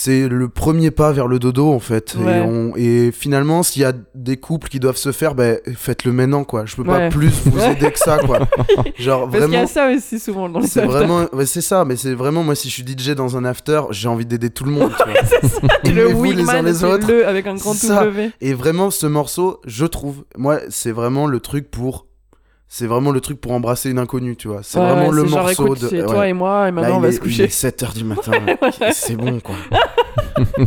C'est 0.00 0.28
le 0.28 0.48
premier 0.48 0.92
pas 0.92 1.10
vers 1.10 1.26
le 1.26 1.40
dodo 1.40 1.72
en 1.72 1.80
fait. 1.80 2.14
Ouais. 2.16 2.38
Et, 2.38 2.40
on- 2.40 2.72
et 2.76 3.10
finalement, 3.10 3.64
s'il 3.64 3.82
y 3.82 3.84
a 3.84 3.92
des 4.14 4.36
couples 4.36 4.68
qui 4.68 4.78
doivent 4.78 4.96
se 4.96 5.10
faire, 5.10 5.34
ben 5.34 5.58
faites-le 5.74 6.12
maintenant 6.12 6.44
quoi. 6.44 6.66
Je 6.66 6.76
peux 6.76 6.82
Ouais. 6.82 7.08
pas 7.08 7.08
plus 7.08 7.32
vous 7.46 7.58
aider 7.60 7.90
que 7.90 7.98
ça 7.98 8.18
quoi. 8.18 8.38
Genre 8.96 9.22
Parce 9.28 9.32
qu'il 9.32 9.42
y 9.42 9.46
vraiment. 9.48 9.64
a 9.64 9.66
ça 9.66 9.90
aussi 9.90 10.20
souvent 10.20 10.48
dans 10.48 10.60
les 10.60 10.68
C'est 10.68 10.82
afters. 10.82 10.96
vraiment, 10.96 11.26
ouais, 11.32 11.46
c'est 11.46 11.60
ça, 11.62 11.84
mais 11.84 11.96
c'est 11.96 12.14
vraiment 12.14 12.44
moi 12.44 12.54
si 12.54 12.68
je 12.68 12.74
suis 12.74 12.84
DJ 12.86 13.10
dans 13.16 13.36
un 13.36 13.44
after, 13.44 13.82
j'ai 13.90 14.06
envie 14.06 14.24
d'aider 14.24 14.50
tout 14.50 14.64
le 14.64 14.70
monde. 14.70 14.92
tu 14.96 15.02
vois. 15.60 15.70
le 15.84 15.90
Aimez-vous 16.10 16.24
les 16.32 16.48
uns 16.48 16.62
les 16.62 16.84
autres. 16.84 17.08
le 17.08 17.26
avec 17.26 17.48
un 17.48 17.54
grand 17.56 17.72
C'est 17.72 17.88
ça. 17.88 18.04
W. 18.04 18.30
Et 18.40 18.54
vraiment, 18.54 18.90
ce 18.92 19.06
morceau, 19.08 19.60
je 19.66 19.84
trouve, 19.84 20.24
moi, 20.36 20.60
c'est 20.68 20.92
vraiment 20.92 21.26
le 21.26 21.40
truc 21.40 21.70
pour, 21.72 22.06
c'est 22.68 22.86
vraiment 22.86 23.10
le 23.12 23.20
truc 23.20 23.40
pour 23.40 23.52
embrasser 23.52 23.90
une 23.90 23.98
inconnue, 23.98 24.36
tu 24.36 24.48
vois. 24.48 24.62
C'est 24.62 24.78
Ouais, 24.78 24.84
vraiment 24.86 25.08
ouais, 25.08 25.14
le 25.22 25.26
genre, 25.26 25.40
morceau 25.44 25.64
écoute, 25.66 25.80
de. 25.82 25.88
C'est 25.88 26.00
ouais. 26.02 26.06
toi 26.06 26.28
et 26.28 26.32
moi, 26.32 26.68
et 26.68 26.72
maintenant 26.72 26.90
Là, 26.90 26.96
on 26.96 27.00
va 27.00 27.08
est- 27.08 27.12
se 27.12 27.20
coucher. 27.20 27.42
Il 27.42 27.46
est 27.46 27.48
7h 27.48 27.94
du 27.94 28.04
matin. 28.04 28.32
c'est 28.92 29.16
bon, 29.16 29.40
quoi. 29.40 29.54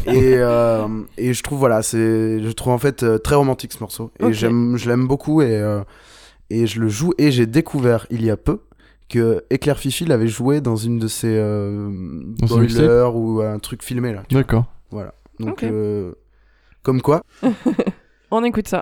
et, 0.08 0.34
euh, 0.36 0.88
et 1.18 1.34
je 1.34 1.44
trouve, 1.44 1.60
voilà, 1.60 1.82
c'est, 1.82 2.42
je 2.42 2.52
trouve 2.52 2.74
en 2.74 2.78
fait 2.78 3.04
euh, 3.04 3.18
très 3.18 3.36
romantique 3.36 3.72
ce 3.74 3.80
morceau. 3.80 4.12
Et 4.20 4.34
j'aime, 4.34 4.78
je 4.78 4.90
l'aime 4.90 5.08
beaucoup 5.08 5.42
et, 5.42 5.56
euh, 5.56 5.82
et 6.50 6.68
je 6.68 6.80
le 6.82 6.90
joue. 6.90 7.14
Et 7.18 7.32
j'ai 7.32 7.46
découvert 7.46 8.08
il 8.10 8.24
y 8.26 8.30
a 8.32 8.38
peu 8.38 8.60
que 9.10 9.44
Éclair 9.50 9.78
Fifi 9.78 10.06
l'avait 10.06 10.28
joué 10.28 10.62
dans 10.62 10.76
une 10.78 10.98
de 10.98 11.08
ses 11.08 11.28
euh, 11.38 11.90
Dans 12.40 12.54
un 12.58 12.64
boilers 12.64 13.16
ou 13.16 13.42
un 13.42 13.60
truc 13.60 13.84
filmé 13.84 14.14
là. 14.14 14.24
D'accord. 14.32 14.66
Donc, 15.40 15.54
Ok. 15.54 15.64
euh, 15.64 16.12
comme 16.84 17.02
quoi. 17.02 17.22
On 18.32 18.44
écoute 18.44 18.68
ça. 18.68 18.82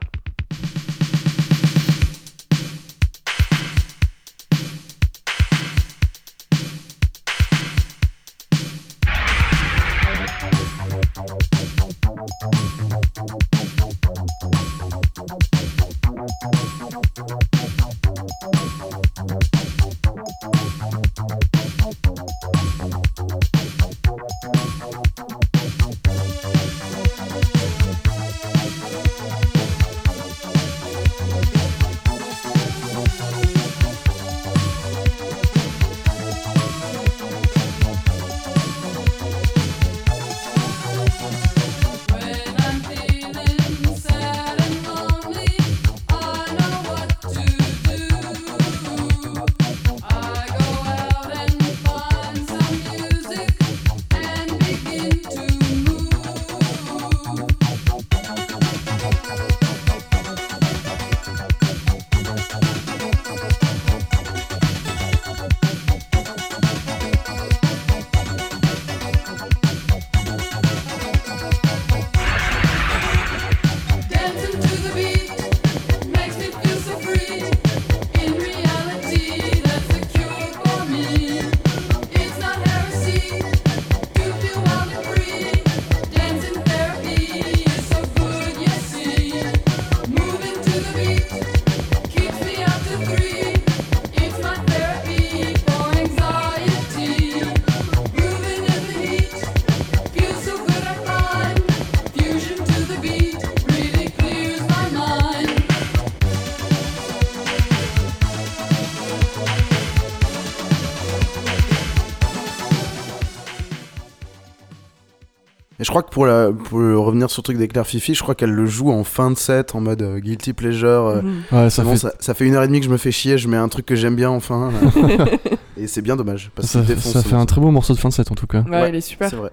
Crois 115.99 116.03
que 116.03 116.13
pour, 116.13 116.25
la, 116.25 116.51
pour 116.51 116.79
revenir 116.79 117.29
sur 117.29 117.41
le 117.41 117.43
truc 117.43 117.57
d'Éclair 117.57 117.85
Fifi, 117.85 118.13
je 118.15 118.21
crois 118.23 118.35
qu'elle 118.35 118.51
le 118.51 118.65
joue 118.65 118.91
en 118.91 119.03
fin 119.03 119.31
de 119.31 119.37
set 119.37 119.75
en 119.75 119.81
mode 119.81 120.01
euh, 120.01 120.19
guilty 120.19 120.53
pleasure. 120.53 120.87
euh, 121.07 121.21
Mhm. 121.21 121.41
Ouais, 121.51 121.69
ça 121.69 121.83
bon, 121.83 121.91
fait. 121.91 121.97
ça, 121.97 122.11
ça 122.19 122.33
fait 122.33 122.45
une 122.45 122.55
heure 122.55 122.63
et 122.63 122.67
demie 122.67 122.79
que 122.79 122.85
je 122.85 122.91
me 122.91 122.97
fais 122.97 123.11
chier, 123.11 123.37
je 123.37 123.47
mets 123.47 123.57
un 123.57 123.67
truc 123.69 123.85
que 123.85 123.95
j'aime 123.95 124.15
bien 124.15 124.29
enfin. 124.29 124.71
euh, 124.97 125.25
et 125.77 125.87
c'est 125.87 126.01
bien 126.01 126.15
dommage. 126.15 126.51
Parce 126.55 126.67
Ça, 126.69 126.81
défonce 126.81 127.21
fait 127.25 127.35
un 127.35 127.45
très 127.45 127.61
beau 127.61 127.71
morceau 127.71 127.93
de 127.93 127.99
fin 127.99 128.09
de 128.09 128.13
set 128.13 128.31
en 128.31 128.35
tout 128.35 128.47
cas. 128.47 128.61
Ouais, 128.61 128.69
Ouais, 128.81 128.89
il 128.89 128.95
est 128.95 129.01
super. 129.01 129.29
C'est 129.29 129.35
vrai. 129.35 129.51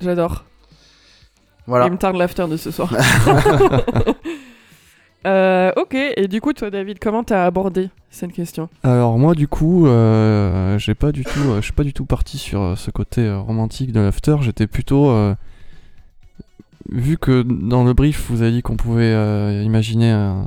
J'adore. 0.00 0.44
Voilà. 1.66 1.86
Il 1.86 1.92
me 1.92 1.98
tarde 1.98 2.16
l'after 2.16 2.46
de 2.48 2.56
ce 2.56 2.70
soir. 2.70 2.92
Euh, 5.26 5.72
ok, 5.76 5.94
et 6.16 6.28
du 6.28 6.40
coup, 6.40 6.52
toi, 6.52 6.70
David, 6.70 6.98
comment 7.00 7.24
t'as 7.24 7.44
abordé 7.44 7.90
cette 8.08 8.32
question? 8.32 8.68
Alors 8.84 9.18
moi 9.18 9.34
du 9.34 9.48
coup, 9.48 9.86
euh, 9.86 10.78
j'ai 10.78 10.94
pas 10.94 11.10
du 11.10 11.24
tout, 11.24 11.40
euh, 11.40 11.56
je 11.56 11.62
suis 11.62 11.72
pas 11.72 11.82
du 11.82 11.92
tout 11.92 12.04
parti 12.06 12.38
sur 12.38 12.74
ce 12.78 12.90
côté 12.92 13.30
romantique 13.34 13.90
de 13.92 14.00
l'after. 14.00 14.36
J'étais 14.40 14.68
plutôt, 14.68 15.10
euh, 15.10 15.34
vu 16.90 17.18
que 17.18 17.42
dans 17.42 17.84
le 17.84 17.92
brief 17.92 18.30
vous 18.30 18.42
avez 18.42 18.52
dit 18.52 18.62
qu'on 18.62 18.76
pouvait 18.76 19.12
euh, 19.12 19.62
imaginer 19.64 20.10
un, 20.10 20.46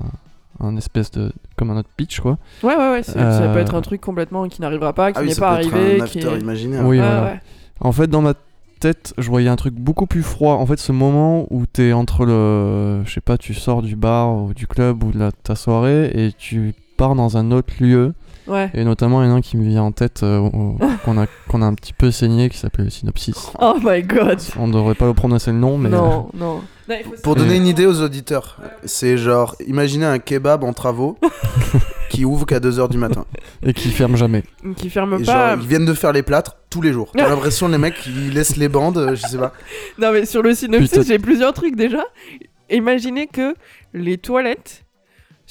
un 0.59 0.75
espèce 0.77 1.11
de, 1.11 1.31
comme 1.55 1.69
un 1.71 1.77
autre 1.77 1.89
pitch 1.97 2.19
quoi. 2.19 2.37
Ouais, 2.63 2.75
ouais, 2.75 2.91
ouais, 2.91 3.03
ça 3.03 3.19
Euh, 3.19 3.53
peut 3.53 3.59
être 3.59 3.75
un 3.75 3.81
truc 3.81 4.01
complètement 4.01 4.47
qui 4.47 4.61
n'arrivera 4.61 4.93
pas, 4.93 5.11
qui 5.11 5.17
Ah 5.19 5.21
oui, 5.21 5.29
n'est 5.29 5.35
pas 5.35 5.55
peut 5.57 5.61
être 5.65 5.73
arrivé. 5.75 6.01
un 6.01 6.05
qui 6.05 6.19
after 6.19 6.35
est- 6.35 6.39
imaginaire. 6.39 6.81
Oui, 6.85 6.99
Ouais, 6.99 7.05
voilà. 7.05 7.23
ouais. 7.23 7.39
En 7.79 7.91
fait, 7.91 8.07
dans 8.07 8.21
ma 8.21 8.33
tête, 8.79 9.13
je 9.17 9.27
voyais 9.29 9.49
un 9.49 9.55
truc 9.55 9.73
beaucoup 9.75 10.05
plus 10.07 10.23
froid. 10.23 10.55
En 10.55 10.65
fait, 10.65 10.77
ce 10.79 10.91
moment 10.91 11.45
où 11.51 11.65
t'es 11.65 11.93
entre 11.93 12.25
le, 12.25 13.03
je 13.05 13.11
sais 13.13 13.21
pas, 13.21 13.37
tu 13.37 13.53
sors 13.53 13.81
du 13.81 13.95
bar 13.95 14.33
ou 14.35 14.53
du 14.53 14.65
club 14.67 15.03
ou 15.03 15.11
de 15.11 15.19
la, 15.19 15.31
ta 15.31 15.55
soirée 15.55 16.11
et 16.13 16.31
tu 16.37 16.73
pars 16.97 17.15
dans 17.15 17.37
un 17.37 17.51
autre 17.51 17.73
lieu. 17.79 18.13
Ouais. 18.47 18.69
Et 18.73 18.83
notamment, 18.83 19.21
il 19.23 19.27
y 19.27 19.29
en 19.29 19.33
a 19.35 19.37
un 19.37 19.41
qui 19.41 19.57
me 19.57 19.67
vient 19.67 19.83
en 19.83 19.91
tête 19.91 20.23
euh, 20.23 20.49
qu'on 21.05 21.17
a, 21.17 21.27
qu'on 21.47 21.61
a 21.61 21.65
un 21.65 21.73
petit 21.73 21.93
peu 21.93 22.11
saigné 22.11 22.49
qui 22.49 22.57
s'appelle 22.57 22.85
le 22.85 22.91
Synopsis. 22.91 23.51
Oh 23.59 23.75
my 23.83 24.01
god. 24.03 24.39
On 24.57 24.67
devrait 24.67 24.95
pas 24.95 25.05
le 25.07 25.13
prononcer 25.13 25.51
le 25.51 25.57
nom, 25.57 25.77
mais. 25.77 25.89
Non, 25.89 26.29
non. 26.33 26.61
Pour 27.23 27.35
donner 27.35 27.55
une 27.55 27.67
idée 27.67 27.85
aux 27.85 28.01
auditeurs, 28.01 28.59
c'est 28.83 29.17
genre, 29.17 29.55
imaginez 29.65 30.05
un 30.05 30.19
kebab 30.19 30.63
en 30.65 30.73
travaux 30.73 31.17
qui 32.09 32.25
ouvre 32.25 32.45
qu'à 32.45 32.59
2h 32.59 32.89
du 32.89 32.97
matin. 32.97 33.25
et 33.63 33.73
qui 33.73 33.89
ferme 33.91 34.17
jamais. 34.17 34.43
Qui 34.75 34.89
ferme 34.89 35.13
Et 35.21 35.23
pas. 35.23 35.51
genre, 35.53 35.61
ils 35.63 35.67
viennent 35.69 35.85
de 35.85 35.93
faire 35.93 36.11
les 36.11 36.23
plâtres 36.23 36.57
tous 36.69 36.81
les 36.81 36.91
jours. 36.91 37.11
T'as 37.15 37.29
l'impression 37.29 37.69
les 37.69 37.77
mecs 37.77 38.05
ils 38.07 38.33
laissent 38.33 38.57
les 38.57 38.67
bandes, 38.67 38.97
euh, 38.97 39.15
je 39.15 39.25
sais 39.25 39.37
pas. 39.37 39.53
Non, 39.99 40.11
mais 40.11 40.25
sur 40.25 40.41
le 40.41 40.53
synopsis, 40.53 41.07
j'ai 41.07 41.19
plusieurs 41.19 41.53
trucs 41.53 41.75
déjà. 41.77 42.03
Imaginez 42.69 43.27
que 43.27 43.53
les 43.93 44.17
toilettes 44.17 44.83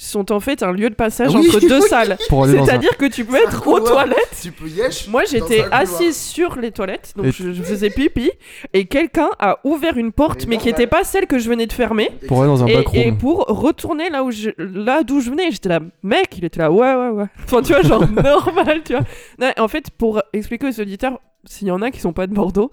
sont 0.07 0.31
en 0.31 0.39
fait 0.39 0.63
un 0.63 0.71
lieu 0.71 0.89
de 0.89 0.95
passage 0.95 1.33
Oui, 1.35 1.47
entre 1.47 1.59
deux 1.67 1.81
oui. 1.81 1.87
salles. 1.89 2.17
C'est-à-dire 2.19 2.97
que 2.97 3.05
tu 3.05 3.25
peux 3.25 3.35
être 3.35 3.67
aux 3.67 3.79
toilettes. 3.79 4.39
Tu 4.41 4.51
peux 4.51 4.67
yesh 4.67 5.07
Moi, 5.07 5.23
j'étais 5.29 5.63
assise 5.71 6.17
sur 6.17 6.55
les 6.57 6.71
toilettes, 6.71 7.13
donc 7.15 7.27
je, 7.27 7.53
je 7.53 7.63
faisais 7.63 7.89
pipi, 7.89 8.31
et 8.73 8.85
quelqu'un 8.85 9.29
a 9.39 9.59
ouvert 9.63 9.97
une 9.97 10.11
porte, 10.11 10.45
Mais 10.47 10.55
mais 10.55 10.61
qui 10.61 10.67
n'était 10.67 10.87
pas 10.87 11.03
celle 11.03 11.27
que 11.27 11.39
je 11.39 11.49
venais 11.49 11.67
de 11.67 11.73
fermer. 11.73 12.09
Pour 12.27 12.41
aller 12.41 12.47
dans 12.49 12.63
un 12.63 12.67
Et, 12.67 12.83
et 13.07 13.11
pour 13.11 13.45
retourner 13.45 14.09
là 14.09 14.23
où 14.23 14.31
je, 14.31 14.49
là 14.57 15.03
d'où 15.03 15.21
je 15.21 15.29
venais, 15.29 15.51
j'étais 15.51 15.69
là, 15.69 15.79
mec, 16.03 16.37
il 16.37 16.45
était 16.45 16.59
là, 16.59 16.71
ouais, 16.71 16.93
ouais, 16.95 17.09
ouais. 17.09 17.25
Enfin, 17.43 17.61
tu 17.61 17.73
vois, 17.73 17.81
genre 17.81 18.07
normal, 18.23 18.81
tu 18.83 18.93
vois. 18.93 19.03
Non, 19.39 19.51
en 19.57 19.67
fait, 19.67 19.89
pour 19.91 20.21
expliquer 20.33 20.67
aux 20.67 20.81
auditeurs, 20.81 21.19
s'il 21.45 21.67
y 21.67 21.71
en 21.71 21.81
a 21.81 21.91
qui 21.91 21.99
sont 21.99 22.13
pas 22.13 22.27
de 22.27 22.33
Bordeaux, 22.33 22.71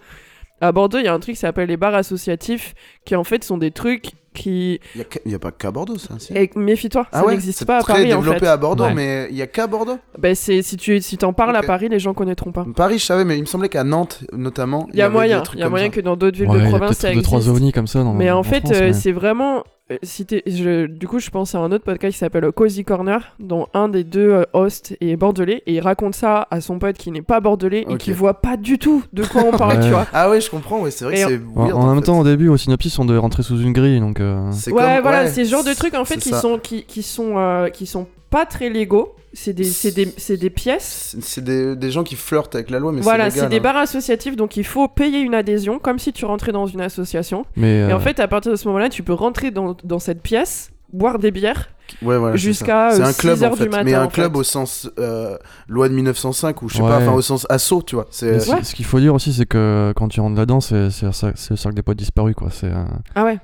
à 0.60 0.72
Bordeaux, 0.72 0.98
il 0.98 1.04
y 1.04 1.08
a 1.08 1.14
un 1.14 1.20
truc 1.20 1.34
qui 1.34 1.40
s'appelle 1.40 1.68
les 1.68 1.76
bars 1.76 1.94
associatifs, 1.94 2.74
qui 3.04 3.14
en 3.16 3.24
fait 3.24 3.44
sont 3.44 3.58
des 3.58 3.70
trucs 3.70 4.12
qui. 4.34 4.80
Il 5.24 5.32
y 5.32 5.34
a 5.34 5.38
pas 5.38 5.50
qu'à 5.50 5.70
Bordeaux 5.70 5.98
ça. 5.98 6.14
si. 6.18 6.32
Et 6.36 6.50
méfie-toi, 6.54 7.06
Ah 7.12 7.20
ça 7.20 7.26
ouais, 7.26 7.32
n'existe 7.32 7.58
c'est 7.60 7.64
pas 7.64 7.78
à 7.78 7.82
très 7.82 7.92
Paris 7.94 8.12
en 8.14 8.18
développé 8.18 8.40
fait. 8.40 8.46
à 8.46 8.56
Bordeaux, 8.56 8.84
Ouais. 8.84 8.94
mais 8.94 9.26
il 9.30 9.36
y 9.36 9.42
a 9.42 9.46
qu'à 9.46 9.66
Bordeaux. 9.66 9.98
Ben, 10.18 10.34
c'est 10.34 10.62
si 10.62 10.76
tu 10.76 11.00
si 11.00 11.16
t'en 11.18 11.32
parles 11.32 11.56
à. 11.56 11.62
Paris, 11.62 11.88
les 11.88 11.98
gens 11.98 12.14
connaîtront 12.14 12.52
pas. 12.52 12.64
Paris, 12.76 12.98
je 12.98 13.04
savais, 13.04 13.24
mais 13.24 13.36
il 13.36 13.40
me 13.40 13.46
semblait 13.46 13.68
qu'à 13.68 13.84
Nantes, 13.84 14.20
notamment, 14.32 14.88
Il 14.92 14.98
y 14.98 15.02
a 15.02 15.08
moyen, 15.08 15.42
y 15.56 15.62
a 15.62 15.68
moyen 15.68 15.86
ça. 15.86 15.90
que 15.92 16.00
dans 16.00 16.16
d'autres 16.16 16.36
villes 16.38 16.48
Ouais, 16.48 16.54
de 16.58 16.60
il 16.60 16.64
y 16.64 16.66
a 16.66 16.70
province 16.70 16.88
peut-être 16.98 17.00
ça 17.00 17.14
deux 17.14 17.22
trois 17.22 17.38
existe. 17.38 17.56
ovnis 17.56 17.72
comme 17.72 17.86
ça 17.86 18.02
dans 18.04 18.12
Mais 18.14 18.30
en, 18.30 18.42
fait, 18.42 18.64
euh, 18.70 18.80
mais- 18.80 18.92
c'est 18.92 19.12
vraiment 19.12 19.64
si 20.02 20.26
t'es- 20.26 20.42
je- 20.46 20.86
du 20.86 21.08
coup, 21.08 21.18
je 21.18 21.30
pense 21.30 21.54
à 21.54 21.58
un 21.60 21.72
autre 21.72 21.84
podcast 21.84 22.12
qui 22.12 22.18
s'appelle 22.18 22.50
Cozy 22.52 22.84
Corner, 22.84 23.20
dont 23.40 23.66
un 23.74 23.88
des 23.88 24.04
deux 24.04 24.30
euh, 24.30 24.42
hosts 24.52 24.94
est 25.00 25.16
bordelais, 25.16 25.62
et 25.66 25.74
il 25.74 25.80
raconte 25.80 26.14
ça 26.14 26.46
à 26.50 26.60
son 26.60 26.78
pote 26.78 26.96
qui 26.98 27.10
n'est 27.10 27.22
pas 27.22 27.40
bordelais 27.40 27.86
et 27.88 27.96
qui 27.96 28.12
voit 28.12 28.34
pas 28.40 28.56
du 28.56 28.78
tout 28.78 29.02
de 29.12 29.24
quoi 29.24 29.44
on 29.44 29.56
parle, 29.56 29.78
Ouais. 29.78 29.84
tu 29.84 29.88
vois. 29.90 30.06
Ah 30.12 30.28
ouais, 30.28 30.40
je 30.40 30.50
comprends, 30.50 30.80
ouais, 30.80 30.90
c'est 30.90 31.04
vrai 31.06 31.18
Et 31.20 31.24
que 31.24 31.28
c'est 31.30 31.40
En, 31.56 31.64
weird. 31.64 31.72
en 31.76 31.86
même 31.86 31.96
fait. 32.00 32.02
temps, 32.06 32.18
au 32.20 32.24
début, 32.24 32.48
au 32.48 32.56
synopsis, 32.56 32.98
on 32.98 33.04
devait 33.04 33.18
rentrer 33.18 33.42
sous 33.42 33.58
une 33.60 33.72
grille, 33.72 34.00
donc. 34.00 34.20
euh, 34.20 34.50
c'est 34.52 34.72
Ouais, 34.72 34.82
comme- 34.94 35.02
voilà, 35.02 35.22
ouais, 35.24 35.28
c'est 35.28 35.44
ce 35.44 35.50
genre 35.50 35.64
de 35.64 35.72
trucs 35.74 35.94
en 35.94 36.04
fait 36.04 36.16
qui 36.18 36.30
ça. 36.30 36.40
sont, 36.40 36.58
qui, 36.58 36.84
qui 36.84 37.02
sont, 37.02 37.34
euh, 37.38 37.68
qui 37.70 37.86
sont 37.86 38.06
pas 38.30 38.46
très 38.46 38.68
légaux. 38.70 39.14
C'est 39.34 39.52
des, 39.52 39.64
c'est 39.64 39.92
des, 39.92 40.12
c'est 40.16 40.36
des 40.38 40.48
pièces. 40.50 41.14
C'est 41.20 41.44
des, 41.44 41.76
des 41.76 41.90
gens 41.90 42.02
qui 42.02 42.16
flirtent 42.16 42.54
avec 42.54 42.70
la 42.70 42.78
loi, 42.78 42.92
mais 42.92 43.02
Voilà, 43.02 43.30
c'est 43.30 43.48
des 43.48 43.58
hein. 43.58 43.60
bars 43.60 43.76
associatifs, 43.76 44.36
donc 44.36 44.56
il 44.56 44.64
faut 44.64 44.88
payer 44.88 45.18
une 45.20 45.34
adhésion, 45.34 45.78
comme 45.78 45.98
si 45.98 46.12
tu 46.14 46.24
rentrais 46.24 46.50
dans 46.52 46.66
une 46.66 46.80
association. 46.80 47.44
Mais. 47.54 47.80
Et 47.80 47.82
euh, 47.84 47.96
en 47.96 48.00
fait, 48.00 48.18
à 48.20 48.26
partir 48.28 48.50
de 48.52 48.56
ce 48.56 48.66
moment-là, 48.68 48.88
tu 48.88 49.02
peux 49.02 49.12
rentrer 49.12 49.50
dans, 49.50 49.76
dans 49.84 49.98
cette 49.98 50.22
pièce, 50.22 50.70
boire 50.92 51.18
des 51.18 51.30
bières. 51.30 51.68
Ouais, 52.02 52.18
voilà, 52.18 52.36
c'est 52.36 52.42
jusqu'à, 52.42 52.90
ça. 52.90 52.96
C'est 52.96 53.02
euh, 53.02 53.06
un 53.06 53.12
club 53.12 53.36
6 53.36 53.44
heures 53.44 53.52
en 53.52 53.56
du 53.56 53.68
matin, 53.68 53.84
mais 53.84 53.94
un 53.94 54.04
en 54.04 54.08
club 54.08 54.32
fait. 54.32 54.38
au 54.38 54.42
sens 54.42 54.90
euh, 54.98 55.36
loi 55.68 55.88
de 55.88 55.94
1905 55.94 56.62
ou 56.62 56.68
je 56.68 56.76
sais 56.76 56.82
Ouais. 56.82 56.88
pas, 56.88 56.96
enfin 56.98 57.12
au 57.12 57.22
sens 57.22 57.46
assaut, 57.50 57.82
tu 57.82 57.94
vois. 57.96 58.06
C'est 58.10 58.40
ce- 58.40 58.62
Ce 58.62 58.74
qu'il 58.74 58.84
faut 58.86 58.98
dire 59.00 59.14
aussi, 59.14 59.32
c'est 59.32 59.46
que 59.46 59.92
quand 59.96 60.08
tu 60.08 60.20
rentres 60.20 60.36
là-dedans, 60.36 60.60
c'est 60.60 60.90
c'est 60.90 61.10
ça- 61.14 61.32
c'est 61.34 61.50
le 61.50 61.56
cercle 61.56 61.76
des 61.76 61.82
potes 61.82 61.96
disparus, 61.98 62.34
quoi. 62.34 62.48
C'est. 62.50 62.66
euh, 62.66 62.84
Ah 63.14 63.24
ouais. 63.24 63.38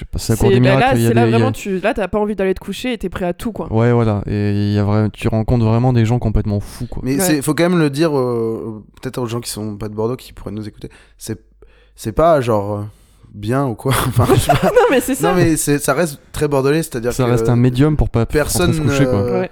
C'est- 0.00 0.04
Je 0.04 0.04
sais 0.04 0.04
pas, 0.10 0.18
c'est 0.18 0.32
la 0.32 0.36
cour 0.38 0.48
C'est- 0.48 0.54
des 0.54 0.60
bah 0.60 0.76
miracles. 0.76 0.86
là, 0.86 0.94
il 0.96 1.02
y 1.02 1.04
a 1.04 1.08
c'est 1.08 1.14
là 1.14 1.22
des- 1.22 1.28
il 1.28 1.32
y 1.32 1.34
a- 1.34 1.38
vraiment, 1.38 1.52
tu, 1.52 1.78
là, 1.80 1.94
t'as 1.94 2.08
pas 2.08 2.18
envie 2.18 2.34
d'aller 2.36 2.54
te 2.54 2.60
coucher 2.60 2.92
et 2.92 2.98
t'es 2.98 3.08
prêt 3.08 3.24
à 3.26 3.32
tout, 3.32 3.52
quoi. 3.52 3.72
Ouais, 3.72 3.92
voilà. 3.92 4.22
Et 4.26 4.50
il 4.52 4.72
y 4.72 4.78
a 4.78 4.84
vraiment, 4.84 5.08
tu 5.10 5.28
rencontres 5.28 5.64
vraiment 5.64 5.92
des 5.92 6.04
gens 6.04 6.18
complètement 6.18 6.60
fous, 6.60 6.86
quoi. 6.86 7.02
Mais 7.04 7.14
Ouais. 7.16 7.20
c'est 7.20 7.42
faut 7.42 7.54
quand 7.54 7.68
même 7.68 7.78
le 7.78 7.90
dire, 7.90 8.16
euh, 8.18 8.82
peut-être 9.00 9.18
aux 9.18 9.26
gens 9.26 9.40
qui 9.40 9.50
sont 9.50 9.76
pas 9.76 9.88
de 9.88 9.94
Bordeaux 9.94 10.16
qui 10.16 10.32
pourraient 10.32 10.50
nous 10.52 10.66
écouter. 10.68 10.88
C'est 11.18 11.38
c'est 11.96 12.12
pas 12.12 12.40
genre 12.40 12.76
euh, 12.78 12.82
bien 13.34 13.66
ou 13.66 13.74
quoi. 13.74 13.92
enfin, 14.08 14.24
non, 14.64 14.80
mais 14.90 15.00
c'est 15.00 15.14
ça. 15.14 15.30
non 15.30 15.36
mais 15.36 15.56
c'est 15.56 15.78
ça 15.78 15.92
reste 15.94 16.20
très 16.32 16.48
bordelais, 16.48 16.82
c'est-à-dire 16.82 17.12
Ça 17.12 17.24
que 17.24 17.30
reste 17.30 17.48
un 17.48 17.56
médium 17.56 17.96
pour 17.96 18.08
pas 18.10 18.26
personne 18.26 18.72
se 18.72 18.80
coucher, 18.80 19.04
quoi. 19.04 19.14
euh, 19.20 19.40
Ouais. 19.42 19.50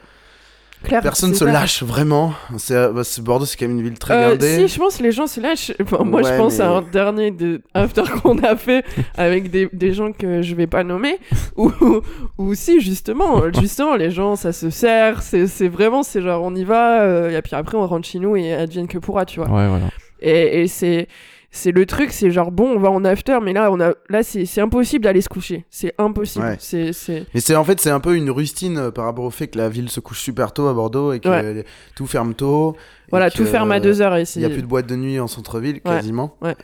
Claire, 0.84 1.02
personne 1.02 1.34
se 1.34 1.44
lâche 1.44 1.82
vraiment. 1.82 2.32
C'est 2.56 2.74
euh, 2.74 2.92
bah, 2.92 3.04
c'est- 3.04 3.20
Bordeaux, 3.22 3.44
c'est 3.46 3.56
quand 3.58 3.66
même 3.66 3.78
une 3.78 3.82
ville 3.84 3.98
très 3.98 4.14
Euh, 4.14 4.28
gardée. 4.30 4.56
si, 4.56 4.68
je 4.74 4.78
pense 4.78 4.96
que 4.98 5.02
les 5.02 5.12
gens 5.12 5.26
se 5.26 5.40
lâchent. 5.40 5.72
Enfin, 5.82 6.04
moi, 6.04 6.22
je 6.22 6.36
pense 6.36 6.58
mais- 6.58 6.64
à 6.64 6.70
un 6.70 6.82
dernier 6.82 7.30
de 7.30 7.60
after 7.74 8.02
qu'on 8.22 8.38
a 8.38 8.56
fait 8.56 8.84
avec 9.16 9.50
des, 9.50 9.68
des 9.72 9.92
gens 9.92 10.12
que 10.12 10.40
je 10.42 10.54
vais 10.54 10.66
pas 10.66 10.84
nommer. 10.84 11.18
Où, 11.56 11.70
où 12.38 12.54
si, 12.54 12.80
justement, 12.80 13.42
justement, 13.60 13.96
les 13.96 14.10
gens, 14.10 14.36
ça 14.36 14.52
se 14.52 14.70
sert. 14.70 15.22
C'est 15.22 15.46
c'est 15.48 15.68
vraiment, 15.68 16.02
c'est 16.02 16.22
genre, 16.22 16.42
on 16.42 16.54
y 16.54 16.64
va. 16.64 17.02
euh, 17.02 17.36
et 17.36 17.42
puis 17.42 17.54
après, 17.56 17.76
on 17.76 17.86
rentre 17.86 18.06
chez 18.06 18.18
nous 18.18 18.36
et 18.36 18.52
advienne 18.52 18.86
que 18.88 18.98
pourra, 18.98 19.24
tu 19.26 19.40
vois. 19.40 19.48
Ouais, 19.48 19.68
voilà. 19.68 19.86
Et, 20.20 20.62
et 20.62 20.68
c'est. 20.68 21.08
C'est 21.50 21.72
le 21.72 21.86
truc, 21.86 22.12
c'est 22.12 22.30
genre 22.30 22.50
bon, 22.52 22.68
on 22.76 22.78
va 22.78 22.90
en 22.90 23.04
after, 23.06 23.38
mais 23.42 23.54
là, 23.54 23.72
on 23.72 23.80
a, 23.80 23.92
là, 24.10 24.22
c'est 24.22 24.60
impossible 24.60 25.04
d'aller 25.04 25.22
se 25.22 25.30
coucher. 25.30 25.64
C'est 25.70 25.94
impossible. 25.98 26.44
Ouais. 26.44 26.56
C'est. 26.60 26.92
Mais 27.34 27.40
c'est 27.40 27.56
en 27.56 27.64
fait 27.64 27.80
c'est 27.80 27.90
un 27.90 28.00
peu 28.00 28.16
une 28.16 28.30
rustine 28.30 28.76
euh, 28.78 28.90
par 28.90 29.06
rapport 29.06 29.24
au 29.24 29.30
fait 29.30 29.48
que 29.48 29.58
la 29.58 29.68
ville 29.70 29.88
se 29.88 30.00
couche 30.00 30.20
super 30.20 30.52
tôt 30.52 30.68
à 30.68 30.74
Bordeaux 30.74 31.12
et 31.12 31.20
que 31.20 31.28
Ouais. 31.28 31.64
tout 31.96 32.06
ferme 32.06 32.34
tôt. 32.34 32.76
Voilà, 33.10 33.30
tout 33.30 33.46
ferme 33.46 33.72
à 33.72 33.76
euh, 33.76 33.80
2 33.80 34.02
heures 34.02 34.16
et 34.16 34.20
Il 34.22 34.26
c'est. 34.26 34.40
y 34.40 34.44
a 34.44 34.50
plus 34.50 34.60
de 34.62 34.66
boîtes 34.66 34.86
de 34.86 34.96
nuit 34.96 35.18
en 35.18 35.26
centre-ville 35.26 35.80
quasiment. 35.80 36.36
ouais. 36.42 36.54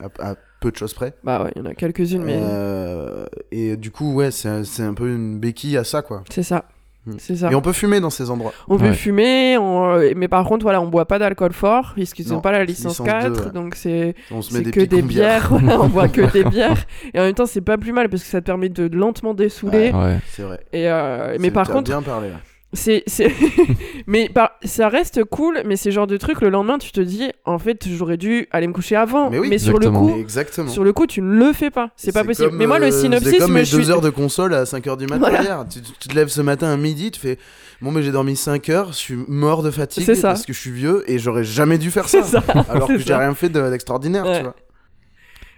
À, 0.00 0.30
à 0.30 0.34
peu 0.60 0.70
de 0.70 0.76
choses 0.76 0.94
près. 0.94 1.14
Bah 1.24 1.42
ouais, 1.42 1.50
il 1.56 1.58
y 1.58 1.66
en 1.66 1.66
a 1.70 1.74
quelques-unes, 1.74 2.22
mais 2.22 2.38
Euh, 2.40 3.26
et 3.50 3.76
du 3.76 3.90
coup 3.90 4.12
ouais 4.14 4.30
c'est 4.30 4.48
un 4.48 4.94
peu 4.94 5.08
une 5.08 5.40
béquille 5.40 5.76
à 5.76 5.82
ça 5.82 6.02
quoi. 6.02 6.22
c'est 6.30 6.44
ça. 6.44 6.64
Hmm. 7.08 7.16
C'est 7.18 7.36
ça. 7.36 7.50
Et 7.50 7.54
on 7.54 7.60
peut 7.60 7.72
fumer 7.72 8.00
dans 8.00 8.10
ces 8.10 8.30
endroits. 8.30 8.52
On 8.68 8.76
peut 8.76 8.86
Ouais. 8.88 8.92
fumer, 8.94 9.56
on- 9.58 9.94
euh, 9.96 10.12
mais 10.16 10.28
par 10.28 10.44
contre, 10.44 10.62
voilà, 10.64 10.80
on 10.80 10.88
boit 10.88 11.06
pas 11.06 11.18
d'alcool 11.18 11.52
fort, 11.52 11.92
puisqu'ils 11.94 12.28
Non, 12.28 12.34
n'ont 12.36 12.40
pas 12.40 12.52
la 12.52 12.64
licence, 12.64 12.92
licence 13.00 13.06
4, 13.06 13.32
deux, 13.32 13.40
ouais. 13.46 13.50
donc 13.52 13.74
c'est 13.74 14.14
On 14.30 14.42
se 14.42 14.52
met 14.52 14.58
c'est 14.58 14.64
des 14.66 14.70
que 14.72 14.80
des 14.80 15.02
bières, 15.02 15.48
voilà, 15.50 15.80
on 15.80 15.88
boit 15.88 16.08
que 16.08 16.20
des 16.32 16.44
bières, 16.50 16.84
et 17.14 17.18
en 17.20 17.22
même 17.24 17.34
temps, 17.34 17.46
c'est 17.46 17.60
pas 17.62 17.78
plus 17.78 17.92
mal, 17.92 18.08
parce 18.08 18.22
que 18.22 18.28
ça 18.28 18.40
te 18.40 18.46
permet 18.46 18.68
de 18.68 18.94
lentement 18.94 19.34
dessouler, 19.34 19.90
Ouais. 19.92 20.18
C'est 20.30 20.42
vrai. 20.42 20.60
et, 20.72 20.88
euh, 20.90 21.36
mais 21.40 21.50
par 21.50 21.68
contre, 21.68 21.84
bien 21.90 22.02
parlé. 22.02 22.28
C'est... 22.72 23.02
c'est- 23.06 23.32
mais 24.06 24.28
par- 24.28 24.52
ça 24.62 24.88
reste 24.88 25.24
cool, 25.24 25.62
mais 25.64 25.76
c'est 25.76 25.88
le 25.88 25.94
genre 25.94 26.06
de 26.06 26.16
truc, 26.16 26.40
le 26.42 26.50
lendemain, 26.50 26.78
tu 26.78 26.92
te 26.92 27.00
dis, 27.00 27.30
en 27.44 27.58
fait, 27.58 27.86
j'aurais 27.88 28.16
dû 28.18 28.46
aller 28.50 28.66
me 28.66 28.72
coucher 28.72 28.94
avant, 28.96 29.30
Mais 29.30 29.38
oui, 29.38 29.58
sur 29.58 29.78
le 29.78 29.90
coup... 29.90 30.14
Exactement. 30.18 30.68
Sur 30.68 30.84
le 30.84 30.92
coup, 30.92 31.06
tu 31.06 31.22
ne 31.22 31.32
le 31.46 31.52
fais 31.52 31.70
pas, 31.70 31.90
c'est 31.96 32.12
pas 32.12 32.24
possible. 32.24 32.48
comme, 32.50 32.58
mais 32.58 32.66
moi, 32.66 32.78
le 32.78 32.86
euh, 32.86 32.90
synopsis, 32.90 33.30
C'est 33.30 33.38
comme 33.38 33.52
me 33.52 33.60
mes 33.60 33.64
suis- 33.64 33.76
deux 33.78 33.90
heures 33.90 34.00
de 34.02 34.10
console 34.10 34.52
à 34.54 34.64
5h 34.64 34.96
du 34.98 35.06
matin 35.06 35.18
Voilà. 35.30 35.42
hier. 35.42 35.64
Tu, 35.70 35.80
tu 35.80 36.08
te 36.08 36.14
lèves 36.14 36.28
ce 36.28 36.40
matin 36.42 36.68
à 36.68 36.76
midi, 36.76 37.10
tu 37.10 37.20
fais 37.20 37.38
Bon, 37.80 37.90
mais 37.92 38.02
j'ai 38.02 38.10
dormi 38.12 38.34
5 38.36 38.68
heures, 38.70 38.88
je 38.88 38.96
suis 38.98 39.16
mort 39.28 39.62
de 39.62 39.70
fatigue 39.70 40.04
C'est 40.04 40.14
ça. 40.16 40.28
parce 40.28 40.44
que 40.44 40.52
je 40.52 40.58
suis 40.58 40.72
vieux 40.72 41.04
et 41.10 41.18
j'aurais 41.18 41.44
jamais 41.44 41.78
dû 41.78 41.90
faire 41.90 42.08
C'est 42.08 42.22
ça. 42.22 42.40
ça. 42.42 42.52
Alors 42.68 42.88
c'est 42.88 42.94
que 42.94 42.98
j'ai 43.02 43.14
rien 43.14 43.34
fait 43.34 43.48
de- 43.48 43.70
d'extraordinaire, 43.70 44.26
Ouais. 44.26 44.36
tu 44.38 44.42
vois. 44.42 44.54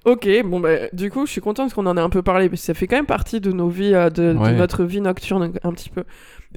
Ok, 0.06 0.26
bon 0.46 0.60
bah 0.60 0.88
du 0.94 1.10
coup 1.10 1.26
je 1.26 1.30
suis 1.32 1.42
contente 1.42 1.74
qu'on 1.74 1.84
en 1.84 1.94
ait 1.96 2.00
un 2.00 2.08
peu 2.08 2.22
parlé, 2.22 2.48
parce 2.48 2.62
que 2.62 2.66
ça 2.66 2.72
fait 2.74 2.86
quand 2.86 2.96
même 2.96 3.04
partie 3.06 3.38
de 3.40 3.52
nos 3.52 3.68
vies, 3.68 3.94
euh, 3.94 4.08
de, 4.08 4.32
notre 4.32 4.84
vie 4.84 5.00
nocturne 5.02 5.52
un 5.62 5.72
petit 5.72 5.90
peu. 5.90 6.04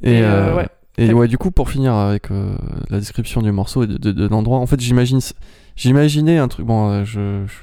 Et, 0.01 0.13
Et, 0.19 0.23
euh, 0.23 0.51
euh, 0.51 0.55
ouais. 0.55 0.67
et 0.97 1.05
Très- 1.05 1.13
ouais, 1.13 1.27
du 1.27 1.37
coup, 1.37 1.51
pour 1.51 1.69
finir 1.69 1.93
avec 1.93 2.31
euh, 2.31 2.55
la 2.89 2.99
description 2.99 3.41
du 3.41 3.51
morceau 3.51 3.83
et 3.83 3.87
de, 3.87 3.97
de- 3.97 4.11
de 4.11 4.27
l'endroit, 4.27 4.57
en 4.59 4.65
fait, 4.65 4.79
j'imagine, 4.79 5.19
j'imaginais 5.75 6.37
un 6.37 6.47
truc, 6.47 6.65
bon, 6.65 6.89
euh, 6.89 7.05
je, 7.05 7.45
je- 7.45 7.53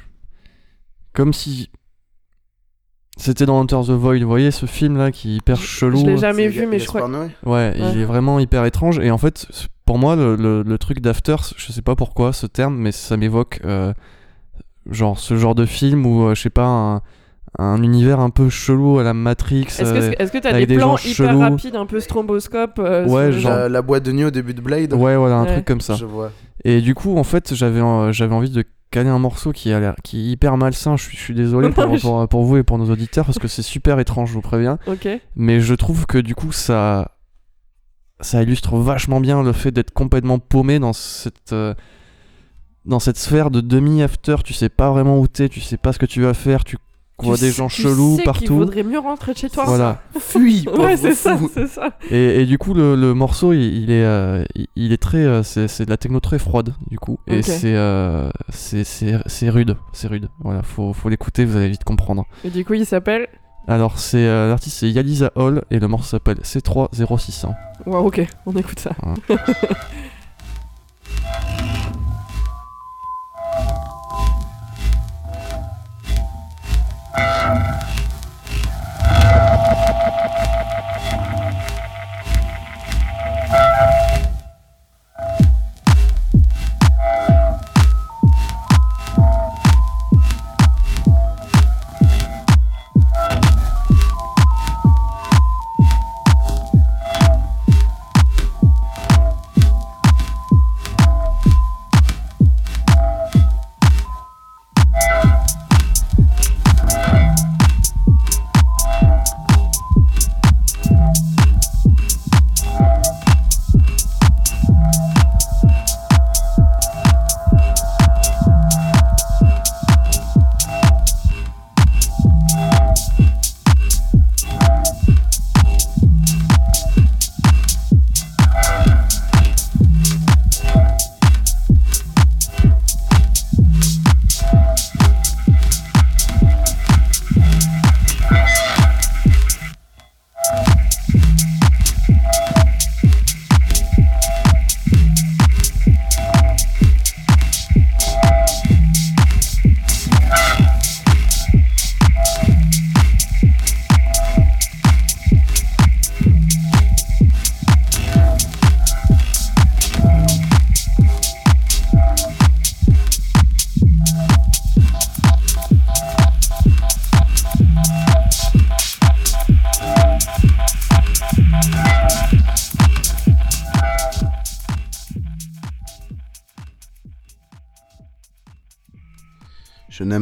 comme 1.12 1.32
si 1.32 1.70
c'était 3.16 3.44
dans 3.46 3.58
Enter 3.58 3.80
the 3.86 3.90
Void, 3.90 4.20
vous 4.22 4.28
voyez 4.28 4.50
ce 4.50 4.66
film 4.66 4.96
là 4.96 5.10
qui 5.10 5.32
est 5.32 5.36
hyper 5.36 5.56
chelou. 5.60 5.98
Je 6.00 6.06
l'ai 6.06 6.16
jamais 6.16 6.48
vu, 6.48 6.66
mais 6.66 6.78
je 6.78 6.86
crois. 6.86 7.08
Ouais, 7.08 7.28
Ouais. 7.44 7.74
il 7.92 7.98
est 7.98 8.04
vraiment 8.04 8.38
hyper 8.38 8.64
étrange. 8.64 8.98
Et 9.00 9.10
en 9.10 9.18
fait, 9.18 9.46
pour 9.84 9.98
moi, 9.98 10.16
le, 10.16 10.36
le- 10.36 10.62
le 10.62 10.78
truc 10.78 11.00
d'after, 11.00 11.36
je 11.56 11.72
sais 11.72 11.82
pas 11.82 11.96
pourquoi 11.96 12.32
ce 12.32 12.46
terme, 12.46 12.76
mais 12.76 12.92
ça 12.92 13.16
m'évoque 13.18 13.60
euh, 13.64 13.92
genre 14.88 15.18
ce 15.18 15.36
genre 15.36 15.54
de 15.54 15.66
film 15.66 16.06
où, 16.06 16.24
euh, 16.28 16.34
je 16.34 16.40
sais 16.42 16.50
pas, 16.50 16.64
un, 16.66 17.02
un 17.58 17.82
univers 17.82 18.20
un 18.20 18.30
peu 18.30 18.48
chelou 18.48 18.98
à 18.98 19.02
la 19.02 19.12
Matrix. 19.14 19.62
Est-ce 19.62 19.82
euh, 19.84 20.12
que 20.28 20.38
t'as 20.38 20.50
avec 20.50 20.68
des, 20.68 20.74
des 20.74 20.78
plans 20.80 20.96
hyper 20.96 21.12
chelous. 21.14 21.40
rapides, 21.40 21.76
un 21.76 21.86
peu 21.86 22.00
stromboscope 22.00 22.78
euh, 22.78 23.06
Ouais, 23.06 23.32
genre- 23.32 23.50
La, 23.52 23.68
la 23.68 23.82
boîte 23.82 24.04
de 24.04 24.12
nuit 24.12 24.24
au 24.24 24.30
début 24.30 24.54
de 24.54 24.60
Blade. 24.60 24.92
Ouais, 24.94 25.16
voilà, 25.16 25.36
un 25.36 25.44
Ouais. 25.44 25.52
truc 25.54 25.64
comme 25.64 25.80
ça. 25.80 25.94
Je 25.94 26.04
vois. 26.04 26.30
Et 26.64 26.80
du 26.80 26.94
coup, 26.94 27.16
en 27.16 27.24
fait, 27.24 27.54
j'avais 27.54 27.80
euh, 27.80 28.12
j'avais 28.12 28.34
envie 28.34 28.50
de 28.50 28.64
caler 28.92 29.08
un 29.08 29.18
morceau 29.18 29.52
qui 29.52 29.72
a 29.72 29.80
l'air 29.80 29.94
qui 30.04 30.18
est 30.20 30.32
hyper 30.32 30.56
malsain. 30.56 30.96
Je 30.96 31.02
suis, 31.04 31.16
je 31.16 31.22
suis 31.22 31.34
désolé 31.34 31.70
pour, 31.70 31.86
pour, 32.00 32.28
pour 32.28 32.42
vous 32.44 32.56
et 32.58 32.62
pour 32.62 32.78
nos 32.78 32.90
auditeurs 32.90 33.24
parce 33.26 33.38
que 33.38 33.48
c'est 33.48 33.62
super 33.62 33.98
étrange, 33.98 34.28
je 34.28 34.34
vous 34.34 34.40
préviens. 34.42 34.78
Ok. 34.86 35.08
Mais 35.36 35.60
je 35.60 35.74
trouve 35.74 36.06
que 36.06 36.18
du 36.18 36.34
coup, 36.34 36.52
ça 36.52 37.12
ça 38.20 38.42
illustre 38.42 38.76
vachement 38.76 39.18
bien 39.20 39.42
le 39.42 39.52
fait 39.52 39.70
d'être 39.70 39.92
complètement 39.92 40.38
paumé 40.38 40.78
dans 40.78 40.92
cette 40.92 41.52
euh, 41.52 41.74
dans 42.84 42.98
cette 42.98 43.16
sphère 43.16 43.50
de 43.50 43.60
demi 43.60 44.02
after. 44.02 44.36
Tu 44.44 44.52
sais 44.52 44.68
pas 44.68 44.90
vraiment 44.90 45.18
où 45.18 45.26
t'es, 45.26 45.48
tu 45.48 45.60
sais 45.60 45.76
pas 45.78 45.92
ce 45.92 45.98
que 45.98 46.06
tu 46.06 46.22
vas 46.22 46.34
faire, 46.34 46.64
tu 46.64 46.76
vois 47.26 47.36
Tu 47.36 47.42
des 47.44 47.50
gens 47.50 47.68
chelous 47.68 48.18
partout. 48.24 48.56
vaudrait 48.56 48.82
mieux 48.82 48.98
rentrer 48.98 49.34
chez 49.34 49.48
toi. 49.50 49.64
Voilà. 49.66 50.02
Fuis, 50.18 50.66
Ouais, 50.76 50.96
c'est 50.96 51.14
ça, 51.14 51.38
c'est 51.54 51.66
ça. 51.66 51.90
Et, 52.10 52.42
et 52.42 52.46
du 52.46 52.58
coup, 52.58 52.74
le, 52.74 52.94
le 52.96 53.14
morceau, 53.14 53.52
il, 53.52 53.60
il 53.84 53.90
est, 53.90 54.04
euh, 54.04 54.44
il, 54.54 54.66
il 54.76 54.92
est 54.92 55.02
très, 55.02 55.18
euh, 55.18 55.42
c'est 55.42 55.68
c'est 55.68 55.84
de 55.84 55.90
la 55.90 55.96
techno 55.96 56.20
très 56.20 56.38
froide, 56.38 56.74
du 56.90 56.98
coup. 56.98 57.18
Et 57.26 57.42
c'est, 57.42 57.74
euh, 57.74 58.30
c'est, 58.50 59.48
rude, 59.50 59.76
c'est 59.92 60.08
rude. 60.08 60.28
Voilà, 60.40 60.62
faut, 60.62 60.92
faut 60.92 61.08
l'écouter, 61.08 61.44
vous 61.44 61.56
allez 61.56 61.68
vite 61.68 61.84
comprendre. 61.84 62.24
Et 62.44 62.50
du 62.50 62.64
coup, 62.64 62.74
il 62.74 62.86
s'appelle. 62.86 63.28
Alors, 63.68 63.98
c'est 63.98 64.18
euh, 64.26 64.48
l'artiste, 64.48 64.78
c'est 64.78 64.90
Yaliza 64.90 65.30
Hall 65.36 65.62
et 65.70 65.78
le 65.78 65.86
morceau 65.86 66.08
s'appelle 66.10 66.38
C3061. 66.38 67.48
Ouais, 67.86 67.96
ok, 67.98 68.26
on 68.46 68.52
écoute 68.56 68.80
ça. 68.80 68.90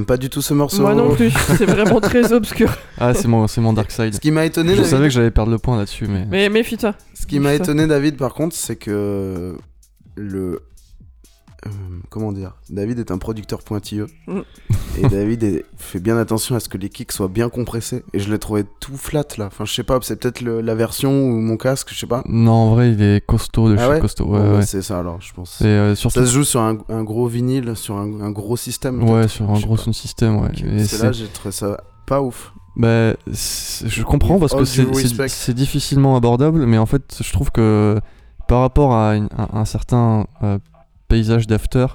pas 0.09 0.17
du 0.17 0.29
tout 0.31 0.43
ce 0.43 0.55
morceau. 0.55 0.83
Moi 0.83 0.95
non 0.95 1.15
plus, 1.15 1.31
c'est 1.31 1.67
vraiment 1.67 2.01
très 2.01 2.33
obscur. 2.41 2.75
Ah, 2.99 3.15
c'est 3.15 3.29
mon, 3.29 3.47
c'est 3.47 3.61
mon 3.61 3.73
dark 3.73 3.91
side. 3.93 4.15
Ce 4.15 4.21
qui 4.21 4.31
m'a 4.33 4.45
étonné, 4.47 4.71
Je 4.71 4.77
David- 4.79 4.91
savais 4.91 5.05
que 5.09 5.15
j'allais 5.15 5.31
perdre 5.31 5.53
le 5.53 5.59
point 5.59 5.77
là-dessus, 5.77 6.07
mais. 6.09 6.27
Mais 6.29 6.49
méfie-toi. 6.49 6.95
ce 7.15 7.27
qui 7.27 7.39
m'a 7.39 7.55
étonné, 7.55 7.87
David, 7.87 8.17
par 8.17 8.35
contre, 8.35 8.57
c'est 8.57 8.77
que 8.77 9.55
le. 10.17 10.61
Euh, 11.69 11.99
comment 12.11 12.33
dire 12.33 12.55
David 12.71 12.99
est 12.99 13.11
un 13.11 13.19
producteur 13.19 13.63
pointilleux. 13.63 14.07
Mm. 14.27 14.41
Et 14.99 15.03
David 15.09 15.43
est- 15.45 15.65
fait 15.77 16.01
bien 16.01 16.17
attention 16.19 16.57
à 16.57 16.61
ce 16.61 16.69
que 16.69 16.77
les 16.79 16.89
kicks 16.89 17.13
soient 17.13 17.29
bien 17.29 17.49
compressés. 17.49 18.03
Et 18.13 18.19
je 18.19 18.31
l'ai 18.31 18.39
trouvé 18.39 18.65
tout 18.81 18.97
flat 18.97 19.25
là. 19.39 19.47
Enfin, 19.47 19.65
je 19.65 19.73
sais 19.73 19.83
pas, 19.85 19.99
c'est 20.03 20.17
peut-être 20.21 20.41
la 20.43 20.75
version 20.75 21.11
ou 21.13 21.41
mon 21.41 21.57
casque, 21.57 21.89
je 21.93 21.99
sais 21.99 22.07
pas. 22.07 22.23
Non, 22.27 22.53
en 22.53 22.75
vrai, 22.75 22.93
il 22.93 23.03
est 23.03 23.25
costaud 23.25 23.69
de 23.71 23.77
Ah 23.79 23.83
chez 23.85 23.89
ouais 23.91 24.01
costaud. 24.01 24.25
Ouais, 24.27 24.39
Bon, 24.41 24.51
bah, 24.53 24.57
ouais. 24.59 24.63
C'est 24.67 24.83
ça 24.83 24.99
alors, 24.99 25.21
je 25.21 25.33
pense. 25.33 25.57
C'est 25.59 25.67
euh. 25.67 25.95
Ça 25.95 26.11
se 26.11 26.25
joue 26.27 26.45
sur 26.45 26.61
un, 26.61 26.79
un 26.89 27.05
gros 27.05 27.27
vinyle, 27.29 27.77
sur 27.77 27.97
un, 27.97 28.21
un 28.21 28.31
gros 28.31 28.57
système. 28.57 29.03
Ouais, 29.09 29.29
sur 29.29 29.49
un 29.51 29.61
gros 29.61 29.77
pas. 29.77 29.83
sound 29.83 29.95
system, 29.95 30.37
ouais. 30.41 30.49
Ok, 30.49 30.61
Et 30.63 30.77
Parce 30.77 30.97
que 30.99 31.03
là, 31.07 31.13
c'est- 31.13 31.19
j'ai 31.21 31.27
trouvé 31.29 31.53
ça 31.53 31.77
pas 32.07 32.21
ouf. 32.23 32.53
Bah, 32.77 33.15
c'est- 33.33 33.89
je 33.89 34.03
comprends 34.05 34.39
parce 34.39 34.55
que 34.55 34.65
c'est- 34.65 34.87
c'est 34.95 35.29
c'est 35.29 35.55
difficilement 35.55 36.17
abordable, 36.17 36.65
mais 36.67 36.79
en 36.79 36.87
fait, 36.87 37.17
je 37.21 37.33
trouve 37.33 37.51
que 37.51 37.99
par 38.47 38.61
rapport 38.61 38.95
à 38.95 39.17
une- 39.17 39.29
un 39.53 39.65
certain 39.65 40.27
euh, 40.43 40.59
paysage 41.09 41.47
d'after, 41.47 41.87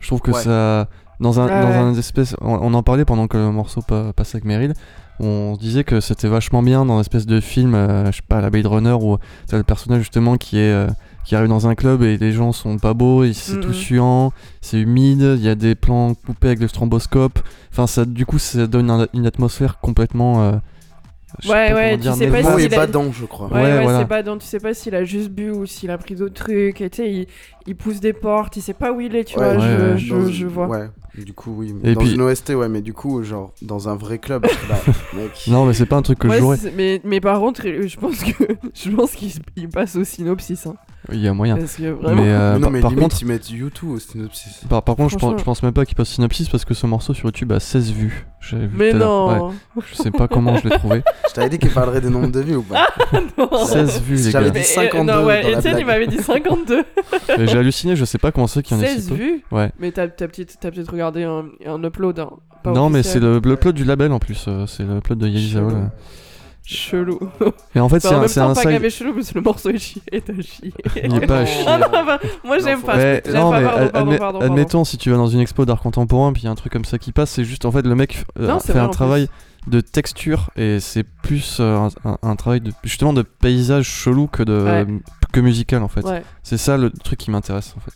je 0.00 0.06
trouve 0.06 0.20
que 0.20 0.30
Ouais. 0.32 0.40
ça. 0.42 0.88
Dans 1.20 1.40
un, 1.40 1.46
Ouais, 1.46 1.60
dans 1.62 1.72
un 1.88 1.94
espèce. 1.94 2.36
On, 2.40 2.52
on 2.54 2.74
en 2.74 2.82
parlait 2.84 3.04
pendant 3.04 3.26
que 3.26 3.36
le 3.36 3.50
morceau 3.50 3.82
pa- 3.82 4.12
passait 4.14 4.36
avec 4.36 4.44
Meryl. 4.44 4.72
On 5.18 5.56
se 5.56 5.58
disait 5.58 5.82
que 5.82 5.98
c'était 5.98 6.28
vachement 6.28 6.62
bien 6.62 6.84
dans 6.84 6.94
une 6.94 7.00
espèce 7.00 7.26
de 7.26 7.40
film, 7.40 7.74
euh, 7.74 8.06
je 8.12 8.18
sais 8.18 8.22
pas, 8.28 8.40
la 8.40 8.50
Blade 8.50 8.66
Runner, 8.66 8.92
où 8.92 9.18
t'as 9.48 9.56
le 9.56 9.64
personnage 9.64 10.02
justement 10.02 10.36
qui 10.36 10.58
est. 10.58 10.72
euh, 10.72 10.86
qui 11.24 11.34
arrive 11.36 11.48
dans 11.50 11.66
un 11.68 11.74
club 11.74 12.02
et 12.04 12.16
les 12.16 12.32
gens 12.32 12.52
sont 12.52 12.78
pas 12.78 12.94
beaux, 12.94 13.30
c'est 13.34 13.60
tout 13.60 13.74
suant, 13.74 14.32
c'est 14.62 14.80
humide, 14.80 15.34
il 15.36 15.42
y 15.44 15.48
a 15.50 15.54
des 15.56 15.74
plans 15.74 16.14
coupés 16.14 16.46
avec 16.46 16.60
le 16.60 16.68
stroboscope. 16.68 17.40
Enfin, 17.70 17.86
ça, 17.86 18.06
du 18.06 18.24
coup, 18.24 18.38
ça 18.38 18.66
donne 18.66 18.90
un- 18.90 19.08
une 19.12 19.26
atmosphère 19.26 19.78
complètement. 19.78 20.52
Je 21.42 21.48
Ouais, 21.48 21.72
ouais, 21.74 21.98
tu 21.98 22.10
sais 22.12 22.28
pas 22.30 22.42
s'il 22.42 22.72
est 22.72 22.74
a- 22.74 22.76
badant, 22.78 23.12
je 23.12 23.24
crois. 23.26 23.48
Ouais, 23.48 23.54
Ouais, 23.54 23.62
ouais, 23.62 23.82
voilà. 23.82 24.06
c'est 24.10 24.38
tu 24.38 24.46
sais 24.46 24.60
pas 24.60 24.74
s'il 24.74 24.94
a 24.94 25.04
juste 25.04 25.28
bu 25.30 25.50
ou 25.50 25.66
s'il 25.66 25.90
a 25.90 25.98
pris 25.98 26.14
d'autres 26.14 26.34
trucs. 26.34 26.80
Et 26.80 26.88
tu 26.90 26.96
sais, 27.02 27.10
il, 27.12 27.26
il 27.66 27.76
pousse 27.76 28.00
des 28.00 28.12
portes, 28.12 28.56
il 28.56 28.62
sait 28.62 28.72
pas 28.74 28.92
où 28.92 29.00
il 29.00 29.14
est, 29.14 29.24
tu 29.24 29.38
Ouais, 29.38 29.54
vois. 29.54 29.62
ouais, 29.64 29.76
je, 29.78 29.84
ouais. 29.92 29.98
je, 29.98 30.14
Dans- 30.14 30.30
je 30.32 30.46
vois. 30.46 30.66
Ouais, 30.68 30.88
du 31.16 31.32
coup, 31.34 31.54
oui. 31.56 31.74
Et 31.84 31.94
dans 31.94 32.00
puis- 32.00 32.14
une 32.14 32.22
OST, 32.22 32.54
ouais, 32.54 32.68
mais 32.68 32.80
du 32.80 32.92
coup, 32.94 33.22
genre, 33.22 33.52
dans 33.62 33.88
un 33.88 33.96
vrai 33.96 34.18
club, 34.18 34.44
là, 34.68 34.76
mec. 35.14 35.30
Non, 35.48 35.64
mais 35.66 35.74
c'est 35.74 35.86
pas 35.86 35.96
un 35.96 36.02
truc 36.02 36.18
que 36.18 36.30
je 36.30 36.38
jouerais. 36.38 36.58
mais, 36.76 37.00
mais 37.04 37.20
par 37.20 37.38
contre, 37.40 37.62
je 37.62 37.96
pense 37.98 38.22
que 38.24 38.44
je 38.74 38.90
pense 38.90 39.12
qu'il 39.12 39.30
il 39.56 39.68
passe 39.68 39.96
au 39.96 40.04
synopsis. 40.04 40.66
Hein, 40.66 40.76
Il 41.12 41.20
y 41.20 41.28
a 41.28 41.32
moyen. 41.32 41.56
parce 41.56 41.76
que 41.76 41.84
vraiment. 41.90 42.20
Mais, 42.22 42.28
euh, 42.28 42.52
Mais 42.54 42.58
non, 42.58 42.60
par, 42.64 42.70
mais 42.72 42.80
par 42.80 42.90
limite, 42.90 43.02
contre, 43.04 43.22
ils 43.22 43.26
mettent 43.26 43.50
YouTube 43.50 43.88
au 43.90 43.98
synopsis. 43.98 44.62
par, 44.68 44.82
par 44.82 44.96
contre 44.96 45.10
je, 45.10 45.14
pense, 45.14 45.20
Franchement. 45.22 45.38
je 45.38 45.44
pense 45.44 45.62
même 45.62 45.72
pas 45.72 45.86
qu'il 45.86 45.94
passe 45.96 46.08
synopsis 46.08 46.48
parce 46.48 46.64
que 46.64 46.74
ce 46.74 46.86
morceau 46.86 47.14
sur 47.14 47.26
YouTube 47.26 47.52
a 47.52 47.60
16 47.60 47.92
vues. 47.92 48.26
Vu 48.52 48.68
Mais. 48.74 48.92
Ouais, 48.92 48.98
non, 48.98 49.52
je 49.86 49.94
sais 49.94 50.10
pas 50.10 50.28
comment 50.28 50.56
je 50.56 50.64
l'ai 50.68 50.76
trouvé. 50.76 51.02
Je 51.28 51.34
t'avais 51.34 51.48
dit 51.50 51.58
qu'il 51.58 51.70
parlerait 51.70 52.00
des 52.00 52.08
nombres 52.10 52.28
de 52.32 52.40
vues 52.40 52.56
ou 52.56 52.62
pas 52.62 52.88
non. 53.38 53.64
16 53.66 54.00
vues, 54.02 54.16
les 54.16 54.30
J'avais 54.30 54.46
gars. 54.46 54.50
dit 54.52 54.58
Mais, 54.58 54.64
52 54.64 55.12
euh, 55.12 55.20
non, 55.20 55.26
ouais, 55.26 55.54
Etienne, 55.54 55.76
il 55.78 55.86
m'avait 55.86 56.06
dit 56.06 56.18
52. 56.18 56.80
Et 57.38 57.46
J'ai 57.46 57.58
halluciné, 57.58 57.94
je 57.96 58.04
sais 58.04 58.18
pas 58.18 58.32
comment 58.32 58.46
c'est 58.46 58.62
qu'il 58.62 58.76
y 58.76 58.80
en 58.80 58.82
a 58.82 58.86
si 58.86 58.94
16 58.96 59.08
peu. 59.10 59.14
vues 59.14 59.44
Ouais. 59.50 59.70
Mais 59.78 59.92
t'as 59.92 60.08
t'as 60.08 60.26
peut-être 60.28 60.90
regardé 60.90 61.22
un, 61.24 61.46
un 61.66 61.82
upload. 61.84 62.18
hein, 62.20 62.30
pas 62.64 62.72
Non, 62.72 62.90
mais 62.90 63.02
c'est 63.02 63.18
officiel. 63.18 63.22
le, 63.42 63.50
le 63.50 63.56
plot 63.56 63.72
du 63.72 63.84
label 63.84 64.12
en 64.12 64.18
plus. 64.18 64.44
euh, 64.48 64.66
C'est 64.66 64.84
le 64.84 65.00
plot 65.00 65.14
de 65.16 65.26
Yelisa 65.28 65.60
Chelou. 66.70 67.18
Et 67.74 67.80
en 67.80 67.88
fait, 67.88 67.96
Enfin, 68.04 68.08
c'est 68.08 68.14
un, 68.14 68.28
c'est 68.28 68.40
un 68.40 68.54
pas 68.54 68.78
side. 68.78 68.90
chelou, 68.90 69.14
parce 69.14 69.30
que 69.30 69.34
le 69.36 69.40
morceau 69.40 69.70
est 69.70 69.78
chier. 69.78 70.02
Est 70.12 70.28
à 70.28 70.34
chier. 70.42 70.72
Il 71.02 71.14
est 71.14 71.26
pas 71.26 71.38
à 71.40 71.46
chier. 71.46 71.64
Ah 71.66 71.78
non, 71.78 71.86
enfin, 71.90 72.18
moi 72.44 72.58
j'aime 72.58 72.82
pas. 72.82 72.96
Mais, 72.96 73.22
non, 73.32 73.50
pas, 73.50 73.58
mais 73.60 73.64
pardon, 73.66 73.80
ad- 73.86 73.92
pardon, 73.92 74.10
admet- 74.10 74.18
pardon, 74.18 74.38
pardon. 74.38 74.40
admettons, 74.52 74.84
si 74.84 74.98
tu 74.98 75.10
vas 75.10 75.16
dans 75.16 75.28
une 75.28 75.40
expo 75.40 75.64
d'art 75.64 75.80
contemporain, 75.80 76.32
puis 76.32 76.42
il 76.42 76.44
y 76.44 76.48
a 76.48 76.50
un 76.50 76.54
truc 76.56 76.72
comme 76.72 76.84
ça 76.84 76.98
qui 76.98 77.12
passe, 77.12 77.30
c'est 77.30 77.44
juste 77.44 77.64
en 77.64 77.72
fait 77.72 77.86
le 77.86 77.94
mec 77.94 78.24
euh, 78.38 78.46
Non, 78.48 78.60
fait 78.60 78.72
vrai, 78.72 78.82
un 78.82 78.88
travail 78.88 79.28
de 79.66 79.80
texture 79.80 80.50
et 80.56 80.78
c'est 80.80 81.04
plus 81.04 81.58
euh, 81.60 81.76
un, 82.04 82.10
un- 82.10 82.18
un 82.22 82.36
travail 82.36 82.60
de, 82.60 82.72
justement 82.84 83.12
de 83.12 83.22
paysage 83.22 83.86
chelou 83.86 84.26
que, 84.26 84.42
de, 84.42 84.62
Ouais. 84.62 84.86
que 85.32 85.40
musical 85.40 85.82
en 85.82 85.88
fait. 85.88 86.04
Ouais. 86.04 86.22
C'est 86.42 86.58
ça 86.58 86.76
le 86.76 86.90
truc 86.90 87.18
qui 87.18 87.30
m'intéresse 87.30 87.74
en 87.76 87.80
fait. 87.80 87.92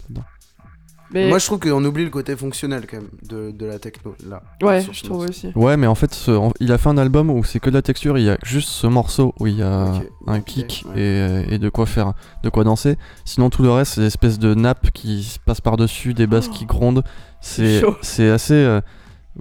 Mais 1.14 1.28
Moi, 1.28 1.38
je 1.38 1.46
trouve 1.46 1.58
qu'on 1.58 1.84
oublie 1.84 2.04
le 2.04 2.10
côté 2.10 2.34
fonctionnel 2.36 2.86
quand 2.90 2.96
même 2.98 3.08
de, 3.28 3.50
de 3.50 3.66
la 3.66 3.78
techno 3.78 4.14
là. 4.28 4.42
ouais, 4.62 4.84
je 4.90 5.02
trouve 5.04 5.28
aussi. 5.28 5.52
Ouais, 5.54 5.76
mais 5.76 5.86
en 5.86 5.94
fait, 5.94 6.14
ce- 6.14 6.30
en- 6.30 6.52
il 6.60 6.72
a 6.72 6.78
fait 6.78 6.88
un 6.88 6.96
album 6.98 7.30
où 7.30 7.44
c'est 7.44 7.60
que 7.60 7.68
de 7.70 7.74
la 7.74 7.82
texture. 7.82 8.16
Il 8.18 8.24
y 8.24 8.30
a 8.30 8.38
juste 8.42 8.68
ce 8.70 8.86
morceau 8.86 9.34
où 9.40 9.46
il 9.46 9.56
y 9.58 9.62
a 9.62 9.92
un 10.26 10.40
kick 10.40 10.84
ouais. 10.94 11.00
et, 11.48 11.54
et 11.54 11.58
de 11.58 11.68
quoi 11.68 11.86
faire, 11.86 12.14
de 12.44 12.48
quoi 12.48 12.64
danser. 12.64 12.96
Sinon, 13.24 13.50
tout 13.50 13.62
le 13.62 13.70
reste, 13.70 13.94
c'est 13.94 14.00
des 14.00 14.06
espèces 14.06 14.38
de 14.38 14.54
nappes 14.54 14.90
qui 14.92 15.22
se 15.22 15.38
passent 15.38 15.60
par 15.60 15.76
dessus, 15.76 16.14
des 16.14 16.26
basses 16.26 16.48
qui 16.48 16.64
grondent. 16.66 17.04
C'est 17.40 17.80
chaud. 17.80 17.96
c'est 18.02 18.30
assez. 18.30 18.54
euh, 18.54 18.80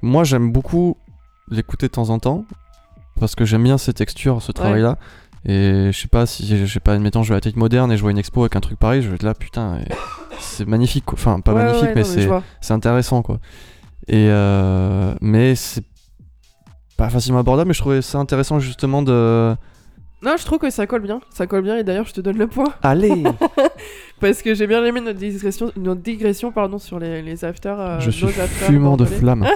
Moi, 0.01 0.24
j'aime 0.24 0.51
beaucoup 0.51 0.97
l'écouter 1.49 1.88
de 1.88 1.91
temps 1.91 2.09
en 2.09 2.19
temps 2.19 2.45
parce 3.19 3.36
que 3.36 3.45
j'aime 3.45 3.63
bien 3.63 3.78
ces 3.78 3.93
textures, 3.93 4.41
ce 4.41 4.51
travail-là. 4.51 4.97
Et 5.45 5.89
je 5.91 5.97
sais 5.99 6.07
pas 6.07 6.26
si, 6.28 6.45
je 6.57 6.65
sais 6.72 6.80
pas, 6.80 6.93
admettons, 6.93 7.24
je 7.24 7.30
vais 7.30 7.34
à 7.34 7.38
la 7.38 7.41
tech 7.41 7.55
moderne 7.55 7.91
et 7.91 7.97
je 7.97 8.01
vois 8.01 8.11
une 8.11 8.17
expo 8.19 8.41
avec 8.41 8.55
un 8.55 8.59
truc 8.59 8.78
pareil, 8.78 9.01
je 9.01 9.09
vais 9.09 9.15
être 9.15 9.24
là, 9.24 9.34
putain, 9.34 9.80
et 9.80 9.86
c'est 10.42 10.68
magnifique, 10.68 11.06
quoi. 11.06 11.16
Enfin, 11.18 11.39
pas 11.39 11.54
Ouais, 11.54 11.64
magnifique, 11.64 11.96
ouais, 11.96 12.04
mais 12.28 12.42
c'est 12.62 12.74
intéressant, 12.74 13.22
quoi. 13.22 13.39
Et 14.08 14.28
euh, 14.30 15.14
mais 15.22 15.56
c'est 15.56 15.84
pas 16.98 17.10
facilement 17.10 17.39
abordable, 17.39 17.68
mais 17.70 17.74
je 17.74 17.80
trouvais 17.80 18.02
ça 18.02 18.18
intéressant 18.18 18.60
justement 18.60 19.02
de. 19.02 19.56
Non, 20.24 20.36
je 20.38 20.46
trouve 20.46 20.60
que 20.60 20.70
ça 20.70 20.86
colle 20.86 21.02
bien. 21.02 21.20
Ça 21.32 21.48
colle 21.48 21.64
bien 21.64 21.78
et 21.78 21.84
d'ailleurs, 21.84 22.06
je 22.06 22.14
te 22.14 22.22
donne 22.22 22.38
le 22.38 22.46
point. 22.48 22.74
Allez 22.84 23.24
Parce 24.20 24.44
que 24.44 24.54
j'ai 24.54 24.68
bien 24.68 24.86
aimé 24.86 25.02
notre 25.02 25.18
digression, 25.18 25.72
notre 25.78 26.01
digression 26.01 26.51
pardon, 26.51 26.78
sur 26.78 27.00
les, 27.00 27.24
les 27.24 27.43
afters. 27.43 27.80
euh, 27.80 28.00
Je 28.00 28.12
suis 28.12 28.26
afters 28.28 28.47
fumant 28.47 28.97
de 28.97 29.04
bordelais. 29.05 29.20
flamme. 29.20 29.47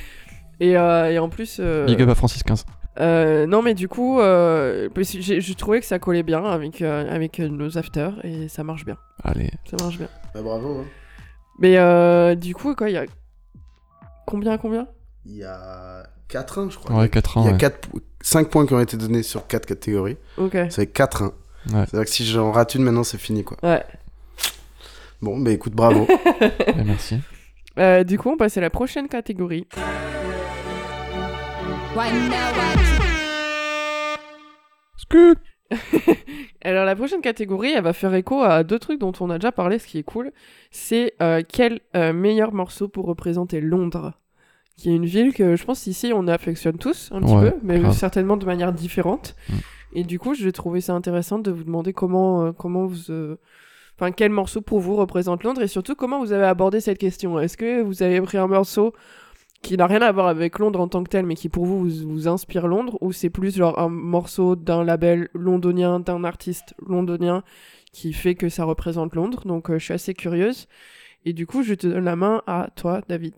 Et, 0.60 0.74
euh, 0.74 1.10
et 1.12 1.18
en 1.18 1.28
plus. 1.28 1.60
Big 1.86 2.00
up 2.00 2.08
à 2.08 2.14
Francis 2.14 2.42
15. 2.42 2.64
Euh, 3.00 3.46
non, 3.46 3.62
mais 3.62 3.74
du 3.74 3.88
coup, 3.88 4.20
euh, 4.20 4.88
je 4.96 5.52
trouvais 5.54 5.80
que 5.80 5.86
ça 5.86 5.98
collait 5.98 6.22
bien 6.22 6.44
avec, 6.44 6.82
euh, 6.82 7.12
avec 7.14 7.38
nos 7.38 7.76
afters 7.78 8.14
et 8.24 8.48
ça 8.48 8.64
marche 8.64 8.84
bien. 8.84 8.96
Allez. 9.22 9.50
Ça 9.70 9.76
marche 9.82 9.98
bien. 9.98 10.08
Bah, 10.34 10.42
bravo. 10.42 10.78
hein. 10.80 10.84
Mais 11.58 11.76
euh, 11.78 12.34
du 12.34 12.54
coup, 12.54 12.74
quoi, 12.74 12.90
il 12.90 12.94
y 12.94 12.98
a. 12.98 13.04
Combien, 14.26 14.58
combien? 14.58 14.88
Il 15.24 15.36
y 15.36 15.44
a 15.44 16.04
4-1, 16.30 16.70
je 16.70 16.78
crois. 16.78 16.96
Ouais, 16.96 17.08
4 17.08 17.38
ans. 17.38 17.42
Il 17.42 17.46
y 17.46 17.48
a 17.48 17.52
ouais. 17.52 17.58
4, 17.58 17.88
5 18.20 18.48
points 18.50 18.66
qui 18.66 18.74
ont 18.74 18.80
été 18.80 18.96
donnés 18.96 19.22
sur 19.22 19.46
4 19.46 19.66
catégories. 19.66 20.16
Ok. 20.38 20.52
Ça 20.52 20.70
fait 20.70 20.86
4-1. 20.86 21.24
Ouais. 21.24 21.30
C'est-à-dire 21.70 22.04
que 22.04 22.10
si 22.10 22.24
j'en 22.26 22.52
rate 22.52 22.74
une, 22.74 22.82
maintenant 22.82 23.04
c'est 23.04 23.18
fini 23.18 23.42
quoi. 23.44 23.56
Ouais. 23.62 23.82
Bon, 25.22 25.38
bah 25.38 25.50
écoute, 25.50 25.72
bravo. 25.72 26.06
Eh, 26.40 26.84
merci. 26.84 27.18
Euh, 27.78 28.04
du 28.04 28.18
coup, 28.18 28.30
on 28.30 28.36
passe 28.36 28.56
à 28.56 28.60
la 28.60 28.70
prochaine 28.70 29.08
catégorie. 29.08 29.66
Alors, 36.62 36.84
la 36.84 36.94
prochaine 36.96 37.20
catégorie, 37.20 37.72
elle 37.72 37.82
va 37.84 37.92
faire 37.92 38.12
écho 38.14 38.42
à 38.42 38.64
deux 38.64 38.78
trucs 38.78 39.00
dont 39.00 39.12
on 39.20 39.30
a 39.30 39.38
déjà 39.38 39.52
parlé, 39.52 39.78
ce 39.78 39.86
qui 39.86 39.98
est 39.98 40.02
cool. 40.02 40.32
C'est 40.70 41.14
euh, 41.22 41.42
quel 41.46 41.80
euh, 41.96 42.12
meilleur 42.12 42.52
morceau 42.52 42.88
pour 42.88 43.06
représenter 43.06 43.60
Londres? 43.60 44.12
Qui 44.76 44.90
est 44.90 44.96
une 44.96 45.06
ville 45.06 45.32
que 45.32 45.56
je 45.56 45.64
pense 45.64 45.86
ici 45.86 46.12
on 46.14 46.28
affectionne 46.28 46.76
tous 46.76 47.10
un 47.12 47.22
petit 47.22 47.32
Ouais, 47.32 47.50
peu, 47.52 47.56
mais 47.62 47.78
grave. 47.80 47.94
certainement 47.96 48.36
de 48.36 48.44
manière 48.44 48.74
différente. 48.74 49.34
Mm. 49.48 49.54
Et 49.94 50.04
du 50.04 50.18
coup, 50.18 50.34
j'ai 50.34 50.52
trouvé 50.52 50.82
ça 50.82 50.92
intéressant 50.92 51.38
de 51.38 51.50
vous 51.50 51.64
demander 51.64 51.94
comment, 51.94 52.44
euh, 52.46 52.52
comment 52.52 52.84
vous. 52.84 53.10
euh, 53.10 53.36
Enfin, 53.98 54.12
quel 54.12 54.30
morceau 54.30 54.60
pour 54.60 54.80
vous 54.80 54.94
représente 54.96 55.42
Londres 55.44 55.62
et 55.62 55.68
surtout 55.68 55.94
comment 55.94 56.18
vous 56.20 56.32
avez 56.32 56.44
abordé 56.44 56.80
cette 56.80 56.98
question. 56.98 57.40
Est-ce 57.40 57.56
que 57.56 57.80
vous 57.80 58.02
avez 58.02 58.20
pris 58.20 58.36
un 58.36 58.46
morceau 58.46 58.92
qui 59.62 59.76
n'a 59.76 59.86
rien 59.86 60.02
à 60.02 60.12
voir 60.12 60.28
avec 60.28 60.58
Londres 60.58 60.80
en 60.80 60.88
tant 60.88 61.02
que 61.02 61.08
tel, 61.08 61.26
mais 61.26 61.34
qui 61.34 61.48
pour 61.48 61.66
vous 61.66 61.88
vous, 61.88 62.08
vous 62.08 62.28
inspire 62.28 62.66
Londres, 62.66 62.98
ou 63.00 63.12
c'est 63.12 63.30
plus 63.30 63.56
genre 63.56 63.78
un 63.78 63.88
morceau 63.88 64.56
d'un 64.56 64.84
label 64.84 65.28
londonien, 65.34 66.00
d'un 66.00 66.24
artiste 66.24 66.74
londonien 66.86 67.42
qui 67.92 68.12
fait 68.12 68.34
que 68.34 68.48
ça 68.48 68.64
représente 68.64 69.14
Londres? 69.14 69.42
Donc 69.46 69.70
euh, 69.70 69.78
je 69.78 69.84
suis 69.84 69.94
assez 69.94 70.14
curieuse. 70.14 70.66
Et 71.24 71.32
du 71.32 71.44
coup, 71.44 71.64
je 71.64 71.74
te 71.74 71.88
donne 71.88 72.04
la 72.04 72.14
main 72.14 72.42
à 72.46 72.68
toi, 72.76 73.00
David. 73.08 73.34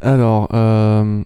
Alors, 0.00 0.48
euh, 0.54 1.24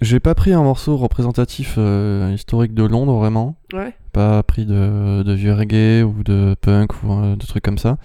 j'ai 0.00 0.18
pas 0.18 0.34
pris 0.34 0.52
un 0.52 0.62
morceau 0.62 0.96
représentatif 0.96 1.74
euh, 1.76 2.32
historique 2.32 2.72
de 2.72 2.84
Londres 2.84 3.18
vraiment. 3.18 3.56
Ouais. 3.74 3.92
Pas 4.12 4.42
pris 4.42 4.64
de, 4.64 5.22
de 5.22 5.32
vieux 5.34 5.52
reggae 5.52 6.04
ou 6.04 6.22
de 6.22 6.56
punk 6.60 7.02
ou 7.02 7.12
euh, 7.12 7.36
de 7.36 7.44
trucs 7.44 7.62
comme 7.62 7.76
ça. 7.76 7.98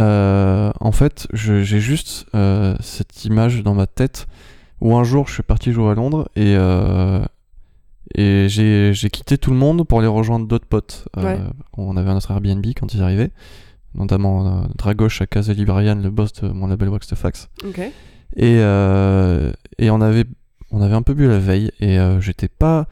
Euh, 0.00 0.70
en 0.80 0.92
fait, 0.92 1.26
j'ai 1.32 1.80
juste 1.80 2.26
euh, 2.34 2.76
cette 2.80 3.24
image 3.24 3.62
dans 3.62 3.74
ma 3.74 3.86
tête 3.86 4.26
où 4.80 4.96
un 4.96 5.02
jour 5.02 5.26
je 5.26 5.34
suis 5.34 5.42
parti 5.42 5.72
jouer 5.72 5.90
à 5.90 5.94
Londres 5.94 6.28
et, 6.36 6.54
euh, 6.56 7.24
et 8.14 8.46
j'ai 8.48 9.10
quitté 9.10 9.38
tout 9.38 9.50
le 9.50 9.56
monde 9.56 9.86
pour 9.86 9.98
aller 9.98 10.08
rejoindre 10.08 10.46
d'autres 10.46 10.66
potes. 10.66 11.08
Ouais. 11.16 11.38
On 11.76 11.96
avait 11.96 12.10
un 12.10 12.16
autre 12.16 12.30
Airbnb 12.30 12.64
quand 12.76 12.94
ils 12.94 13.02
arrivaient, 13.02 13.30
notamment 13.94 14.66
Dragoche 14.76 15.20
à 15.20 15.26
Casali 15.26 15.64
Brian, 15.64 15.96
le 15.96 16.10
boss 16.10 16.32
de 16.34 16.48
mon 16.48 16.68
label 16.68 16.88
Wax 16.90 17.08
the 17.08 17.14
Fax. 17.16 17.48
Et, 18.36 18.58
et 18.58 19.90
on, 19.90 20.00
avait, 20.00 20.24
on 20.70 20.80
avait 20.80 20.94
un 20.94 21.02
peu 21.02 21.14
bu 21.14 21.26
la 21.26 21.38
veille 21.38 21.72
et 21.80 21.98
j'étais 22.20 22.48
pas, 22.48 22.86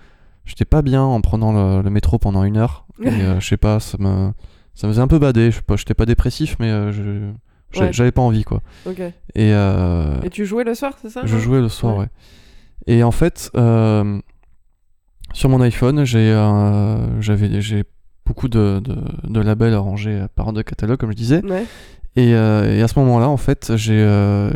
pas 0.69 0.83
bien 0.83 1.03
en 1.03 1.21
prenant 1.21 1.53
le, 1.53 1.83
le 1.83 1.91
métro 1.91 2.19
pendant 2.19 2.43
une 2.43 2.57
heure. 2.57 2.87
Et 3.01 3.11
je 3.39 3.47
sais 3.47 3.57
pas, 3.57 3.79
ça 3.79 3.97
me, 4.01 4.33
ça 4.77 4.87
me 4.87 4.93
faisait 4.93 5.03
un 5.03 5.09
peu 5.09 5.19
bader. 5.19 5.51
Je 5.51 5.57
sais 5.57 5.63
pas, 5.63 5.75
j'étais 5.75 5.95
pas 5.95 6.07
dépressif, 6.07 6.55
mais 6.61 6.71
euh, 6.71 6.93
je, 6.93 7.33
J'avais 7.73 8.09
Ouais. 8.09 8.13
pas 8.13 8.23
envie, 8.23 8.45
quoi. 8.45 8.63
Et, 9.35 9.53
euh, 9.53 10.21
Et 10.23 10.31
tu 10.31 10.47
jouais 10.47 10.63
le 10.65 10.75
soir, 10.77 10.97
c'est 11.03 11.11
ça 11.11 11.23
je 11.25 11.37
jouais 11.37 11.61
le 11.61 11.69
soir, 11.69 11.95
Ouais. 11.97 12.01
ouais. 12.05 12.09
Et 12.87 13.03
en 13.03 13.11
fait, 13.11 13.51
euh, 13.57 14.21
sur 15.35 15.49
mon 15.49 15.61
iPhone, 15.61 16.05
j'ai 16.05 16.31
euh, 16.33 17.83
beaucoup 18.25 18.49
de, 18.49 18.81
de, 18.83 18.97
de 19.29 19.41
labels 19.41 19.75
rangés 19.75 20.25
par 20.37 20.47
ordre 20.47 20.59
de 20.59 20.63
catalogue, 20.63 20.99
comme 20.99 21.11
je 21.11 21.17
disais. 21.17 21.45
Ouais. 21.45 21.65
Et, 22.17 22.31
et 22.31 22.83
à 22.83 22.89
ce 22.89 22.99
moment-là, 23.01 23.29
en 23.29 23.37
fait, 23.37 23.77
j'ai 23.77 24.07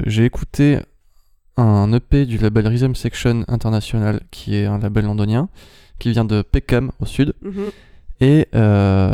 j'ai 0.07 0.25
écouté 0.25 0.79
un 1.57 1.93
EP 1.93 2.25
du 2.25 2.39
label 2.39 2.67
Rhythm 2.69 2.95
Section 2.95 3.45
International, 3.49 4.21
qui 4.31 4.57
est 4.57 4.65
un 4.67 4.79
label 4.79 5.05
londonien, 5.05 5.49
qui 5.99 6.13
vient 6.13 6.25
de 6.25 6.41
Peckham 6.43 6.91
au 7.01 7.07
sud. 7.07 7.35
Mhm. 7.43 7.65
Et 8.21 8.47
euh, 8.55 9.13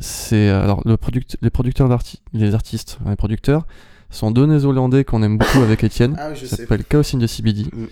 c'est 0.00 0.48
alors 0.50 0.82
le 0.84 0.96
product, 0.96 1.36
les 1.40 1.50
producteurs 1.50 1.88
d'arti- 1.88 2.20
les 2.32 2.54
artistes, 2.54 2.98
les 3.06 3.16
producteurs 3.16 3.66
sont 4.10 4.30
deux 4.30 4.46
néo-zélandais 4.46 5.04
qu'on 5.04 5.22
aime 5.22 5.38
beaucoup 5.38 5.60
avec 5.60 5.82
Étienne. 5.82 6.14
Ah 6.18 6.28
oui, 6.32 6.46
Ça 6.46 6.56
s'appelle 6.56 6.84
Chaos 6.84 7.02
in 7.14 7.18
the 7.18 7.26
CBD. 7.26 7.64
Mm. 7.72 7.84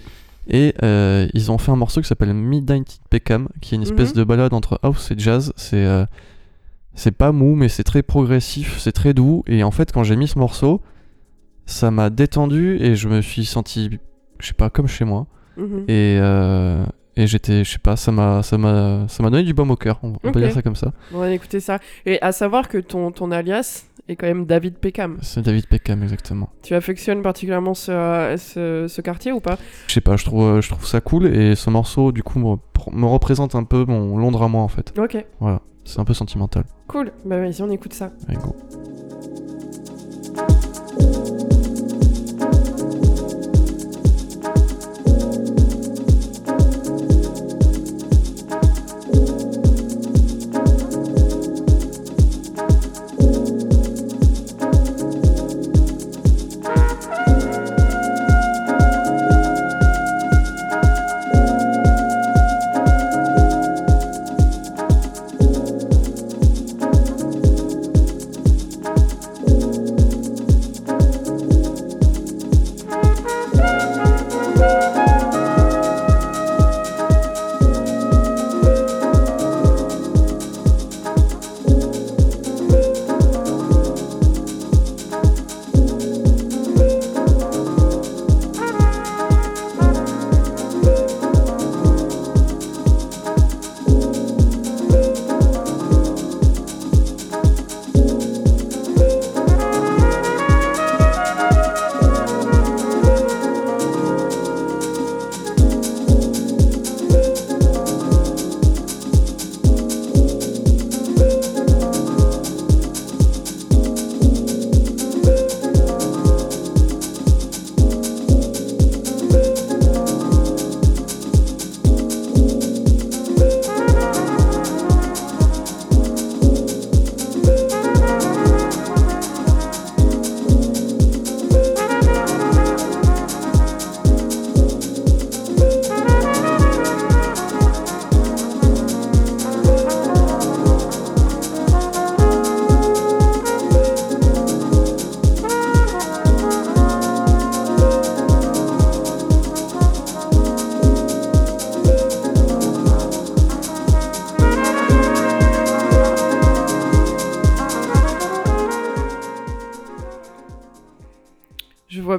Et 0.48 0.74
euh, 0.82 1.28
ils 1.34 1.50
ont 1.52 1.58
fait 1.58 1.70
un 1.72 1.76
morceau 1.76 2.00
qui 2.02 2.08
s'appelle 2.08 2.34
Midnight 2.34 3.00
Peckham, 3.10 3.48
qui 3.60 3.74
est 3.74 3.76
une 3.76 3.82
espèce 3.82 4.10
Mhm. 4.10 4.16
de 4.16 4.24
balade 4.24 4.52
entre 4.54 4.78
house 4.82 5.10
et 5.10 5.14
jazz. 5.18 5.52
C'est 5.56 5.84
euh, 5.86 6.04
c'est 6.94 7.12
pas 7.16 7.32
mou, 7.32 7.54
mais 7.54 7.68
c'est 7.68 7.84
très 7.84 8.02
progressif, 8.02 8.78
c'est 8.78 8.92
très 8.92 9.14
doux. 9.14 9.44
Et 9.46 9.62
en 9.62 9.70
fait, 9.70 9.92
quand 9.92 10.02
j'ai 10.04 10.16
mis 10.16 10.28
ce 10.28 10.38
morceau, 10.38 10.80
ça 11.64 11.90
m'a 11.90 12.10
détendu 12.10 12.76
et 12.80 12.96
je 12.96 13.08
me 13.08 13.22
suis 13.22 13.44
senti, 13.46 13.98
je 14.40 14.46
sais 14.48 14.52
pas, 14.52 14.68
comme 14.68 14.88
chez 14.88 15.04
moi. 15.04 15.26
Mhm. 15.56 15.84
Et, 15.88 16.18
euh, 16.20 16.84
et 17.16 17.26
j'étais, 17.26 17.64
je 17.64 17.70
sais 17.72 17.78
pas, 17.78 17.96
ça 17.96 18.10
m'a, 18.12 18.42
ça 18.42 18.56
m'a, 18.58 19.06
ça 19.08 19.22
m'a 19.22 19.30
donné 19.30 19.42
du 19.42 19.54
baume 19.54 19.70
au 19.70 19.76
cœur. 19.76 19.98
On, 20.02 20.14
on 20.24 20.32
peut 20.32 20.40
dire 20.40 20.52
ça 20.52 20.62
comme 20.62 20.76
ça. 20.76 20.92
On 21.12 21.18
va 21.18 21.30
écouter 21.30 21.60
ça. 21.60 21.78
Et 22.06 22.20
à 22.22 22.32
savoir 22.32 22.68
que 22.68 22.78
ton, 22.78 23.10
ton 23.10 23.30
alias 23.30 23.84
est 24.08 24.16
quand 24.16 24.26
même 24.26 24.46
David 24.46 24.78
Peckham. 24.78 25.18
C'est 25.22 25.42
David 25.42 25.66
Peckham 25.68 26.02
exactement. 26.02 26.50
Tu 26.62 26.74
affectionnes 26.74 27.22
particulièrement 27.22 27.74
ce, 27.74 28.34
ce, 28.38 28.86
ce 28.88 29.00
quartier 29.00 29.30
ou 29.32 29.40
pas? 29.40 29.58
Je 29.88 29.92
sais 29.94 30.00
pas, 30.00 30.16
je 30.16 30.24
trouve, 30.24 30.60
je 30.60 30.68
trouve 30.68 30.86
ça 30.86 31.00
cool 31.00 31.26
et 31.26 31.54
ce 31.54 31.70
morceau 31.70 32.12
du 32.12 32.22
coup 32.22 32.38
me, 32.38 32.56
me 32.98 33.06
représente 33.06 33.54
un 33.54 33.64
peu 33.64 33.84
mon 33.86 34.16
Londres 34.18 34.42
à 34.42 34.48
moi 34.48 34.62
en 34.62 34.68
fait. 34.68 34.92
Ok, 34.98 35.24
Voilà, 35.40 35.60
c'est 35.84 36.00
un 36.00 36.04
peu 36.04 36.14
sentimental. 36.14 36.64
cool. 36.88 37.12
Bah 37.24 37.38
vas-y, 37.38 37.62
on 37.62 37.70
écoute 37.70 37.92
ça. 37.92 38.10
Allez, 38.28 38.38
go. 38.38 38.56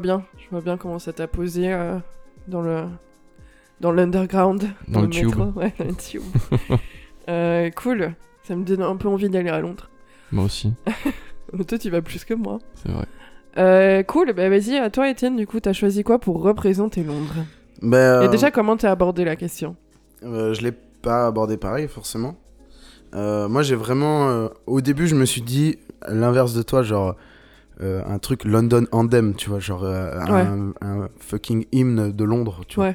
Bien, 0.04 0.24
je 0.38 0.44
vois 0.52 0.62
bien 0.62 0.78
comment 0.78 1.00
ça 1.00 1.14
t'a 1.14 1.26
posé 1.28 1.74
euh, 1.74 1.98
dans 2.48 2.62
le 2.62 2.84
dans 3.82 3.92
l'underground, 3.92 4.64
Dans 4.88 5.02
le 5.02 5.08
métro. 5.08 5.32
tube. 5.32 5.58
Ouais, 5.58 5.74
dans 5.80 5.86
le 5.86 5.96
tube. 5.96 6.22
Euh, 7.30 7.70
cool, 7.72 8.14
ça 8.44 8.54
me 8.54 8.66
donne 8.66 8.82
un 8.82 8.98
peu 8.98 9.08
envie 9.08 9.30
d'aller 9.30 9.50
à 9.50 9.62
Londres. 9.62 9.90
Moi 10.34 10.44
aussi, 10.44 10.74
Mais 11.54 11.64
Toi, 11.66 11.78
tu 11.78 11.90
vas 11.90 12.02
plus 12.02 12.26
que 12.26 12.34
moi. 12.34 12.60
c'est 12.76 12.92
vrai. 12.92 13.06
Euh, 13.58 14.04
cool, 14.04 14.34
bah 14.34 14.50
vas-y, 14.50 14.76
à 14.78 14.90
toi, 14.90 15.10
Étienne, 15.10 15.38
du 15.38 15.48
coup, 15.48 15.62
t'as 15.62 15.72
choisi 15.72 16.04
quoi 16.04 16.20
pour 16.20 16.42
représenter 16.44 17.02
Londres? 17.02 17.46
Ben, 17.82 18.24
Et 18.24 18.28
déjà, 18.28 18.52
comment 18.52 18.76
t'as 18.76 18.92
abordé 18.92 19.24
la 19.24 19.38
question? 19.38 19.78
Euh, 20.24 20.54
je 20.54 20.62
l'ai 20.64 20.74
pas 20.74 21.28
abordé 21.28 21.56
pareil, 21.56 21.88
forcément. 21.88 22.36
Euh, 23.16 23.48
moi, 23.48 23.62
j'ai 23.62 23.76
vraiment. 23.76 24.28
euh, 24.30 24.48
au 24.68 24.82
début, 24.82 25.08
je 25.08 25.16
me 25.16 25.24
suis 25.26 25.42
dit 25.42 25.78
l'inverse 26.10 26.54
de 26.54 26.62
toi, 26.62 26.84
genre 26.84 27.16
euh, 27.84 28.02
un 28.08 28.18
truc 28.18 28.46
London 28.46 28.86
Anthem, 28.92 29.36
tu 29.36 29.50
vois, 29.50 29.60
genre 29.60 29.84
euh, 29.84 30.18
un, 30.20 30.74
un 30.82 31.10
fucking 31.20 31.66
hymne 31.72 32.12
de 32.12 32.24
Londres, 32.24 32.62
tu 32.68 32.76
vois. 32.76 32.94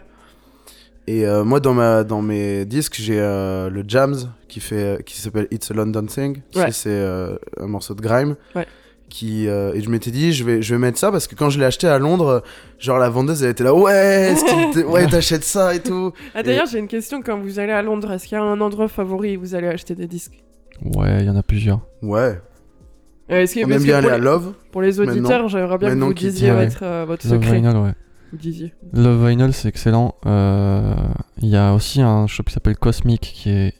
Et 1.07 1.27
euh, 1.27 1.43
moi, 1.43 1.59
dans, 1.59 1.73
ma, 1.73 2.05
dans 2.05 2.21
mes 2.21 2.67
disques, 2.67 2.97
j'ai 2.99 3.19
euh, 3.19 3.71
le 3.71 3.83
Jams 3.89 4.17
qui, 4.47 4.61
fait, 4.61 5.03
qui 5.07 5.19
s'appelle 5.19 5.49
It's 5.51 5.71
a 5.71 5.75
London 5.75 6.05
Thing. 6.05 6.43
Ouais. 6.55 6.71
C'est 6.71 6.91
euh, 6.91 7.37
un 7.59 7.67
morceau 7.67 7.95
de 7.95 8.03
grime. 8.03 8.37
Ouais. 8.55 8.67
Qui, 9.09 9.49
euh, 9.49 9.73
et 9.73 9.81
je 9.81 9.89
m'étais 9.89 10.11
dit, 10.11 10.35
je 10.35 10.45
vais, 10.45 10.61
je 10.61 10.75
vais 10.75 10.79
mettre 10.79 10.99
ça 10.99 11.11
parce 11.11 11.27
que 11.27 11.35
quand 11.35 11.49
je 11.49 11.59
l'ai 11.59 11.65
acheté 11.65 11.87
à 11.87 11.99
Londres, 11.99 12.43
genre 12.79 12.99
la 12.99 13.09
vendeuse, 13.09 13.43
elle 13.43 13.53
était 13.53 13.65
là, 13.65 13.73
ouais, 13.73 14.35
ouais 14.87 15.07
t'achètes 15.11 15.45
ça 15.45 15.75
et 15.75 15.81
tout. 15.81 16.13
Ah, 16.35 16.43
d'ailleurs, 16.43 16.67
j'ai 16.67 16.79
une 16.79 16.89
question. 16.89 17.23
Quand 17.23 17.39
vous 17.39 17.59
allez 17.59 17.73
à 17.73 17.81
Londres, 17.81 18.13
est-ce 18.13 18.29
qu'il 18.29 18.37
y 18.37 18.39
a 18.39 18.45
un 18.45 18.61
endroit 18.61 18.89
favori 18.89 19.39
où 19.39 19.41
vous 19.41 19.55
allez 19.55 19.69
acheter 19.69 19.95
des 19.95 20.07
disques? 20.07 20.45
Ouais, 20.95 21.21
il 21.21 21.25
y 21.27 21.31
en 21.31 21.37
a 21.37 21.43
plusieurs. 21.43 21.81
Ouais, 22.03 22.39
Euh, 23.31 23.43
est-ce 23.43 23.55
que, 23.55 23.67
on 23.67 23.71
aime 23.71 23.83
bien 23.83 23.99
aller 23.99 24.09
à 24.09 24.19
Love. 24.19 24.53
pour 24.73 24.83
les 24.83 24.93
Maintenant- 24.99 25.13
auditeurs, 25.13 25.49
j'aimerais 25.49 25.79
bien 25.79 25.89
que 25.89 25.93
maintenant 25.95 26.07
vous 26.09 26.15
qu'il 26.15 26.31
disiez 26.31 26.49
dit, 26.51 26.55
ouais. 26.57 26.67
votre, 26.67 26.83
euh, 26.83 27.05
votre 27.07 27.27
Love 27.29 27.43
secret. 27.43 27.57
Vinyl, 27.57 27.77
ouais. 27.77 27.93
Vous 28.33 28.39
disiez. 28.39 28.75
Love 28.93 29.27
Vinyl, 29.29 29.53
c'est 29.53 29.69
excellent. 29.69 30.15
Euh, 30.27 30.95
Il 31.43 31.49
y 31.49 31.57
a 31.57 31.73
aussi 31.75 32.01
un 32.03 32.27
shop 32.27 32.45
qui 32.45 32.53
s'appelle 32.55 32.77
Cosmic 32.77 33.21
qui 33.21 33.51
est 33.51 33.75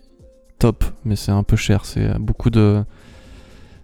top, 0.59 0.85
mais 1.05 1.17
c'est 1.17 1.33
un 1.33 1.43
peu 1.43 1.57
cher. 1.57 1.85
C'est 1.85 2.19
beaucoup 2.19 2.51
de, 2.51 2.83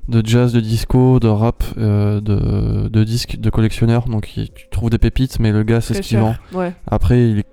de 0.09 0.23
jazz, 0.27 0.53
de 0.53 0.61
disco, 0.61 1.19
de 1.21 1.29
rap, 1.29 1.65
euh, 1.79 2.21
de, 2.21 2.89
de 2.89 3.05
disques 3.05 3.37
de 3.39 3.51
collectionneurs. 3.51 4.07
Donc 4.09 4.37
il- 4.37 4.51
tu 4.53 4.69
trouves 4.71 4.91
des 4.91 4.99
pépites, 4.99 5.39
mais 5.41 5.51
le 5.53 5.63
gars, 5.63 5.81
c'est 5.81 5.95
ce 5.95 5.99
Très 6.01 6.09
qu'il 6.09 6.19
vend. 6.19 6.33
cher. 6.35 6.43
Ouais. 6.59 6.73
Après, 6.87 7.31
il 7.31 7.39
est 7.41 7.47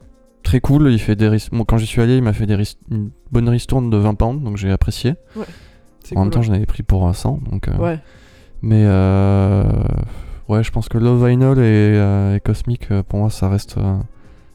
très 0.44 0.60
cool. 0.60 0.92
Il 0.92 1.00
fait 1.00 1.16
des 1.16 1.28
ris- 1.28 1.50
quand 1.68 1.78
j'y 1.78 1.86
suis 1.88 2.02
allé, 2.02 2.18
il 2.18 2.24
m'a 2.24 2.34
fait 2.34 2.46
des 2.46 2.56
ris- 2.56 2.78
une 2.90 3.12
bonne 3.32 3.48
ristourne 3.50 3.90
de 3.90 3.98
20 3.98 4.16
pounds, 4.16 4.44
donc 4.44 4.58
j'ai 4.58 4.72
apprécié. 4.72 5.16
En 6.18 6.22
même 6.24 6.32
temps, 6.32 6.42
j'en 6.42 6.54
avais 6.54 6.66
pris 6.66 6.84
pour 6.84 7.08
un 7.08 7.14
100. 7.14 7.40
Donc, 7.52 7.68
euh, 7.68 7.78
ouais. 7.78 8.00
Mais 8.62 8.84
euh, 8.86 9.64
ouais, 10.48 10.64
je 10.64 10.72
pense 10.72 10.88
que 10.90 10.98
Love 10.98 11.28
Vinyl 11.28 11.58
et, 11.58 11.62
euh, 11.98 12.36
et 12.36 12.40
Cosmic, 12.40 12.88
pour 13.10 13.20
moi, 13.20 13.30
ça 13.30 13.50
reste, 13.50 13.78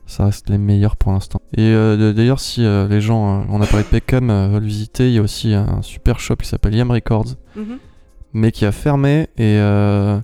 ça 0.07 0.25
reste 0.27 0.49
les 0.51 0.59
meilleurs 0.59 0.97
pour 0.97 1.13
l'instant. 1.13 1.41
Et 1.57 1.63
euh, 1.63 2.13
d'ailleurs, 2.13 2.39
si 2.41 2.65
euh, 2.65 2.87
les 2.89 3.01
gens, 3.01 3.41
euh, 3.41 3.45
on 3.51 3.61
a 3.61 3.67
parlé 3.67 3.83
de 3.83 3.89
Peckham, 3.89 4.29
veulent 4.53 4.63
visiter, 4.63 5.09
il 5.09 5.15
y 5.15 5.19
a 5.19 5.23
aussi 5.23 5.55
un 5.55 5.83
super 5.83 6.21
shop 6.21 6.37
qui 6.37 6.49
s'appelle 6.49 6.75
Yam 6.75 6.91
Records, 6.91 7.35
Mhm. 7.57 7.79
mais 8.33 8.53
qui 8.53 8.65
a 8.65 8.73
fermé. 8.73 9.23
Et, 9.39 9.59
euh, 9.59 10.19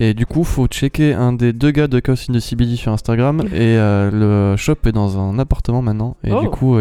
Et 0.00 0.12
du 0.12 0.26
coup, 0.26 0.42
faut 0.42 0.66
checker 0.66 1.14
un 1.14 1.32
des 1.32 1.52
deux 1.52 1.70
gars 1.70 1.86
de 1.86 2.00
Chaos 2.00 2.16
in 2.28 2.32
the 2.34 2.40
CBD 2.40 2.74
sur 2.74 2.90
Instagram. 2.92 3.42
Et 3.54 3.76
le 3.76 4.54
shop 4.56 4.74
est 4.86 4.92
dans 4.92 5.18
un 5.20 5.38
appartement 5.38 5.82
maintenant. 5.82 6.16
Et 6.24 6.32
Oh. 6.32 6.40
du 6.40 6.48
coup, 6.48 6.76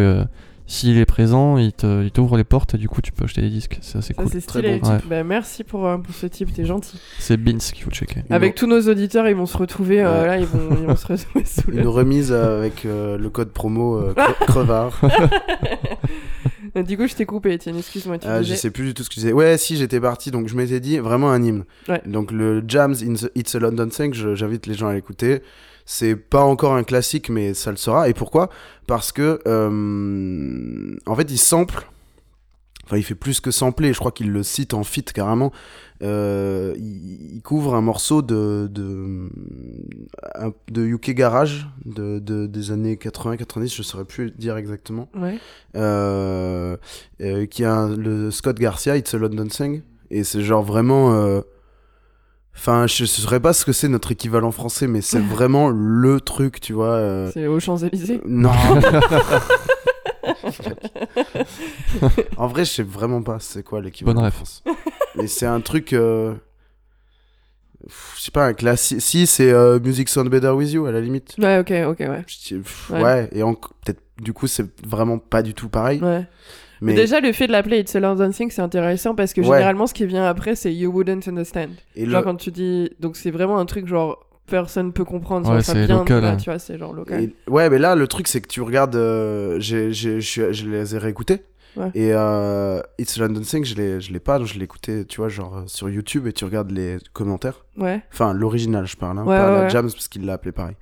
s'il 0.66 0.98
est 0.98 1.06
présent, 1.06 1.58
il 1.58 1.72
t'ouvre 1.74 2.38
les 2.38 2.44
portes 2.44 2.76
et 2.76 2.78
du 2.78 2.88
coup, 2.88 3.02
tu 3.02 3.12
peux 3.12 3.26
acheter 3.26 3.42
des 3.42 3.50
disques. 3.50 3.78
C'est 3.82 3.98
assez 3.98 4.14
Ah, 4.18 4.24
cool. 4.24 4.32
c'est 4.32 4.42
Très 4.46 4.60
stylé. 4.60 4.80
bon 4.80 4.98
type. 4.98 5.08
Bah, 5.10 5.24
merci 5.24 5.64
pour, 5.64 5.86
euh, 5.86 5.98
pour 5.98 6.16
ce 6.16 6.26
type, 6.26 6.54
t'es 6.54 6.66
gentil. 6.66 6.98
C'est 7.20 7.38
Beans 7.38 7.58
qu'il 7.58 7.84
faut 7.84 7.92
checker. 7.92 8.22
Avec 8.30 8.56
tous 8.56 8.68
nos 8.68 8.82
auditeurs, 8.82 9.28
ils 9.28 9.36
vont 9.36 9.46
se 9.46 9.58
retrouver 9.58 10.02
euh, 10.02 10.22
Ouais. 10.22 10.28
là, 10.28 10.38
ils 10.40 10.46
vont, 10.46 10.70
ils 10.80 10.86
vont 10.88 10.96
se 10.96 11.08
retrouver 11.08 11.46
sous 11.46 11.70
le. 11.70 11.80
Une 11.82 11.88
remise 11.88 12.32
euh, 12.32 12.58
avec 12.60 12.86
euh, 12.86 13.18
le 13.18 13.30
code 13.30 13.50
promo 13.52 13.98
euh, 13.98 14.14
cre- 14.14 14.46
crevard. 14.48 15.00
du 16.88 16.98
coup, 16.98 17.08
je 17.08 17.16
t'ai 17.16 17.26
coupé, 17.26 17.54
Étienne, 17.54 17.78
excuse-moi. 17.78 18.18
Euh, 18.26 18.42
je 18.44 18.54
sais 18.56 18.72
plus 18.72 18.86
du 18.86 18.94
tout 18.94 19.04
ce 19.04 19.10
que 19.10 19.16
je 19.16 19.20
disais. 19.22 19.34
Ouais, 19.34 19.58
si, 19.58 19.78
j'étais 19.78 20.00
parti, 20.00 20.32
donc 20.32 20.48
je 20.48 20.56
m'étais 20.56 20.80
dit 20.80 20.98
vraiment 20.98 21.30
un 21.32 21.44
hymne. 21.44 21.66
Ouais. 21.90 22.02
Donc 22.06 22.32
le 22.32 22.64
Jams 22.68 22.96
in 23.04 23.14
the 23.14 23.32
It's 23.36 23.54
a 23.56 23.60
London 23.60 23.88
Thing, 23.90 24.14
je- 24.14 24.36
j'invite 24.36 24.66
les 24.66 24.74
gens 24.74 24.88
à 24.88 24.94
l'écouter. 24.94 25.42
C'est 25.86 26.16
pas 26.16 26.44
encore 26.44 26.74
un 26.76 26.84
classique, 26.84 27.30
mais 27.30 27.54
ça 27.54 27.72
le 27.72 27.78
sera. 27.78 28.08
Et 28.10 28.14
pourquoi? 28.14 28.50
Parce 28.88 29.12
que, 29.12 29.40
euh, 29.48 30.96
en 31.06 31.16
fait, 31.16 31.30
il 31.32 31.38
sample. 31.38 31.88
Enfin, 32.86 32.98
il 32.98 33.04
fait 33.04 33.16
plus 33.16 33.40
que 33.40 33.50
sampler, 33.50 33.94
je 33.94 34.00
crois 34.00 34.12
qu'il 34.12 34.30
le 34.32 34.44
cite 34.44 34.74
en 34.74 34.84
feat 34.84 35.14
carrément. 35.14 35.54
Euh, 36.02 36.74
il, 36.78 37.36
il 37.38 37.42
couvre 37.42 37.76
un 37.76 37.82
morceau 37.82 38.22
de, 38.22 38.68
de, 38.70 39.30
de 40.70 40.82
UK 40.86 41.12
Garage 41.12 41.70
de, 41.86 42.20
de- 42.20 42.46
des 42.46 42.72
années 42.72 42.96
80-90, 42.96 43.74
je 43.74 43.84
saurais 43.84 44.04
plus 44.04 44.32
dire 44.32 44.58
exactement 44.58 45.08
Ouais. 45.16 45.38
euh, 45.78 46.76
euh, 47.22 47.46
qui 47.46 47.64
a 47.64 47.88
le 47.88 48.32
Scott 48.32 48.58
Garcia, 48.60 48.98
It's 48.98 49.14
a 49.14 49.18
London 49.18 49.48
Thing, 49.48 49.82
et 50.12 50.26
c'est 50.26 50.42
genre 50.42 50.64
vraiment. 50.64 51.42
Enfin, 52.56 52.86
je 52.88 53.04
ne 53.04 53.08
saurais 53.08 53.40
pas 53.40 53.52
ce 53.54 53.66
que 53.66 53.72
c'est 53.74 53.88
notre 53.88 54.12
équivalent 54.12 54.52
français, 54.52 54.88
mais 54.88 55.02
c'est 55.02 55.20
vraiment 55.20 55.70
le 55.70 56.22
truc, 56.22 56.60
tu 56.62 56.74
vois. 56.74 56.92
euh, 56.94 57.32
C'est 57.34 57.48
aux 57.48 57.60
Champs-Élysées? 57.60 58.22
Non. 58.26 58.52
en 62.38 62.48
vrai, 62.48 62.66
je 62.66 62.72
sais 62.72 62.84
vraiment 62.84 63.22
pas 63.22 63.40
c'est 63.40 63.64
quoi 63.64 63.82
l'équivalent 63.82 64.16
Bonne 64.16 64.24
en 64.24 64.28
ref. 64.28 64.36
France. 64.36 64.64
Mais 65.16 65.28
c'est 65.28 65.46
un 65.46 65.62
truc. 65.62 65.94
euh, 65.94 66.34
pff, 67.86 68.14
Je 68.18 68.22
sais 68.24 68.32
pas, 68.32 68.46
un 68.48 68.54
classique. 68.54 69.02
Si, 69.02 69.28
c'est 69.28 69.52
euh, 69.52 69.80
Music 69.80 70.10
Sound 70.10 70.30
Better 70.30 70.50
With 70.50 70.72
You, 70.72 70.86
à 70.86 70.92
la 70.92 71.02
limite. 71.02 71.36
Ouais, 71.40 71.60
ok, 71.60 71.72
ok, 71.92 72.00
ouais. 72.00 72.24
Je 72.28 72.38
dis, 72.56 72.62
pff, 72.62 72.90
Ouais. 72.92 73.02
ouais. 73.04 73.30
et 73.32 73.44
en- 73.44 73.54
peut-être, 73.56 74.02
du 74.22 74.34
coup, 74.34 74.48
c'est 74.48 74.66
vraiment 74.86 75.18
pas 75.18 75.42
du 75.42 75.54
tout 75.54 75.70
pareil. 75.70 76.02
ouais. 76.02 76.26
Mais... 76.84 76.94
Déjà, 76.94 77.20
le 77.20 77.32
fait 77.32 77.48
de 77.48 77.52
l'appeler 77.52 77.80
It's 77.80 77.96
a 77.96 78.00
London 78.00 78.30
Thing, 78.32 78.52
c'est 78.52 78.62
intéressant 78.62 79.16
parce 79.16 79.34
que 79.34 79.42
Ouais. 79.42 79.48
généralement, 79.48 79.88
ce 79.88 79.94
qui 79.94 80.06
vient 80.06 80.26
après, 80.26 80.56
c'est 80.56 80.74
You 80.74 80.92
wouldn't 80.92 81.28
understand. 81.28 81.70
et 81.96 82.06
Genre, 82.06 82.20
le- 82.20 82.24
quand 82.26 82.36
tu 82.36 82.52
dis. 82.52 82.90
Donc, 83.00 83.16
c'est 83.16 83.32
vraiment 83.32 83.58
un 83.60 83.66
truc 83.66 83.88
genre. 83.88 84.20
Personne 84.46 84.92
peut 84.92 85.06
comprendre, 85.06 85.50
Ouais, 85.50 85.62
ça 85.64 85.72
c'est 85.72 85.86
vient 85.86 86.00
local, 86.00 86.22
là, 86.22 86.32
hein. 86.32 86.36
tu 86.38 86.50
vois, 86.50 86.60
c'est 86.60 86.78
genre 86.78 86.92
local. 86.92 87.24
Et- 87.24 87.34
ouais, 87.50 87.70
mais 87.70 87.80
là, 87.80 87.96
le 87.96 88.08
truc, 88.08 88.28
c'est 88.28 88.42
que 88.42 88.48
tu 88.50 88.62
regardes. 88.62 88.96
euh, 88.98 89.58
j'ai- 89.62 89.94
j'ai- 89.94 90.20
je 90.20 90.70
les 90.70 90.96
ai 90.96 90.98
réécoutés. 90.98 91.44
Ouais. 91.78 91.90
Et 91.96 92.10
euh, 92.14 92.82
It's 93.00 93.18
a 93.18 93.22
London 93.26 93.40
Thing, 93.42 93.64
je 93.64 93.74
l'ai 93.76 94.02
je 94.02 94.12
l'ai 94.12 94.20
pas, 94.20 94.44
je 94.44 94.56
l'ai 94.60 94.66
écouté, 94.66 95.06
tu 95.06 95.22
vois, 95.22 95.30
genre 95.30 95.58
euh, 95.60 95.64
sur 95.68 95.90
YouTube 95.90 96.28
et 96.28 96.34
tu 96.34 96.44
regardes 96.46 96.70
les 96.72 96.98
commentaires. 97.14 97.66
Ouais. 97.78 98.02
Enfin, 98.12 98.34
l'original, 98.34 98.86
je 98.86 98.98
parle, 98.98 99.18
hein, 99.20 99.24
Ouais, 99.26 99.38
pas 99.38 99.48
ouais, 99.48 99.56
la 99.60 99.62
ouais. 99.64 99.70
Jams 99.70 99.90
parce 99.92 100.08
qu'il 100.10 100.26
l'a 100.26 100.34
appelé 100.34 100.52
pareil. 100.52 100.76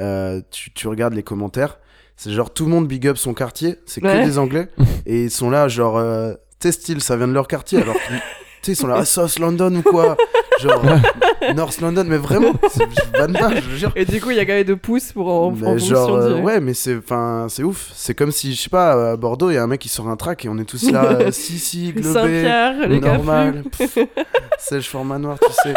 Euh, 0.00 0.40
tu, 0.50 0.72
tu 0.72 0.88
regardes 0.88 1.14
les 1.14 1.22
commentaires, 1.22 1.78
c'est 2.16 2.30
genre 2.30 2.52
tout 2.52 2.64
le 2.64 2.70
monde 2.70 2.86
big 2.88 3.06
up 3.08 3.16
son 3.16 3.34
quartier, 3.34 3.76
c'est 3.86 4.00
que 4.00 4.06
Ouais. 4.06 4.24
des 4.24 4.38
Anglais. 4.38 4.68
et 5.06 5.24
ils 5.24 5.30
sont 5.30 5.50
là, 5.50 5.68
genre, 5.68 5.96
euh, 5.98 6.34
t'es 6.58 6.72
style, 6.72 7.00
ça 7.02 7.16
vient 7.16 7.28
de 7.28 7.32
leur 7.32 7.48
quartier. 7.48 7.80
Alors 7.82 7.94
que, 7.94 7.98
tu 8.12 8.14
sais, 8.62 8.72
ils 8.72 8.76
sont 8.76 8.86
là, 8.86 8.96
ah, 8.98 9.04
South 9.04 9.38
London 9.38 9.74
ou 9.76 9.82
quoi 9.82 10.16
Genre, 10.60 10.82
euh, 10.84 11.52
North 11.54 11.80
London, 11.80 12.04
mais 12.06 12.16
vraiment, 12.16 12.52
c'est- 12.70 12.82
je 12.84 13.18
vanne 13.18 13.32
pas, 13.32 13.50
je 13.56 13.76
jure. 13.76 13.92
Et 13.96 14.04
du 14.04 14.20
coup, 14.20 14.30
il 14.30 14.36
y 14.36 14.40
a 14.40 14.46
quand 14.46 14.52
même 14.52 14.64
de 14.64 14.74
pouces 14.74 15.12
pour 15.12 15.28
en, 15.28 15.46
en 15.46 15.50
Mais 15.50 15.58
fonction 15.64 15.94
genre, 15.96 16.14
euh, 16.16 16.34
du- 16.36 16.42
ouais, 16.42 16.60
mais 16.60 16.74
c'est, 16.74 16.96
enfin, 16.96 17.46
c'est 17.48 17.62
ouf. 17.62 17.90
C'est 17.94 18.14
comme 18.14 18.30
si, 18.30 18.54
je 18.54 18.60
sais 18.62 18.70
pas, 18.70 19.12
à 19.12 19.16
Bordeaux, 19.16 19.50
il 19.50 19.54
y 19.54 19.56
a 19.56 19.62
un 19.62 19.66
mec 19.66 19.80
qui 19.80 19.88
sort 19.88 20.08
un 20.08 20.16
track 20.16 20.44
et 20.44 20.48
on 20.48 20.56
est 20.58 20.64
tous 20.64 20.90
là, 20.90 21.04
euh, 21.04 21.30
si, 21.32 21.58
si, 21.58 21.92
globé, 21.92 22.12
Saint-Pierre, 22.12 22.88
les 22.88 23.00
normal, 23.00 23.62
pff, 23.76 23.98
sèche 24.58 24.88
format 24.88 25.18
noir, 25.18 25.38
tu 25.40 25.52
sais. 25.52 25.74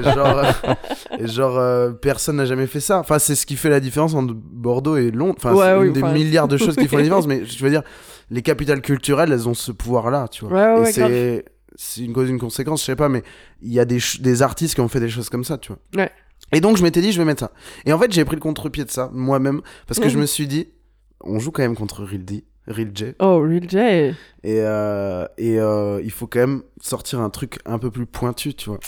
et 0.00 0.02
genre, 0.14 0.38
euh, 0.38 0.74
et 1.18 1.26
genre 1.26 1.58
euh, 1.58 1.90
personne 1.90 2.36
n'a 2.36 2.44
jamais 2.46 2.66
fait 2.66 2.80
ça. 2.80 2.98
Enfin, 3.00 3.18
c'est 3.18 3.34
ce 3.34 3.46
qui 3.46 3.56
fait 3.56 3.70
la 3.70 3.80
différence 3.80 4.14
entre 4.14 4.34
Bordeaux 4.34 4.96
et 4.96 5.10
Londres. 5.10 5.34
Enfin, 5.38 5.54
Ouais, 5.54 5.66
c'est 5.66 5.76
oui, 5.78 5.86
une 5.88 5.92
des 5.92 6.02
enfin- 6.02 6.12
milliards 6.12 6.48
de 6.48 6.56
choses 6.56 6.76
qui 6.76 6.86
font 6.88 6.96
la 6.96 7.02
différence, 7.02 7.26
mais 7.26 7.44
je 7.44 7.62
veux 7.64 7.70
dire, 7.70 7.82
les 8.30 8.42
capitales 8.42 8.80
culturelles, 8.80 9.32
elles 9.32 9.48
ont 9.48 9.54
ce 9.54 9.72
pouvoir-là, 9.72 10.28
tu 10.30 10.44
vois. 10.44 10.54
Ouais, 10.54 10.64
ouais, 10.74 10.78
et 10.78 10.82
ouais, 10.84 10.92
c'est, 10.92 11.44
c'est 11.80 12.02
une 12.02 12.12
cause, 12.12 12.28
une 12.28 12.40
conséquence, 12.40 12.80
je 12.80 12.86
sais 12.86 12.96
pas, 12.96 13.08
mais 13.08 13.22
il 13.62 13.72
y 13.72 13.78
a 13.78 13.84
des, 13.84 14.42
artistes 14.42 14.74
qui 14.74 14.80
ont 14.80 14.88
fait 14.88 14.98
des 14.98 15.08
choses 15.08 15.28
comme 15.30 15.44
ça, 15.44 15.58
tu 15.58 15.68
vois. 15.72 15.78
Ouais. 15.96 16.10
Et 16.52 16.60
donc, 16.60 16.76
je 16.76 16.82
m'étais 16.82 17.00
dit, 17.00 17.12
je 17.12 17.18
vais 17.18 17.24
mettre 17.24 17.40
ça. 17.40 17.52
Et 17.86 17.92
en 17.92 17.98
fait, 17.98 18.10
j'ai 18.12 18.24
pris 18.24 18.34
le 18.34 18.40
contre-pied 18.40 18.84
de 18.84 18.90
ça, 18.90 19.10
moi-même, 19.12 19.60
parce 19.86 20.00
que 20.00 20.06
Mhm. 20.06 20.10
je 20.10 20.18
me 20.18 20.26
suis 20.26 20.48
dit, 20.48 20.68
on 21.20 21.38
joue 21.38 21.52
quand 21.52 21.62
même 21.62 21.76
contre 21.76 22.02
Real 22.04 22.24
D, 22.24 22.44
Real 22.66 22.90
J, 22.92 23.14
Oh, 23.20 23.38
Real 23.40 23.62
J. 23.70 23.76
et, 23.78 24.14
euh, 24.44 25.24
et 25.38 25.60
euh, 25.60 26.00
il 26.02 26.10
faut 26.10 26.26
quand 26.26 26.40
même 26.40 26.62
sortir 26.80 27.20
un 27.20 27.30
truc 27.30 27.60
un 27.64 27.78
peu 27.78 27.92
plus 27.92 28.06
pointu, 28.06 28.54
tu 28.54 28.70
vois. 28.70 28.80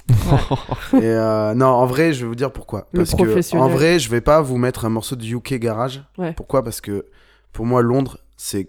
et 0.94 0.98
euh, 1.04 1.54
non, 1.54 1.66
en 1.66 1.86
vrai, 1.86 2.12
je 2.12 2.22
vais 2.22 2.26
vous 2.28 2.34
dire 2.34 2.50
pourquoi. 2.52 2.88
Le 2.92 2.98
Parce 3.04 3.14
que, 3.14 3.56
en 3.56 3.68
vrai, 3.68 4.00
je 4.00 4.10
vais 4.10 4.20
pas 4.20 4.42
vous 4.42 4.58
mettre 4.58 4.84
un 4.84 4.90
morceau 4.90 5.14
de 5.14 5.24
UK 5.24 5.54
Garage. 5.60 6.02
Ouais. 6.18 6.32
Pourquoi? 6.32 6.64
Parce 6.64 6.80
que 6.80 7.06
pour 7.52 7.66
moi, 7.66 7.82
Londres, 7.82 8.18
c'est 8.36 8.68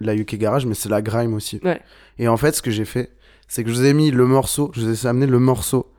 la 0.00 0.14
UK 0.14 0.36
Garage, 0.36 0.66
mais 0.66 0.74
c'est 0.74 0.88
la 0.88 1.02
grime 1.02 1.34
aussi. 1.34 1.60
Ouais. 1.62 1.80
Et 2.18 2.28
en 2.28 2.36
fait, 2.36 2.54
ce 2.54 2.62
que 2.62 2.70
j'ai 2.70 2.84
fait, 2.84 3.12
c'est 3.48 3.64
que 3.64 3.70
je 3.70 3.74
vous 3.74 3.84
ai 3.84 3.94
mis 3.94 4.10
le 4.10 4.26
morceau, 4.26 4.70
je 4.74 4.80
vous 4.80 5.06
ai 5.06 5.08
amené 5.08 5.26
le 5.26 5.38
morceau, 5.38 5.92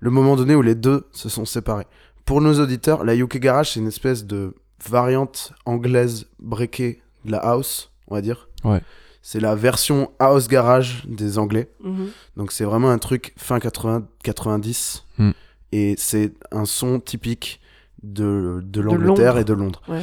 le 0.00 0.10
moment 0.10 0.36
donné 0.36 0.54
où 0.54 0.62
les 0.62 0.74
deux 0.74 1.06
se 1.12 1.28
sont 1.28 1.44
séparés. 1.44 1.86
Pour 2.24 2.40
nos 2.40 2.60
auditeurs, 2.60 3.04
la 3.04 3.16
UK 3.16 3.38
Garage, 3.38 3.72
c'est 3.72 3.80
une 3.80 3.88
espèce 3.88 4.24
de 4.24 4.54
variante 4.86 5.52
anglaise 5.66 6.26
breakée 6.38 7.02
de 7.24 7.32
la 7.32 7.38
house, 7.38 7.92
on 8.08 8.14
va 8.14 8.20
dire. 8.20 8.48
Ouais. 8.64 8.82
C'est 9.22 9.40
la 9.40 9.54
version 9.54 10.10
house 10.18 10.48
garage 10.48 11.04
des 11.06 11.38
Anglais. 11.38 11.68
Mhm. 11.82 12.08
Donc 12.36 12.52
c'est 12.52 12.64
vraiment 12.64 12.90
un 12.90 12.98
truc 12.98 13.34
fin 13.36 13.58
80, 13.58 14.06
90. 14.22 15.04
Hmm. 15.18 15.30
Et 15.72 15.94
c'est 15.98 16.32
un 16.50 16.64
son 16.64 17.00
typique 17.00 17.60
de, 18.02 18.60
de 18.62 18.80
l'Angleterre 18.80 19.36
et 19.38 19.44
de 19.44 19.52
Londres. 19.52 19.82
Ouais. 19.88 20.02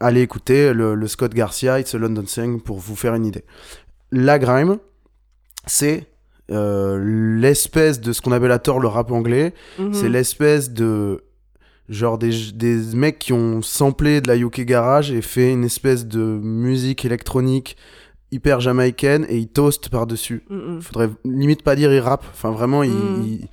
Allez 0.00 0.20
écouter 0.20 0.72
le, 0.74 0.94
le 0.94 1.08
Scott 1.08 1.32
Garcia, 1.32 1.80
It's 1.80 1.94
a 1.94 1.98
London 1.98 2.24
Thing 2.24 2.60
pour 2.60 2.78
vous 2.78 2.96
faire 2.96 3.14
une 3.14 3.24
idée. 3.24 3.44
La 4.12 4.38
grime, 4.38 4.78
c'est 5.66 6.06
euh, 6.50 6.98
l'espèce 7.40 8.00
de 8.00 8.12
ce 8.12 8.20
qu'on 8.20 8.32
appelle 8.32 8.52
à 8.52 8.58
tort 8.58 8.78
le 8.78 8.88
rap 8.88 9.10
anglais. 9.10 9.54
Mhm. 9.78 9.94
C'est 9.94 10.08
l'espèce 10.08 10.70
de. 10.70 11.22
Genre 11.88 12.18
des, 12.18 12.50
des 12.52 12.74
mecs 12.96 13.20
qui 13.20 13.32
ont 13.32 13.62
samplé 13.62 14.20
de 14.20 14.26
la 14.26 14.36
UK 14.36 14.62
Garage 14.62 15.12
et 15.12 15.22
fait 15.22 15.52
une 15.52 15.62
espèce 15.62 16.04
de 16.04 16.18
musique 16.18 17.04
électronique 17.04 17.76
hyper 18.32 18.58
jamaïcaine 18.58 19.24
et 19.28 19.38
ils 19.38 19.46
toastent 19.46 19.88
par-dessus. 19.88 20.42
Mhm. 20.50 20.82
Faudrait 20.82 21.10
limite 21.24 21.62
pas 21.62 21.76
dire 21.76 21.92
ils 21.92 22.00
rappent. 22.00 22.26
Enfin 22.32 22.50
vraiment, 22.50 22.82
ils. 22.82 22.90
Ils- 23.24 23.48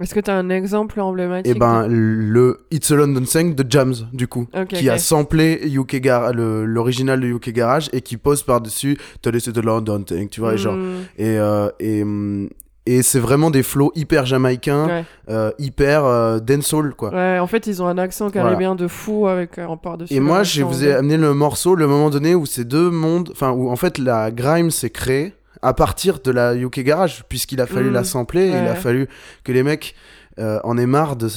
Est-ce 0.00 0.14
que 0.14 0.20
t'as 0.20 0.34
un 0.34 0.48
exemple 0.50 1.00
emblématique 1.00 1.54
Et 1.54 1.58
ben, 1.58 1.86
le 1.88 2.60
It's 2.70 2.90
a 2.90 2.96
London 2.96 3.22
Thing 3.22 3.54
de 3.54 3.64
Jams, 3.68 3.94
du 4.12 4.28
coup. 4.28 4.46
Ok, 4.56 4.68
qui 4.68 4.88
a 4.88 4.98
samplé 4.98 5.60
UK 5.72 5.96
Gar- 6.00 6.32
le- 6.32 6.64
l'original 6.64 7.20
de 7.20 7.26
UK 7.26 7.50
Garage 7.50 7.88
et 7.92 8.00
qui 8.00 8.16
pose 8.16 8.42
par-dessus 8.42 8.96
Tell 9.22 9.34
us 9.34 9.44
the 9.44 9.58
London 9.64 10.02
Thing, 10.02 10.28
tu 10.28 10.40
vois, 10.40 10.54
et 10.54 10.58
genre. 10.58 10.74
Mhm. 10.74 10.94
Et, 11.18 11.38
euh, 11.38 11.68
et, 11.80 12.02
hum, 12.02 12.48
et 12.86 13.02
c'est 13.02 13.18
vraiment 13.18 13.50
des 13.50 13.62
flows 13.62 13.92
hyper 13.96 14.24
jamaïcains, 14.24 14.86
Ouais. 14.86 15.04
euh, 15.28 15.50
hyper 15.58 16.04
euh, 16.06 16.38
dancehall, 16.38 16.94
quoi. 16.94 17.10
Ouais, 17.12 17.38
en 17.38 17.46
fait, 17.46 17.66
ils 17.66 17.82
ont 17.82 17.86
un 17.86 17.98
accent 17.98 18.30
caribéen 18.30 18.74
de 18.76 18.88
fou 18.88 19.26
avec 19.26 19.58
euh, 19.58 19.66
en 19.66 19.76
par-dessus. 19.76 20.14
Et 20.14 20.20
moi, 20.20 20.42
je 20.42 20.62
vous 20.62 20.84
ai 20.84 20.94
amené 20.94 21.16
le 21.18 21.34
morceau, 21.34 21.74
le 21.74 21.86
moment 21.86 22.08
donné 22.08 22.34
où 22.34 22.46
ces 22.46 22.64
deux 22.64 22.90
mondes, 22.90 23.28
enfin, 23.32 23.50
où 23.50 23.68
en 23.68 23.76
fait 23.76 23.98
la 23.98 24.30
grime 24.30 24.70
s'est 24.70 24.88
créée 24.90 25.34
à 25.62 25.74
partir 25.74 26.20
de 26.20 26.30
la 26.30 26.54
UK 26.56 26.80
Garage, 26.80 27.24
puisqu'il 27.28 27.60
a 27.60 27.66
fallu 27.66 27.90
Mm. 27.90 27.94
la 27.94 28.04
sampler, 28.04 28.46
et 28.46 28.50
il 28.50 28.68
a 28.68 28.74
fallu 28.74 29.08
que 29.44 29.52
les 29.52 29.62
mecs 29.62 29.94
euh, 30.38 30.60
en 30.64 30.78
aient 30.78 30.86
marre 30.86 31.16
de, 31.16 31.28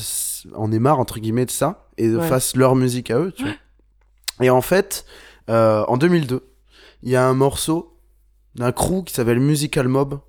en 0.56 0.72
aient 0.72 0.80
marre 0.80 1.00
entre 1.00 1.20
guillemets 1.20 1.46
de 1.46 1.52
ça 1.52 1.88
et 1.98 2.10
Ouais. 2.10 2.28
fassent 2.28 2.56
leur 2.56 2.76
musique 2.76 3.10
à 3.12 3.18
eux, 3.20 3.32
tu 3.32 3.44
vois. 3.44 3.54
Et 4.42 4.50
en 4.52 4.62
fait, 4.62 5.06
euh, 5.50 5.84
en 5.88 5.98
2002, 5.98 6.42
il 7.04 7.10
y 7.10 7.16
a 7.16 7.26
un 7.28 7.34
morceau 7.34 7.98
d'un 8.56 8.72
crew 8.72 9.04
qui 9.06 9.14
s'appelle 9.14 9.40
Musical 9.40 9.88
Mob 9.88 10.20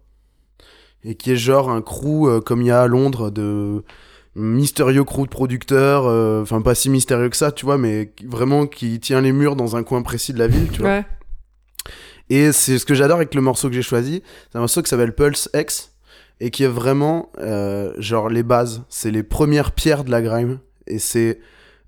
et 1.05 1.15
qui 1.17 1.33
est 1.33 1.37
genre 1.37 1.69
un 1.71 1.83
crew 1.83 2.29
euh, 2.29 2.41
comme 2.41 2.63
il 2.63 2.69
y 2.69 2.71
a 2.71 2.81
à 2.83 2.87
Londres 2.87 3.31
de 3.31 3.85
mystérieux 4.35 5.05
crew 5.05 5.25
de 5.25 5.29
producteurs, 5.29 6.07
euh, 6.07 6.41
enfin 6.43 6.63
pas 6.63 6.75
si 6.75 6.89
mystérieux 6.89 7.29
que 7.29 7.37
ça, 7.37 7.53
tu 7.53 7.67
vois, 7.67 7.77
mais 7.77 8.13
vraiment 8.25 8.67
qui 8.67 8.99
tient 9.01 9.21
les 9.21 9.33
murs 9.33 9.57
dans 9.57 9.77
un 9.77 9.83
coin 9.83 10.01
précis 10.03 10.33
de 10.33 10.39
la 10.39 10.47
ville, 10.47 10.69
tu 10.73 10.81
vois. 10.81 10.89
Ouais. 10.89 11.05
Et 12.31 12.53
c'est 12.53 12.79
ce 12.79 12.87
que 12.87 12.95
j'adore 12.95 13.17
avec 13.17 13.35
le 13.35 13.41
morceau 13.41 13.69
que 13.69 13.75
j'ai 13.75 13.83
choisi, 13.83 14.23
c'est 14.51 14.57
un 14.57 14.61
morceau 14.61 14.83
qui 14.83 14.89
s'appelle 14.89 15.15
Pulse 15.15 15.49
X 15.55 15.91
et 16.41 16.51
qui 16.51 16.65
est 16.65 16.69
vraiment 16.69 17.31
euh, 17.39 17.93
genre 17.99 18.29
les 18.29 18.43
bases, 18.43 18.83
c'est 18.89 19.11
les 19.11 19.23
premières 19.23 19.73
pierres 19.73 20.05
de 20.05 20.11
la 20.11 20.23
grime 20.23 20.59
et 20.87 20.99
c'est 20.99 21.41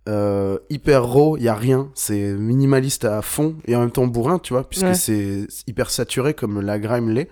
euh, 0.09 0.59
hyper 0.69 1.05
raw, 1.07 1.37
il 1.39 1.45
y 1.45 1.49
a 1.49 1.55
rien, 1.55 1.89
c'est 1.95 2.35
minimaliste 2.35 3.05
à 3.07 3.23
fond 3.23 3.57
et 3.67 3.75
en 3.75 3.81
même 3.81 3.91
temps 3.91 4.07
bourrin, 4.07 4.39
tu 4.39 4.53
vois, 4.53 4.69
puisque 4.69 4.85
Ouais. 4.87 4.95
c'est 4.95 5.47
hyper 5.67 5.89
saturé 5.89 6.35
comme 6.35 6.61
la 6.61 6.79
grime 6.79 7.09
l'est. 7.11 7.31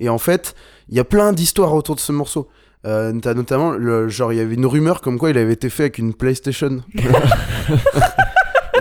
Et 0.00 0.08
en 0.10 0.18
fait, 0.18 0.54
il 0.90 0.96
y 0.96 1.00
a 1.00 1.04
plein 1.04 1.32
d'histoires 1.32 1.74
autour 1.74 1.94
de 1.94 2.00
ce 2.00 2.12
morceau. 2.12 2.48
Euh, 2.86 3.12
t'as 3.20 3.34
notamment, 3.34 3.72
le, 3.72 4.08
genre, 4.08 4.32
il 4.32 4.36
y 4.36 4.40
avait 4.40 4.54
une 4.54 4.64
rumeur 4.66 5.00
comme 5.02 5.18
quoi 5.18 5.30
il 5.30 5.36
avait 5.38 5.52
été 5.52 5.68
fait 5.70 5.84
avec 5.84 5.98
une 5.98 6.14
PlayStation. 6.14 6.82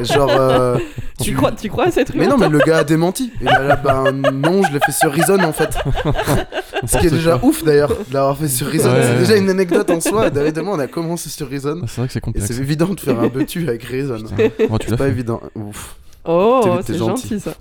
Genre, 0.04 0.30
euh, 0.30 0.78
Tu 1.22 1.34
crois, 1.36 1.52
tu 1.52 1.68
crois 1.70 1.88
à 1.88 1.92
cette 1.92 2.14
mais 2.16 2.22
rumeur 2.24 2.38
non, 2.38 2.46
mais 2.46 2.50
le 2.50 2.60
gars 2.60 2.78
a 2.78 2.84
démenti. 2.86 3.34
Et 3.42 3.44
là, 3.44 3.60
là, 3.62 3.76
ben 3.76 4.12
non, 4.32 4.64
je 4.64 4.72
l'ai 4.72 4.80
fait 4.80 4.94
sur 4.94 5.12
Reason 5.12 5.38
en 5.44 5.52
fait. 5.52 5.78
Ce 6.86 6.98
qui 6.98 7.08
est 7.08 7.12
déjà 7.12 7.38
ouf 7.44 7.62
d'ailleurs, 7.64 7.90
de 7.90 8.14
l'avoir 8.14 8.38
fait 8.38 8.48
sur 8.48 8.68
Reason. 8.68 8.90
Ouais. 8.90 9.02
C'est 9.04 9.18
déjà 9.20 9.36
une 9.36 9.50
anecdote 9.50 9.90
en 9.90 10.00
soi. 10.00 10.30
David 10.30 10.58
et 10.58 10.62
moi, 10.62 10.76
on 10.78 10.80
a 10.80 10.88
commencé 10.88 11.28
sur 11.30 11.50
Reason. 11.50 11.82
Ah, 11.84 11.86
C'est 11.90 11.98
vrai 11.98 12.08
que 12.08 12.14
c'est 12.14 12.20
Et 12.20 12.22
complexe. 12.22 12.48
c'est 12.48 12.58
évident 12.62 12.88
de 12.94 13.00
faire 13.02 13.20
un 13.20 13.28
butu 13.28 13.68
avec 13.68 13.84
Reason. 13.84 14.16
Putain. 14.18 14.50
Oh, 14.70 14.78
tu 14.78 14.88
C'est 14.90 14.96
pas 14.98 15.06
fait. 15.06 15.10
évident. 15.10 15.42
Ouf. 15.56 15.98
Oh, 16.26 16.62
c'est 16.86 16.96
gentil. 16.98 17.28
gentil 17.30 17.40
ça. 17.40 17.52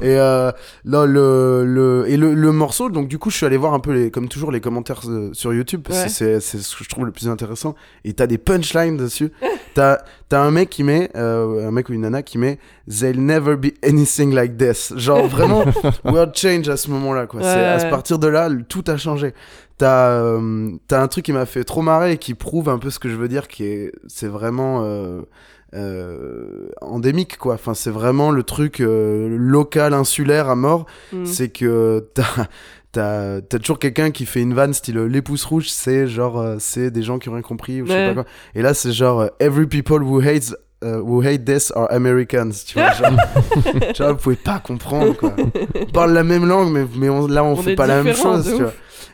Et 0.00 0.16
euh, 0.18 0.50
là, 0.84 1.04
le, 1.04 1.64
le, 1.66 2.04
et 2.08 2.16
le, 2.16 2.32
le 2.32 2.52
morceau, 2.52 2.88
donc 2.88 3.08
du 3.08 3.18
coup, 3.18 3.28
je 3.30 3.36
suis 3.36 3.44
allé 3.46 3.56
voir 3.56 3.74
un 3.74 3.80
peu, 3.80 3.92
les, 3.92 4.10
comme 4.10 4.28
toujours, 4.28 4.50
les 4.52 4.60
commentaires 4.60 5.00
euh, 5.08 5.30
sur 5.32 5.52
YouTube, 5.52 5.82
parce 5.84 5.98
que 5.98 6.04
Ouais. 6.04 6.08
c'est 6.08 6.40
c'est 6.40 6.58
ce 6.58 6.76
que 6.76 6.84
je 6.84 6.88
trouve 6.88 7.04
le 7.06 7.12
plus 7.12 7.28
intéressant. 7.28 7.74
Et 8.04 8.12
t'as 8.12 8.26
des 8.26 8.38
punchlines 8.38 8.96
dessus. 8.96 9.32
t'as 9.74 9.98
t'as 10.28 10.40
un 10.40 10.50
mec 10.52 10.70
qui 10.70 10.84
met, 10.84 11.10
euh, 11.16 11.66
un 11.68 11.70
mec 11.70 11.88
ou 11.88 11.92
une 11.92 12.02
nana 12.02 12.22
qui 12.22 12.38
met 12.38 12.58
They'll 12.88 13.20
never 13.20 13.56
be 13.56 13.72
anything 13.84 14.32
like 14.32 14.56
this. 14.56 14.92
Genre 14.96 15.26
vraiment, 15.26 15.64
world 16.04 16.34
change 16.36 16.68
à 16.68 16.76
ce 16.76 16.90
moment-là, 16.92 17.26
quoi. 17.26 17.40
Ouais, 17.40 17.46
à 17.46 17.78
ouais. 17.78 17.90
partir 17.90 18.18
de 18.18 18.28
là, 18.28 18.48
tout 18.68 18.84
a 18.86 18.96
changé. 18.96 19.34
T'as 19.76 20.10
euh, 20.10 20.70
t'as 20.86 21.02
un 21.02 21.08
truc 21.08 21.24
qui 21.24 21.32
m'a 21.32 21.46
fait 21.46 21.64
trop 21.64 21.82
marrer 21.82 22.12
et 22.12 22.18
qui 22.18 22.34
prouve 22.34 22.68
un 22.68 22.78
peu 22.78 22.90
ce 22.90 23.00
que 23.00 23.08
je 23.08 23.16
veux 23.16 23.26
dire, 23.28 23.48
qui 23.48 23.64
est, 23.64 23.92
c'est 24.06 24.28
vraiment. 24.28 24.84
Euh, 25.74 26.68
endémique 26.80 27.36
quoi. 27.38 27.54
Enfin 27.54 27.74
c'est 27.74 27.90
vraiment 27.90 28.30
le 28.30 28.42
truc 28.42 28.80
euh, 28.80 29.36
local 29.38 29.94
insulaire 29.94 30.48
à 30.48 30.54
mort. 30.56 30.86
Mm. 31.12 31.24
c'est 31.26 31.48
que 31.48 32.08
t'as 32.14 32.46
t'as 32.92 33.40
t'as 33.40 33.58
toujours 33.58 33.78
quelqu'un 33.78 34.10
qui 34.10 34.24
fait 34.26 34.40
une 34.40 34.54
vanne 34.54 34.72
style 34.72 34.98
euh, 34.98 35.06
les 35.08 35.20
pouces 35.22 35.44
rouges 35.44 35.68
c'est 35.70 36.06
genre 36.06 36.44
c'est 36.58 36.90
des 36.90 37.02
gens 37.02 37.18
qui 37.18 37.28
ont 37.28 37.32
rien 37.32 37.42
compris 37.42 37.82
ou 37.82 37.86
je 37.86 37.92
sais 37.92 37.96
Ouais. 38.08 38.14
pas 38.14 38.22
quoi. 38.22 38.30
Et 38.54 38.62
là 38.62 38.72
c'est 38.74 38.92
genre 38.92 39.28
every 39.40 39.66
people 39.66 40.02
who 40.02 40.20
hates 40.20 40.54
who 40.82 41.22
hate 41.22 41.46
this 41.46 41.72
are 41.74 41.90
Americans 41.90 42.50
tu 42.66 42.78
vois 42.78 42.92
genre, 42.92 43.10
genre 43.94 44.10
vous 44.10 44.16
pouvez 44.18 44.36
pas 44.36 44.58
comprendre 44.58 45.16
quoi. 45.16 45.34
On 45.80 45.86
parle 45.86 46.12
la 46.12 46.22
même 46.22 46.46
langue 46.46 46.70
mais, 46.72 46.84
mais 46.96 47.08
on- 47.08 47.26
là 47.26 47.42
on, 47.42 47.52
On 47.52 47.56
fait 47.56 47.74
pas 47.74 47.86
la 47.86 48.02
même 48.02 48.14
chose 48.14 48.44
tu 48.56 48.62
vois 48.62 48.72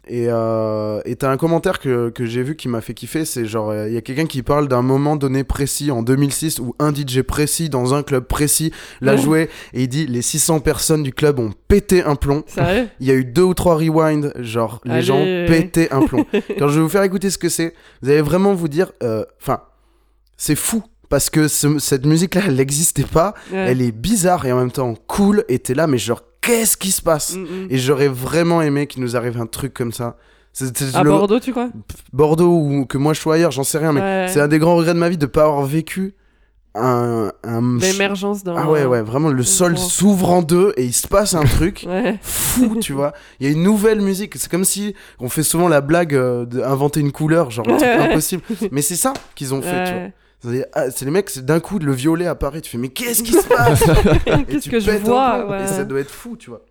et 0.09 0.27
euh, 0.29 1.01
et 1.05 1.17
t'as 1.17 1.31
un 1.31 1.37
commentaire 1.37 1.79
que, 1.81 2.11
que 2.11 2.25
j'ai 2.27 2.43
vu 2.43 2.57
qui 2.57 2.69
m'a 2.69 2.81
fait 2.81 2.95
kiffer, 2.95 3.25
c'est 3.25 3.45
genre, 3.47 3.75
il 3.75 3.93
y 3.93 3.97
a 3.97 4.01
quelqu'un 4.01 4.27
qui 4.27 4.43
parle 4.43 4.69
d'un 4.69 4.83
moment 4.83 5.17
donné 5.17 5.45
précis 5.45 5.91
en 5.91 6.03
2006 6.03 6.59
où 6.61 6.75
un 6.79 6.93
DJ 6.95 7.23
précis 7.23 7.69
dans 7.69 7.95
un 7.95 8.03
club 8.03 8.25
précis 8.25 8.73
l'a 9.01 9.17
joué 9.17 9.49
et 9.73 9.83
il 9.83 9.89
dit 9.89 10.07
les 10.07 10.23
600 10.23 10.61
personnes 10.61 11.03
du 11.03 11.13
club 11.13 11.39
ont 11.39 11.51
pété 11.69 12.03
un 12.03 12.15
plomb. 12.17 12.43
Sérieux? 12.47 12.89
Il 13.01 13.07
y 13.07 13.11
a 13.11 13.15
eu 13.15 13.25
deux 13.25 13.43
ou 13.43 13.55
trois 13.55 13.77
rewinds, 13.77 14.33
genre 14.41 14.81
les 14.85 15.03
gens 15.03 15.19
pétaient 15.47 15.91
un 15.93 16.07
plomb. 16.07 16.25
Quand 16.59 16.69
je 16.69 16.77
vais 16.77 16.83
vous 16.83 16.89
faire 16.89 17.03
écouter 17.03 17.31
ce 17.31 17.39
que 17.39 17.49
c'est, 17.49 17.75
vous 18.03 18.11
allez 18.11 18.23
vraiment 18.23 18.55
vous 18.55 18.69
dire, 18.69 18.93
euh, 19.03 19.25
enfin, 19.41 19.61
c'est 20.37 20.57
fou. 20.57 20.83
Parce 21.09 21.29
que 21.29 21.49
ce- 21.49 21.81
cette 21.81 22.07
musique-là, 22.07 22.43
elle 22.47 22.55
n'existait 22.55 23.03
pas. 23.03 23.35
Ouais. 23.53 23.59
Elle 23.59 23.83
est 23.83 23.91
bizarre 23.91 24.47
et 24.47 24.53
en 24.53 24.59
même 24.59 24.71
temps 24.71 24.95
cool. 25.09 25.45
Et 25.49 25.59
t'es 25.59 25.75
là, 25.75 25.89
mais 25.89 25.99
genre, 25.99 26.23
qu'est-ce 26.41 26.77
qui 26.77 26.91
se 26.91 27.03
passe 27.03 27.35
Mm, 27.37 27.43
mm. 27.43 27.67
Et 27.71 27.79
j'aurais 27.79 28.09
vraiment 28.09 28.63
aimé 28.63 28.87
qu'il 28.87 29.03
nous 29.03 29.17
arrive 29.17 29.41
un 29.41 29.47
truc 29.47 29.75
comme 29.75 29.93
ça. 29.93 30.17
C'est 30.53 30.95
À 30.97 31.03
le- 31.05 31.11
Bordeaux, 31.11 31.39
tu 31.39 31.53
crois 31.53 31.69
Bordeaux 32.13 32.51
ou 32.59 32.85
que 32.85 32.99
moi 32.99 33.13
je 33.13 33.21
sois 33.21 33.35
ailleurs, 33.37 33.53
j'en 33.53 33.63
sais 33.65 33.79
rien, 33.79 33.93
mais 33.93 34.01
Ouais. 34.01 34.27
c'est 34.29 34.41
un 34.41 34.49
des 34.49 34.59
grands 34.59 34.75
regrets 34.77 34.95
de 34.95 34.99
ma 34.99 35.09
vie 35.09 35.17
de 35.19 35.27
pas 35.27 35.45
avoir 35.45 35.63
vécu 35.65 36.15
un. 36.75 37.31
un 37.45 37.79
L'émergence 37.79 38.43
d'un. 38.45 38.55
ah 38.57 38.69
ouais, 38.69 38.85
ouais, 38.85 39.03
vraiment, 39.03 39.29
le 39.29 39.43
sol 39.43 39.77
s'ouvre 39.79 40.31
en 40.31 40.43
deux 40.43 40.73
et 40.77 40.85
il 40.85 40.93
se 40.93 41.07
passe 41.09 41.35
un 41.35 41.45
truc 41.45 41.85
Ouais. 41.89 42.19
fou, 42.23 42.77
tu 42.81 42.93
vois. 42.93 43.13
Il 43.39 43.47
y 43.47 43.51
a 43.51 43.53
une 43.53 43.63
nouvelle 43.63 44.01
musique. 44.01 44.35
C'est 44.37 44.51
comme 44.51 44.65
si 44.65 44.95
on 45.21 45.29
fait 45.29 45.43
souvent 45.45 45.69
la 45.69 45.81
blague 45.81 46.15
euh, 46.15 46.45
d'inventer 46.47 47.01
une 47.01 47.13
couleur, 47.13 47.51
genre 47.51 47.69
un 47.69 47.77
truc 47.77 47.89
impossible. 47.89 48.43
Mais 48.73 48.83
c'est 48.83 48.97
ça 48.97 49.13
qu'ils 49.35 49.53
ont 49.55 49.63
fait, 49.63 49.85
tu 49.85 49.93
vois. 49.93 50.09
Ah, 50.73 50.91
c'est 50.91 51.05
les 51.05 51.11
mecs, 51.11 51.29
c'est 51.31 51.45
d'un 51.45 51.61
coup 51.61 51.79
le 51.79 51.93
violet 51.93 52.27
apparaît. 52.27 52.61
Tu 52.61 52.71
fais, 52.71 52.79
mais 52.79 52.89
qu'est-ce 52.89 53.23
qui 53.23 53.33
se 53.33 53.47
passe 53.49 53.83
Et 54.27 54.45
Qu'est-ce 54.45 54.59
tu 54.65 54.71
que 54.71 54.81
je 54.81 54.91
vois 54.93 55.47
ouais. 55.49 55.65
Et 55.65 55.67
ça 55.67 55.85
doit 55.85 56.01
être 56.01 56.11
fou, 56.11 56.37
tu 56.37 56.51
vois. 56.51 56.63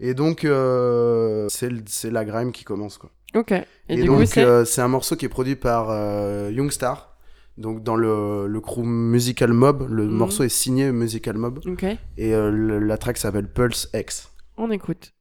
Et 0.00 0.14
donc, 0.14 0.44
euh, 0.44 1.46
c'est 1.48 1.68
le- 1.68 1.82
c'est 1.86 2.10
la 2.10 2.24
grime 2.24 2.52
qui 2.52 2.64
commence, 2.64 2.98
quoi. 2.98 3.10
Ok. 3.34 3.52
Et, 3.52 3.64
Et, 3.88 3.96
du 3.96 4.04
donc, 4.04 4.26
c'est. 4.26 4.42
euh, 4.44 4.64
c'est 4.64 4.80
un 4.80 4.88
morceau 4.88 5.16
qui 5.16 5.26
est 5.26 5.28
produit 5.28 5.56
par 5.56 5.88
euh, 5.90 6.50
Youngstar. 6.52 7.16
Donc, 7.58 7.82
dans 7.82 7.96
le, 7.96 8.46
le 8.46 8.60
crew 8.60 8.82
Musical 8.82 9.52
Mob, 9.52 9.86
le 9.90 10.04
Mhm. 10.04 10.10
morceau 10.10 10.42
est 10.44 10.48
signé 10.48 10.90
Musical 10.90 11.36
Mob. 11.36 11.60
Ok. 11.66 11.84
Et 11.84 12.34
euh, 12.34 12.50
le- 12.50 12.78
la 12.78 12.96
track 12.96 13.18
s'appelle 13.18 13.46
Pulse 13.46 13.90
X. 13.94 14.30
On 14.56 14.70
écoute. 14.70 15.12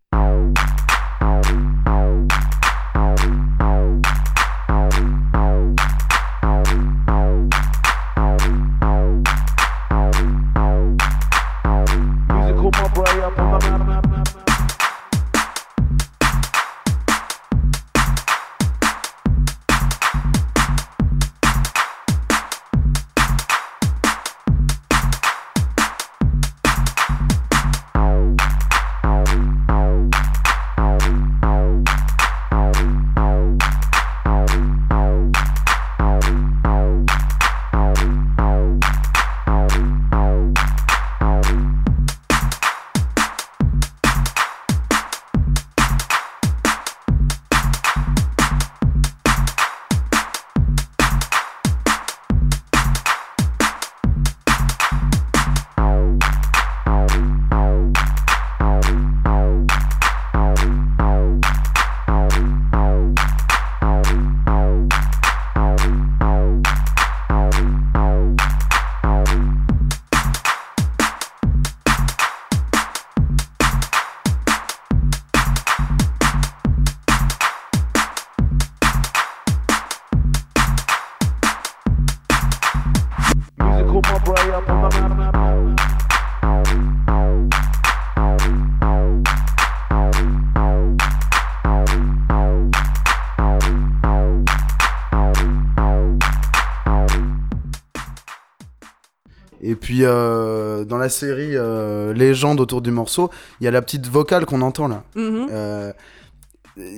Et 13.63 14.10
puis, 100.01 100.09
euh, 100.09 100.83
dans 100.83 100.97
la 100.97 101.09
série 101.09 101.51
euh, 101.53 102.11
Légende 102.13 102.59
autour 102.59 102.81
du 102.81 102.89
morceau, 102.89 103.29
il 103.59 103.65
y 103.65 103.67
a 103.67 103.71
la 103.71 103.83
petite 103.83 104.07
vocale 104.07 104.45
qu'on 104.45 104.61
entend 104.61 104.87
là. 104.87 105.03
Mhm. 105.15 105.47
Euh, 105.51 105.91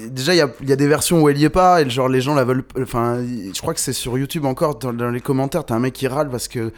déjà, 0.10 0.34
il 0.34 0.38
y 0.38 0.42
a, 0.42 0.50
il 0.62 0.70
y 0.70 0.72
a 0.72 0.78
des 0.78 0.88
versions 0.88 1.22
où 1.22 1.28
elle 1.28 1.38
y 1.38 1.44
est 1.44 1.50
pas, 1.50 1.82
et 1.82 1.90
genre 1.90 2.08
les 2.08 2.22
gens 2.22 2.34
la 2.34 2.46
veulent. 2.46 2.64
Enfin, 2.82 3.22
je 3.22 3.60
crois 3.62 3.74
que 3.74 3.82
c'est 3.82 3.94
sur 3.94 4.18
YouTube 4.18 4.46
encore, 4.46 4.76
dans, 4.76 4.94
dans 4.94 5.10
les 5.10 5.20
commentaires, 5.20 5.66
t'as 5.66 5.76
un 5.76 5.80
mec 5.80 5.94
qui 5.94 6.08
râle 6.08 6.30
parce 6.30 6.48
que. 6.48 6.72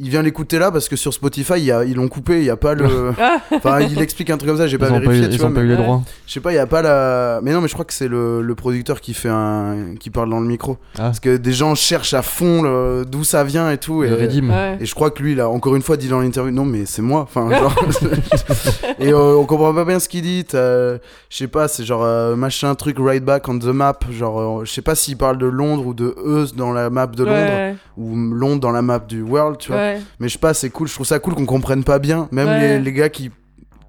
Il 0.00 0.10
vient 0.10 0.22
l'écouter 0.22 0.60
là 0.60 0.70
parce 0.70 0.88
que 0.88 0.94
sur 0.94 1.12
Spotify, 1.12 1.54
il 1.56 1.64
y 1.64 1.72
a- 1.72 1.82
ils 1.84 1.94
l'ont 1.96 2.06
coupé, 2.06 2.38
il 2.38 2.44
y 2.44 2.50
a 2.50 2.56
pas 2.56 2.74
le. 2.74 2.86
Enfin, 3.52 3.80
il 3.80 4.00
explique 4.00 4.30
un 4.30 4.36
truc 4.36 4.48
comme 4.48 4.58
ça, 4.58 4.68
j'ai 4.68 4.78
pas 4.78 4.86
ont 4.92 4.94
pas 4.94 4.98
eu, 4.98 5.06
vérifié, 5.06 5.28
tu 5.28 5.34
ils 5.34 5.40
vois. 5.40 5.48
ont 5.48 5.52
pas 5.52 5.60
mais- 5.60 5.66
eu 5.66 5.70
les 5.70 5.76
droits. 5.76 6.02
Je 6.26 6.32
sais 6.34 6.38
pas, 6.40 6.52
il 6.52 6.54
y 6.54 6.58
a 6.58 6.66
pas 6.68 6.82
la. 6.82 7.40
Mais 7.42 7.52
non, 7.52 7.60
mais 7.60 7.66
je 7.66 7.72
crois 7.72 7.84
que 7.84 7.92
c'est 7.92 8.06
le, 8.06 8.40
le 8.40 8.54
producteur 8.54 9.00
qui 9.00 9.12
fait 9.12 9.28
un. 9.28 9.94
qui 9.98 10.10
parle 10.10 10.30
dans 10.30 10.38
le 10.38 10.46
micro. 10.46 10.76
Ah, 10.94 11.02
Parce 11.02 11.18
que 11.18 11.36
des 11.36 11.50
gens 11.52 11.74
cherchent 11.74 12.14
à 12.14 12.22
fond 12.22 12.62
le- 12.62 13.04
d'où 13.06 13.24
ça 13.24 13.42
vient 13.42 13.72
et 13.72 13.78
tout. 13.78 14.04
Et, 14.04 14.08
le 14.10 14.14
Redim. 14.14 14.50
ouais. 14.50 14.76
et 14.80 14.86
je 14.86 14.94
crois 14.94 15.10
que 15.10 15.20
lui, 15.20 15.40
a 15.40 15.48
encore 15.48 15.74
une 15.74 15.82
fois 15.82 15.96
dit 15.96 16.06
dans 16.08 16.20
l'interview, 16.20 16.52
non 16.54 16.64
mais 16.64 16.86
c'est 16.86 17.02
moi. 17.02 17.22
Enfin, 17.22 17.50
genre. 17.50 17.74
et 19.00 19.12
euh, 19.12 19.34
on 19.36 19.46
comprend 19.46 19.74
pas 19.74 19.84
bien 19.84 19.98
ce 19.98 20.08
qu'il 20.08 20.22
dit. 20.22 20.44
Je 20.52 20.98
sais 21.30 21.48
pas, 21.48 21.66
c'est 21.66 21.84
genre 21.84 22.04
euh, 22.04 22.36
machin 22.36 22.72
truc 22.76 22.98
right 23.00 23.24
back 23.24 23.48
on 23.48 23.58
the 23.58 23.64
map. 23.64 23.98
Genre, 24.12 24.60
euh, 24.60 24.64
je 24.64 24.70
sais 24.72 24.82
pas 24.82 24.94
s'il 24.94 25.16
parle 25.16 25.38
de 25.38 25.46
Londres 25.46 25.86
ou 25.86 25.94
de 25.94 26.14
Euse 26.24 26.54
dans 26.54 26.72
la 26.72 26.88
map 26.90 27.08
de 27.08 27.24
Londres 27.24 27.36
Ouais. 27.38 27.76
ou 27.96 28.14
Londres 28.16 28.60
dans 28.60 28.70
la 28.70 28.82
map 28.82 29.00
du 29.00 29.22
world, 29.22 29.58
tu 29.58 29.72
vois. 29.72 29.77
Ouais. 29.78 30.00
Mais 30.20 30.28
je 30.28 30.34
sais 30.34 30.38
pas, 30.38 30.52
c'est 30.54 30.70
cool. 30.70 30.88
Je 30.88 30.94
trouve 30.94 31.06
ça 31.06 31.18
cool 31.18 31.34
qu'on 31.34 31.46
comprenne 31.46 31.84
pas 31.84 31.98
bien. 31.98 32.28
Même 32.32 32.48
Ouais. 32.48 32.60
les, 32.60 32.80
les 32.80 32.92
gars 32.92 33.08
qui, 33.08 33.30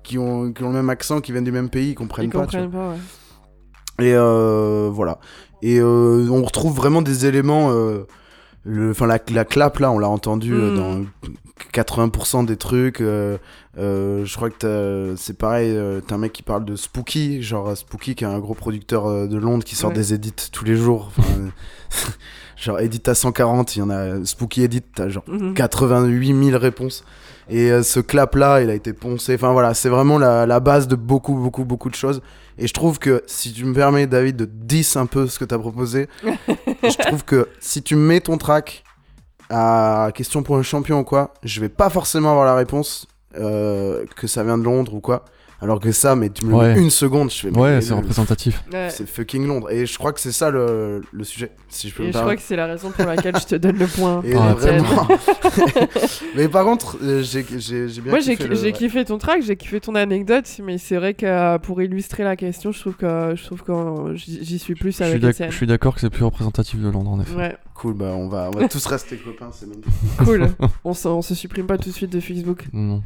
qui, 0.03 0.17
ont, 0.17 0.51
qui 0.53 0.63
ont 0.63 0.69
le 0.69 0.75
même 0.75 0.89
accent, 0.89 1.19
qui 1.21 1.31
viennent 1.31 1.43
du 1.43 1.51
même 1.51 1.69
pays, 1.69 1.89
ils 1.91 1.95
comprennent 1.95 2.25
Ils 2.25 2.31
pas. 2.31 2.39
comprennent 2.41 2.71
pas, 2.71 2.89
ouais. 2.91 4.05
Et 4.05 4.13
euh, 4.15 4.89
voilà. 4.91 5.19
Et 5.61 5.79
euh, 5.79 6.27
on 6.31 6.43
retrouve 6.43 6.73
vraiment 6.75 7.01
des 7.01 7.25
éléments. 7.25 7.71
euh, 7.71 8.05
enfin, 8.91 9.07
la, 9.07 9.19
la 9.33 9.43
clap, 9.45 9.79
là, 9.79 9.91
on 9.91 9.99
l'a 9.99 10.07
entendu 10.07 10.53
Mm. 10.53 10.75
dans 10.75 11.01
80% 11.73 12.45
des 12.45 12.55
trucs. 12.55 13.01
euh, 13.01 13.37
euh, 13.77 14.23
je 14.25 14.35
crois 14.35 14.49
que 14.49 15.13
c'est 15.17 15.37
pareil. 15.37 15.71
euh, 15.75 15.99
T'as 16.05 16.15
un 16.15 16.17
mec 16.17 16.31
qui 16.33 16.43
parle 16.43 16.63
de 16.65 16.75
Spooky, 16.77 17.41
genre 17.43 17.75
Spooky, 17.75 18.15
qui 18.15 18.23
est 18.23 18.27
un 18.27 18.39
gros 18.39 18.53
producteur 18.53 19.27
de 19.27 19.37
Londres 19.37 19.63
qui 19.65 19.75
sort 19.75 19.89
Ouais. 19.89 19.95
des 19.95 20.13
edits 20.13 20.33
tous 20.51 20.63
les 20.65 20.75
jours. 20.77 21.11
Enfin, 21.17 21.49
genre, 22.61 22.79
edit 22.79 23.01
à 23.07 23.15
140, 23.15 23.75
il 23.75 23.79
y 23.79 23.81
en 23.81 23.89
a. 23.89 24.23
Spooky 24.25 24.63
edit, 24.63 24.81
t'as 24.93 25.09
genre 25.09 25.23
Mhm. 25.27 25.53
88 25.53 26.43
000 26.51 26.57
réponses. 26.59 27.03
Et 27.51 27.71
euh, 27.71 27.81
ce 27.81 27.99
clap-là, 27.99 28.61
il 28.61 28.69
a 28.69 28.75
été 28.75 28.93
poncé. 28.93 29.33
Enfin 29.35 29.51
voilà, 29.53 29.73
c'est 29.73 29.89
vraiment 29.89 30.19
la, 30.19 30.45
la 30.45 30.59
base 30.59 30.87
de 30.87 30.95
beaucoup, 30.95 31.33
beaucoup, 31.33 31.65
beaucoup 31.65 31.89
de 31.89 31.95
choses. 31.95 32.21
Et 32.59 32.67
je 32.67 32.73
trouve 32.73 32.99
que 32.99 33.23
si 33.25 33.53
tu 33.53 33.65
me 33.65 33.73
permets, 33.73 34.05
David, 34.05 34.35
de 34.35 34.45
10 34.45 34.97
un 34.97 35.05
peu 35.07 35.25
ce 35.27 35.39
que 35.39 35.45
tu 35.45 35.55
as 35.55 35.59
proposé, 35.59 36.07
je 36.23 36.97
trouve 37.07 37.23
que 37.25 37.47
si 37.59 37.81
tu 37.81 37.95
mets 37.95 38.19
ton 38.21 38.37
track 38.37 38.83
à 39.49 40.11
question 40.13 40.43
pour 40.43 40.57
un 40.57 40.61
champion 40.61 40.99
ou 40.99 41.03
quoi, 41.03 41.33
je 41.43 41.59
vais 41.61 41.69
pas 41.69 41.89
forcément 41.89 42.29
avoir 42.31 42.45
la 42.45 42.53
réponse 42.55 43.07
euh, 43.39 44.05
que 44.15 44.27
ça 44.27 44.43
vient 44.43 44.57
de 44.57 44.63
Londres 44.63 44.93
ou 44.93 44.99
quoi. 44.99 45.25
Alors 45.61 45.79
que 45.81 45.91
ça, 45.91 46.15
mais 46.15 46.29
tu 46.29 46.45
me 46.45 46.53
Ouais. 46.53 46.73
mets 46.73 46.81
une 46.81 46.89
seconde, 46.89 47.29
je 47.31 47.35
fais. 47.35 47.49
Ouais, 47.49 47.81
c'est 47.81 47.93
représentatif. 47.93 48.63
Ouais. 48.71 48.89
c'est 48.89 49.05
fucking 49.07 49.45
Londres. 49.45 49.69
Et 49.71 49.85
je 49.85 49.97
crois 49.97 50.13
que 50.13 50.19
c'est 50.21 50.31
ça 50.31 50.49
le, 50.51 51.01
le 51.11 51.23
sujet, 51.25 51.51
si 51.67 51.89
je 51.89 51.95
peux 51.95 52.03
Et 52.03 52.07
me 52.07 52.11
je 52.13 52.17
crois 52.17 52.35
que 52.37 52.41
c'est 52.41 52.55
la 52.55 52.65
raison 52.65 52.91
pour 52.91 53.05
laquelle 53.05 53.35
je 53.37 53.45
te 53.45 53.55
donne 53.55 53.77
le 53.77 53.87
point. 53.87 54.21
Et 54.23 54.33
Ah, 54.35 54.53
vraiment. 54.53 55.07
mais 56.35 56.47
par 56.47 56.63
contre, 56.63 56.97
euh, 57.03 57.21
j'ai 57.23 57.43
bien 57.43 58.11
Moi 58.11 58.19
j'ai 58.19 58.35
kiffé 58.71 58.99
le- 58.99 59.05
ton 59.05 59.17
track, 59.17 59.41
j'ai 59.43 59.55
kiffé 59.55 59.79
ton 59.79 59.95
anecdote, 59.95 60.45
mais 60.63 60.77
c'est 60.77 60.95
vrai 60.95 61.13
que 61.13 61.25
euh, 61.25 61.57
pour 61.57 61.81
illustrer 61.81 62.23
la 62.23 62.35
question, 62.35 62.71
je 62.71 62.79
trouve 62.79 62.95
que 62.95 63.33
je 63.35 63.43
trouve 63.43 63.63
que 63.63 63.71
euh, 63.71 64.15
j'y 64.15 64.59
suis 64.59 64.75
plus 64.75 64.91
Je 64.91 64.95
suis 64.95 65.03
avec 65.03 65.49
je 65.51 65.55
suis 65.55 65.67
d'accord 65.67 65.93
que 65.95 66.01
c'est 66.01 66.09
plus 66.09 66.23
représentatif 66.23 66.79
de 66.81 66.89
Londres, 66.89 67.09
en 67.11 67.21
effet. 67.21 67.35
Ouais, 67.35 67.57
Cool, 67.75 67.93
bah 67.93 68.13
on 68.15 68.27
va, 68.27 68.49
on 68.53 68.59
va 68.59 68.67
tous 68.69 68.85
rester 68.85 69.17
copains, 69.17 69.49
c'est 69.53 69.65
magnifique. 69.67 69.91
cool. 70.23 70.47
on, 70.83 70.93
se, 70.93 71.07
on 71.07 71.21
se 71.21 71.33
supprime 71.35 71.65
pas 71.65 71.77
tout 71.77 71.89
de 71.89 71.95
suite 71.95 72.11
de 72.11 72.19
Facebook. 72.19 72.65
Non, 72.73 73.01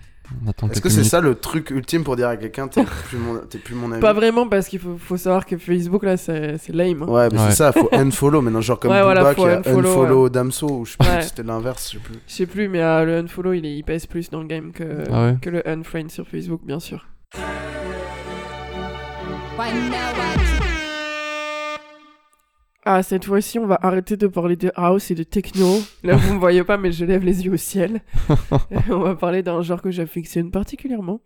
Est-ce 0.71 0.81
que 0.81 0.89
c'est 0.89 1.03
ça 1.03 1.19
le 1.21 1.35
truc 1.35 1.69
ultime 1.69 2.03
pour 2.03 2.15
dire 2.15 2.27
à 2.29 2.37
quelqu'un 2.37 2.67
t'es 2.67 2.83
plus 2.83 3.17
mon, 3.17 3.37
t'es 3.39 3.57
plus 3.57 3.75
mon 3.75 3.91
ami 3.91 4.01
Pas 4.01 4.13
vraiment 4.13 4.47
parce 4.47 4.67
qu'il 4.67 4.79
faut, 4.79 4.97
faut 4.97 5.17
savoir 5.17 5.45
que 5.45 5.57
Facebook 5.57 6.03
là 6.03 6.15
c'est 6.17 6.57
lame. 6.69 7.03
hein. 7.03 7.07
Ouais, 7.07 7.27
mais 7.31 7.37
Ouais. 7.39 7.45
c'est 7.49 7.55
ça, 7.57 7.71
faut 7.71 7.89
unfollow 7.91 8.41
maintenant, 8.41 8.61
genre 8.61 8.79
comme 8.79 8.91
Ouais, 8.91 9.01
Booba 9.01 9.13
voilà, 9.21 9.35
qui 9.35 9.41
faut 9.41 9.47
a 9.47 9.57
unfollow, 9.57 9.89
unfollow 9.89 10.29
Damso, 10.29 10.67
ou 10.69 10.85
je 10.85 10.91
sais 10.91 10.97
plus, 10.97 11.07
Ouais. 11.09 11.21
c'était 11.21 11.43
l'inverse, 11.43 11.87
je 11.91 11.97
sais 11.97 12.03
plus. 12.03 12.15
Je 12.27 12.33
sais 12.33 12.45
plus, 12.45 12.67
mais 12.69 12.81
euh, 12.81 13.03
le 13.05 13.17
unfollow 13.17 13.53
il, 13.53 13.65
est, 13.65 13.75
il 13.75 13.83
pèse 13.83 14.05
plus 14.05 14.29
dans 14.29 14.39
le 14.41 14.47
game 14.47 14.71
que, 14.71 15.03
Ah 15.11 15.25
ouais 15.25 15.35
que 15.41 15.49
le 15.49 15.67
unfriend 15.67 16.09
sur 16.09 16.27
Facebook, 16.27 16.61
bien 16.65 16.79
sûr. 16.79 17.05
Ah, 22.85 23.01
cette 23.01 23.25
fois-ci, 23.25 23.59
on 23.59 23.65
va 23.65 23.79
arrêter 23.81 24.17
de 24.17 24.27
parler 24.27 24.55
de 24.57 24.71
house 24.75 25.09
et 25.11 25.15
de 25.15 25.23
techno. 25.23 25.79
Là, 26.03 26.15
vous 26.15 26.33
me 26.33 26.39
voyez 26.39 26.63
pas, 26.63 26.77
mais 26.77 26.91
je 26.91 27.05
lève 27.05 27.23
les 27.23 27.45
yeux 27.45 27.53
au 27.53 27.57
ciel. 27.57 28.01
on 28.89 28.99
va 28.99 29.15
parler 29.15 29.41
d'un 29.41 29.61
genre 29.61 29.81
que 29.81 29.89
j'affectionne 29.91 30.51
particulièrement, 30.51 31.21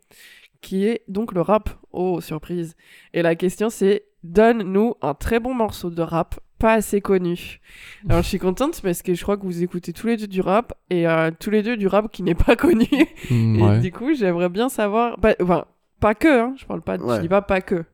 qui 0.60 0.84
est 0.86 1.02
donc 1.08 1.32
le 1.32 1.40
rap. 1.40 1.70
Oh, 1.92 2.20
surprise. 2.20 2.76
Et 3.12 3.22
la 3.22 3.34
question, 3.34 3.70
c'est 3.70 4.04
donne-nous 4.22 4.94
un 5.02 5.14
très 5.14 5.40
bon 5.40 5.52
morceau 5.54 5.90
de 5.90 6.02
rap 6.02 6.38
pas 6.60 6.72
assez 6.74 7.00
connu. 7.00 7.60
Alors, 8.08 8.22
je 8.22 8.28
suis 8.28 8.38
contente 8.40 8.80
parce 8.82 9.02
que 9.02 9.14
je 9.14 9.22
crois 9.22 9.36
que 9.36 9.44
vous 9.44 9.62
écoutez 9.62 9.92
tous 9.92 10.08
les 10.08 10.16
deux 10.16 10.26
du 10.26 10.40
rap 10.40 10.74
et 10.90 11.06
euh, 11.06 11.30
tous 11.38 11.50
les 11.50 11.62
deux 11.62 11.76
du 11.76 11.86
rap 11.86 12.10
qui 12.10 12.24
n'est 12.24 12.34
pas 12.34 12.56
connu. 12.56 12.88
Mm, 13.30 13.60
Et 13.76 13.78
du 13.80 13.92
coup, 13.92 14.12
j'aimerais 14.14 14.48
bien 14.48 14.68
savoir. 14.68 15.18
Pas, 15.20 15.34
enfin, 15.40 15.66
pas 16.00 16.14
que, 16.16 16.40
hein, 16.40 16.54
je 16.56 16.64
parle 16.66 16.82
pas. 16.82 16.96
Ouais. 16.96 17.16
Je 17.16 17.20
dis 17.22 17.28
pas 17.28 17.42
pas 17.42 17.60
que. 17.60 17.84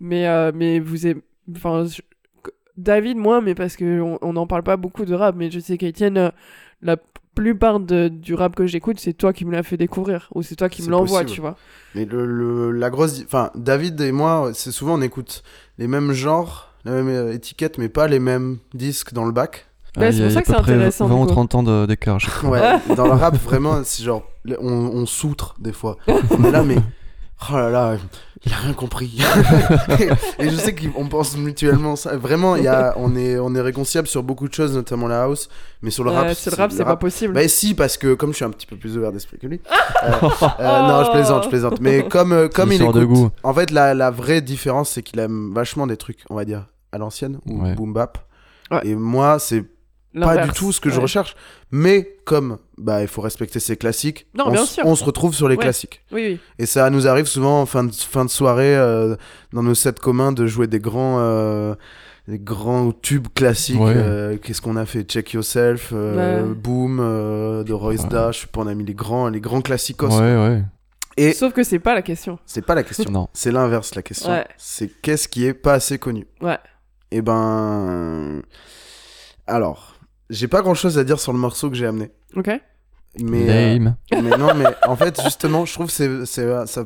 Mais, 0.00 0.26
euh, 0.26 0.50
mais 0.54 0.78
vous 0.80 1.06
aimez. 1.06 1.20
Enfin, 1.54 1.84
je- 1.84 2.00
David, 2.80 3.16
moi, 3.16 3.40
mais 3.40 3.54
parce 3.54 3.76
qu'on 3.76 4.18
on 4.22 4.32
n'en 4.32 4.46
parle 4.46 4.62
pas 4.62 4.76
beaucoup 4.76 5.04
de 5.04 5.14
rap. 5.14 5.34
Mais 5.36 5.50
je 5.50 5.60
sais 5.60 5.76
qu'Étienne, 5.78 6.16
euh, 6.18 6.30
la 6.82 6.96
plupart 7.34 7.78
de- 7.80 8.08
du 8.08 8.34
rap 8.34 8.54
que 8.56 8.66
j'écoute, 8.66 8.98
c'est 8.98 9.12
toi 9.12 9.32
qui 9.32 9.44
me 9.44 9.52
l'as 9.52 9.62
fait 9.62 9.76
découvrir. 9.76 10.28
Ou 10.34 10.42
c'est 10.42 10.56
toi 10.56 10.68
qui 10.68 10.82
me 10.82 10.88
l'envoie, 10.90 11.20
tu 11.34 11.40
vois. 11.40 11.56
Mais 11.94 12.04
le, 12.04 12.26
le- 12.26 12.70
la 12.72 12.90
grosse. 12.90 13.22
Enfin, 13.24 13.50
David 13.54 14.00
et 14.00 14.12
moi, 14.12 14.50
c'est 14.54 14.72
souvent 14.72 14.94
on 14.98 15.02
écoute 15.02 15.42
les 15.78 15.86
mêmes 15.86 16.12
genres, 16.12 16.72
la 16.84 16.92
même 16.92 17.08
euh, 17.08 17.32
étiquette, 17.32 17.78
mais 17.78 17.88
pas 17.88 18.08
les 18.08 18.18
mêmes 18.18 18.58
disques 18.74 19.12
dans 19.12 19.24
le 19.24 19.32
bac. 19.32 19.66
Bah, 19.96 20.06
Ah, 20.06 20.12
c'est 20.12 20.22
pour 20.22 20.32
ça 20.32 20.38
a 20.38 20.42
que 20.42 20.46
c'est 20.48 20.56
intéressant, 20.56 21.06
20 21.08 21.14
ou 21.16 21.20
du 21.20 21.26
coup. 21.26 21.32
30 21.32 21.54
ans 21.56 21.62
de- 21.62 21.86
d'écart. 21.86 22.18
Ouais, 22.44 22.60
dans 22.96 23.06
le 23.06 23.12
rap, 23.12 23.34
vraiment, 23.42 23.80
c'est 23.84 24.02
genre, 24.04 24.22
on, 24.60 24.68
on 24.72 25.06
soutre 25.06 25.54
des 25.60 25.72
fois. 25.72 25.96
On 26.08 26.44
est 26.44 26.50
là, 26.52 26.62
mais. 26.62 26.76
Oh 27.50 27.56
là 27.56 27.70
là, 27.70 27.96
il 28.44 28.52
a 28.52 28.56
rien 28.56 28.72
compris. 28.74 29.18
et, 30.38 30.50
je 30.50 30.56
sais 30.56 30.74
qu'on 30.74 31.06
pense 31.08 31.36
mutuellement 31.38 31.96
ça. 31.96 32.16
Vraiment, 32.16 32.56
il 32.56 32.64
y 32.64 32.68
a, 32.68 32.92
on, 32.96 33.16
est, 33.16 33.38
on 33.38 33.54
est 33.54 33.60
réconciliables 33.62 34.08
sur 34.08 34.22
beaucoup 34.22 34.46
de 34.46 34.52
choses, 34.52 34.74
notamment 34.74 35.08
la 35.08 35.22
house. 35.24 35.48
Mais 35.82 35.90
sur 35.90 36.04
le 36.04 36.10
Euh, 36.10 36.14
rap. 36.14 36.34
sur 36.34 36.50
le 36.50 36.56
rap, 36.56 36.70
c'est 36.70 36.84
pas 36.84 36.96
possible. 36.96 37.32
Bah 37.32 37.48
si, 37.48 37.74
parce 37.74 37.96
que 37.96 38.12
comme 38.14 38.30
je 38.32 38.36
suis 38.36 38.44
un 38.44 38.50
petit 38.50 38.66
peu 38.66 38.76
plus 38.76 38.96
ouvert 38.98 39.10
d'esprit 39.12 39.38
que 39.38 39.46
lui. 39.46 39.60
euh, 40.02 40.08
euh, 40.60 40.82
non, 40.88 41.04
je 41.04 41.10
plaisante, 41.12 41.44
je 41.44 41.48
plaisante. 41.48 41.80
Mais 41.80 42.06
comme, 42.08 42.32
euh, 42.32 42.48
comme 42.48 42.72
il 42.72 42.82
écoute... 42.82 42.96
de 42.96 43.04
goût. 43.04 43.30
En 43.42 43.54
fait, 43.54 43.70
la, 43.70 43.94
la 43.94 44.10
vraie 44.10 44.42
différence, 44.42 44.90
c'est 44.90 45.02
qu'il 45.02 45.18
aime 45.18 45.52
vachement 45.54 45.86
des 45.86 45.96
trucs, 45.96 46.20
on 46.28 46.34
va 46.34 46.44
dire, 46.44 46.66
à 46.92 46.98
l'ancienne, 46.98 47.38
ou 47.46 47.62
Ouais. 47.62 47.74
boom 47.74 47.92
bap. 47.94 48.18
Ouais. 48.70 48.80
Et 48.84 48.94
moi, 48.94 49.38
c'est 49.38 49.64
pas 50.18 50.38
du 50.46 50.50
tout 50.52 50.72
ce 50.72 50.80
que 50.80 50.90
je 50.90 51.00
recherche. 51.00 51.36
Mais 51.70 52.16
comme 52.24 52.58
bah, 52.78 53.02
il 53.02 53.08
faut 53.08 53.20
respecter 53.20 53.60
ses 53.60 53.76
classiques, 53.76 54.26
Non, 54.34 54.44
on, 54.48 54.52
bien 54.52 54.62
s- 54.64 54.70
sûr. 54.70 54.84
on 54.86 54.94
se 54.94 55.04
retrouve 55.04 55.34
sur 55.34 55.48
les 55.48 55.56
Ouais. 55.56 55.62
classiques. 55.62 56.02
Oui, 56.12 56.26
oui. 56.32 56.40
Et 56.58 56.66
ça 56.66 56.88
nous 56.90 57.06
arrive 57.06 57.26
souvent 57.26 57.60
en 57.62 57.66
fin 57.66 57.84
de, 57.84 57.92
fin 57.92 58.24
de 58.24 58.30
soirée, 58.30 58.76
euh, 58.76 59.16
dans 59.52 59.62
nos 59.62 59.74
sets 59.74 59.92
communs, 60.00 60.32
de 60.32 60.46
jouer 60.46 60.66
des 60.66 60.80
grands, 60.80 61.16
euh, 61.20 61.74
des 62.28 62.38
grands 62.38 62.92
tubes 62.92 63.28
classiques. 63.34 63.80
Ouais. 63.80 63.92
euh, 63.96 64.36
Qu'est-ce 64.38 64.60
qu'on 64.62 64.76
a 64.76 64.86
fait? 64.86 65.02
Check 65.04 65.32
Yourself, 65.32 65.90
euh, 65.92 66.42
Ouais. 66.42 66.54
Boom, 66.54 66.98
euh, 67.00 67.62
de 67.64 67.72
Royce 67.72 68.02
Ouais. 68.02 68.08
Da. 68.08 68.32
Je 68.32 68.40
sais 68.40 68.46
pas, 68.46 68.60
on 68.62 68.66
a 68.66 68.74
mis 68.74 68.84
les 68.84 68.94
grands, 68.94 69.28
les 69.28 69.40
grands 69.40 69.60
classicos. 69.62 70.10
Ouais, 70.12 70.36
ouais. 70.36 70.62
Et 71.16 71.32
Sauf 71.32 71.52
que 71.52 71.62
c'est 71.64 71.80
pas 71.80 71.94
la 71.94 72.02
question. 72.02 72.38
c'est 72.46 72.64
pas 72.64 72.74
la 72.74 72.82
question. 72.84 73.10
Non. 73.10 73.28
C'est 73.32 73.50
l'inverse 73.52 73.94
la 73.94 74.02
question. 74.02 74.30
Ouais. 74.30 74.46
C'est 74.56 74.88
qu'est-ce 75.02 75.28
qui 75.28 75.44
est 75.44 75.54
pas 75.54 75.74
assez 75.74 75.98
connu? 75.98 76.26
Ouais. 76.40 76.58
Et 77.10 77.20
ben. 77.20 78.42
Alors, 79.46 79.94
j'ai 80.30 80.48
pas 80.48 80.62
grand 80.62 80.74
chose 80.74 80.96
à 80.98 81.04
dire 81.04 81.20
sur 81.20 81.32
le 81.32 81.38
morceau 81.38 81.68
que 81.68 81.76
j'ai 81.76 81.86
amené. 81.86 82.10
Ok 82.36 82.48
Mais, 83.20 83.76
euh, 83.78 83.90
mais 84.12 84.36
non, 84.38 84.54
mais 84.54 84.64
en 84.86 84.96
fait, 84.96 85.20
justement, 85.22 85.64
je 85.66 85.74
trouve 85.74 85.86
que 85.88 85.92
c'est, 85.92 86.24
c'est, 86.24 86.42
euh, 86.44 86.64
ça, 86.66 86.84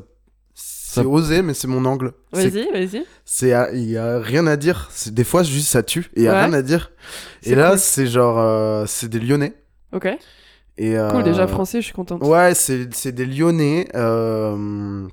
c'est 0.55 1.05
osé, 1.05 1.43
mais 1.43 1.55
c'est 1.55 1.67
mon 1.69 1.85
angle. 1.85 2.13
C'est, 2.33 2.49
Vas-y, 2.49 2.71
vas-y. 2.73 3.05
c'est, 3.25 3.53
euh, 3.55 3.69
il 3.75 3.91
y 3.91 3.97
a 3.97 4.19
rien 4.21 4.47
à 4.47 4.57
dire. 4.57 4.89
C'est, 4.93 5.13
des 5.15 5.25
fois, 5.25 5.43
juste 5.43 5.69
ça 5.69 5.83
tue 5.83 6.11
et 6.15 6.21
il 6.21 6.23
y 6.25 6.29
a 6.29 6.33
Ouais. 6.33 6.45
rien 6.45 6.53
à 6.53 6.63
dire. 6.63 6.91
Et 7.43 7.51
C'est 7.51 7.55
là, 7.57 7.71
cool. 7.71 7.79
c'est 7.79 8.07
genre, 8.07 8.39
euh, 8.39 8.85
c'est 8.87 9.09
des 9.09 9.21
Lyonnais. 9.21 9.55
Ok. 9.93 10.07
Et, 10.77 10.97
euh, 10.99 11.11
Cool, 11.11 11.23
déjà 11.25 11.47
français, 11.47 11.81
je 11.81 11.87
suis 11.87 11.95
contente. 11.95 12.23
Ouais, 12.23 12.55
c'est, 12.55 12.93
c'est 12.95 13.13
des 13.13 13.27
Lyonnais. 13.27 13.89
euh, 13.95 15.07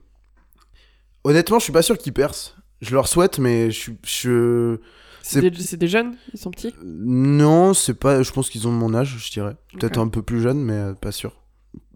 Honnêtement, 1.23 1.59
je 1.59 1.63
suis 1.65 1.73
pas 1.73 1.81
sûr 1.83 1.97
qu'ils 1.97 2.13
percent. 2.13 2.55
Je 2.81 2.93
leur 2.95 3.07
souhaite, 3.07 3.37
mais 3.37 3.69
je 3.69 3.79
suis, 3.79 3.97
je, 4.03 4.77
C'est 5.21 5.41
des, 5.41 5.77
des 5.77 5.87
jeunes? 5.87 6.15
Ils 6.33 6.39
sont 6.39 6.51
petits? 6.51 6.73
Non, 6.83 7.73
c'est 7.73 7.93
pas. 7.93 8.23
Je 8.23 8.31
pense 8.31 8.49
qu'ils 8.49 8.67
ont 8.67 8.71
mon 8.71 8.93
âge, 8.93 9.17
je 9.19 9.31
dirais. 9.31 9.55
Peut-être 9.77 9.99
un 9.99 10.07
peu 10.07 10.21
plus 10.21 10.41
jeune, 10.41 10.59
mais 10.63 10.73
euh, 10.73 10.93
pas 10.93 11.11
sûr. 11.11 11.33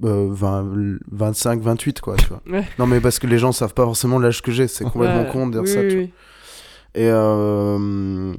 Euh, 0.04 0.28
20, 0.30 1.00
25, 1.12 1.62
28, 1.62 2.02
quoi, 2.02 2.16
tu 2.18 2.28
vois. 2.28 2.42
Ouais. 2.48 2.68
Non, 2.80 2.88
mais 2.88 3.00
parce 3.02 3.20
que 3.20 3.28
les 3.28 3.38
gens 3.38 3.52
savent 3.52 3.74
pas 3.74 3.84
forcément 3.84 4.20
l'âge 4.20 4.42
que 4.42 4.52
j'ai. 4.52 4.68
C'est 4.68 4.84
complètement 4.86 5.24
Ouais, 5.24 5.32
con 5.32 5.48
de 5.48 5.54
dire 5.54 5.62
oui, 5.62 5.68
ça, 5.68 5.82
oui, 5.82 5.88
tu 5.90 5.96
vois. 5.98 6.06
Et, 6.96 7.10
euh, 7.10 8.34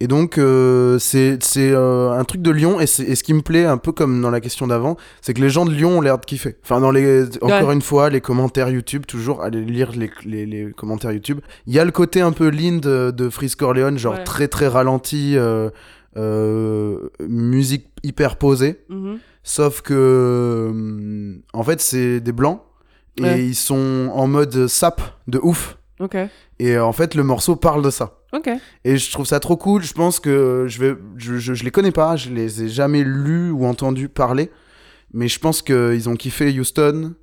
et 0.00 0.06
donc, 0.06 0.38
euh, 0.38 0.98
c'est 0.98 1.42
c'est, 1.42 1.72
euh, 1.72 2.12
un 2.12 2.24
truc 2.24 2.40
de 2.42 2.50
Lyon. 2.50 2.80
Et, 2.80 2.86
c'est- 2.86 3.02
et 3.04 3.14
ce 3.16 3.22
qui 3.24 3.34
me 3.34 3.42
plaît, 3.42 3.64
un 3.64 3.78
peu 3.78 3.92
comme 3.92 4.20
dans 4.22 4.30
la 4.30 4.40
question 4.40 4.66
d'avant, 4.66 4.96
c'est 5.20 5.34
que 5.34 5.40
les 5.40 5.50
gens 5.50 5.64
de 5.64 5.72
Lyon 5.72 5.98
ont 5.98 6.00
l'air 6.00 6.18
de 6.18 6.24
kiffer. 6.24 6.56
Enfin, 6.62 6.80
dans 6.80 6.90
les, 6.90 7.24
encore 7.42 7.68
Ouais. 7.68 7.74
une 7.74 7.82
fois, 7.82 8.08
les 8.10 8.20
commentaires 8.20 8.68
YouTube, 8.70 9.06
toujours, 9.06 9.42
allez 9.42 9.60
lire 9.64 9.90
les, 9.92 10.10
les, 10.24 10.46
les 10.46 10.72
commentaires 10.72 11.12
YouTube. 11.12 11.40
Il 11.66 11.74
y 11.74 11.78
a 11.78 11.84
le 11.84 11.90
côté 11.90 12.20
un 12.20 12.32
peu 12.32 12.48
lean 12.48 12.76
de, 12.76 13.10
de 13.10 13.28
Freeze 13.28 13.54
Corleone, 13.56 13.98
genre 13.98 14.14
Ouais. 14.14 14.24
très 14.24 14.46
très 14.48 14.68
ralenti, 14.68 15.36
euh, 15.36 15.70
euh, 16.16 16.98
musique 17.28 17.86
hyper 18.02 18.36
posée. 18.36 18.80
Mhm. 18.88 19.18
Sauf 19.42 19.80
que, 19.80 20.68
hum, 20.70 21.40
en 21.52 21.62
fait, 21.62 21.80
c'est 21.80 22.20
des 22.20 22.32
blancs. 22.32 22.60
Et 23.16 23.22
Ouais. 23.22 23.44
ils 23.46 23.54
sont 23.56 24.10
en 24.14 24.28
mode 24.28 24.68
sap 24.68 25.00
de 25.26 25.40
ouf. 25.42 25.76
Ok. 25.98 26.16
Et 26.60 26.76
euh, 26.76 26.84
en 26.84 26.92
fait, 26.92 27.14
le 27.16 27.24
morceau 27.24 27.56
parle 27.56 27.82
de 27.82 27.90
ça. 27.90 28.17
Ok. 28.32 28.50
Et 28.84 28.96
je 28.98 29.10
trouve 29.10 29.26
ça 29.26 29.40
trop 29.40 29.56
cool. 29.56 29.82
Je 29.82 29.92
pense 29.94 30.20
que 30.20 30.66
je 30.68 30.78
vais, 30.80 30.94
je, 31.16 31.36
je, 31.38 31.54
je 31.54 31.64
les 31.64 31.70
connais 31.70 31.92
pas, 31.92 32.16
je 32.16 32.28
les 32.30 32.62
ai 32.64 32.68
jamais 32.68 33.02
lus 33.04 33.50
ou 33.50 33.64
entendus 33.66 34.08
parler, 34.08 34.50
mais 35.14 35.28
je 35.28 35.38
pense 35.38 35.62
qu'ils 35.62 36.08
ont 36.08 36.14
kiffé 36.16 36.50
Houston. 36.58 37.14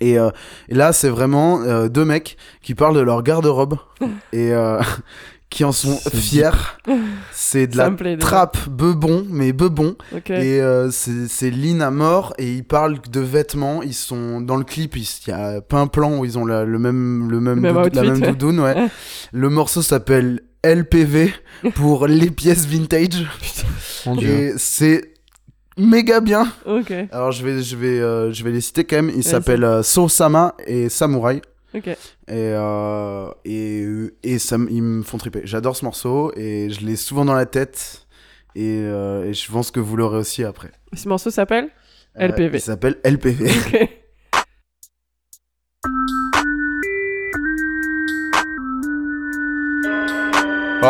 Et, 0.00 0.18
euh, 0.18 0.30
et 0.68 0.74
là, 0.74 0.92
c'est 0.92 1.08
vraiment 1.10 1.62
euh, 1.62 1.88
deux 1.88 2.04
mecs 2.04 2.36
qui 2.62 2.74
parlent 2.74 2.96
de 2.96 3.00
leur 3.00 3.22
garde-robe 3.22 3.76
et 4.32 4.52
euh, 4.52 4.80
qui 5.50 5.64
en 5.64 5.72
sont 5.72 5.98
fiers. 6.14 6.50
C'est 7.32 7.66
de 7.66 7.74
Ça 7.76 7.90
la 8.00 8.16
trappe 8.16 8.56
bebon, 8.70 9.26
mais 9.28 9.52
bebon. 9.52 9.96
Ok. 10.14 10.30
Et 10.30 10.60
euh, 10.62 10.90
c'est 10.90 11.50
lean 11.50 11.80
à 11.80 11.90
mort 11.90 12.32
et 12.38 12.50
ils 12.54 12.64
parlent 12.64 12.98
de 13.10 13.20
vêtements. 13.20 13.82
Ils 13.82 13.92
sont 13.94 14.40
dans 14.40 14.56
le 14.56 14.64
clip, 14.64 14.96
il 14.96 15.06
y 15.26 15.30
a 15.30 15.60
pas 15.60 15.78
un 15.78 15.88
plan 15.88 16.18
où 16.18 16.24
ils 16.24 16.38
ont 16.38 16.46
la, 16.46 16.64
le 16.64 16.78
même, 16.78 17.30
le 17.30 17.40
même, 17.40 17.60
Même 17.60 17.74
doudou- 17.74 17.86
outfit, 17.86 17.96
la 17.96 18.02
même 18.02 18.22
ouais. 18.22 18.28
doudoune. 18.28 18.60
Ouais. 18.60 18.88
le 19.32 19.48
morceau 19.50 19.82
s'appelle 19.82 20.40
LPV 20.64 21.32
pour 21.74 22.06
les 22.08 22.30
pièces 22.30 22.66
vintage 22.66 23.26
et 24.20 24.52
c'est 24.56 25.12
méga 25.78 26.20
bien. 26.20 26.46
Ok. 26.66 26.92
Alors 27.10 27.32
je 27.32 27.44
vais, 27.44 27.62
je 27.62 27.76
vais, 27.76 28.00
euh, 28.00 28.32
je 28.32 28.44
vais 28.44 28.50
les 28.52 28.60
citer 28.60 28.84
quand 28.84 28.96
même. 28.96 29.10
Ils 29.14 29.24
s'appellent 29.24 29.64
euh, 29.64 29.82
So-sama 29.82 30.54
et 30.66 30.88
Samurai. 30.88 31.42
Ok. 31.74 31.86
Et, 31.88 31.96
euh, 32.28 33.28
et, 33.44 33.86
et 34.22 34.38
ça, 34.38 34.56
ils 34.70 34.82
me 34.82 35.02
font 35.02 35.18
triper. 35.18 35.40
J'adore 35.44 35.74
ce 35.76 35.84
morceau 35.84 36.32
et 36.36 36.68
je 36.70 36.84
l'ai 36.84 36.96
souvent 36.96 37.24
dans 37.24 37.34
la 37.34 37.46
tête. 37.46 38.06
Et, 38.54 38.80
euh, 38.82 39.24
et 39.24 39.32
je 39.34 39.50
pense 39.50 39.70
que 39.70 39.80
vous 39.80 39.96
l'aurez 39.96 40.18
aussi 40.18 40.44
après. 40.44 40.70
Ce 40.92 41.08
morceau 41.08 41.30
s'appelle 41.30 41.68
Euh, 42.20 42.28
LPV. 42.28 42.58
il 42.58 42.60
s'appelle 42.60 42.98
LPV. 43.04 43.46
Ok. 43.50 43.88
Ouais. 50.82 50.88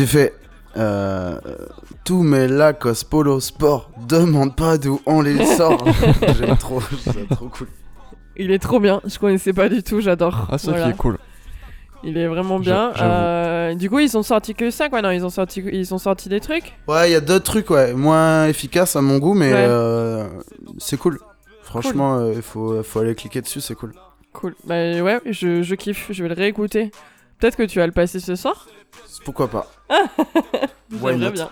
Tu 0.02 0.08
fais 0.08 0.34
euh, 0.76 1.38
tous 2.04 2.22
mes 2.22 2.48
Lacoste 2.48 3.08
Polo 3.08 3.38
Sport, 3.38 3.90
demande 4.08 4.56
pas 4.56 4.76
d'où 4.78 5.00
on 5.06 5.20
les 5.20 5.44
sort. 5.56 5.84
J'aime 6.38 6.56
trop, 6.56 6.80
ça 6.80 7.12
trop 7.30 7.46
cool. 7.48 7.68
Il 8.36 8.50
est 8.50 8.58
trop 8.58 8.80
bien. 8.80 9.00
Je 9.04 9.16
connaissais 9.18 9.52
pas 9.52 9.68
du 9.68 9.82
tout. 9.84 10.00
J'adore. 10.00 10.48
Ah, 10.50 10.58
ça 10.58 10.70
Voilà. 10.72 10.86
qui 10.86 10.90
est 10.90 10.96
cool. 10.96 11.18
Il 12.02 12.18
est 12.18 12.26
vraiment 12.26 12.58
bien. 12.58 12.92
Euh, 13.00 13.74
du 13.76 13.88
coup, 13.88 14.00
ils 14.00 14.08
sont 14.08 14.24
sortis 14.24 14.54
que 14.56 14.70
ça, 14.70 14.88
quoi. 14.88 15.02
Non, 15.02 15.10
ils 15.12 15.24
ont 15.24 15.30
sorti, 15.30 15.62
ils 15.72 15.94
ont 15.94 15.98
sorti 15.98 16.28
des 16.28 16.40
trucs. 16.40 16.72
Ouais, 16.88 17.10
il 17.10 17.12
y 17.12 17.16
a 17.16 17.20
d'autres 17.20 17.44
trucs, 17.44 17.70
ouais, 17.70 17.92
moins 17.92 18.46
efficaces 18.48 18.96
à 18.96 19.02
mon 19.02 19.18
goût, 19.18 19.34
mais 19.34 19.52
Ouais. 19.52 19.64
euh, 19.64 20.26
c'est 20.78 20.96
cool. 20.96 21.20
Franchement, 21.62 22.16
euh, 22.16 22.32
il 22.34 22.42
faut, 22.42 22.82
faut 22.82 22.98
aller 22.98 23.14
cliquer 23.14 23.40
dessus, 23.40 23.60
c'est 23.60 23.76
cool. 23.76 23.92
Cool. 24.32 24.56
Bah 24.64 24.74
ouais, 24.74 25.20
je, 25.26 25.62
je 25.62 25.74
kiffe. 25.76 26.08
Je 26.10 26.22
vais 26.24 26.28
le 26.28 26.34
réécouter. 26.34 26.90
Peut-être 27.38 27.56
que 27.56 27.62
tu 27.62 27.78
vas 27.78 27.86
le 27.86 27.92
passer 27.92 28.18
ce 28.18 28.34
soir. 28.34 28.66
Pourquoi 29.24 29.48
pas 29.48 29.70
J'aimerais 30.90 31.30
bien. 31.30 31.48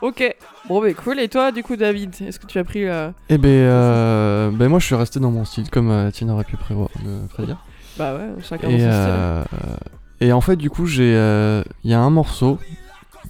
Ok. 0.00 0.36
Bon, 0.68 0.80
bah 0.82 0.92
cool. 0.94 1.20
Et 1.20 1.28
toi, 1.28 1.52
du 1.52 1.62
coup, 1.62 1.76
David, 1.76 2.14
est-ce 2.26 2.40
que 2.40 2.46
tu 2.46 2.58
as 2.58 2.64
pris 2.64 2.88
euh, 2.88 3.10
Eh 3.28 3.38
ben, 3.38 3.48
euh, 3.48 4.50
ben 4.50 4.68
moi 4.68 4.80
je 4.80 4.86
suis 4.86 4.94
resté 4.96 5.20
dans 5.20 5.30
mon 5.30 5.44
style, 5.44 5.70
comme 5.70 5.90
euh, 5.90 6.08
Etienne 6.08 6.30
aurait 6.30 6.42
pu 6.44 6.56
prévoir, 6.56 6.88
le 7.04 7.26
prédire. 7.28 7.58
Bah 7.96 8.14
ouais, 8.16 8.28
chacun 8.42 8.68
dans 8.68 8.74
Et, 8.74 8.80
son 8.80 8.84
style. 8.90 8.92
euh, 8.96 9.44
et 10.20 10.32
en 10.32 10.40
fait, 10.40 10.56
du 10.56 10.70
coup, 10.70 10.86
j'ai, 10.86 11.14
euh, 11.14 11.62
il 11.84 11.90
y 11.90 11.94
a 11.94 12.00
un 12.00 12.10
morceau 12.10 12.58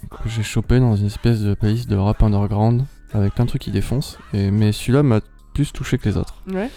que 0.09 0.29
j'ai 0.29 0.41
chopé 0.43 0.79
dans 0.79 0.95
une 0.95 1.05
espèce 1.07 1.41
de 1.41 1.53
playlist 1.53 1.87
de 1.89 1.95
rap 1.95 2.21
underground 2.23 2.85
avec 3.13 3.35
plein 3.35 3.45
de 3.45 3.49
trucs 3.49 3.61
qui 3.61 3.71
défoncent. 3.71 4.17
Et, 4.33 4.49
mais 4.49 4.71
celui-là 4.71 5.03
m'a 5.03 5.19
plus 5.53 5.71
touché 5.73 5.99
que 5.99 6.09
les 6.09 6.17
autres. 6.17 6.35
Ouais. 6.51 6.69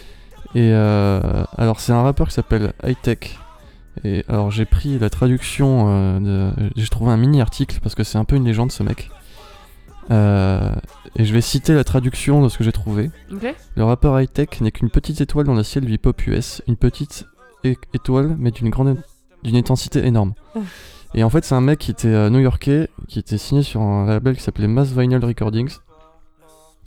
Et 0.53 0.71
euh, 0.73 1.19
alors, 1.57 1.79
c'est 1.79 1.91
un 1.91 2.03
rappeur 2.03 2.27
qui 2.27 2.33
s'appelle 2.35 2.73
High 2.83 2.97
Tech. 3.01 3.39
Et 4.03 4.23
alors, 4.27 4.51
j'ai 4.51 4.65
pris 4.65 4.99
la 4.99 5.09
traduction 5.09 5.85
euh, 5.87 6.19
de. 6.19 6.69
J'ai 6.75 6.87
trouvé 6.87 7.11
un 7.11 7.17
mini 7.17 7.41
article 7.41 7.79
parce 7.81 7.95
que 7.95 8.03
c'est 8.03 8.17
un 8.17 8.25
peu 8.25 8.35
une 8.35 8.45
légende 8.45 8.71
ce 8.71 8.83
mec. 8.83 9.09
Euh, 10.09 10.73
et 11.15 11.25
je 11.25 11.33
vais 11.33 11.41
citer 11.41 11.73
la 11.73 11.83
traduction 11.83 12.41
de 12.41 12.49
ce 12.49 12.57
que 12.57 12.63
j'ai 12.63 12.71
trouvé. 12.71 13.11
Le 13.75 13.83
rappeur 13.83 14.19
high-tech 14.19 14.61
n'est 14.61 14.71
qu'une 14.71 14.89
petite 14.89 15.21
étoile 15.21 15.45
dans 15.45 15.55
le 15.55 15.63
ciel 15.63 15.85
du 15.85 15.93
hip-hop 15.93 16.25
US. 16.27 16.61
Une 16.67 16.77
petite 16.77 17.25
étoile, 17.93 18.35
mais 18.39 18.51
d'une 18.51 18.69
grande 18.69 18.97
d'une 19.43 19.55
intensité 19.55 20.05
énorme. 20.05 20.33
Oh. 20.55 20.61
Et 21.13 21.23
en 21.23 21.29
fait, 21.29 21.45
c'est 21.45 21.55
un 21.55 21.61
mec 21.61 21.79
qui 21.79 21.91
était 21.91 22.07
euh, 22.07 22.29
new-yorkais, 22.29 22.89
qui 23.07 23.19
était 23.19 23.37
signé 23.37 23.63
sur 23.63 23.81
un 23.81 24.07
label 24.07 24.35
qui 24.35 24.41
s'appelait 24.41 24.67
Mass 24.67 24.91
Vinyl 24.91 25.23
Recordings. 25.23 25.77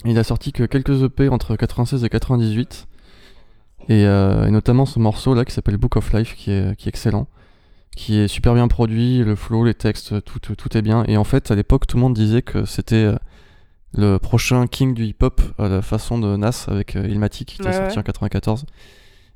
Il 0.05 0.17
a 0.17 0.23
sorti 0.23 0.51
que 0.51 0.63
quelques 0.63 1.03
EP 1.03 1.29
entre 1.29 1.55
96 1.55 2.03
et 2.03 2.09
98. 2.09 2.87
Et, 3.89 4.05
euh, 4.05 4.45
et 4.47 4.51
notamment 4.51 4.85
ce 4.85 4.99
morceau 4.99 5.33
là 5.33 5.43
qui 5.45 5.53
s'appelle 5.53 5.77
Book 5.77 5.95
of 5.97 6.13
Life, 6.13 6.35
qui 6.35 6.51
est, 6.51 6.75
qui 6.77 6.87
est 6.87 6.89
excellent. 6.89 7.27
Qui 7.95 8.19
est 8.19 8.27
super 8.29 8.53
bien 8.53 8.67
produit, 8.69 9.17
le 9.19 9.35
flow, 9.35 9.65
les 9.65 9.73
textes, 9.73 10.23
tout, 10.23 10.39
tout, 10.39 10.55
tout 10.55 10.77
est 10.77 10.81
bien. 10.81 11.03
Et 11.07 11.17
en 11.17 11.25
fait, 11.25 11.51
à 11.51 11.55
l'époque, 11.55 11.87
tout 11.87 11.97
le 11.97 12.01
monde 12.01 12.13
disait 12.13 12.41
que 12.41 12.63
c'était 12.63 12.95
euh, 12.95 13.15
le 13.93 14.17
prochain 14.17 14.65
king 14.67 14.93
du 14.93 15.03
hip-hop 15.05 15.41
à 15.57 15.67
la 15.67 15.81
façon 15.81 16.17
de 16.17 16.37
Nas 16.37 16.65
avec 16.69 16.95
euh, 16.95 17.05
Illmatic 17.07 17.49
qui 17.49 17.55
était 17.61 17.65
Ouais, 17.67 17.73
sorti 17.75 17.95
ouais. 17.95 17.99
en 17.99 18.03
94. 18.03 18.65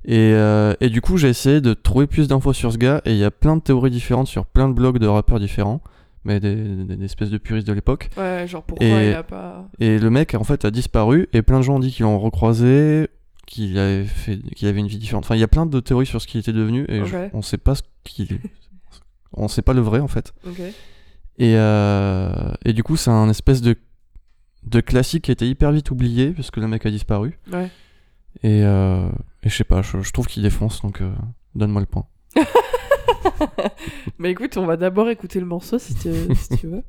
Et, 0.05 0.17
euh, 0.33 0.73
et 0.79 0.89
du 0.89 1.01
coup, 1.01 1.17
j'ai 1.17 1.27
essayé 1.29 1.59
de 1.59 1.73
trouver 1.73 2.07
plus 2.07 2.27
d'infos 2.29 2.53
sur 2.53 2.71
ce 2.71 2.77
gars 2.77 3.01
et 3.05 3.11
il 3.11 3.17
y 3.17 3.23
a 3.25 3.31
plein 3.31 3.57
de 3.57 3.61
théories 3.61 3.89
différentes 3.91 4.27
sur 4.27 4.45
plein 4.45 4.69
de 4.69 4.73
blogs 4.73 4.99
de 4.99 5.07
rappeurs 5.07 5.39
différents, 5.39 5.81
mais 6.23 6.39
des, 6.39 6.55
des- 6.55 6.95
des 6.95 7.05
espèces 7.05 7.31
de 7.31 7.37
puristes 7.37 7.67
de 7.67 7.73
l'époque. 7.73 8.09
Ouais, 8.15 8.45
genre 8.47 8.63
pourquoi 8.63 8.85
Et- 8.87 9.09
il 9.09 9.15
a 9.15 9.23
pas. 9.23 9.67
Et 9.81 9.99
le 9.99 10.09
mec, 10.09 10.33
en 10.35 10.43
fait, 10.45 10.63
a 10.63 10.71
disparu 10.71 11.27
et 11.33 11.41
plein 11.41 11.57
de 11.57 11.63
gens 11.63 11.75
ont 11.75 11.79
dit 11.79 11.91
qu'ils 11.91 12.03
l'ont 12.03 12.19
recroisé, 12.19 13.09
qu'il 13.45 13.77
avait, 13.77 14.05
fait, 14.05 14.37
qu'il 14.55 14.67
avait 14.67 14.79
une 14.79 14.87
vie 14.87 14.97
différente. 14.97 15.25
Enfin, 15.25 15.35
il 15.35 15.39
y 15.39 15.43
a 15.43 15.47
plein 15.47 15.65
de 15.65 15.79
théories 15.79 16.05
sur 16.05 16.21
ce 16.21 16.27
qu'il 16.27 16.39
était 16.39 16.53
devenu 16.53 16.85
et 16.89 17.05
je- 17.05 17.15
Ok. 17.15 17.29
on 17.33 17.41
sait 17.41 17.57
pas 17.57 17.75
ce 17.75 17.83
qu'il 18.03 18.33
est. 18.33 18.39
On 19.37 19.49
sait 19.49 19.61
pas 19.61 19.73
le 19.73 19.81
vrai 19.81 19.99
en 19.99 20.07
fait. 20.07 20.33
Et, 21.37 21.55
euh, 21.57 22.31
et 22.63 22.71
du 22.71 22.83
coup, 22.83 22.95
c'est 22.95 23.09
un 23.11 23.27
espèce 23.29 23.61
de, 23.61 23.75
de 24.63 24.79
classique 24.79 25.25
qui 25.25 25.31
a 25.31 25.33
été 25.33 25.45
hyper 25.49 25.73
vite 25.73 25.91
oublié 25.91 26.29
puisque 26.31 26.55
le 26.55 26.67
mec 26.69 26.85
a 26.85 26.89
disparu. 26.91 27.37
Ouais. 27.51 27.69
Et, 28.43 28.63
euh, 28.63 29.09
et 29.43 29.49
je 29.49 29.55
sais 29.55 29.65
pas, 29.65 29.81
je, 29.81 30.01
je 30.01 30.11
trouve 30.13 30.27
qu'il 30.27 30.41
défonce 30.43 30.81
donc 30.81 31.01
euh, 31.01 31.11
donne-moi 31.53 31.81
le 31.81 31.87
point. 31.87 32.05
Bah 34.19 34.29
écoute, 34.29 34.55
on 34.57 34.65
va 34.65 34.77
d'abord 34.77 35.09
écouter 35.09 35.39
le 35.39 35.45
morceau 35.45 35.79
si 35.79 35.95
tu, 35.95 36.09
si 36.35 36.57
tu 36.57 36.67
veux. 36.67 36.83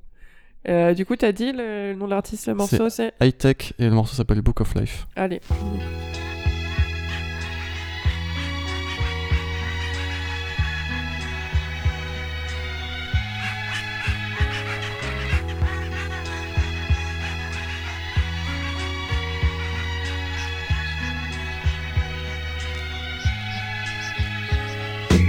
Euh, 0.69 0.95
du 0.95 1.05
coup, 1.07 1.16
t'as 1.16 1.33
dit 1.33 1.51
le, 1.53 1.93
le 1.93 1.95
nom 1.95 2.07
de 2.07 2.11
l'artiste, 2.11 2.47
le 2.47 2.55
morceau, 2.55 2.89
c'est 2.89 3.12
High 3.20 3.37
Tech 3.37 3.73
et 3.78 3.85
le 3.87 3.91
morceau 3.95 4.15
s'appelle 4.15 4.41
Book 4.43 4.61
of 4.61 4.74
Life. 4.74 5.07
Allez. 5.16 5.41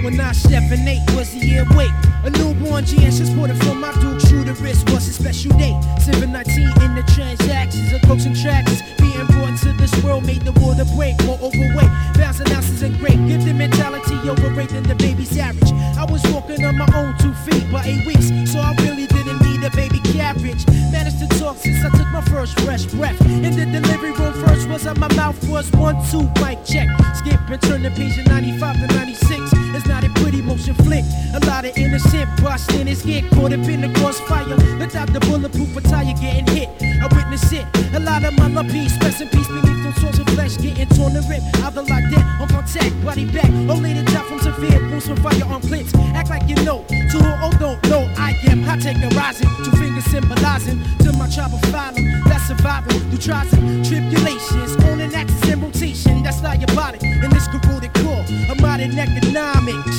When 0.02 0.20
I 0.20 0.32
seven 0.32 0.86
eight 0.86 1.02
was 1.14 1.32
the 1.32 1.44
year 1.44 1.66
wait. 1.74 1.90
A 2.22 2.30
newborn 2.30 2.84
GS 2.84 3.18
transported 3.18 3.58
from 3.64 3.80
my 3.80 3.92
Duke. 4.00 4.20
The 4.48 4.54
wrist 4.62 4.88
was 4.90 5.08
a 5.08 5.12
special 5.12 5.52
day. 5.58 5.74
719 6.00 6.64
in 6.82 6.94
the 6.94 7.02
transactions 7.12 7.92
and 7.92 8.36
tractors. 8.36 8.80
Being 8.98 9.26
brought 9.26 9.58
to 9.58 9.72
this 9.72 9.92
world 10.02 10.24
made 10.24 10.42
the 10.42 10.52
water 10.52 10.84
break. 10.96 11.22
More 11.24 11.38
overweight, 11.42 11.90
thousand 12.14 12.50
ounces 12.52 12.82
and 12.82 12.96
great. 12.98 13.18
Give 13.26 13.44
the 13.44 13.52
mentality 13.52 14.14
overrate 14.28 14.70
than 14.70 14.84
the 14.84 14.94
baby's 14.94 15.36
average. 15.36 15.72
I 15.98 16.04
was 16.04 16.22
walking 16.32 16.64
on 16.64 16.78
my 16.78 16.88
own 16.94 17.18
two 17.18 17.34
feet 17.44 17.70
by 17.70 17.84
eight 17.84 18.06
weeks, 18.06 18.28
so 18.50 18.60
I 18.60 18.74
really 18.80 19.06
didn't 19.06 19.17
to 21.18 21.26
talk 21.38 21.56
since 21.56 21.84
I 21.84 21.90
took 21.96 22.06
my 22.08 22.20
first 22.22 22.58
fresh 22.60 22.86
breath. 22.86 23.20
In 23.22 23.42
the 23.42 23.66
delivery 23.66 24.12
room, 24.12 24.32
first 24.34 24.68
was 24.68 24.86
on 24.86 24.98
my 25.00 25.12
mouth 25.14 25.36
was 25.48 25.70
one, 25.72 25.96
two, 26.10 26.22
mic 26.40 26.64
check. 26.64 26.88
Skip 27.16 27.40
and 27.50 27.60
turn 27.60 27.82
the 27.82 27.90
page 27.90 28.18
in 28.18 28.24
95 28.24 28.76
to 28.76 28.86
96. 28.94 29.40
It's 29.74 29.86
not 29.86 30.04
a 30.04 30.10
pretty 30.20 30.40
motion 30.42 30.74
flick. 30.74 31.04
A 31.34 31.40
lot 31.46 31.64
of 31.64 31.76
innocent 31.76 32.28
bystanders 32.42 33.02
get 33.02 33.28
caught 33.30 33.52
up 33.52 33.66
in 33.66 33.80
the 33.80 33.92
crossfire. 33.98 34.56
Without 34.78 35.12
the 35.12 35.20
bulletproof 35.20 35.76
attire 35.76 36.14
getting 36.14 36.46
hit. 36.46 36.68
I 37.02 37.06
witness 37.14 37.52
it. 37.52 37.66
A 37.94 38.00
lot 38.00 38.24
of 38.24 38.34
my 38.38 38.48
love 38.48 38.68
peace, 38.68 38.96
rest 39.02 39.20
in 39.20 39.28
peace 39.28 39.48
beneath 39.48 39.82
those 39.82 40.00
swords 40.00 40.18
of 40.20 40.27
flesh 40.38 40.56
getting 40.58 40.88
torn 40.96 41.16
and 41.16 41.28
ripped. 41.28 41.46
Either 41.66 41.82
like 41.82 42.06
that, 42.14 42.24
on 42.40 42.48
contact, 42.48 42.94
body 43.04 43.26
back. 43.26 43.50
Only 43.68 43.92
to 43.94 44.02
die 44.04 44.22
from 44.22 44.38
severe 44.38 44.80
wounds 44.88 45.06
from 45.08 45.16
firearm 45.16 45.62
clips. 45.62 45.92
Act 46.14 46.30
like 46.30 46.48
you 46.48 46.56
know. 46.64 46.84
To 46.88 47.16
who 47.18 47.32
oh 47.44 47.52
don't 47.58 47.82
know, 47.90 48.02
I 48.16 48.30
am 48.50 48.62
high 48.62 48.78
and 48.86 49.14
rising. 49.14 49.48
Two 49.64 49.72
fingers 49.72 50.04
symbolizing 50.04 50.78
to 51.02 51.12
my 51.18 51.28
tribe 51.28 51.52
of 51.52 51.60
phylum. 51.72 52.04
That's 52.28 52.46
surviving 52.46 53.00
through 53.10 53.18
trials 53.18 53.52
and 53.52 53.84
tribulations. 53.84 54.76
On 54.86 55.00
an 55.00 55.12
axis 55.14 55.48
in 55.50 55.60
rotation, 55.60 56.22
that's 56.22 56.40
diabotic. 56.40 57.02
In 57.02 57.30
this 57.30 57.48
corroded 57.48 57.92
core 57.94 58.24
of 58.50 58.60
modern 58.60 58.96
economics. 58.96 59.98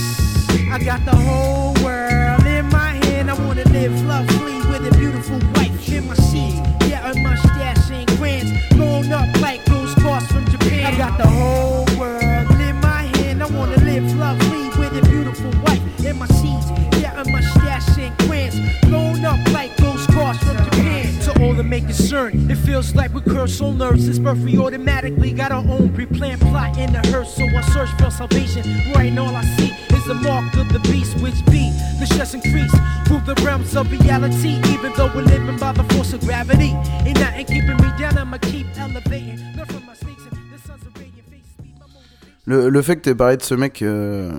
I 0.72 0.78
got 0.80 1.04
the 1.04 1.16
whole 1.16 1.74
world 1.84 2.46
in 2.46 2.66
my 2.70 2.92
hand. 3.04 3.30
I 3.30 3.34
wanna 3.46 3.66
live 3.70 3.94
lovely 4.06 4.58
with 4.70 4.88
a 4.88 4.96
beautiful 4.98 5.40
wife 5.56 5.92
in 5.92 6.08
my 6.08 6.16
seat. 6.16 6.62
Yeah, 6.88 7.12
a 7.12 7.14
mustache 7.20 7.92
and 7.92 8.08
grands. 8.18 8.52
Blown 8.76 9.12
up 9.12 9.30
like 9.42 9.69
I 10.90 10.98
got 10.98 11.20
the 11.20 11.28
whole 11.28 11.86
world 12.00 12.50
in 12.60 12.76
my 12.82 13.04
hand. 13.18 13.44
I 13.44 13.46
wanna 13.46 13.78
live 13.78 14.12
lovely 14.16 14.70
with 14.70 14.98
a 14.98 15.08
beautiful 15.08 15.52
wife 15.62 16.04
in 16.04 16.18
my 16.18 16.26
seats. 16.26 16.66
Yeah, 17.00 17.22
a 17.22 17.30
mustache 17.30 17.96
and 18.00 18.18
grands. 18.26 18.58
Blown 18.88 19.24
up 19.24 19.38
like 19.54 19.78
those 19.78 20.08
cars 20.08 20.40
from 20.40 20.58
Japan. 20.58 21.14
To 21.26 21.44
all 21.44 21.54
the 21.54 21.62
make 21.62 21.86
concern, 21.86 22.50
it 22.50 22.56
feels 22.56 22.96
like 22.96 23.14
we 23.14 23.22
curse 23.22 23.62
on 23.62 23.78
nerves. 23.78 24.06
Since 24.06 24.18
birth, 24.18 24.40
we 24.40 24.58
automatically 24.58 25.32
got 25.32 25.52
our 25.52 25.64
own 25.64 25.94
pre-planned 25.94 26.42
plot 26.42 26.76
in 26.80 26.92
the 26.92 27.06
hearse. 27.10 27.36
So 27.36 27.44
I 27.44 27.62
search 27.70 27.92
for 28.02 28.10
salvation. 28.10 28.64
Right, 28.96 29.10
and 29.10 29.20
all 29.20 29.36
I 29.36 29.44
see 29.58 29.72
is 29.96 30.06
the 30.06 30.16
mark 30.16 30.56
of 30.56 30.74
the 30.74 30.80
beast, 30.90 31.22
which 31.22 31.46
be 31.46 31.70
the 32.00 32.08
stress 32.08 32.34
increase 32.34 32.74
through 33.06 33.22
the 33.32 33.40
realms 33.46 33.76
of 33.76 33.92
reality. 33.92 34.60
Even 34.74 34.92
though 34.94 35.12
we're 35.14 35.22
living 35.22 35.60
by 35.60 35.72
the 35.72 35.84
force 35.94 36.14
of 36.14 36.22
gravity, 36.22 36.72
ain't 37.06 37.20
nothing 37.20 37.46
keeping 37.46 37.78
me 37.78 37.90
down. 38.00 38.18
I'ma 38.18 38.40
keep 38.40 38.66
elevating. 38.76 39.49
Le, 42.50 42.70
le 42.70 42.82
fait 42.82 42.96
que 42.96 43.02
t'aies 43.02 43.16
parlé 43.16 43.38
de 43.38 43.42
ce 43.44 43.54
mec 43.56 43.82
euh, 43.82 44.32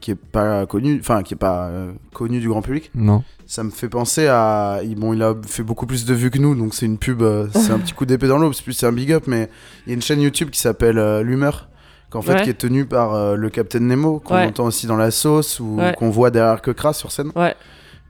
qui 0.00 0.10
est 0.12 0.14
pas 0.14 0.66
connu, 0.66 0.98
enfin 1.00 1.22
qui 1.22 1.34
est 1.34 1.38
pas 1.38 1.66
euh, 1.68 1.92
connu 2.12 2.38
du 2.40 2.48
grand 2.48 2.62
public, 2.62 2.90
Non. 2.94 3.24
ça 3.46 3.64
me 3.64 3.70
fait 3.70 3.88
penser 3.88 4.26
à. 4.28 4.80
il- 4.84 4.94
Bon, 4.96 5.12
il 5.12 5.22
a 5.22 5.34
fait 5.46 5.62
beaucoup 5.62 5.86
plus 5.86 6.04
de 6.04 6.14
vues 6.14 6.30
que 6.30 6.38
nous, 6.38 6.54
donc 6.54 6.74
c'est 6.74 6.86
une 6.86 6.98
pub, 6.98 7.22
euh, 7.22 7.46
c'est 7.52 7.72
un 7.72 7.78
petit 7.78 7.92
coup 7.94 8.06
d'épée 8.06 8.28
dans 8.28 8.38
l'eau, 8.38 8.52
c'est 8.52 8.62
plus 8.62 8.72
c'est 8.74 8.86
un 8.86 8.92
big 8.92 9.12
up, 9.12 9.24
mais 9.26 9.48
il 9.86 9.90
y 9.90 9.92
a 9.92 9.94
une 9.94 10.02
chaîne 10.02 10.20
YouTube 10.20 10.50
qui 10.50 10.60
s'appelle 10.60 10.98
euh, 10.98 11.22
L'Humeur, 11.22 11.68
qu'en 12.10 12.22
fait 12.22 12.34
Ouais. 12.34 12.42
qui 12.42 12.50
est 12.50 12.54
tenue 12.58 12.84
par 12.86 13.14
euh, 13.14 13.34
le 13.34 13.48
Capitaine 13.50 13.86
Nemo, 13.88 14.20
qu'on 14.20 14.34
Ouais. 14.34 14.46
entend 14.46 14.66
aussi 14.66 14.86
dans 14.86 14.96
la 14.96 15.10
sauce 15.10 15.58
ou 15.58 15.78
Ouais. 15.78 15.94
qu'on 15.98 16.10
voit 16.10 16.30
derrière 16.30 16.62
que 16.62 16.70
Kras 16.70 16.92
sur 16.92 17.10
scène. 17.10 17.32
Ouais. 17.34 17.54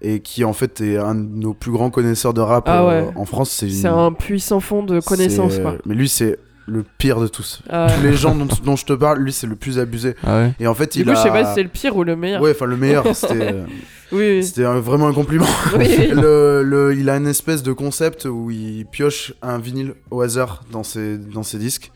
Et 0.02 0.20
qui 0.20 0.44
en 0.44 0.52
fait 0.52 0.82
est 0.82 0.98
un 0.98 1.14
de 1.14 1.22
nos 1.22 1.54
plus 1.54 1.70
grands 1.70 1.88
connaisseurs 1.88 2.34
de 2.34 2.42
rap 2.42 2.64
Ah 2.66 2.82
euh, 2.82 3.04
ouais. 3.06 3.12
en 3.16 3.24
France. 3.24 3.50
C'est 3.50 3.70
une- 3.70 3.86
un 3.86 4.12
puissant 4.12 4.60
fond 4.60 4.82
de 4.82 5.00
connaissances, 5.00 5.54
c'est- 5.54 5.62
quoi. 5.62 5.76
Mais 5.86 5.94
lui, 5.94 6.10
c'est 6.10 6.38
le 6.66 6.82
pire 6.98 7.20
de 7.20 7.26
tous. 7.26 7.60
Euh, 7.72 7.88
Tous 7.94 8.02
les 8.02 8.14
gens 8.14 8.34
dont, 8.34 8.48
dont 8.64 8.76
je 8.76 8.84
te 8.86 8.92
parle, 8.94 9.18
lui, 9.18 9.32
c'est 9.32 9.46
le 9.46 9.56
plus 9.56 9.78
abusé. 9.78 10.14
Ah 10.26 10.38
ouais 10.40 10.54
Et 10.60 10.66
en 10.66 10.74
fait, 10.74 10.92
du 10.92 11.00
il 11.00 11.04
coup, 11.04 11.10
a. 11.10 11.14
je 11.14 11.20
sais 11.22 11.28
pas 11.28 11.44
si 11.44 11.54
c'est 11.54 11.62
le 11.62 11.68
pire 11.68 11.96
ou 11.96 12.04
le 12.04 12.16
meilleur. 12.16 12.40
Ouais, 12.40 12.52
enfin 12.52 12.66
le 12.66 12.76
meilleur, 12.76 13.04
c'était 13.14 13.34
euh, 13.52 13.64
Oui, 14.12 14.36
oui. 14.36 14.44
c'était 14.44 14.62
vraiment 14.64 15.08
un 15.08 15.12
compliment. 15.12 15.46
Oui, 15.76 15.86
oui. 15.98 16.08
Le, 16.12 16.62
le- 16.62 16.94
il 16.96 17.10
a 17.10 17.16
une 17.16 17.26
espèce 17.26 17.62
de 17.62 17.72
concept 17.72 18.24
où 18.24 18.50
il 18.50 18.86
pioche 18.86 19.34
un 19.42 19.58
vinyle 19.58 19.94
au 20.10 20.22
hasard 20.22 20.62
dans 20.72 20.82
ses, 20.82 21.18
dans 21.18 21.42
ses 21.42 21.58
disques 21.58 21.92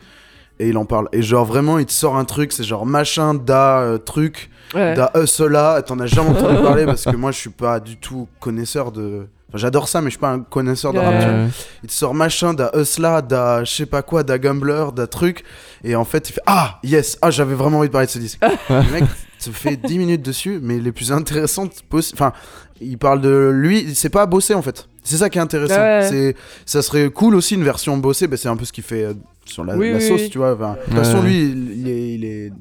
et 0.60 0.68
il 0.68 0.76
en 0.76 0.84
parle. 0.84 1.08
Et 1.12 1.22
genre 1.22 1.44
vraiment, 1.46 1.78
il 1.78 1.86
te 1.86 1.92
sort 1.92 2.16
un 2.16 2.24
truc, 2.24 2.52
c'est 2.52 2.64
genre 2.64 2.84
machin, 2.84 3.34
da, 3.34 3.80
euh, 3.80 3.98
truc, 3.98 4.50
Ouais. 4.74 4.94
da, 4.94 5.10
là. 5.48 5.80
T'en 5.82 5.98
as 6.00 6.06
jamais 6.06 6.28
entendu 6.30 6.56
parler 6.62 6.84
parce 6.84 7.04
que 7.04 7.16
moi 7.16 7.30
je 7.30 7.38
suis 7.38 7.48
pas 7.50 7.80
du 7.80 7.96
tout 7.96 8.28
connaisseur 8.40 8.92
de. 8.92 9.28
Enfin, 9.48 9.58
j'adore 9.58 9.88
ça, 9.88 10.00
mais 10.00 10.06
je 10.06 10.12
suis 10.12 10.18
pas 10.20 10.32
un 10.32 10.40
connaisseur 10.40 10.92
de 10.92 10.98
rap. 10.98 11.14
Ouais. 11.14 11.20
tu 11.20 11.26
vois. 11.26 11.46
Il 11.82 11.88
te 11.88 11.92
sort 11.94 12.14
machin, 12.14 12.54
da 12.54 12.70
là, 12.98 13.22
da 13.22 13.64
je 13.64 13.72
sais 13.72 13.86
pas 13.86 14.02
quoi, 14.02 14.22
da 14.22 14.38
gambler, 14.38 14.86
da 14.94 15.06
truc. 15.06 15.44
Et 15.84 15.96
en 15.96 16.04
fait, 16.04 16.28
il 16.28 16.32
fait 16.32 16.42
Ah, 16.46 16.78
yes, 16.84 17.18
ah, 17.22 17.30
j'avais 17.30 17.54
vraiment 17.54 17.78
envie 17.78 17.88
de 17.88 17.92
parler 17.92 18.06
de 18.06 18.12
ce 18.12 18.18
disque. 18.18 18.40
le 18.68 18.92
mec 18.92 19.04
se 19.38 19.50
fait 19.50 19.76
10 19.76 19.98
minutes 19.98 20.22
dessus, 20.22 20.58
mais 20.62 20.78
les 20.78 20.92
plus 20.92 21.12
intéressantes 21.12 21.82
possibles. 21.88 22.18
Enfin, 22.20 22.32
il 22.80 22.98
parle 22.98 23.20
de 23.20 23.50
lui, 23.52 23.94
c'est 23.94 24.10
pas 24.10 24.26
bossé 24.26 24.54
en 24.54 24.62
fait. 24.62 24.86
C'est 25.02 25.16
ça 25.16 25.30
qui 25.30 25.38
est 25.38 25.40
intéressant. 25.40 25.80
Ouais. 25.80 26.06
C'est, 26.08 26.36
ça 26.66 26.82
serait 26.82 27.08
cool 27.08 27.34
aussi 27.34 27.54
une 27.54 27.64
version 27.64 27.96
bossée, 27.96 28.26
bah, 28.26 28.36
c'est 28.36 28.48
un 28.48 28.56
peu 28.56 28.66
ce 28.66 28.72
qu'il 28.72 28.84
fait 28.84 29.04
euh, 29.04 29.14
sur 29.46 29.64
la, 29.64 29.76
Oui, 29.76 29.90
la 29.90 29.96
oui, 29.98 30.06
sauce, 30.06 30.20
oui. 30.20 30.30
tu 30.30 30.38
vois. 30.38 30.52
Enfin, 30.54 30.76
de 30.78 30.84
toute 30.84 30.94
façon, 31.04 31.22
lui, 31.22 31.44
il 31.44 31.88
est, 31.88 32.14
il 32.14 32.24
est 32.24 32.52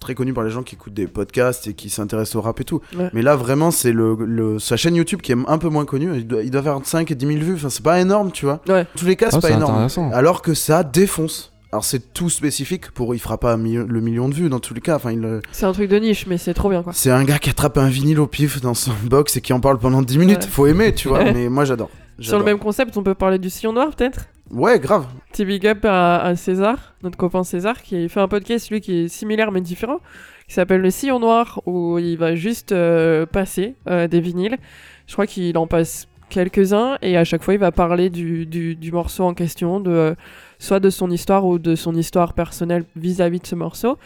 très 0.00 0.14
connu 0.14 0.32
par 0.32 0.42
les 0.44 0.50
gens 0.50 0.62
qui 0.62 0.74
écoutent 0.74 0.94
des 0.94 1.06
podcasts 1.06 1.66
et 1.68 1.74
qui 1.74 1.90
s'intéressent 1.90 2.36
au 2.36 2.40
rap 2.40 2.58
et 2.60 2.64
tout. 2.64 2.80
Ouais. 2.98 3.10
Mais 3.12 3.22
là, 3.22 3.36
vraiment, 3.36 3.70
c'est 3.70 3.92
le, 3.92 4.16
le- 4.18 4.58
sa 4.58 4.76
chaîne 4.76 4.94
YouTube 4.96 5.20
qui 5.20 5.30
est 5.32 5.36
un 5.46 5.58
peu 5.58 5.68
moins 5.68 5.84
connue. 5.84 6.10
Il 6.16 6.26
doit, 6.26 6.42
il 6.42 6.50
doit 6.50 6.62
faire 6.62 6.78
5 6.82 7.10
et 7.10 7.14
10 7.14 7.26
000 7.26 7.38
vues. 7.40 7.54
Enfin, 7.54 7.68
c'est 7.70 7.82
pas 7.84 8.00
énorme, 8.00 8.32
tu 8.32 8.46
vois. 8.46 8.60
Ouais. 8.68 8.80
En 8.82 8.98
tous 8.98 9.06
les 9.06 9.16
cas, 9.16 9.30
c'est 9.30 9.36
Ah, 9.36 9.40
pas 9.40 9.50
énorme. 9.50 9.88
Alors 10.12 10.42
que 10.42 10.54
ça 10.54 10.82
défonce. 10.82 11.52
Alors 11.72 11.84
c'est 11.84 12.12
tout 12.12 12.28
spécifique 12.30 12.90
pour 12.90 13.14
il 13.14 13.20
fera 13.20 13.38
pas 13.38 13.52
un 13.52 13.56
million- 13.56 13.86
le 13.88 14.00
million 14.00 14.28
de 14.28 14.34
vues 14.34 14.48
dans 14.48 14.58
tous 14.58 14.74
les 14.74 14.80
cas. 14.80 14.96
Enfin 14.96 15.12
il 15.12 15.24
euh, 15.24 15.40
C'est 15.52 15.66
un 15.66 15.72
truc 15.72 15.88
de 15.88 15.98
niche, 16.00 16.26
mais 16.26 16.36
c'est 16.36 16.52
trop 16.52 16.68
bien, 16.68 16.82
quoi. 16.82 16.92
c'est 16.92 17.12
un 17.12 17.22
gars 17.22 17.38
qui 17.38 17.48
attrape 17.48 17.78
un 17.78 17.88
vinyle 17.88 18.18
au 18.18 18.26
pif 18.26 18.60
dans 18.60 18.74
son 18.74 18.90
box 19.04 19.36
et 19.36 19.40
qui 19.40 19.52
en 19.52 19.60
parle 19.60 19.78
pendant 19.78 20.02
10 20.02 20.18
minutes. 20.18 20.42
Ouais. 20.42 20.48
Faut 20.50 20.66
aimer, 20.66 20.92
tu 20.94 21.06
vois. 21.06 21.30
Mais 21.32 21.48
moi 21.48 21.64
j'adore. 21.64 21.88
Sur 22.18 22.38
le 22.40 22.44
même 22.44 22.58
concept, 22.58 22.96
on 22.96 23.04
peut 23.04 23.14
parler 23.14 23.38
du 23.38 23.50
sillon 23.50 23.72
noir, 23.72 23.94
peut-être? 23.94 24.22
Ouais, 24.50 24.80
grave. 24.80 25.06
Petit 25.30 25.44
big 25.44 25.66
up 25.66 25.84
à, 25.84 26.20
à 26.22 26.34
César, 26.34 26.94
notre 27.02 27.16
copain 27.16 27.44
César, 27.44 27.82
qui 27.82 28.08
fait 28.08 28.20
un 28.20 28.28
podcast, 28.28 28.68
lui, 28.70 28.80
qui 28.80 29.04
est 29.04 29.08
similaire 29.08 29.52
mais 29.52 29.60
différent, 29.60 30.00
qui 30.48 30.54
s'appelle 30.54 30.80
Le 30.80 30.90
Sillon 30.90 31.20
Noir, 31.20 31.62
où 31.66 31.98
il 31.98 32.16
va 32.16 32.34
juste 32.34 32.72
euh, 32.72 33.26
passer 33.26 33.76
euh, 33.88 34.08
des 34.08 34.20
vinyles. 34.20 34.58
Je 35.06 35.12
crois 35.12 35.26
qu'il 35.26 35.56
en 35.56 35.68
passe 35.68 36.08
quelques-uns, 36.30 36.98
et 37.02 37.16
à 37.16 37.24
chaque 37.24 37.42
fois, 37.42 37.54
il 37.54 37.60
va 37.60 37.70
parler 37.72 38.10
du, 38.10 38.46
du, 38.46 38.74
du 38.74 38.92
morceau 38.92 39.24
en 39.24 39.34
question, 39.34 39.78
de, 39.78 39.90
euh, 39.90 40.14
soit 40.58 40.80
de 40.80 40.90
son 40.90 41.10
histoire 41.10 41.44
ou 41.46 41.58
de 41.58 41.76
son 41.76 41.94
histoire 41.94 42.34
personnelle 42.34 42.84
vis-à-vis 42.96 43.40
de 43.40 43.46
ce 43.46 43.54
morceau. 43.54 43.98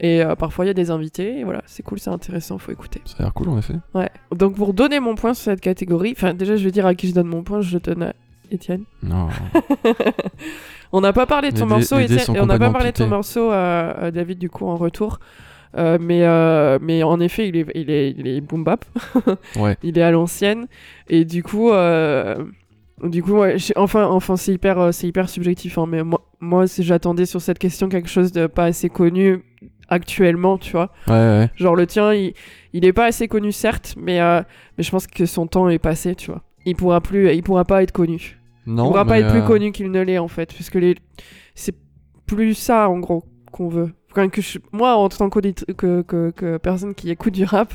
Et 0.00 0.24
euh, 0.24 0.34
parfois, 0.34 0.64
il 0.64 0.68
y 0.68 0.70
a 0.70 0.74
des 0.74 0.90
invités, 0.90 1.38
et 1.38 1.44
voilà, 1.44 1.62
c'est 1.66 1.84
cool, 1.84 2.00
c'est 2.00 2.10
intéressant, 2.10 2.58
faut 2.58 2.72
écouter. 2.72 3.00
Ça 3.04 3.16
a 3.20 3.22
l'air 3.22 3.34
cool 3.34 3.50
en 3.50 3.58
effet. 3.58 3.74
Ouais. 3.94 4.10
Donc, 4.34 4.56
pour 4.56 4.74
donner 4.74 4.98
mon 4.98 5.14
point 5.14 5.34
sur 5.34 5.44
cette 5.44 5.60
catégorie, 5.60 6.12
enfin, 6.16 6.34
déjà, 6.34 6.56
je 6.56 6.64
vais 6.64 6.72
dire 6.72 6.86
à 6.86 6.94
qui 6.96 7.08
je 7.08 7.14
donne 7.14 7.28
mon 7.28 7.44
point, 7.44 7.60
je 7.60 7.74
le 7.74 7.80
donne 7.80 8.02
à 8.02 8.12
Étienne. 8.54 8.84
Non. 9.02 9.28
On 10.92 11.00
n'a 11.00 11.12
pas 11.12 11.26
parlé 11.26 11.50
de 11.50 11.56
ton 11.58 11.64
Les 11.64 11.70
morceau, 11.70 11.96
dés 11.96 12.18
on 12.38 12.46
n'a 12.46 12.58
pas 12.58 12.70
parlé 12.70 12.92
de 12.92 12.96
ton 12.96 13.06
morceau, 13.06 13.50
euh, 13.50 14.10
David, 14.10 14.38
du 14.38 14.50
coup, 14.50 14.66
en 14.66 14.76
retour. 14.76 15.18
Euh, 15.76 15.98
mais, 16.00 16.22
euh, 16.22 16.78
mais 16.82 17.02
en 17.02 17.18
effet, 17.20 17.48
il 17.48 17.56
est, 17.56 17.66
il 17.74 17.90
est, 17.90 18.10
il 18.10 18.26
est 18.26 18.40
boom 18.40 18.64
bap. 18.64 18.84
Ouais. 19.56 19.76
Il 19.82 19.98
est 19.98 20.02
à 20.02 20.10
l'ancienne. 20.10 20.66
Et 21.08 21.24
du 21.24 21.42
coup, 21.42 21.70
euh, 21.70 22.44
du 23.02 23.22
coup 23.22 23.32
ouais, 23.38 23.56
enfin, 23.76 24.04
enfin 24.06 24.36
c'est 24.36 24.52
hyper, 24.52 24.92
c'est 24.92 25.06
hyper 25.08 25.28
subjectif. 25.28 25.78
hein, 25.78 25.86
mais 25.88 26.02
moi, 26.02 26.20
moi 26.40 26.64
j'attendais 26.78 27.26
sur 27.26 27.40
cette 27.40 27.58
question 27.58 27.88
quelque 27.88 28.08
chose 28.08 28.32
de 28.32 28.46
pas 28.46 28.64
assez 28.64 28.88
connu 28.90 29.42
actuellement, 29.88 30.58
tu 30.58 30.72
vois. 30.72 30.90
Ouais, 31.08 31.14
ouais. 31.14 31.50
Genre 31.56 31.74
le 31.74 31.86
tien, 31.86 32.12
il, 32.12 32.34
il 32.72 32.84
est 32.84 32.92
pas 32.92 33.06
assez 33.06 33.28
connu, 33.28 33.52
certes, 33.52 33.94
mais, 33.96 34.20
mais 34.76 34.84
je 34.84 34.90
pense 34.90 35.06
que 35.06 35.26
son 35.26 35.46
temps 35.46 35.68
est 35.68 35.78
passé, 35.78 36.14
tu 36.14 36.30
vois. 36.30 36.42
Il 36.64 36.76
pourra, 36.76 37.00
plus, 37.00 37.34
il 37.34 37.42
pourra 37.42 37.64
pas 37.64 37.82
être 37.82 37.92
connu 37.92 38.38
Non. 38.66 38.84
il 38.84 38.88
pourra 38.88 39.04
pas 39.04 39.18
être 39.18 39.30
plus 39.30 39.40
euh, 39.40 39.46
connu 39.46 39.72
qu'il 39.72 39.90
ne 39.90 40.00
l'est 40.00 40.18
en 40.18 40.28
fait 40.28 40.52
puisque 40.54 40.76
les 40.76 40.94
c'est 41.54 41.74
plus 42.26 42.54
ça 42.54 42.88
en 42.88 42.98
gros 42.98 43.24
qu'on 43.50 43.68
veut 43.68 43.92
Enfin, 44.12 44.28
que 44.28 44.42
je- 44.42 44.58
moi 44.72 44.94
en 44.96 45.08
tant 45.08 45.30
que, 45.30 45.40
que, 46.02 46.30
que 46.30 46.56
personne 46.58 46.94
qui 46.94 47.10
écoute 47.10 47.32
du 47.32 47.44
rap 47.44 47.72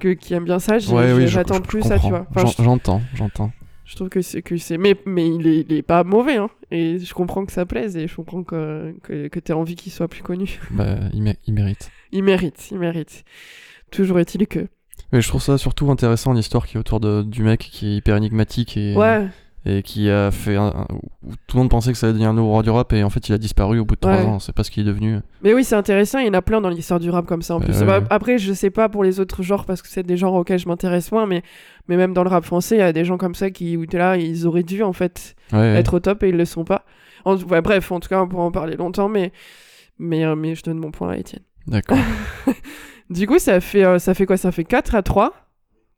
que 0.00 0.08
qui 0.14 0.34
aime 0.34 0.44
bien 0.44 0.58
ça 0.58 0.78
Ouais, 0.88 1.12
oui, 1.12 1.28
j'attends 1.28 1.60
plus 1.60 1.82
ça 1.82 1.98
tu 1.98 2.08
vois 2.08 2.26
Enfin, 2.30 2.46
J'en- 2.56 2.64
J'entends, 2.64 3.02
j'entends. 3.14 3.52
je, 3.84 3.92
Je 3.92 3.96
trouve 3.96 4.08
que 4.08 4.20
c'est 4.20 4.42
que 4.42 4.56
c'est 4.56 4.78
mais 4.78 4.96
mais 5.06 5.28
il 5.28 5.46
est, 5.46 5.60
il 5.68 5.72
est 5.72 5.82
pas 5.82 6.02
mauvais 6.04 6.36
hein. 6.36 6.50
Et 6.72 6.98
je 6.98 7.14
comprends 7.14 7.44
que 7.46 7.52
ça 7.52 7.66
plaise 7.66 7.96
et 7.96 8.06
je 8.08 8.16
comprends 8.16 8.42
que 8.42 8.94
que, 9.04 9.28
que 9.28 9.38
t'aies 9.40 9.52
envie 9.52 9.74
qu'il 9.76 9.92
soit 9.92 10.08
plus 10.08 10.22
connu. 10.22 10.58
Bah, 10.72 10.96
il, 11.12 11.22
mé- 11.22 11.36
il 11.46 11.54
mérite. 11.54 11.90
Il 12.12 12.22
mérite, 12.24 12.68
il 12.72 12.78
mérite. 12.78 13.24
Toujours 13.92 14.18
est-il 14.18 14.46
que 14.48 14.66
Mais 15.12 15.20
je 15.20 15.28
trouve 15.28 15.42
ça 15.42 15.56
surtout 15.58 15.90
intéressant 15.90 16.32
l'histoire 16.32 16.66
qui 16.66 16.76
est 16.76 16.80
autour 16.80 16.98
de, 17.00 17.22
du 17.22 17.42
mec 17.44 17.60
qui 17.60 17.88
est 17.92 17.96
hyper 17.96 18.16
énigmatique 18.16 18.76
et, 18.76 18.94
ouais, 18.96 19.26
et 19.66 19.82
qui 19.82 20.08
a 20.08 20.30
fait 20.30 20.56
un, 20.56 20.86
où 21.22 21.32
tout 21.46 21.56
le 21.56 21.62
monde 21.62 21.70
pensait 21.70 21.92
que 21.92 21.98
ça 21.98 22.06
allait 22.06 22.14
devenir 22.14 22.30
un 22.30 22.34
nouveau 22.34 22.48
roi 22.50 22.62
du 22.62 22.70
rap 22.70 22.92
et 22.94 23.02
en 23.04 23.10
fait 23.10 23.28
il 23.28 23.32
a 23.34 23.38
disparu 23.38 23.78
au 23.78 23.84
bout 23.84 23.94
de 23.94 24.00
trois 24.00 24.16
ans. 24.24 24.38
C'est 24.38 24.54
pas 24.54 24.64
ce 24.64 24.70
qu'il 24.70 24.82
est 24.82 24.86
devenu. 24.86 25.18
mais 25.42 25.52
oui, 25.52 25.64
c'est 25.64 25.74
intéressant, 25.74 26.18
il 26.18 26.26
y 26.26 26.30
en 26.30 26.34
a 26.34 26.40
plein 26.42 26.60
dans 26.62 26.70
l'histoire 26.70 26.98
du 26.98 27.10
rap 27.10 27.26
comme 27.26 27.42
ça 27.42 27.56
en 27.56 27.60
Ouais, 27.60 27.66
plus. 27.66 27.82
ouais. 27.84 28.00
Après, 28.08 28.38
je 28.38 28.52
sais 28.54 28.70
pas 28.70 28.88
pour 28.88 29.04
les 29.04 29.20
autres 29.20 29.42
genres 29.42 29.66
parce 29.66 29.82
que 29.82 29.88
c'est 29.88 30.02
des 30.02 30.16
genres 30.16 30.32
auxquels 30.34 30.58
je 30.58 30.66
m'intéresse 30.68 31.12
moins 31.12 31.26
mais 31.26 31.42
mais 31.88 31.96
même 31.96 32.14
dans 32.14 32.22
le 32.24 32.30
rap 32.30 32.44
français, 32.44 32.76
il 32.76 32.80
y 32.80 32.82
a 32.82 32.92
des 32.92 33.04
gens 33.04 33.18
comme 33.18 33.34
ça 33.34 33.50
qui 33.50 33.76
où 33.76 33.84
t'es 33.84 33.98
là, 33.98 34.16
ils 34.16 34.46
auraient 34.46 34.62
dû 34.62 34.82
en 34.82 34.92
fait 34.94 35.34
Ouais, 35.52 35.58
ouais. 35.58 35.76
être 35.80 35.94
au 35.94 36.00
top 36.00 36.22
et 36.22 36.28
ils 36.30 36.36
le 36.36 36.44
sont 36.46 36.64
pas. 36.64 36.84
En- 37.26 37.36
ouais, 37.36 37.60
bref, 37.60 37.92
en 37.92 38.00
tout 38.00 38.08
cas, 38.08 38.22
on 38.22 38.28
pourra 38.28 38.44
en 38.44 38.50
parler 38.52 38.76
longtemps 38.76 39.08
mais 39.08 39.30
mais 39.98 40.24
euh, 40.24 40.36
mais 40.36 40.54
je 40.54 40.62
donne 40.62 40.78
mon 40.78 40.90
point 40.90 41.10
à 41.10 41.16
Étienne. 41.18 41.42
D'accord. 41.66 41.98
Du 43.10 43.26
coup, 43.26 43.40
ça 43.40 43.60
fait, 43.60 43.84
euh, 43.84 43.98
ça 43.98 44.14
fait 44.14 44.24
quoi? 44.24 44.36
Ça 44.36 44.52
fait 44.52 44.62
4 44.64 44.94
à 44.94 45.02
3 45.02 45.32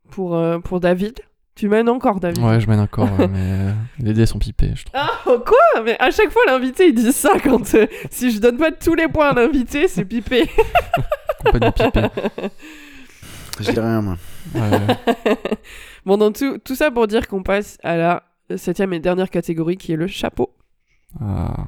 pour, 0.09 0.35
euh, 0.35 0.57
pour 0.57 0.79
David? 0.79 1.19
Tu 1.55 1.69
mènes 1.69 1.87
encore, 1.87 2.19
David. 2.19 2.43
Ouais, 2.43 2.59
je 2.59 2.67
mène 2.67 2.79
encore, 2.79 3.09
ouais, 3.19 3.27
mais 3.27 3.51
euh, 3.51 3.71
les 3.99 4.13
dés 4.13 4.25
sont 4.25 4.39
pipés, 4.39 4.71
je 4.75 4.85
trouve. 4.85 4.99
Ah, 4.99 5.11
oh, 5.27 5.37
quoi? 5.45 5.83
Mais 5.83 5.95
à 5.99 6.09
chaque 6.09 6.31
fois, 6.31 6.41
l'invité, 6.47 6.87
il 6.87 6.95
dit 6.95 7.11
ça 7.13 7.33
quand... 7.43 7.75
euh, 7.75 7.85
si 8.09 8.31
je 8.31 8.39
donne 8.39 8.57
pas 8.57 8.71
tous 8.71 8.95
les 8.95 9.07
points 9.07 9.29
à 9.29 9.33
l'invité, 9.33 9.87
c'est 9.87 10.05
pipé. 10.05 10.49
Compagnie 11.45 11.71
pipée. 11.71 12.07
Je 13.59 13.71
dis 13.71 13.79
rien, 13.79 14.01
moi. 14.01 14.17
Ouais, 14.55 14.61
ouais. 14.61 15.37
bon, 16.05 16.17
dans 16.17 16.31
tout, 16.31 16.57
tout 16.57 16.73
ça 16.73 16.89
pour 16.89 17.05
dire 17.05 17.27
qu'on 17.27 17.43
passe 17.43 17.77
à 17.83 17.97
la 17.97 18.23
septième 18.55 18.91
et 18.93 18.99
dernière 18.99 19.29
catégorie, 19.29 19.77
qui 19.77 19.93
est 19.93 19.97
le 19.97 20.07
chapeau. 20.07 20.55
Ah. 21.21 21.67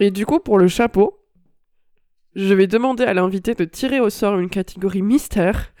Et 0.00 0.10
du 0.10 0.26
coup, 0.26 0.38
pour 0.38 0.58
le 0.58 0.68
chapeau, 0.68 1.21
je 2.34 2.54
vais 2.54 2.66
demander 2.66 3.04
à 3.04 3.14
l'invité 3.14 3.54
de 3.54 3.64
tirer 3.64 4.00
au 4.00 4.10
sort 4.10 4.38
une 4.38 4.50
catégorie 4.50 5.02
mystère. 5.02 5.72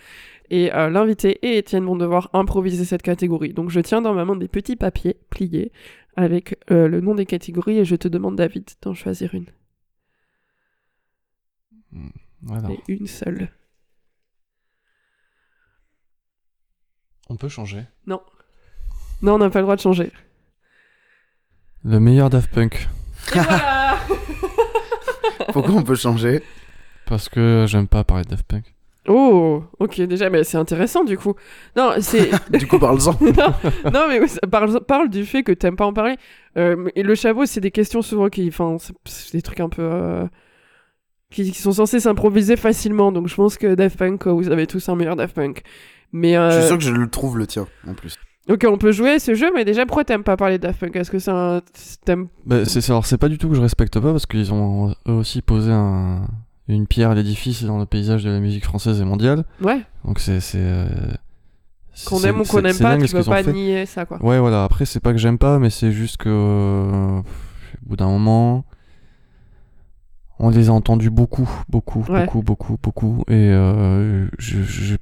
Et 0.50 0.72
euh, 0.74 0.90
l'invité 0.90 1.38
et 1.42 1.56
Étienne 1.56 1.84
vont 1.84 1.96
devoir 1.96 2.28
improviser 2.34 2.84
cette 2.84 3.02
catégorie. 3.02 3.54
Donc 3.54 3.70
je 3.70 3.80
tiens 3.80 4.02
dans 4.02 4.12
ma 4.12 4.24
main 4.24 4.36
des 4.36 4.48
petits 4.48 4.76
papiers 4.76 5.16
pliés 5.30 5.72
avec 6.14 6.58
euh, 6.70 6.88
le 6.88 7.00
nom 7.00 7.14
des 7.14 7.24
catégories 7.24 7.78
et 7.78 7.84
je 7.86 7.96
te 7.96 8.06
demande, 8.06 8.36
David, 8.36 8.68
d'en 8.82 8.92
choisir 8.92 9.34
une. 9.34 9.46
Voilà. 12.42 12.70
Et 12.70 12.80
une 12.88 13.06
seule. 13.06 13.50
On 17.28 17.36
peut 17.36 17.48
changer? 17.48 17.84
Non, 18.06 18.20
on 19.22 19.38
n'a 19.38 19.48
pas 19.48 19.60
le 19.60 19.64
droit 19.64 19.76
de 19.76 19.80
changer. 19.80 20.12
Le 21.84 21.98
meilleur 21.98 22.28
Daft 22.28 22.52
Punk. 22.52 22.88
Voilà 23.32 23.98
Pourquoi 25.52 25.74
on 25.74 25.82
peut 25.82 25.94
changer? 25.94 26.42
Parce 27.06 27.28
que 27.28 27.64
j'aime 27.68 27.88
pas 27.88 28.04
parler 28.04 28.24
de 28.24 28.30
Daft 28.30 28.44
Punk. 28.46 28.64
Oh, 29.08 29.64
ok, 29.80 30.00
déjà, 30.02 30.30
mais 30.30 30.44
c'est 30.44 30.56
intéressant 30.56 31.02
du 31.02 31.18
coup. 31.18 31.34
Non, 31.76 31.92
c'est. 32.00 32.30
Du 32.56 32.66
coup, 32.68 32.78
parle-en. 32.78 33.16
non, 33.20 33.90
non, 33.92 34.08
mais 34.08 34.20
oui, 34.20 34.28
parle, 34.50 34.80
parle 34.84 35.08
du 35.10 35.24
fait 35.26 35.42
que 35.42 35.50
t'aimes 35.52 35.74
pas 35.74 35.86
en 35.86 35.92
parler. 35.92 36.16
Euh, 36.56 36.88
et 36.94 37.02
le 37.02 37.14
chapeau, 37.16 37.44
c'est 37.44 37.60
des 37.60 37.72
questions 37.72 38.00
souvent 38.02 38.28
qui. 38.28 38.46
Enfin, 38.46 38.76
c'est- 39.04 39.32
des 39.32 39.42
trucs 39.42 39.60
un 39.60 39.68
peu. 39.68 39.82
euh, 39.82 40.24
qui, 41.30 41.50
qui 41.50 41.60
sont 41.60 41.72
censés 41.72 41.98
s'improviser 41.98 42.56
facilement. 42.56 43.10
Donc 43.10 43.26
je 43.26 43.34
pense 43.34 43.56
que 43.58 43.74
Daft 43.74 43.98
Punk, 43.98 44.26
euh, 44.26 44.30
vous 44.32 44.50
avez 44.50 44.66
tous 44.68 44.88
un 44.88 44.94
meilleur 44.94 45.16
Daft 45.16 45.34
Punk. 45.34 45.62
Mais. 46.12 46.34
Je 46.34 46.38
euh, 46.38 46.58
suis 46.60 46.68
sûr 46.68 46.78
que 46.78 46.84
je 46.84 46.92
le 46.92 47.08
trouve 47.10 47.38
le 47.38 47.46
tien, 47.48 47.66
en 47.88 47.94
plus. 47.94 48.16
Ok, 48.52 48.66
on 48.68 48.76
peut 48.76 48.92
jouer 48.92 49.12
à 49.12 49.18
ce 49.18 49.34
jeu, 49.34 49.50
mais 49.54 49.64
déjà, 49.64 49.86
pourquoi 49.86 50.04
t'aimes 50.04 50.24
pas 50.24 50.36
parler 50.36 50.58
de 50.58 50.62
Daft 50.62 50.78
Punk? 50.80 50.94
Est-ce 50.96 51.10
que 51.10 51.18
c'est 51.18 51.30
un. 51.30 51.62
T'aimes. 52.04 52.28
Bah, 52.44 52.64
c'est, 52.66 52.86
alors, 52.90 53.06
c'est 53.06 53.16
pas 53.18 53.28
du 53.28 53.38
tout 53.38 53.48
que 53.48 53.54
je 53.54 53.60
respecte 53.62 53.98
pas 53.98 54.10
parce 54.12 54.26
qu'ils 54.26 54.52
ont 54.52 54.90
eux 55.08 55.12
aussi 55.12 55.40
posé 55.42 55.70
un- 55.72 56.26
une 56.68 56.86
pierre 56.86 57.10
à 57.10 57.14
l'édifice 57.14 57.64
dans 57.64 57.78
le 57.78 57.86
paysage 57.86 58.24
de 58.24 58.30
la 58.30 58.40
musique 58.40 58.64
française 58.64 59.00
et 59.00 59.04
mondiale. 59.04 59.44
Ouais, 59.62 59.80
Donc 60.04 60.18
c'est. 60.18 60.40
c'est 60.40 60.58
euh, 60.60 60.86
qu'on 62.06 62.20
aime 62.22 62.40
ou 62.40 62.44
qu'on 62.44 62.62
aime 62.62 62.76
pas, 62.78 62.96
tu 62.98 63.12
peux 63.14 63.24
pas 63.24 63.42
fait. 63.42 63.52
nier 63.52 63.86
ça, 63.86 64.04
quoi. 64.04 64.22
Ouais, 64.22 64.38
voilà. 64.38 64.64
Après, 64.64 64.84
c'est 64.84 65.00
pas 65.00 65.12
que 65.12 65.18
j'aime 65.18 65.38
pas, 65.38 65.58
mais 65.58 65.70
c'est 65.70 65.90
juste 65.92 66.18
que. 66.18 66.28
euh, 66.28 67.20
au 67.20 67.88
bout 67.88 67.96
d'un 67.96 68.06
moment. 68.08 68.64
On 70.38 70.50
les 70.50 70.68
a 70.68 70.72
entendus 70.72 71.10
beaucoup, 71.10 71.48
beaucoup, 71.68 72.04
Ouais. 72.08 72.24
beaucoup, 72.24 72.42
beaucoup, 72.42 72.76
beaucoup. 72.82 73.22
Et 73.28 73.32
euh, 73.50 74.26
j'ai 74.38 74.96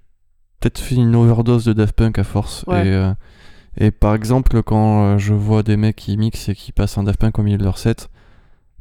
peut-être 0.60 0.78
fait 0.78 0.96
une 0.96 1.16
overdose 1.16 1.64
de 1.64 1.72
Daft 1.72 1.96
Punk 1.96 2.18
à 2.18 2.24
force. 2.24 2.64
Ouais. 2.66 2.86
Et, 2.86 2.92
euh, 2.92 3.12
et 3.80 3.90
par 3.90 4.14
exemple, 4.14 4.62
quand 4.62 5.14
euh, 5.14 5.18
je 5.18 5.34
vois 5.34 5.62
des 5.64 5.76
mecs 5.76 5.96
qui 5.96 6.16
mixent 6.16 6.48
et 6.50 6.54
qui 6.54 6.70
passent 6.70 6.96
un 6.98 7.02
Daft 7.02 7.18
Punk 7.18 7.38
au 7.38 7.42
milieu 7.42 7.58
de 7.58 7.64
leur 7.64 7.78
set, 7.78 8.08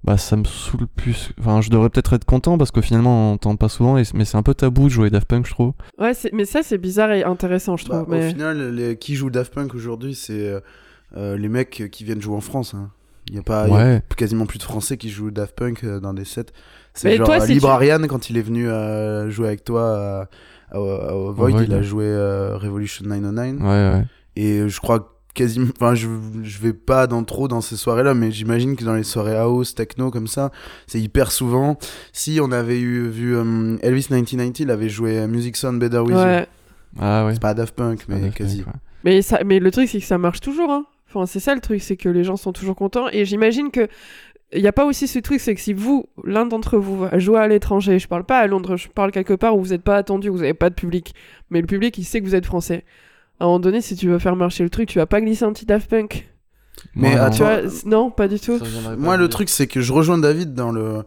bah 0.03 0.17
ça 0.17 0.35
me 0.38 0.43
saoule 0.45 0.88
plus. 0.88 1.31
Enfin, 1.39 1.61
je 1.61 1.69
devrais 1.69 1.89
peut-être 1.89 2.13
être 2.13 2.26
content 2.26 2.57
parce 2.57 2.71
qu'au 2.71 2.81
finalement, 2.81 3.31
on 3.31 3.34
entend 3.34 3.55
pas 3.55 3.67
souvent. 3.69 3.97
Et, 3.97 4.03
mais 4.13 4.23
c'est 4.26 4.38
un 4.38 4.43
peu 4.43 4.53
tabou 4.53 4.84
de 4.85 4.89
jouer 4.89 5.09
Daft 5.09 5.27
Punk, 5.27 5.45
je 5.47 5.51
trouve. 5.51 5.73
Ouais, 5.97 6.13
c'est- 6.13 6.31
mais 6.34 6.45
ça, 6.45 6.61
c'est 6.63 6.77
bizarre 6.77 7.11
et 7.11 7.23
intéressant, 7.23 7.76
je 7.77 7.88
Bah, 7.88 8.01
trouve. 8.03 8.09
Au 8.13 8.17
mais... 8.17 8.30
final, 8.30 8.76
les, 8.76 8.97
qui 8.97 9.15
joue 9.15 9.30
Daft 9.30 9.53
Punk 9.53 9.73
aujourd'hui, 9.76 10.15
c'est 10.15 10.47
euh, 10.47 10.59
euh, 11.17 11.38
les 11.38 11.49
mecs 11.49 11.89
qui 11.91 12.03
viennent 12.03 12.21
jouer 12.21 12.35
en 12.35 12.41
France. 12.41 12.73
hein. 12.76 12.91
Il 13.30 13.34
n'y 13.34 13.39
a, 13.39 13.43
pas, 13.43 13.67
y 13.67 13.71
a 13.73 13.99
quasiment 14.17 14.45
plus 14.47 14.57
de 14.57 14.63
Français 14.63 14.97
qui 14.97 15.09
jouent 15.09 15.30
Daft 15.31 15.55
Punk 15.55 15.85
dans 15.85 16.13
des 16.15 16.26
sets. 16.26 16.41
Mais 16.41 17.11
C'est 17.11 17.17
genre 17.17 17.27
toi, 17.27 17.39
si 17.41 17.53
Librarian, 17.53 17.99
quand 18.07 18.30
il 18.31 18.38
est 18.38 18.41
venu 18.41 18.67
euh, 18.67 19.30
jouer 19.30 19.47
avec 19.47 19.63
toi 19.63 20.27
à, 20.71 20.76
à- 20.76 20.77
à 20.77 21.13
Void, 21.13 21.34
Void, 21.51 21.63
il 21.63 21.73
a 21.73 21.77
ouais. 21.77 21.84
joué 21.84 22.05
euh, 22.05 22.57
Revolution 22.57 23.05
909. 23.05 23.61
Ouais, 23.61 23.67
ouais. 23.99 24.05
Et 24.40 24.70
je 24.70 24.80
crois 24.80 25.20
quasiment. 25.34 25.68
Enfin, 25.76 25.95
je, 25.95 26.07
je 26.44 26.60
vais 26.60 26.72
pas 26.72 27.07
dans 27.07 27.26
trop 27.26 27.49
dans 27.49 27.60
ces 27.60 27.76
soirées-là, 27.76 28.14
mais 28.14 28.32
j'imagine 28.32 28.78
que 28.78 28.86
dans 28.86 28.94
les 28.94 29.03
soirées 29.03 29.36
house, 29.36 29.76
techno, 29.76 30.11
comme 30.11 30.28
ça, 30.28 30.49
c'est 30.88 31.02
hyper 31.02 31.34
souvent. 31.34 31.78
Si 32.14 32.40
on 32.41 32.53
avait 32.53 32.80
eu, 32.80 33.10
vu 33.10 33.36
euh, 33.36 33.76
Elvis 33.82 34.07
1990, 34.10 34.64
il 34.64 34.72
avait 34.72 34.88
joué 34.88 35.28
Music 35.28 35.57
Sound 35.57 35.78
Better 35.78 35.99
With 35.99 36.11
You. 36.11 36.16
Ouais. 36.16 36.48
Ah 36.98 37.26
ouais. 37.26 37.34
C'est 37.34 37.41
pas 37.41 37.53
Daft 37.53 37.76
Punk, 37.76 38.06
mais 38.07 38.22
Daft 38.22 38.38
quasi. 38.38 38.61
Punk, 38.61 38.68
ouais. 38.74 38.80
Mais, 39.03 39.22
ça, 39.22 39.44
mais 39.45 39.60
le 39.60 39.72
truc, 39.72 39.90
c'est 39.90 39.99
que 39.99 40.06
ça 40.06 40.18
marche 40.18 40.40
toujours. 40.40 40.72
Hein. 40.72 40.86
Enfin, 41.10 41.26
c'est 41.26 41.41
ça 41.41 41.53
le 41.53 41.60
truc, 41.60 41.82
c'est 41.82 41.98
que 41.98 42.07
les 42.07 42.24
gens 42.24 42.38
sont 42.38 42.53
toujours 42.53 42.78
contents. 42.78 43.10
Et 43.11 43.26
j'imagine 43.26 43.72
que. 43.72 43.90
Il 44.52 44.61
n'y 44.61 44.68
a 44.68 44.74
pas 44.74 44.86
aussi 44.86 45.07
ce 45.07 45.20
truc, 45.20 45.41
c'est 45.41 45.53
que 45.53 45.61
si 45.61 45.74
vous, 45.74 46.07
l'un 46.24 46.48
d'entre 46.48 46.80
vous, 46.80 46.98
va 46.98 47.20
jouer 47.20 47.40
à 47.40 47.48
l'étranger, 47.48 47.99
je 47.99 48.07
parle 48.07 48.24
pas 48.24 48.40
à 48.40 48.48
Londres, 48.48 48.78
je 48.78 48.88
parle 48.88 49.11
quelque 49.11 49.36
part 49.36 49.56
où 49.56 49.61
vous 49.61 49.70
n'êtes 49.70 49.84
pas 49.84 49.95
attendu, 49.95 50.30
vous 50.30 50.40
n'avez 50.40 50.56
pas 50.56 50.72
de 50.72 50.74
public, 50.74 51.14
mais 51.52 51.61
le 51.61 51.68
public, 51.68 51.95
il 51.99 52.03
sait 52.03 52.20
que 52.20 52.26
vous 52.26 52.34
êtes 52.34 52.48
français. 52.48 52.84
À 53.40 53.45
un 53.45 53.48
moment 53.48 53.60
donné, 53.60 53.82
si 53.82 53.95
tu 53.95 54.07
veux 54.10 54.20
faire 54.20 54.36
marcher 54.36 54.64
le 54.64 54.70
truc, 54.70 54.90
tu 54.90 54.99
vas 54.99 55.06
pas 55.06 55.22
glisser 55.22 55.45
un 55.45 55.53
petit 55.53 55.66
Daft 55.66 55.90
Punk. 55.90 56.30
Mais 56.95 57.16
non. 57.16 57.30
Tu 57.30 57.38
vois, 57.38 57.60
non, 57.86 58.10
pas 58.11 58.28
du 58.28 58.40
tout. 58.40 58.60
Pas 58.60 58.95
Moi, 58.98 59.18
le 59.18 59.24
dire. 59.28 59.30
truc, 59.36 59.49
c'est 59.49 59.68
que 59.68 59.82
je 59.82 59.94
rejoins 59.94 60.18
David 60.18 60.53
dans 60.53 60.72
le 60.72 61.03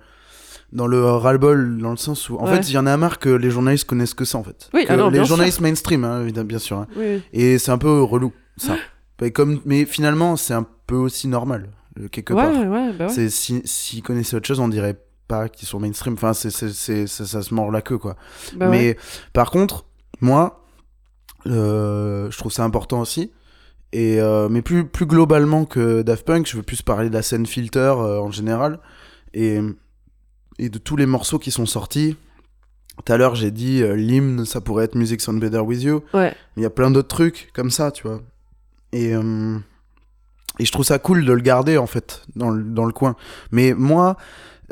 dans 0.73 0.87
le 0.87 1.05
ras-le-bol, 1.05 1.77
dans 1.83 1.91
le 1.91 1.99
sens 1.99 2.31
où, 2.31 2.37
en 2.39 2.47
Ouais. 2.47 2.55
fait, 2.57 2.71
il 2.71 2.73
y 2.73 2.79
en 2.79 2.87
a 2.87 2.97
marre 2.97 3.19
que 3.19 3.29
les 3.29 3.51
journalistes 3.51 3.85
connaissent 3.87 4.15
que 4.15 4.25
ça, 4.25 4.39
en 4.39 4.43
fait. 4.43 4.71
Oui, 4.73 4.87
ah 4.89 4.97
non, 4.97 5.11
les 5.11 5.23
journalistes 5.27 5.61
mainstream, 5.61 6.03
hein, 6.05 6.23
évidemment, 6.23 6.47
bien 6.47 6.59
sûr. 6.59 6.79
hein. 6.79 6.87
Oui. 6.97 7.23
Et 7.35 7.59
c'est 7.59 7.71
un 7.73 7.77
peu 7.77 8.01
relou, 8.03 8.33
ça. 8.57 8.77
Et 9.21 9.31
comme, 9.33 9.61
mais 9.67 9.85
finalement, 9.85 10.37
c'est 10.37 10.55
un 10.55 10.67
peu 10.87 10.97
aussi 10.97 11.29
normal, 11.29 11.69
euh, 12.01 12.09
quelque 12.09 12.33
Ouais, 12.33 12.43
part. 12.43 12.55
ouais, 12.71 12.93
bah 12.99 13.07
ouais. 13.07 13.13
C'est 13.13 13.29
si 13.29 13.61
s'ils 13.67 14.03
connaissaient 14.03 14.35
autre 14.37 14.47
chose, 14.47 14.61
on 14.61 14.69
dirait 14.69 14.97
pas 15.29 15.51
qu'ils 15.51 15.69
sont 15.69 15.79
mainstream. 15.79 16.15
Enfin, 16.15 16.33
c'est 16.33 16.51
ça, 16.51 16.67
ça 17.27 17.43
se 17.43 17.53
mord 17.55 17.71
la 17.71 17.83
queue, 17.83 17.99
quoi. 17.99 18.17
Bah 18.57 18.71
ouais. 18.71 18.79
mais 18.79 18.97
par 19.35 19.51
contre, 19.51 19.85
moi, 20.23 20.62
euh, 21.47 22.31
je 22.31 22.39
trouve 22.39 22.53
ça 22.53 22.65
important 22.65 23.01
aussi. 23.01 23.33
Et 23.93 24.21
euh, 24.21 24.49
mais 24.49 24.63
plus 24.63 24.87
plus 24.87 25.07
globalement 25.07 25.65
que 25.65 26.03
Daft 26.03 26.25
Punk, 26.25 26.47
je 26.49 26.57
veux 26.57 26.63
plus 26.63 26.83
parler 26.83 27.09
de 27.09 27.15
la 27.15 27.23
scène 27.23 27.45
Filter 27.45 27.95
euh, 27.99 28.21
en 28.21 28.31
général 28.31 28.79
et 29.35 29.61
et 30.59 30.69
de 30.69 30.79
tous 30.79 30.97
les 30.97 31.07
morceaux 31.07 31.39
qui 31.39 31.51
sont 31.51 31.67
sortis. 31.67 32.17
Tout 33.05 33.13
à 33.13 33.17
l'heure, 33.17 33.35
j'ai 33.35 33.51
dit 33.51 33.83
l'hymne, 33.97 34.45
ça 34.45 34.61
pourrait 34.61 34.85
être 34.85 34.95
Music 34.95 35.21
Sound 35.21 35.41
Better 35.41 35.59
With 35.61 35.83
You. 35.83 36.03
Ouais. 36.15 36.35
Il 36.57 36.63
y 36.63 36.67
a 36.67 36.71
plein 36.71 36.91
d'autres 36.91 37.09
trucs 37.09 37.51
comme 37.55 37.71
ça, 37.71 37.91
tu 37.91 38.07
vois. 38.07 38.21
Et, 38.93 39.13
et 39.13 40.65
je 40.65 40.71
trouve 40.71 40.85
ça 40.85 40.99
cool 40.99 41.25
de 41.25 41.33
le 41.33 41.41
garder, 41.41 41.79
en 41.79 41.87
fait, 41.87 42.23
dans 42.37 42.51
le, 42.51 42.63
dans 42.63 42.85
le 42.85 42.93
coin. 42.93 43.17
Mais 43.51 43.73
moi, 43.73 44.19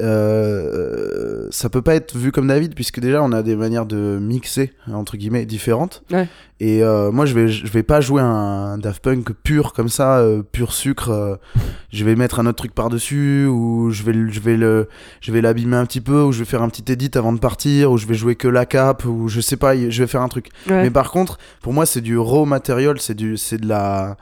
euh, 0.00 1.46
ça 1.50 1.68
peut 1.68 1.82
pas 1.82 1.94
être 1.94 2.16
vu 2.16 2.32
comme 2.32 2.46
David, 2.48 2.74
puisque 2.74 3.00
déjà, 3.00 3.22
on 3.22 3.32
a 3.32 3.42
des 3.42 3.56
manières 3.56 3.86
de 3.86 4.18
mixer, 4.20 4.72
entre 4.92 5.16
guillemets, 5.16 5.46
différentes. 5.46 6.02
Ouais. 6.12 6.28
Et 6.60 6.82
euh, 6.82 7.10
moi, 7.10 7.24
je 7.26 7.34
vais, 7.34 7.48
je 7.48 7.66
vais 7.66 7.82
pas 7.82 8.00
jouer 8.00 8.20
un 8.20 8.76
Daft 8.78 9.02
Punk 9.02 9.32
pur, 9.42 9.72
comme 9.72 9.88
ça, 9.88 10.18
euh, 10.18 10.42
pur 10.42 10.72
sucre. 10.72 11.10
euh, 11.10 11.36
je 11.92 12.04
vais 12.04 12.14
mettre 12.16 12.38
un 12.40 12.46
autre 12.46 12.58
truc 12.58 12.74
par-dessus, 12.74 13.46
ou 13.46 13.90
je 13.90 14.02
vais, 14.02 14.12
je 14.30 14.40
vais 14.40 14.56
le, 14.56 14.88
je 15.20 15.32
vais 15.32 15.40
l'abîmer 15.40 15.76
un 15.76 15.86
petit 15.86 16.00
peu, 16.00 16.22
ou 16.22 16.32
je 16.32 16.40
vais 16.40 16.44
faire 16.44 16.62
un 16.62 16.68
petit 16.68 16.90
edit 16.92 17.10
avant 17.14 17.32
de 17.32 17.38
partir, 17.38 17.90
ou 17.92 17.96
je 17.98 18.06
vais 18.06 18.14
jouer 18.14 18.36
que 18.36 18.48
la 18.48 18.66
cape, 18.66 19.04
ou 19.04 19.28
je 19.28 19.40
sais 19.40 19.56
pas, 19.56 19.74
je 19.76 20.02
vais 20.02 20.06
faire 20.08 20.22
un 20.22 20.28
truc. 20.28 20.48
Ouais. 20.68 20.82
Mais 20.82 20.90
par 20.90 21.10
contre, 21.10 21.38
pour 21.62 21.72
moi, 21.72 21.86
c'est 21.86 22.00
du 22.02 22.18
raw 22.18 22.44
material, 22.44 23.00
c'est 23.00 23.14
du, 23.14 23.36
c'est 23.36 23.58
de 23.58 23.66
la, 23.68 24.16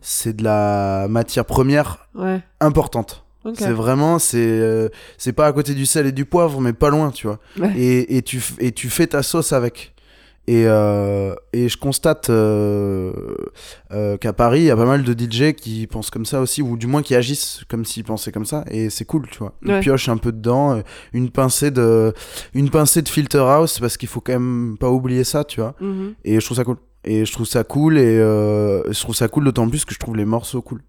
c'est 0.00 0.34
de 0.36 0.42
la 0.44 1.06
matière 1.08 1.44
première 1.44 2.08
Ouais. 2.14 2.40
importante. 2.60 3.24
C'est 3.58 3.72
vraiment, 3.72 4.18
c'est, 4.18 4.38
euh, 4.38 4.88
c'est 5.18 5.32
pas 5.32 5.46
à 5.46 5.52
côté 5.52 5.74
du 5.74 5.86
sel 5.86 6.06
et 6.06 6.12
du 6.12 6.24
poivre, 6.24 6.60
mais 6.60 6.72
pas 6.72 6.90
loin, 6.90 7.10
tu 7.10 7.26
vois. 7.26 7.38
Ouais. 7.58 7.72
Et, 7.76 8.16
et 8.16 8.22
tu, 8.22 8.42
et 8.58 8.72
tu 8.72 8.88
fais 8.90 9.06
ta 9.08 9.22
sauce 9.22 9.52
avec. 9.52 9.94
Et, 10.48 10.64
euh, 10.66 11.34
et 11.52 11.68
je 11.68 11.76
constate 11.76 12.28
euh, 12.28 13.12
euh, 13.92 14.16
qu'à 14.16 14.32
Paris, 14.32 14.60
il 14.60 14.64
y 14.64 14.70
a 14.70 14.76
pas 14.76 14.84
mal 14.84 15.04
de 15.04 15.12
DJ 15.12 15.52
qui 15.54 15.86
pensent 15.86 16.10
comme 16.10 16.26
ça 16.26 16.40
aussi, 16.40 16.62
ou 16.62 16.76
du 16.76 16.86
moins 16.88 17.02
qui 17.02 17.14
agissent 17.14 17.62
comme 17.68 17.84
s'ils 17.84 18.02
pensaient 18.04 18.32
comme 18.32 18.44
ça, 18.44 18.64
et 18.70 18.90
c'est 18.90 19.04
cool, 19.04 19.26
tu 19.30 19.38
vois. 19.38 19.54
Ils 19.62 19.70
Ouais. 19.70 19.80
piochent 19.80 20.08
un 20.08 20.16
peu 20.16 20.32
dedans, 20.32 20.72
euh, 20.76 20.80
une 21.12 21.30
pincée 21.30 21.70
de, 21.70 22.12
une 22.54 22.70
pincée 22.70 23.02
de 23.02 23.08
filter 23.08 23.38
house, 23.38 23.78
parce 23.78 23.96
qu'il 23.96 24.08
faut 24.08 24.20
quand 24.20 24.32
même 24.32 24.76
pas 24.80 24.90
oublier 24.90 25.22
ça, 25.24 25.44
tu 25.44 25.60
vois. 25.60 25.74
Mhm. 25.80 26.14
Et 26.24 26.40
je 26.40 26.44
trouve 26.44 26.56
ça 26.56 26.64
cool. 26.64 26.76
Et 27.04 27.24
je 27.24 27.32
trouve 27.32 27.46
ça 27.46 27.62
cool, 27.64 27.98
et 27.98 28.02
euh, 28.18 28.82
je 28.92 29.00
trouve 29.00 29.14
ça 29.14 29.28
cool 29.28 29.44
d'autant 29.44 29.68
plus 29.68 29.84
que 29.84 29.94
je 29.94 29.98
trouve 30.00 30.16
les 30.16 30.24
morceaux 30.24 30.60
cool. 30.62 30.80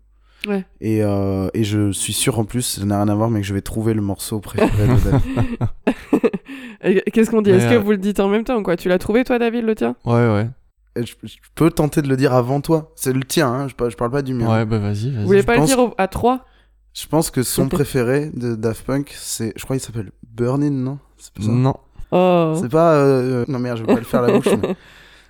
Ouais. 0.47 0.65
Et, 0.81 1.03
euh, 1.03 1.47
et 1.53 1.63
je 1.63 1.91
suis 1.91 2.13
sûr 2.13 2.37
en 2.39 2.43
plus, 2.45 2.61
ça 2.61 2.85
n'a 2.85 2.97
rien 2.97 3.07
à 3.07 3.15
voir, 3.15 3.29
mais 3.29 3.41
que 3.41 3.47
je 3.47 3.53
vais 3.53 3.61
trouver 3.61 3.93
le 3.93 4.01
morceau 4.01 4.39
préféré 4.39 4.87
de 4.87 5.11
David. 5.11 7.03
Qu'est-ce 7.13 7.29
qu'on 7.31 7.41
dit? 7.41 7.51
Est-ce 7.51 7.67
que 7.69 7.75
euh, 7.75 7.79
vous 7.79 7.91
le 7.91 7.97
dites 7.97 8.19
en 8.19 8.27
même 8.27 8.43
temps 8.43 8.61
quoi? 8.61 8.75
Tu 8.75 8.89
l'as 8.89 8.97
trouvé 8.99 9.23
toi, 9.23 9.39
David, 9.39 9.63
le 9.65 9.75
tien? 9.75 9.95
Ouais, 10.05 10.13
ouais. 10.27 10.49
Et 10.95 11.05
je, 11.05 11.15
je 11.23 11.35
peux 11.55 11.71
tenter 11.71 12.01
de 12.01 12.07
le 12.09 12.17
dire 12.17 12.33
avant 12.33 12.61
toi. 12.61 12.91
C'est 12.95 13.13
le 13.13 13.23
tien, 13.23 13.47
hein, 13.47 13.67
je, 13.67 13.89
je 13.89 13.95
parle 13.95 14.11
pas 14.11 14.21
du 14.21 14.33
mien. 14.33 14.47
Ouais, 14.51 14.65
bah 14.65 14.77
vas-y, 14.79 15.09
Vous 15.09 15.15
vas-y. 15.15 15.25
voulez 15.25 15.43
pas 15.43 15.57
le 15.57 15.65
dire 15.65 15.79
au- 15.79 15.93
à 15.97 16.07
3 16.07 16.45
Je 16.93 17.07
pense 17.07 17.31
que 17.31 17.41
son 17.41 17.67
préféré 17.69 18.29
de 18.33 18.55
Daft 18.55 18.85
Punk, 18.85 19.11
c'est. 19.15 19.53
Je 19.55 19.63
crois 19.63 19.75
qu'il 19.77 19.83
s'appelle 19.85 20.11
Burnin, 20.35 20.69
non? 20.71 20.99
C'est 21.17 21.33
pas 21.33 21.41
ça? 21.43 21.49
Non. 21.51 21.75
Oh. 22.11 22.53
C'est 22.61 22.69
pas. 22.69 22.93
euh, 22.95 23.45
Non, 23.47 23.59
merde, 23.59 23.77
je 23.77 23.83
vais 23.83 23.93
pas 23.93 23.99
le 23.99 24.05
faire 24.05 24.23
à 24.23 24.27
la 24.27 24.33
bouche. 24.37 24.47
mais- 24.61 24.75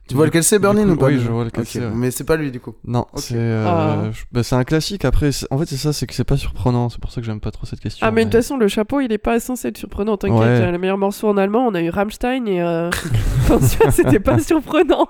Tu 0.10 0.16
vois 0.16 0.26
lequel 0.26 0.44
c'est, 0.44 0.60
Burnin 0.60 0.86
Du 0.86 0.92
ou 0.92 0.96
pas 0.98 1.06
oui, 1.08 1.18
je 1.20 1.30
vois 1.30 1.46
lequel 1.46 1.66
c'est, 1.66 1.80
ouais. 1.80 1.90
Mais 1.96 2.12
c'est 2.12 2.26
pas 2.26 2.36
lui, 2.36 2.52
du 2.52 2.60
coup. 2.60 2.76
Non, 2.86 3.06
c'est 3.16 3.36
euh, 3.38 3.66
Ah. 3.66 4.12
je- 4.12 4.24
bah, 4.34 4.44
c'est 4.44 4.56
un 4.56 4.66
classique. 4.66 5.06
Après, 5.06 5.30
en 5.50 5.58
fait, 5.58 5.66
c'est 5.66 5.78
ça, 5.78 5.94
c'est 5.94 6.06
que 6.08 6.14
c'est 6.14 6.26
pas 6.26 6.36
surprenant. 6.36 6.90
C'est 6.90 7.00
pour 7.00 7.12
ça 7.12 7.22
que 7.22 7.26
j'aime 7.26 7.40
pas 7.40 7.52
trop 7.52 7.66
cette 7.66 7.80
question. 7.80 8.06
Ah, 8.06 8.12
mais 8.12 8.26
de 8.26 8.30
toute 8.30 8.40
façon, 8.42 8.58
le 8.58 8.68
chapeau, 8.68 9.00
il 9.00 9.12
est 9.14 9.18
pas 9.18 9.40
censé 9.40 9.70
être 9.70 9.78
surprenant. 9.78 10.18
T'inquiète, 10.18 10.40
Ouais. 10.40 10.72
le 10.72 10.78
meilleur 10.78 10.98
morceau 10.98 11.30
en 11.30 11.38
allemand, 11.38 11.66
on 11.68 11.74
a 11.74 11.82
eu 11.82 11.90
Rammstein 11.90 12.46
et. 12.48 12.62
Euh... 12.62 12.90
c'était 13.92 14.20
pas 14.20 14.40
surprenant. 14.40 15.08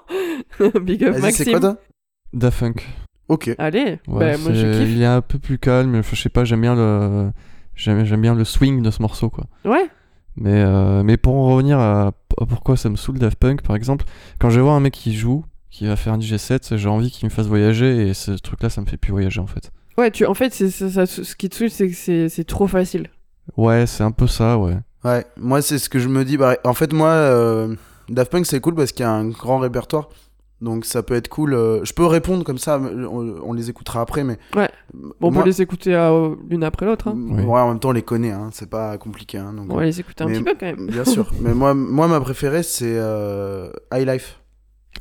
Big 0.82 1.03
up 1.03 1.11
Vas-y, 1.15 1.15
c'est 1.15 1.22
Maxime. 1.45 1.52
quoi, 1.52 1.60
toi? 1.60 1.78
Daft 2.34 2.60
Punk. 2.60 2.88
Ok. 3.30 3.49
Allez, 3.57 3.99
Ouais, 4.07 4.34
bah, 4.34 4.38
moi 4.38 4.53
je 4.53 4.60
c'est- 4.74 4.80
kiffe. 4.80 4.90
Il 4.95 5.02
est 5.02 5.06
un 5.06 5.22
peu 5.22 5.40
plus 5.40 5.57
calme. 5.57 5.95
Enfin, 5.95 6.15
je 6.15 6.22
sais 6.22 6.30
pas, 6.30 6.44
j'aime 6.44 6.61
bien 6.61 6.76
le, 6.76 7.32
j'aime 7.76 8.22
bien 8.22 8.36
le 8.36 8.44
swing 8.44 8.82
de 8.84 8.91
ce 8.91 9.02
morceau, 9.02 9.30
quoi. 9.30 9.45
Ouais, 9.65 9.90
Mais, 10.35 10.64
euh, 10.64 11.03
mais 11.03 11.18
pour 11.18 11.35
en 11.35 11.47
revenir 11.53 11.80
à, 11.80 12.07
à 12.07 12.45
pourquoi 12.47 12.76
ça 12.77 12.89
me 12.89 12.95
saoule 12.95 13.19
Daft 13.19 13.38
Punk, 13.38 13.61
par 13.61 13.76
exemple, 13.76 14.05
quand 14.39 14.49
je 14.49 14.60
vois 14.60 14.73
un 14.73 14.80
mec 14.80 14.93
qui 14.93 15.14
joue, 15.15 15.45
qui 15.69 15.85
va 15.88 15.95
faire 15.95 16.14
un 16.14 16.19
DJ 16.19 16.38
set, 16.38 16.76
j'ai 16.77 16.89
envie 16.89 17.11
qu'il 17.11 17.27
me 17.27 17.31
fasse 17.31 17.47
voyager 17.47 18.07
et 18.07 18.14
ce 18.14 18.31
truc-là, 18.31 18.69
ça 18.69 18.81
me 18.81 18.85
fait 18.85 18.97
plus 18.97 19.11
voyager 19.11 19.39
en 19.39 19.47
fait. 19.47 19.72
ouais, 19.97 20.11
tu... 20.11 20.26
en 20.26 20.34
fait, 20.34 20.53
c'est, 20.53 20.69
ça, 20.69 21.05
ce 21.05 21.35
qui 21.35 21.49
te 21.49 21.55
saoule, 21.55 21.69
c'est 21.69 21.88
que 21.89 21.95
c'est, 21.95 22.30
c'est 22.30 22.43
trop 22.43 22.68
facile. 22.68 23.10
Ouais, 23.57 23.85
c'est 23.88 24.03
un 24.03 24.11
peu 24.11 24.27
ça, 24.27 24.57
ouais. 24.57 24.77
Ouais, 25.03 25.26
moi, 25.38 25.61
c'est 25.61 25.80
ce 25.80 25.89
que 25.89 25.99
je 25.99 26.07
me 26.07 26.23
dis. 26.23 26.38
Bah, 26.38 26.55
en 26.64 26.73
fait, 26.73 26.93
moi, 26.93 27.10
euh, 27.10 27.76
Daft 28.10 28.31
Punk, 28.31 28.45
c'est 28.45 28.61
cool 28.61 28.73
parce 28.76 28.91
qu'il 28.93 29.03
y 29.03 29.07
a 29.07 29.11
un 29.11 29.27
grand 29.27 29.60
répertoire. 29.60 30.10
Donc, 30.64 30.85
ça 30.85 31.03
peut 31.03 31.14
être 31.14 31.27
cool. 31.27 31.53
euh, 31.53 31.84
Je 31.84 31.94
peux 31.94 32.06
répondre 32.06 32.44
comme 32.44 32.57
ça, 32.57 32.80
on, 32.80 33.35
on 33.44 33.53
les 33.53 33.69
écoutera 33.69 34.02
après, 34.02 34.23
mais. 34.23 34.38
Ouais. 34.56 34.69
Bon, 34.94 35.14
on 35.22 35.31
peut 35.31 35.44
les 35.44 35.61
écouter 35.61 35.94
euh, 35.94 36.35
l'une 36.49 36.64
après 36.64 36.85
l'autre. 36.85 37.10
Hein. 37.10 37.15
Oui. 37.18 37.44
Ouais, 37.44 37.60
en 37.60 37.68
même 37.69 37.80
temps, 37.80 37.90
on 37.90 37.94
les 37.94 38.02
connaît, 38.02 38.31
hein, 38.31 38.49
c'est 38.53 38.69
pas 38.69 38.98
compliqué. 38.98 39.38
Hein, 39.38 39.53
donc, 39.53 39.65
On 39.69 39.76
va 39.76 39.84
les 39.84 39.99
écouter 39.99 40.23
un 40.23 40.27
Mais- 40.27 40.34
petit 40.35 40.44
peu 40.44 40.56
quand 40.60 40.65
même. 40.65 40.88
Bien 40.88 41.03
sûr. 41.06 41.31
Mais 41.41 41.53
moi, 41.53 41.73
moi 41.73 42.07
ma 42.07 42.19
préférée, 42.22 42.64
c'est 42.64 42.95
euh, 42.95 43.69
High 43.94 44.07
Life. 44.07 44.40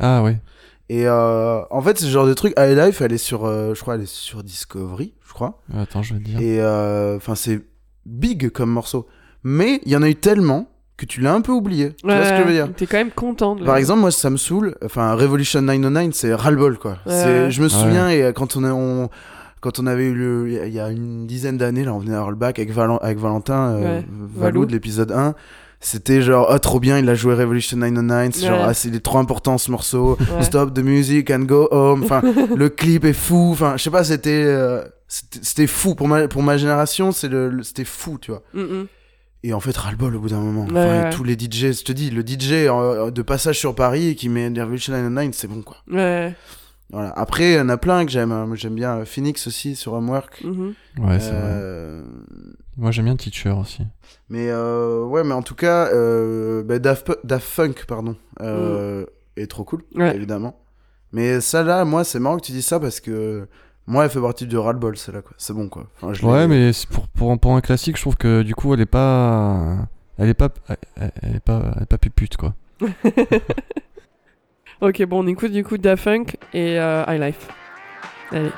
Ah 0.01 0.23
ouais. 0.23 0.41
Et 0.89 1.07
euh, 1.07 1.63
en 1.71 1.81
fait, 1.81 1.97
c'est 1.99 2.07
ce 2.07 2.11
genre 2.11 2.27
de 2.27 2.35
truc. 2.35 2.53
High 2.59 2.77
Life, 2.77 3.01
elle 3.01 3.13
est 3.13 3.19
sur, 3.19 3.45
euh, 3.45 3.73
je 3.75 3.81
crois, 3.81 3.95
elle 3.95 4.03
est 4.03 4.07
sur 4.13 4.43
Discovery, 4.43 5.15
je 5.27 5.33
crois. 5.33 5.63
Attends, 5.75 6.03
je 6.03 6.15
vais 6.15 6.21
te 6.21 6.25
dire. 6.25 6.41
Et 6.41 6.61
euh, 6.61 7.17
enfin, 7.17 7.35
c'est 7.37 7.61
big 8.05 8.51
comme 8.51 8.71
morceau. 8.71 9.07
Mais 9.45 9.81
il 9.85 9.93
y 9.93 9.97
en 9.97 10.03
a 10.03 10.09
eu 10.09 10.17
tellement 10.17 10.69
que 10.97 11.07
tu 11.07 11.21
l'as 11.21 11.35
un 11.35 11.41
peu 11.41 11.53
oublié. 11.53 11.95
Tu 11.95 12.07
vois 12.07 12.25
ce 12.25 12.31
que 12.31 12.37
je 12.39 12.43
veux 12.43 12.53
dire 12.53 12.69
T'es 12.77 12.87
quand 12.87 12.99
même 12.99 13.11
content 13.11 13.55
de 13.55 13.61
le- 13.61 13.67
Par 13.67 13.77
exemple, 13.77 14.01
moi, 14.01 14.11
ça 14.11 14.31
me 14.31 14.37
saoule. 14.37 14.77
Enfin, 14.85 15.15
Revolution 15.15 15.63
909, 15.63 16.11
c'est 16.13 16.35
ras-le-bol, 16.35 16.79
quoi. 16.79 16.99
Ouais. 17.07 17.47
Je 17.51 17.61
me 17.61 17.67
Ouais. 17.67 17.73
souviens, 17.73 18.09
et 18.11 18.23
euh, 18.23 18.33
quand 18.33 18.57
on, 18.57 18.65
a, 18.65 18.73
on- 18.73 19.09
quand 19.61 19.79
on 19.81 19.87
avait 19.87 20.05
eu 20.07 20.15
le. 20.15 20.49
il 20.67 20.73
y 20.73 20.79
a- 20.81 20.91
une 20.91 21.27
dizaine 21.27 21.57
d'années, 21.57 21.85
là, 21.85 21.93
on 21.95 21.99
venait 21.99 22.15
à 22.15 22.23
Rollback 22.23 22.59
avec, 22.59 22.73
Valen- 22.73 22.99
avec 23.03 23.19
Valentin, 23.19 23.71
euh, 23.73 23.81
Ouais. 23.81 24.05
Valou 24.37 24.41
Valou. 24.61 24.67
de 24.67 24.73
l'épisode 24.73 25.13
1. 25.13 25.35
C'était 25.85 26.23
genre, 26.23 26.49
oh, 26.49 26.59
trop 26.61 26.79
bien, 26.79 26.99
il 26.99 27.09
a 27.09 27.15
joué 27.17 27.35
Revolution 27.35 27.77
909. 27.79 28.35
C'est 28.35 28.43
Ouais. 28.43 28.49
genre, 28.51 28.65
ah, 28.69 28.75
c'est 28.75 28.87
il 28.89 28.95
est 28.95 29.01
trop 29.05 29.19
important 29.19 29.59
ce 29.59 29.69
morceau. 29.73 30.17
Ouais. 30.37 30.43
Stop 30.43 30.75
the 30.75 30.79
music 30.79 31.29
and 31.33 31.41
go 31.41 31.67
home. 31.73 32.05
Enfin, 32.05 32.23
le 32.57 32.69
clip 32.69 33.05
est 33.05 33.13
fou. 33.13 33.49
Enfin, 33.53 33.75
je 33.77 33.83
sais 33.83 33.91
pas, 33.91 34.05
c'était. 34.05 34.45
euh, 34.47 34.83
c'était 35.09 35.67
fou 35.67 35.95
pour 35.97 36.07
ma, 36.09 36.29
pour 36.29 36.43
ma 36.43 36.57
génération, 36.57 37.11
c'est 37.13 37.29
le, 37.29 37.51
le- 37.51 37.63
c'était 37.65 37.85
fou, 37.85 38.17
tu 38.21 38.31
vois. 38.31 38.43
Mm, 38.55 38.61
mm. 38.61 38.87
Et 39.45 39.53
en 39.53 39.61
fait, 39.61 39.77
ras-le-bol 39.77 40.15
au 40.15 40.21
bout 40.21 40.29
d'un 40.29 40.41
moment. 40.41 40.63
Ouais, 40.67 40.71
Enfin, 40.71 41.03
ouais. 41.05 41.11
tous 41.11 41.25
les 41.25 41.35
DJ, 41.35 41.73
je 41.73 41.83
te 41.85 41.93
dis, 41.93 42.11
le 42.11 42.23
DJ 42.23 42.53
euh, 42.69 43.11
de 43.11 43.23
passage 43.23 43.59
sur 43.59 43.75
Paris 43.75 44.15
qui 44.15 44.29
met 44.29 44.47
Revolution 44.49 44.93
909, 44.93 45.31
c'est 45.35 45.49
bon, 45.49 45.63
quoi. 45.63 45.79
Ouais. 45.91 46.35
Voilà. 46.91 47.11
Après, 47.17 47.53
il 47.53 47.57
y 47.57 47.61
en 47.61 47.69
a 47.71 47.77
plein 47.77 48.05
que 48.05 48.13
j'aime. 48.13 48.31
hein. 48.33 48.49
J'aime 48.55 48.75
bien 48.75 48.99
euh, 48.99 49.05
Phoenix 49.05 49.47
aussi 49.47 49.75
sur 49.77 49.95
Homework. 49.95 50.43
mhm. 50.45 50.75
Ouais, 50.99 51.19
c'est 51.19 51.31
vrai. 51.31 51.41
Euh, 51.43 52.03
Moi, 52.77 52.91
j'aime 52.93 53.07
bien 53.07 53.17
Teacher 53.17 53.51
aussi. 53.51 53.83
Mais 54.29 54.49
euh, 54.51 55.03
ouais, 55.05 55.25
mais 55.25 55.35
en 55.35 55.43
tout 55.43 55.55
cas, 55.55 55.89
euh, 55.93 56.63
bah, 56.63 56.79
Daft, 56.79 57.11
Funk, 57.41 57.75
pardon, 57.89 58.15
euh, 58.43 59.05
est 59.37 59.51
trop 59.51 59.65
cool, 59.65 59.81
Mm. 59.95 60.01
Ouais. 60.03 60.15
évidemment. 60.17 60.59
Mais 61.13 61.41
ça 61.41 61.63
là, 61.65 61.85
moi, 61.85 62.05
c'est 62.05 62.19
marrant 62.21 62.37
que 62.39 62.45
tu 62.47 62.53
dis 62.53 62.63
ça 62.63 62.79
parce 62.79 63.01
que 63.01 63.49
moi, 63.87 64.05
elle 64.05 64.11
fait 64.11 64.21
partie 64.21 64.47
du 64.47 64.57
ras-le-bol, 64.57 64.97
celle-là, 64.97 65.23
quoi. 65.23 65.33
C'est 65.39 65.53
bon, 65.53 65.69
quoi. 65.69 65.87
Enfin, 65.97 66.13
je 66.15 66.23
l'ai- 66.23 66.29
Ouais, 66.29 66.47
mais 66.49 66.73
c'est 66.73 66.89
pour, 66.89 67.09
pour, 67.09 67.39
pour 67.39 67.57
un 67.57 67.61
classique, 67.61 67.97
je 67.97 68.03
trouve 68.03 68.17
que 68.17 68.43
du 68.43 68.55
coup, 68.55 68.73
elle 68.75 68.81
est 68.81 68.87
pas. 68.87 69.77
Elle 70.19 70.29
est 70.29 70.35
pas. 70.35 70.49
Elle 70.99 71.13
elle 71.23 71.37
est 71.37 71.41
pas, 71.41 71.73
elle 71.77 71.83
est 71.83 71.87
pas 71.87 71.99
pupute, 71.99 72.37
quoi. 72.37 72.55
Ok, 74.81 75.05
bon, 75.05 75.23
on 75.23 75.27
écoute 75.29 75.53
du 75.53 75.63
coup 75.63 75.79
Da 75.79 75.97
Funk 75.97 76.25
et 76.53 76.79
euh, 76.81 77.05
High 77.07 77.21
Life. 77.21 77.49
Allez. 78.33 78.51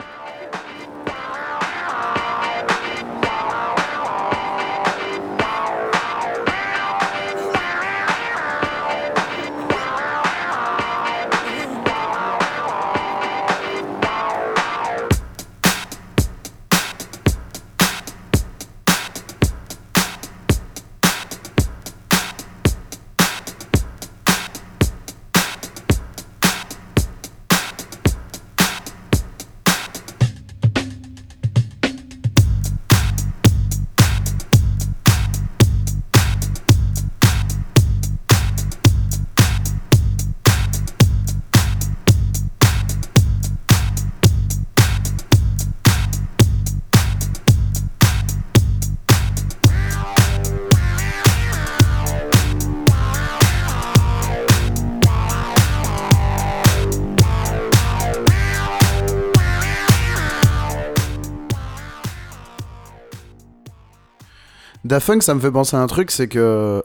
Daft 64.95 65.07
Funk, 65.09 65.23
ça 65.23 65.35
me 65.35 65.41
fait 65.41 65.51
penser 65.51 65.77
à 65.77 65.81
un 65.81 65.89
truc, 65.89 66.13
c'est 66.13 66.29
que 66.29 66.81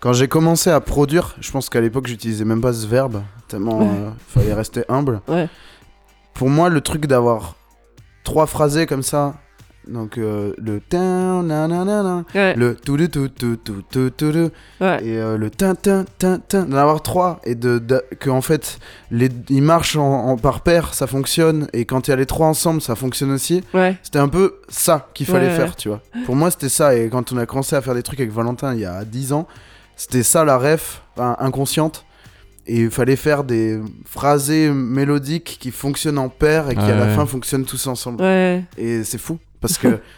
quand 0.00 0.12
j'ai 0.12 0.26
commencé 0.26 0.70
à 0.70 0.80
produire, 0.80 1.36
je 1.40 1.52
pense 1.52 1.68
qu'à 1.70 1.80
l'époque, 1.80 2.08
j'utilisais 2.08 2.44
même 2.44 2.60
pas 2.60 2.72
ce 2.72 2.84
verbe, 2.84 3.22
tellement 3.46 3.78
Ouais. 3.78 3.86
euh, 3.86 4.10
fallait 4.26 4.54
rester 4.54 4.82
humble. 4.88 5.20
Ouais. 5.28 5.48
Pour 6.34 6.48
moi, 6.50 6.68
le 6.68 6.80
truc 6.80 7.06
d'avoir 7.06 7.54
trois 8.24 8.48
phrasés 8.48 8.86
comme 8.86 9.04
ça, 9.04 9.34
donc 9.88 10.18
euh, 10.18 10.52
le 10.58 10.80
tin 10.80 11.42
nanana, 11.42 12.24
Ouais. 12.34 12.54
le 12.54 12.74
tout 12.74 12.96
tout 12.96 13.08
tout 13.08 13.28
tout 13.28 13.56
tout 13.56 13.82
tout 13.90 14.10
tout 14.10 14.50
Ouais. 14.80 15.04
et 15.04 15.16
euh, 15.18 15.36
le 15.36 15.50
tin 15.50 15.74
tin 15.74 16.04
tin 16.18 16.38
tin 16.38 16.64
d'en 16.64 16.76
avoir 16.76 17.02
trois 17.02 17.40
et 17.44 17.54
de, 17.54 17.78
de- 17.78 18.02
que 18.20 18.30
en 18.30 18.40
fait 18.42 18.78
les 19.10 19.28
ils 19.48 19.62
marchent 19.62 19.96
en, 19.96 20.26
en 20.28 20.36
par 20.36 20.60
paire 20.60 20.94
ça 20.94 21.06
fonctionne 21.06 21.68
et 21.72 21.84
quand 21.84 22.06
il 22.06 22.10
y 22.10 22.14
a 22.14 22.16
les 22.16 22.26
trois 22.26 22.46
ensemble 22.48 22.80
ça 22.80 22.94
fonctionne 22.94 23.30
aussi 23.32 23.62
Ouais. 23.74 23.96
c'était 24.02 24.18
un 24.18 24.28
peu 24.28 24.56
ça 24.68 25.08
qu'il 25.14 25.26
fallait 25.26 25.46
Ouais, 25.48 25.54
faire 25.56 25.68
ouais. 25.70 25.74
tu 25.76 25.88
vois 25.88 26.00
pour 26.26 26.36
moi 26.36 26.50
c'était 26.50 26.68
ça 26.68 26.94
et 26.94 27.08
quand 27.08 27.32
on 27.32 27.36
a 27.38 27.46
commencé 27.46 27.74
à 27.76 27.80
faire 27.80 27.94
des 27.94 28.02
trucs 28.02 28.20
avec 28.20 28.32
Valentin 28.32 28.74
il 28.74 28.80
y 28.80 28.84
a 28.84 29.04
10 29.04 29.32
ans 29.32 29.46
c'était 29.96 30.22
ça 30.22 30.44
la 30.44 30.58
ref 30.58 31.02
enfin, 31.16 31.36
inconsciente 31.40 32.04
et 32.70 32.80
il 32.82 32.90
fallait 32.90 33.16
faire 33.16 33.44
des 33.44 33.80
phrasés 34.04 34.68
mélodiques 34.70 35.56
qui 35.58 35.70
fonctionnent 35.70 36.18
en 36.18 36.28
paire 36.28 36.68
et 36.70 36.74
qui 36.74 36.82
à 36.82 36.94
la 36.94 37.06
Ouais. 37.06 37.14
fin 37.14 37.24
fonctionnent 37.24 37.64
tous 37.64 37.86
ensemble 37.86 38.20
Ouais. 38.22 38.62
et 38.76 39.04
c'est 39.04 39.16
fou 39.16 39.38
parce 39.60 39.78
que 39.78 39.98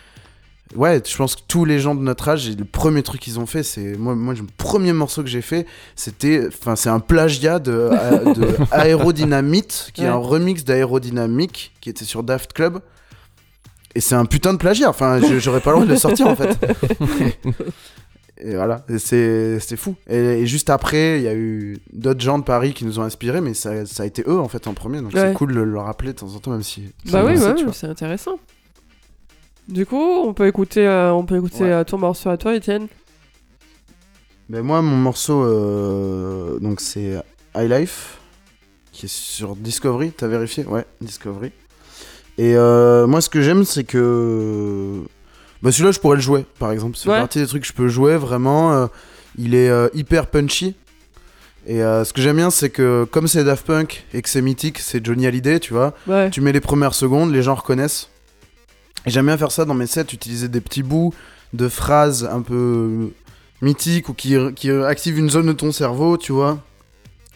Ouais, 0.77 1.03
je 1.05 1.17
pense 1.17 1.35
que 1.35 1.41
tous 1.49 1.65
les 1.65 1.81
gens 1.81 1.97
de 1.97 2.01
notre 2.01 2.29
âge, 2.29 2.49
le 2.57 2.65
premier 2.65 3.03
truc 3.03 3.21
qu'ils 3.21 3.41
ont 3.41 3.47
fait, 3.47 3.65
c'est 3.65 3.97
moi, 3.99 4.15
moi, 4.15 4.35
le 4.35 4.47
premier 4.57 4.93
morceau 4.93 5.25
que 5.25 5.29
j'ai 5.29 5.43
fait, 5.43 5.67
c'était, 5.97 6.47
enfin, 6.47 6.77
c'est 6.77 6.91
un 6.91 7.01
plagiat 7.01 7.59
de, 7.59 7.91
a- 7.93 8.33
de 8.33 8.47
Aérodynamite, 8.71 9.91
qui 9.95 10.05
est 10.05 10.07
un 10.07 10.15
remix 10.15 10.63
d'Aérodynamique, 10.65 11.73
qui 11.81 11.91
était 11.91 12.05
sur 12.05 12.23
Daft 12.23 12.53
Club. 12.53 12.83
Et 13.97 14.01
c'est 14.01 14.15
un 14.15 14.27
putain 14.27 14.53
de 14.53 14.59
plagiat. 14.59 14.89
Enfin, 14.89 15.19
j'aurais 15.41 15.59
pas 15.61 15.71
le 15.71 15.75
droit 15.79 15.87
de 15.87 15.91
le 15.91 15.99
sortir 15.99 16.29
en 16.29 16.37
fait. 16.37 16.57
et 18.41 18.55
voilà, 18.55 18.85
c'est 18.99 19.77
fou. 19.77 19.97
Et, 20.09 20.17
et 20.17 20.47
juste 20.47 20.71
après, 20.71 21.19
il 21.19 21.25
y 21.25 21.29
a 21.29 21.35
eu 21.35 21.79
d'autres 21.93 22.21
gens 22.21 22.39
de 22.39 22.45
Paris 22.45 22.75
qui 22.75 22.85
nous 22.85 23.01
ont 23.01 23.03
inspirés, 23.03 23.41
mais 23.41 23.55
ça, 23.55 23.85
ça 23.87 24.05
a 24.05 24.07
été 24.07 24.23
eux 24.27 24.39
en 24.39 24.47
fait 24.49 24.69
en 24.69 24.75
premier. 24.75 25.01
Donc 25.01 25.13
Ouais. 25.15 25.21
c'est 25.21 25.33
cool 25.35 25.53
de 25.53 25.61
le 25.61 25.79
rappeler 25.81 26.13
de 26.13 26.19
temps 26.19 26.33
en 26.35 26.39
temps, 26.39 26.53
même 26.53 26.63
si. 26.63 26.85
Bah 27.07 27.25
oui, 27.27 27.37
ouais, 27.37 27.55
c'est 27.73 27.89
intéressant. 27.89 28.39
Du 29.71 29.87
coup, 29.87 29.97
on 30.25 30.33
peut 30.35 30.47
écouter, 30.49 30.87
euh, 30.87 31.13
on 31.13 31.25
peut 31.25 31.37
écouter 31.37 31.65
Ouais. 31.65 31.71
euh, 31.73 31.85
ton 31.85 31.99
morceau 31.99 32.29
à 32.29 32.37
toi, 32.37 32.55
Étienne. 32.55 32.89
Ben 34.49 34.63
moi, 34.63 34.83
mon 34.83 34.97
morceau, 34.97 35.45
euh, 35.45 36.59
donc 36.59 36.81
c'est 36.81 37.15
High 37.57 37.71
Life, 37.71 38.19
qui 38.91 39.07
est 39.07 39.13
sur 39.13 39.55
Discovery. 39.55 40.11
T'as 40.11 40.27
vérifié? 40.27 40.65
Ouais, 40.65 40.85
Discovery. 41.01 41.53
Et 42.37 42.57
euh, 42.57 43.07
moi, 43.07 43.21
ce 43.21 43.29
que 43.29 43.43
j'aime, 43.43 43.65
c'est 43.65 43.85
que. 43.85 45.03
Bah, 45.63 45.71
celui-là, 45.71 45.93
je 45.93 46.01
pourrais 46.01 46.17
le 46.17 46.23
jouer, 46.23 46.45
par 46.59 46.73
exemple. 46.73 46.97
C'est 46.97 47.09
Ouais. 47.09 47.19
partie 47.19 47.39
des 47.39 47.47
trucs 47.47 47.63
que 47.63 47.69
je 47.69 47.73
peux 47.75 47.89
jouer, 47.89 48.17
vraiment. 48.17 48.73
euh, 48.73 48.87
il 49.39 49.55
est 49.55 49.69
euh, 49.69 49.89
hyper 49.95 50.27
punchy. 50.27 50.75
Et 51.67 51.83
euh, 51.85 52.05
ce 52.05 52.13
que 52.13 52.21
j'aime 52.21 52.37
bien, 52.37 52.51
c'est 52.51 52.71
que 52.71 53.05
comme 53.05 53.29
c'est 53.29 53.45
Daft 53.45 53.65
Punk 53.67 54.05
et 54.15 54.23
que 54.23 54.29
c'est 54.29 54.43
mythique, 54.43 54.79
c'est 54.81 55.05
Johnny 55.05 55.27
Hallyday, 55.29 55.61
tu 55.61 55.75
vois. 55.75 55.95
Ouais. 56.09 56.31
Tu 56.31 56.41
mets 56.41 56.51
les 56.53 56.61
premières 56.61 56.95
secondes, 56.95 57.31
les 57.31 57.43
gens 57.43 57.55
reconnaissent. 57.55 58.09
J'aime 59.07 59.27
bien 59.27 59.37
faire 59.39 59.51
ça 59.53 59.65
dans 59.65 59.75
mes 59.75 59.87
sets, 59.87 60.07
utiliser 60.13 60.49
des 60.49 60.61
petits 60.61 60.83
bouts 60.83 61.13
de 61.53 61.69
phrases 61.69 62.29
un 62.31 62.43
peu 62.43 63.11
mythiques 63.63 64.09
ou 64.09 64.15
qui, 64.15 64.37
qui 64.55 64.71
activent 64.71 65.19
une 65.19 65.31
zone 65.31 65.47
de 65.47 65.53
ton 65.53 65.73
cerveau, 65.73 66.17
tu 66.17 66.33
vois. 66.33 66.59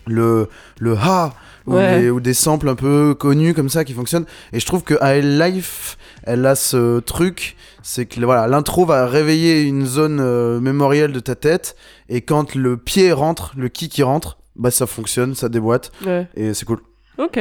Le, 0.06 0.48
le 0.78 0.94
ha 0.96 1.32
ou, 1.66 1.74
Ouais. 1.74 2.00
des, 2.02 2.10
ou 2.10 2.20
des 2.20 2.34
samples 2.34 2.68
un 2.68 2.74
peu 2.74 3.14
connus 3.14 3.54
comme 3.54 3.70
ça 3.70 3.84
qui 3.84 3.94
fonctionnent. 3.94 4.26
Et 4.52 4.60
je 4.60 4.66
trouve 4.66 4.82
que 4.82 4.94
AL 5.00 5.38
Life, 5.40 5.96
elle 6.24 6.44
a 6.44 6.54
ce 6.54 7.00
truc, 7.00 7.56
c'est 7.82 8.04
que 8.04 8.20
voilà, 8.20 8.46
l'intro 8.46 8.84
va 8.84 9.06
réveiller 9.06 9.62
une 9.62 9.86
zone 9.86 10.18
euh, 10.20 10.60
mémorielle 10.60 11.12
de 11.12 11.20
ta 11.20 11.34
tête. 11.34 11.74
Et 12.10 12.20
quand 12.20 12.54
le 12.54 12.76
pied 12.76 13.12
rentre, 13.12 13.54
le 13.56 13.68
kick 13.70 13.92
qui 13.92 14.02
rentre, 14.02 14.36
bah 14.56 14.70
ça 14.70 14.86
fonctionne, 14.86 15.34
ça 15.34 15.48
déboîte. 15.48 15.90
Ouais. 16.04 16.28
Et 16.36 16.52
c'est 16.52 16.66
cool. 16.66 16.80
Ok. 17.16 17.40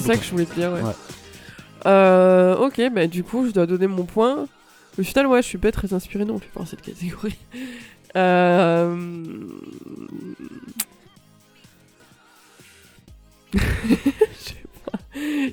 C'est 0.00 0.06
ça 0.12 0.16
que 0.16 0.24
je 0.24 0.30
voulais 0.30 0.46
te 0.46 0.54
dire, 0.54 0.72
ouais. 0.72 0.82
Ouais. 0.82 0.92
Euh, 1.86 2.56
ok, 2.56 2.80
bah 2.92 3.06
du 3.06 3.22
coup, 3.24 3.46
je 3.46 3.52
dois 3.52 3.66
donner 3.66 3.86
mon 3.86 4.04
point. 4.04 4.46
Au 4.98 5.02
final, 5.02 5.26
ouais, 5.28 5.40
je 5.42 5.46
suis 5.46 5.58
pas 5.58 5.72
très 5.72 5.92
inspiré 5.94 6.24
non 6.24 6.38
plus 6.38 6.48
par 6.50 6.66
cette 6.66 6.82
catégorie. 6.82 7.38
Euh... 8.16 8.96
je 13.52 13.58
sais 14.36 14.54
pas. 14.84 14.98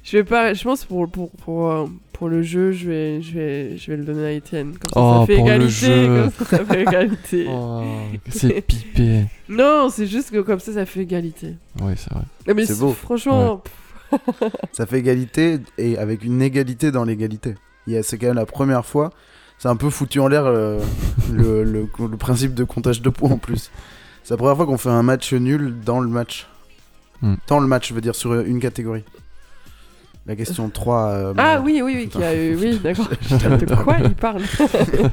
Je 0.04 0.18
vais 0.18 0.24
pas. 0.24 0.54
Je 0.54 0.64
pense 0.64 0.86
pour 0.86 1.08
pour 1.10 1.30
pour, 1.32 1.70
euh, 1.72 1.86
pour 2.14 2.30
le 2.30 2.42
jeu, 2.42 2.72
je 2.72 2.88
vais 2.90 3.22
je 3.22 3.34
vais 3.34 3.78
je 3.78 3.92
vais 3.92 3.98
le 3.98 4.04
donner 4.04 4.26
à 4.26 4.32
Étienne. 4.32 4.72
Comme 4.78 4.90
ça, 4.92 5.00
Oh, 5.00 5.20
ça 5.22 5.26
fait 5.28 5.36
pour 5.36 5.46
le 5.48 5.52
égalité. 5.54 5.72
jeu. 5.72 6.22
Comme 6.38 6.48
ça, 6.48 6.58
ça 6.58 6.66
fait 6.66 6.82
égalité. 6.82 7.46
Oh, 7.52 7.84
c'est 8.30 8.62
pipé. 8.62 9.26
Non, 9.50 9.90
c'est 9.92 10.08
juste 10.08 10.32
que 10.32 10.40
comme 10.40 10.60
ça, 10.60 10.74
ça 10.74 10.86
fait 10.86 11.02
égalité. 11.02 11.56
Oui, 11.82 11.94
c'est 11.96 12.12
vrai. 12.14 12.24
Mais 12.48 12.66
C'est 12.66 12.74
c'est- 12.74 12.80
beau. 12.80 12.94
Franchement, 12.94 13.62
Ça 14.72 14.86
fait 14.86 15.00
égalité 15.00 15.60
et 15.78 15.98
avec 15.98 16.24
une 16.24 16.42
égalité 16.42 16.92
dans 16.92 17.04
l'égalité. 17.04 17.56
C'est 18.04 18.18
quand 18.18 18.28
même 18.28 18.36
la 18.36 18.46
première 18.46 18.86
fois. 18.86 19.12
C'est 19.58 19.70
un 19.70 19.76
peu 19.76 19.90
foutu 19.90 20.20
en 20.20 20.28
l'air 20.28 20.46
euh, 20.46 20.80
le, 21.32 21.64
le- 21.64 21.88
le 22.00 22.18
principe 22.18 22.54
de 22.54 22.64
comptage 22.64 23.02
de 23.02 23.10
points 23.10 23.32
en 23.32 23.38
plus. 23.38 23.72
C'est 24.24 24.34
la 24.34 24.38
première 24.38 24.56
fois 24.56 24.66
qu'on 24.66 24.78
fait 24.78 24.90
un 24.90 25.04
match 25.04 25.34
nul 25.34 25.76
dans 25.86 26.00
le 26.00 26.08
match. 26.10 26.48
Hmm. 27.22 27.36
Dans 27.48 27.60
le 27.60 27.66
match, 27.68 27.90
je 27.90 27.94
veux 27.96 28.02
dire, 28.02 28.14
sur 28.14 28.34
une 28.42 28.60
catégorie. 28.60 29.04
La 30.28 30.36
question 30.36 30.70
3. 30.70 31.08
euh, 31.08 31.34
Ah 31.38 31.60
mais- 31.60 31.66
oui, 31.66 31.82
oui, 31.82 31.94
oui, 31.96 32.08
qui 32.10 32.22
a 32.24 32.36
eu. 32.36 32.56
Oui, 32.56 32.78
d'accord. 32.84 33.08
De 33.10 33.76
quoi 33.84 33.98
il 34.04 34.14
parle 34.14 34.44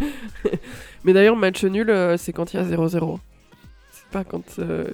Mais 1.05 1.13
d'ailleurs, 1.13 1.37
match 1.37 1.65
nul, 1.65 1.89
euh, 1.91 2.17
c'est 2.17 2.33
quand 2.33 2.53
il 2.53 2.57
y 2.57 2.61
a 2.61 2.65
0-0. 2.65 3.19
C'est 3.93 4.07
pas 4.11 4.25
quand. 4.25 4.43
euh, 4.59 4.85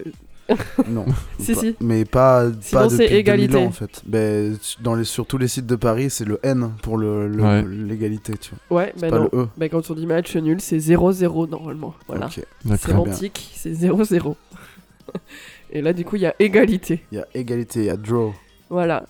Non. 0.88 1.04
Si, 1.38 1.54
Pas- 1.54 1.60
si. 1.60 1.76
Mais 1.80 2.04
pas, 2.04 2.46
Sinon, 2.60 2.80
pas 2.82 2.88
c'est 2.90 2.96
depuis 2.96 3.08
2000 3.08 3.16
égalité. 3.18 3.56
ans, 3.56 3.64
en 3.64 3.70
fait. 3.70 4.02
Ben, 4.06 4.56
dans 4.82 4.94
les, 4.94 5.04
sur 5.04 5.26
tous 5.26 5.38
les 5.38 5.48
sites 5.48 5.66
de 5.66 5.76
Paris, 5.76 6.10
c'est 6.10 6.24
le 6.26 6.38
N 6.42 6.72
pour 6.82 6.98
le- 6.98 7.28
le- 7.28 7.42
Ouais. 7.42 7.64
l'égalité, 7.66 8.34
tu 8.38 8.52
vois. 8.68 8.78
Ouais, 8.82 8.92
bah 9.00 9.08
pas 9.08 9.18
non. 9.18 9.28
le 9.32 9.38
E. 9.42 9.48
Bah 9.56 9.68
quand 9.68 9.90
on 9.90 9.94
dit 9.94 10.06
match 10.06 10.36
nul, 10.36 10.60
c'est 10.60 10.78
0-0 10.78 11.48
normalement. 11.48 11.94
Voilà. 12.08 12.26
Ok. 12.26 12.40
D'accord. 12.64 13.04
Sémantique, 13.06 13.50
c'est 13.54 13.72
0-0. 13.72 14.34
Et 15.72 15.82
là, 15.82 15.92
du 15.92 16.04
coup, 16.04 16.16
il 16.16 16.22
y 16.22 16.26
a 16.26 16.34
égalité. 16.38 17.04
Il 17.12 17.18
y 17.18 17.20
a 17.20 17.26
égalité, 17.34 17.80
il 17.80 17.86
y 17.86 17.90
a 17.90 17.96
draw. 17.96 18.32
Voilà. 18.68 19.04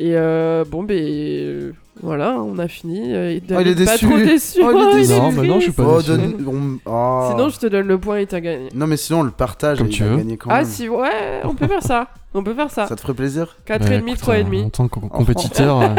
Et 0.00 0.12
euh, 0.14 0.64
bon, 0.64 0.84
ben 0.84 0.96
euh, 0.96 1.72
voilà, 2.02 2.34
on 2.40 2.58
a 2.58 2.68
fini. 2.68 3.12
euh, 3.12 3.30
et 3.32 3.42
Oh, 3.50 3.54
il 3.60 3.66
est 3.68 3.74
pas 3.84 3.92
déçu. 3.96 4.06
trop 4.06 4.16
déçu. 4.18 4.60
Oh, 4.62 4.70
il 4.72 4.78
est 4.80 4.84
Oh, 4.84 4.94
déçu. 4.94 5.12
Non, 5.12 5.32
bah 5.32 5.42
non, 5.42 5.54
je 5.58 5.62
suis 5.64 5.72
pas 5.72 5.82
Oh, 5.84 5.96
déçu. 5.98 6.10
donne- 6.10 6.44
on- 6.46 6.78
oh. 6.90 7.26
Sinon, 7.30 7.48
je 7.48 7.58
te 7.58 7.66
donne 7.66 7.88
le 7.88 7.98
point 7.98 8.18
et 8.18 8.26
t'as 8.26 8.38
gagné. 8.40 8.68
Non, 8.74 8.86
mais 8.86 8.96
sinon, 8.96 9.20
on 9.20 9.22
le 9.24 9.32
partage 9.32 9.78
Comme 9.78 9.88
et 9.88 9.90
tu 9.90 10.04
veux. 10.04 10.16
gagné 10.16 10.36
quand 10.36 10.50
Ah 10.52 10.64
si, 10.64 10.88
ouais, 10.88 11.40
on 11.42 11.54
peut 11.56 11.66
faire 11.66 11.82
ça. 11.82 12.06
On 12.34 12.44
peut 12.44 12.54
faire 12.54 12.70
ça. 12.70 12.86
Ça 12.86 12.94
te 12.94 13.00
ferait 13.00 13.14
plaisir 13.14 13.56
4,5, 13.66 13.78
Bah, 13.78 13.96
écoute, 13.96 14.28
euh, 14.28 14.42
3,5. 14.44 14.64
En 14.66 14.70
tant 14.70 14.86
que 14.86 15.00
com- 15.00 15.08
compétiteur, 15.08 15.80
euh, 15.82 15.94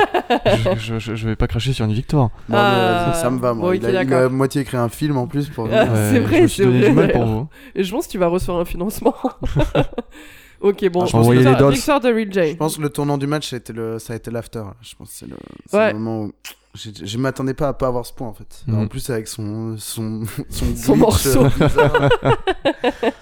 je, 0.78 0.80
je, 0.80 1.00
je- 1.00 1.16
je 1.16 1.28
vais 1.28 1.36
pas 1.36 1.48
cracher 1.48 1.74
sur 1.74 1.84
une 1.86 1.92
victoire. 1.94 2.30
Bon, 2.48 2.56
Ah, 2.58 3.08
mais, 3.10 3.14
ça 3.20 3.30
me 3.32 3.40
va, 3.40 3.54
moi. 3.54 3.70
bon, 3.70 3.74
il, 3.74 3.86
a, 3.86 4.04
il 4.04 4.14
a 4.14 4.30
moitié 4.30 4.62
écrit 4.62 4.78
un 4.78 4.90
film 4.90 5.18
en 5.18 5.28
plus 5.28 5.50
pour. 5.50 5.68
Ah, 5.74 5.84
Ouais, 5.86 5.90
c'est 6.12 6.20
vrai, 6.20 6.38
je 6.38 6.42
me 6.44 6.48
suis 6.48 6.58
c'est 6.64 6.66
donné 6.66 6.80
vrai, 6.82 6.90
du 6.90 6.96
mal 6.96 7.12
pour 7.12 7.26
vous. 7.26 7.48
Et 7.76 7.84
je 7.84 7.92
pense 7.92 8.06
que 8.06 8.12
tu 8.12 8.18
vas 8.20 8.28
recevoir 8.28 8.60
un 8.62 8.66
financement. 8.66 9.16
ok, 10.61 10.90
bon. 10.90 11.02
Ah, 11.02 11.06
je 11.06 11.11
pense 11.11 11.30
les 11.30 11.44
dots. 11.56 11.69
victoire 11.69 11.99
de 11.99 12.10
Real 12.10 12.31
J. 12.34 12.52
Je 12.52 12.56
pense 12.56 12.77
que 12.77 12.81
le 12.81 12.90
tournant 12.90 13.18
du 13.18 13.27
match, 13.27 13.49
ça 13.49 13.56
a 13.56 13.60
été 13.60 13.73
le- 13.73 13.99
ça 13.99 14.14
a 14.14 14.15
été 14.15 14.30
l'after. 14.31 14.64
Je 14.81 14.95
pense 14.95 15.10
que 15.10 15.15
c'est 15.15 15.27
le, 15.27 15.36
Ouais. 15.77 15.94
le 15.94 15.99
moment 15.99 16.26
où 16.26 16.31
j'ai- 16.76 16.94
je 17.06 17.18
m'attendais 17.18 17.53
pas 17.56 17.69
à 17.69 17.73
pas 17.73 17.88
avoir 17.88 18.06
ce 18.06 18.14
point 18.14 18.27
en 18.27 18.34
fait. 18.34 18.61
Mhm. 18.68 18.80
En 18.80 18.88
plus 18.88 19.10
avec 19.10 19.27
son 19.27 19.76
son 19.77 20.23
son, 20.49 20.76
Son 20.76 20.95
morceau. 20.95 21.44
euh. 21.45 21.49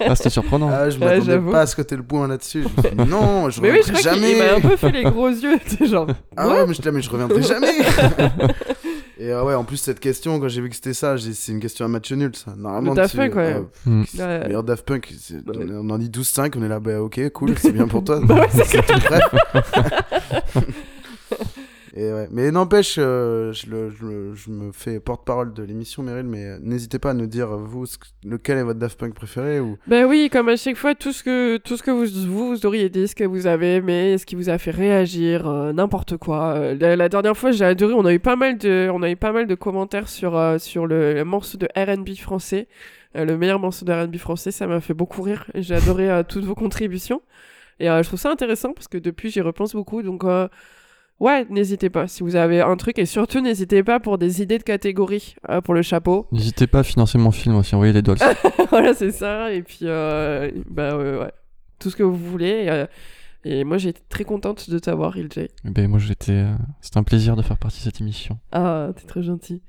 Ah, 0.02 0.16
c'était 0.16 0.30
surprenant. 0.30 0.70
Ah, 0.72 0.90
je 0.90 0.98
Ouais, 1.00 1.06
m'attendais 1.06 1.26
j'avoue. 1.26 1.52
pas 1.52 1.62
à 1.62 1.66
ce 1.66 1.76
que 1.76 1.82
t'aies 1.82 1.96
le 1.96 2.04
point 2.04 2.28
là-dessus. 2.28 2.64
Je 2.64 2.68
me 2.68 2.88
suis 2.88 2.96
dit, 2.96 3.10
non, 3.10 3.50
je 3.50 3.62
Mais 3.62 3.72
oui, 3.72 3.80
je 3.86 3.92
reviendrai 3.94 4.02
crois 4.02 4.14
qu'il 4.14 4.22
jamais. 4.22 4.32
il 4.32 4.38
m'a 4.38 4.54
un 4.56 4.62
peu 4.70 4.76
fait 4.78 4.92
les 4.92 5.04
gros 5.04 5.30
yeux. 5.30 5.58
Genre. 5.88 6.08
Ah 6.36 6.48
ouais, 6.48 6.66
mais 6.68 6.74
je, 6.74 6.82
là, 6.82 6.92
mais 6.92 7.02
je 7.02 7.10
reviendrai 7.10 7.42
jamais. 7.42 7.72
Et 9.20 9.32
euh, 9.32 9.44
ouais, 9.44 9.56
en 9.56 9.64
plus 9.64 9.78
cette 9.78 10.00
question, 10.00 10.40
quand 10.40 10.48
j'ai 10.48 10.62
vu 10.62 10.70
que 10.70 10.76
c'était 10.76 10.94
ça, 10.94 11.16
c'est 11.18 11.52
une 11.52 11.60
question 11.60 11.86
à 11.86 11.88
match 11.88 12.12
nul 12.12 12.36
ça. 12.36 12.54
Normalement, 12.56 12.92
Le 12.92 12.96
Daft 12.98 13.16
Punk, 13.16 13.36
ouais. 13.36 13.56
euh, 13.56 13.62
Hmm. 13.86 14.04
Ouais. 14.18 14.44
Meilleur 14.46 14.64
Daft 14.64 14.86
Punk, 14.86 15.12
on 15.48 15.90
en 15.90 15.98
dit 15.98 16.10
12-5, 16.10 16.54
on 16.58 16.64
est 16.64 16.68
là, 16.68 16.80
bah 16.80 17.02
ok, 17.02 17.30
cool, 17.32 17.58
c'est 17.58 17.72
bien 17.72 17.88
pour 17.88 18.04
toi. 18.04 18.20
Bah 18.24 18.36
ouais, 18.42 18.64
c'est 18.66 18.82
tout 18.86 19.00
prêt. 19.00 19.22
Mais 22.32 22.52
n'empêche, 22.52 22.98
euh, 23.00 23.52
je, 23.54 24.50
me 24.52 24.72
fais 24.72 25.00
porte-parole 25.00 25.54
de 25.54 25.64
l'émission, 25.64 26.04
Meryl, 26.04 26.26
mais 26.26 26.46
euh, 26.46 26.60
n'hésitez 26.62 27.00
pas 27.00 27.12
à 27.12 27.14
nous 27.14 27.26
dire, 27.26 27.48
vous, 27.58 27.86
lequel 28.24 28.60
est 28.60 28.64
votre 28.64 28.80
Daft 28.80 29.00
Punk 29.00 29.16
préféré 29.16 29.60
ou... 29.60 29.78
Ben 29.88 30.06
oui, 30.06 30.30
comme 30.32 30.48
à 30.50 30.58
chaque 30.58 30.76
fois, 30.76 30.94
tout 30.94 31.12
ce 31.12 31.24
que, 31.24 31.58
tout 31.58 31.76
ce 31.76 31.82
que 31.82 31.90
vous, 31.90 32.06
vous, 32.28 32.66
auriez 32.66 32.90
dit, 32.90 33.08
ce 33.08 33.16
que 33.16 33.24
vous 33.24 33.48
avez 33.48 33.76
aimé, 33.76 34.18
ce 34.18 34.26
qui 34.26 34.36
vous 34.36 34.50
a 34.50 34.60
fait 34.60 34.72
réagir, 34.72 35.48
euh, 35.48 35.74
n'importe 35.74 36.18
quoi. 36.18 36.76
La, 36.76 37.10
dernière 37.10 37.36
fois, 37.36 37.52
j'ai 37.52 37.66
adoré, 37.66 37.94
on 37.94 38.06
a 38.06 38.14
eu 38.14 38.20
pas 38.20 38.36
mal 38.36 38.58
de, 38.58 38.90
on 38.94 39.02
a 39.02 39.10
eu 39.10 39.16
pas 39.16 39.32
mal 39.32 39.48
de 39.48 39.56
commentaires 39.56 40.08
sur, 40.08 40.40
sur 40.60 40.86
le, 40.86 41.14
le 41.16 41.26
morceau 41.26 41.58
de 41.58 41.68
R&B 41.76 42.16
français, 42.16 42.68
le 43.16 43.38
meilleur 43.38 43.60
morceau 43.60 43.86
de 43.86 43.94
R&B 43.94 44.18
français, 44.18 44.52
ça 44.52 44.68
m'a 44.68 44.82
fait 44.82 44.94
beaucoup 44.94 45.24
rire, 45.24 45.50
j'ai 45.56 45.74
adoré 45.74 46.22
toutes 46.28 46.46
vos 46.46 46.56
contributions. 46.56 47.24
Et 47.80 47.86
je 47.88 48.04
trouve 48.04 48.20
ça 48.20 48.30
intéressant, 48.32 48.74
parce 48.74 48.88
que 48.88 49.00
depuis, 49.00 49.32
j'y 49.32 49.42
repense 49.42 49.74
beaucoup, 49.74 50.04
donc... 50.04 50.24
Ouais, 51.20 51.48
n'hésitez 51.50 51.90
pas 51.90 52.08
si 52.08 52.22
vous 52.22 52.36
avez 52.36 52.62
un 52.62 52.76
truc 52.78 53.00
et 53.00 53.08
surtout 53.08 53.42
n'hésitez 53.42 53.82
pas 53.84 54.00
pour 54.00 54.18
des 54.20 54.42
idées 54.44 54.60
de 54.60 54.64
catégorie 54.64 55.36
euh, 55.50 55.62
pour 55.62 55.74
le 55.74 55.82
chapeau. 55.82 56.28
N'hésitez 56.32 56.68
pas 56.68 56.80
à 56.80 56.84
financer 56.84 57.18
mon 57.18 57.32
film 57.32 57.56
aussi, 57.56 57.74
envoyez 57.74 57.92
les 57.94 58.04
dolls. 58.04 58.20
voilà, 58.70 58.94
c'est 58.94 59.12
ça. 59.12 59.52
Et 59.52 59.64
puis, 59.64 59.80
euh, 59.84 60.52
bah 60.70 60.96
ouais, 60.96 61.18
ouais. 61.18 61.32
Tout 61.80 61.90
ce 61.90 61.96
que 61.96 62.04
vous 62.04 62.16
voulez. 62.16 62.66
Et, 62.66 62.70
euh, 62.70 62.86
et 63.44 63.64
moi, 63.64 63.78
j'ai 63.80 63.90
été 63.90 64.02
très 64.10 64.26
contente 64.26 64.70
de 64.70 64.78
t'avoir, 64.78 65.18
ILJ. 65.18 65.48
ben, 65.64 65.88
moi, 65.88 65.98
j'étais. 66.00 66.32
euh, 66.34 66.54
C'était 66.82 66.98
un 67.00 67.04
plaisir 67.04 67.36
de 67.36 67.42
faire 67.42 67.58
partie 67.58 67.80
de 67.80 67.84
cette 67.84 68.00
émission. 68.02 68.38
Ah, 68.52 68.90
t'es 68.96 69.06
très 69.08 69.24
gentil. 69.24 69.64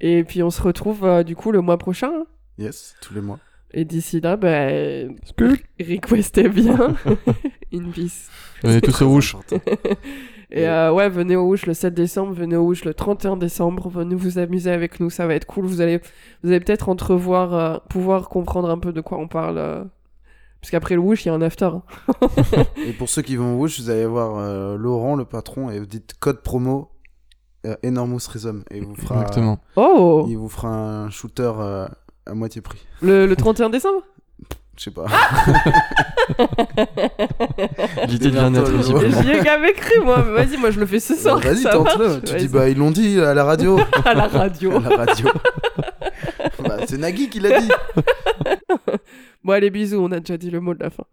Et 0.00 0.22
puis, 0.22 0.42
on 0.44 0.50
se 0.50 0.62
retrouve 0.62 1.04
euh, 1.04 1.22
du 1.24 1.34
coup 1.34 1.50
le 1.50 1.60
mois 1.60 1.78
prochain. 1.78 2.10
hein. 2.14 2.26
Yes, 2.58 2.94
tous 3.00 3.14
les 3.14 3.20
mois. 3.20 3.40
Et 3.72 3.84
d'ici 3.84 4.20
là, 4.20 4.36
bah, 4.36 4.68
requestez 5.80 6.48
bien. 6.48 6.94
In 7.72 7.90
peace. 7.92 8.28
Venez 8.62 8.80
tous 8.80 9.02
au 9.02 9.08
rouge. 9.08 9.36
Et 10.50 10.68
euh, 10.68 10.92
ouais, 10.92 11.08
venez 11.08 11.36
au 11.36 11.44
Rouge 11.44 11.66
le 11.66 11.74
7 11.74 11.94
décembre, 11.94 12.32
venez 12.34 12.56
au 12.56 12.62
Rouge 12.64 12.84
le 12.84 12.94
31 12.94 13.36
décembre, 13.36 13.88
venez 13.88 14.14
vous 14.14 14.38
amuser 14.38 14.70
avec 14.70 15.00
nous, 15.00 15.10
ça 15.10 15.26
va 15.26 15.34
être 15.34 15.46
cool. 15.46 15.64
Vous 15.64 15.80
allez, 15.80 16.00
vous 16.42 16.50
allez 16.50 16.60
peut-être 16.60 16.88
entrevoir, 16.88 17.54
euh, 17.54 17.78
pouvoir 17.88 18.28
comprendre 18.28 18.70
un 18.70 18.78
peu 18.78 18.92
de 18.92 19.00
quoi 19.00 19.18
on 19.18 19.28
parle. 19.28 19.58
euh, 19.58 19.84
Parce 20.60 20.70
qu'après 20.70 20.94
le 20.94 21.00
Rouge, 21.00 21.24
il 21.24 21.28
y 21.28 21.30
a 21.30 21.34
un 21.34 21.42
after. 21.42 21.66
hein. 21.66 21.82
Et 22.86 22.92
pour 22.92 23.08
ceux 23.08 23.22
qui 23.22 23.36
vont 23.36 23.54
au 23.54 23.56
Rouge, 23.56 23.80
vous 23.80 23.90
allez 23.90 24.06
voir 24.06 24.36
euh, 24.38 24.76
Laurent, 24.76 25.16
le 25.16 25.24
patron, 25.24 25.70
et 25.70 25.78
vous 25.78 25.86
dites 25.86 26.14
code 26.20 26.42
promo 26.42 26.90
euh, 27.66 27.74
Enormous 27.84 28.20
Rhizome. 28.30 28.62
Et 28.70 28.78
il 28.78 28.84
vous 28.84 28.94
fera, 28.94 29.20
Exactement. 29.22 29.58
Oh 29.76 30.26
il 30.28 30.36
vous 30.36 30.48
fera 30.48 30.68
un 30.68 31.10
shooter 31.10 31.52
euh, 31.58 31.88
à 32.26 32.34
moitié 32.34 32.60
prix. 32.60 32.80
le, 33.02 33.26
le 33.26 33.36
31 33.36 33.70
décembre? 33.70 34.02
Je 34.76 34.82
sais 34.84 34.90
pas. 34.90 35.06
L'idée 38.08 38.26
de 38.26 38.30
bien-être, 38.30 38.64
Démerde-toi, 38.64 38.76
visiblement. 38.76 39.22
J'y 39.22 39.30
ai 39.30 39.44
jamais 39.44 39.72
cru, 39.72 40.00
moi. 40.04 40.20
Vas-y, 40.20 40.56
moi 40.56 40.70
je 40.70 40.80
le 40.80 40.86
fais 40.86 41.00
ce 41.00 41.14
soir. 41.14 41.38
Vas-y, 41.38 41.58
ça 41.62 41.70
tente-le. 41.70 42.20
Tu 42.22 42.32
Vas-y. 42.32 42.40
dis, 42.42 42.48
bah, 42.48 42.68
ils 42.68 42.76
l'ont 42.76 42.90
dit 42.90 43.20
à 43.20 43.34
la 43.34 43.44
radio. 43.44 43.78
à 44.04 44.14
la 44.14 44.26
radio. 44.26 44.76
à 44.78 44.80
la 44.88 44.96
radio. 44.96 45.28
bah, 46.64 46.78
c'est 46.86 46.98
Nagui 46.98 47.28
qui 47.28 47.40
l'a 47.40 47.60
dit. 47.60 47.68
Bon, 49.44 49.52
allez, 49.52 49.68
bisous, 49.68 49.98
on 50.02 50.10
a 50.10 50.20
déjà 50.20 50.38
dit 50.38 50.50
le 50.50 50.60
mot 50.60 50.72
de 50.72 50.82
la 50.82 50.88
fin. 50.88 51.04